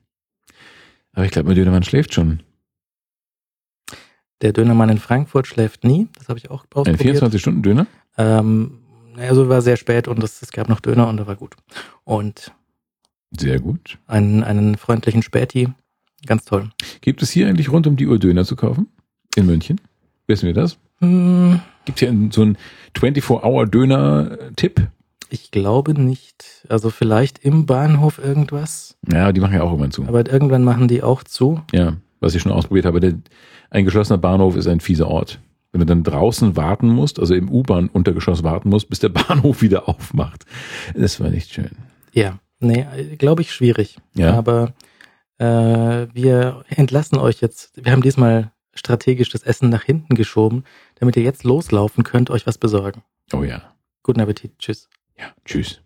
Aber 1.13 1.25
ich 1.25 1.31
glaube, 1.31 1.49
mein 1.49 1.57
Dönermann 1.57 1.85
schläft 1.85 2.15
schon. 2.15 2.43
Der 4.41 4.53
Dönermann 4.53 4.89
in 4.89 4.99
Frankfurt 4.99 5.47
schläft 5.47 5.85
nie, 5.85 6.09
das 6.19 6.29
habe 6.29 6.39
ich 6.39 6.51
auch 6.51 6.65
Ein 6.65 6.95
ausprobiert. 6.95 7.23
24-Stunden-Döner? 7.23 7.87
Ähm, 8.17 8.79
also 9.17 9.49
war 9.49 9.63
sehr 9.63 9.77
spät 9.77 10.09
und 10.09 10.23
es, 10.25 10.43
es 10.43 10.51
gab 10.51 10.69
noch 10.69 10.81
Döner 10.81 11.07
und 11.09 11.17
da 11.19 11.27
war 11.27 11.37
gut. 11.37 11.55
Und 12.05 12.53
Sehr 13.39 13.61
gut. 13.61 13.99
einen, 14.07 14.43
einen 14.43 14.77
freundlichen 14.77 15.23
Späti, 15.23 15.69
ganz 16.27 16.45
toll. 16.47 16.71
Gibt 17.01 17.23
es 17.23 17.31
hier 17.31 17.49
eigentlich 17.49 17.71
rund 17.71 17.87
um 17.87 17.97
die 17.97 18.07
Uhr 18.09 18.19
Döner 18.19 18.45
zu 18.45 18.57
kaufen? 18.57 18.89
In 19.37 19.47
München? 19.47 19.81
Wissen 20.27 20.47
wir 20.47 20.55
das? 20.55 20.79
Hm, 21.01 21.61
Gibt 21.91 22.03
es 22.03 22.09
hier 22.09 22.29
so 22.33 22.43
einen 22.43 22.57
24-Hour-Döner-Tipp? 22.97 24.89
ich 25.33 25.53
glaube 25.53 25.95
nicht. 25.95 26.67
Also 26.69 26.91
vielleicht 26.91 27.39
im 27.45 27.65
Bahnhof 27.67 28.19
irgendwas, 28.19 28.97
Ja, 29.13 29.31
die 29.33 29.39
machen 29.41 29.55
ja 29.55 29.63
auch 29.63 29.71
irgendwann 29.71 29.93
zu. 29.93 30.03
aber 30.07 30.29
irgendwann 30.31 30.65
machen 30.65 30.89
die 30.89 31.05
auch 31.05 31.23
zu. 31.23 31.61
Ja, 31.73 31.97
was 32.19 32.35
ich 32.35 32.43
schon 32.43 32.51
ausprobiert 32.51 32.85
habe. 32.85 32.99
Der, 32.99 33.15
ein 33.71 33.85
geschlossener 33.85 34.19
Bahnhof 34.19 34.57
ist 34.57 34.67
ein 34.67 34.81
fieser 34.81 35.07
Ort. 35.07 35.39
Wenn 35.71 35.79
du 35.81 35.87
dann 35.87 36.03
draußen 36.03 36.57
warten 36.57 36.89
musst, 36.89 37.21
also 37.21 37.35
im 37.37 37.49
U-Bahn-Untergeschoss 37.49 38.43
warten 38.43 38.71
musst, 38.71 38.89
bis 38.89 38.99
der 38.99 39.09
Bahnhof 39.11 39.63
wieder 39.63 39.89
aufmacht. 39.89 40.47
Das 40.97 41.21
war 41.21 41.31
nicht 41.31 41.53
schön. 41.53 41.71
Ja, 42.13 42.41
nee, 42.59 42.85
glaube 43.17 43.43
ich 43.43 43.53
schwierig. 43.53 43.99
Ja. 44.15 44.35
Aber 44.35 44.73
äh, 45.39 46.09
wir 46.13 46.65
entlassen 46.71 47.19
euch 47.19 47.41
jetzt. 47.41 47.71
Wir 47.77 47.93
haben 47.93 48.03
diesmal 48.03 48.51
strategisch 48.75 49.29
das 49.31 49.43
Essen 49.45 49.69
nach 49.69 49.83
hinten 49.85 50.17
geschoben, 50.17 50.65
damit 51.01 51.17
ihr 51.17 51.23
jetzt 51.23 51.45
loslaufen 51.45 52.05
könnt, 52.05 52.31
euch 52.31 52.47
was 52.47 52.59
besorgen. 52.59 53.03
Oh 53.33 53.43
ja. 53.43 53.75
Guten 54.03 54.21
Appetit. 54.21 54.59
Tschüss. 54.59 54.89
Ja, 55.19 55.33
tschüss. 55.45 55.83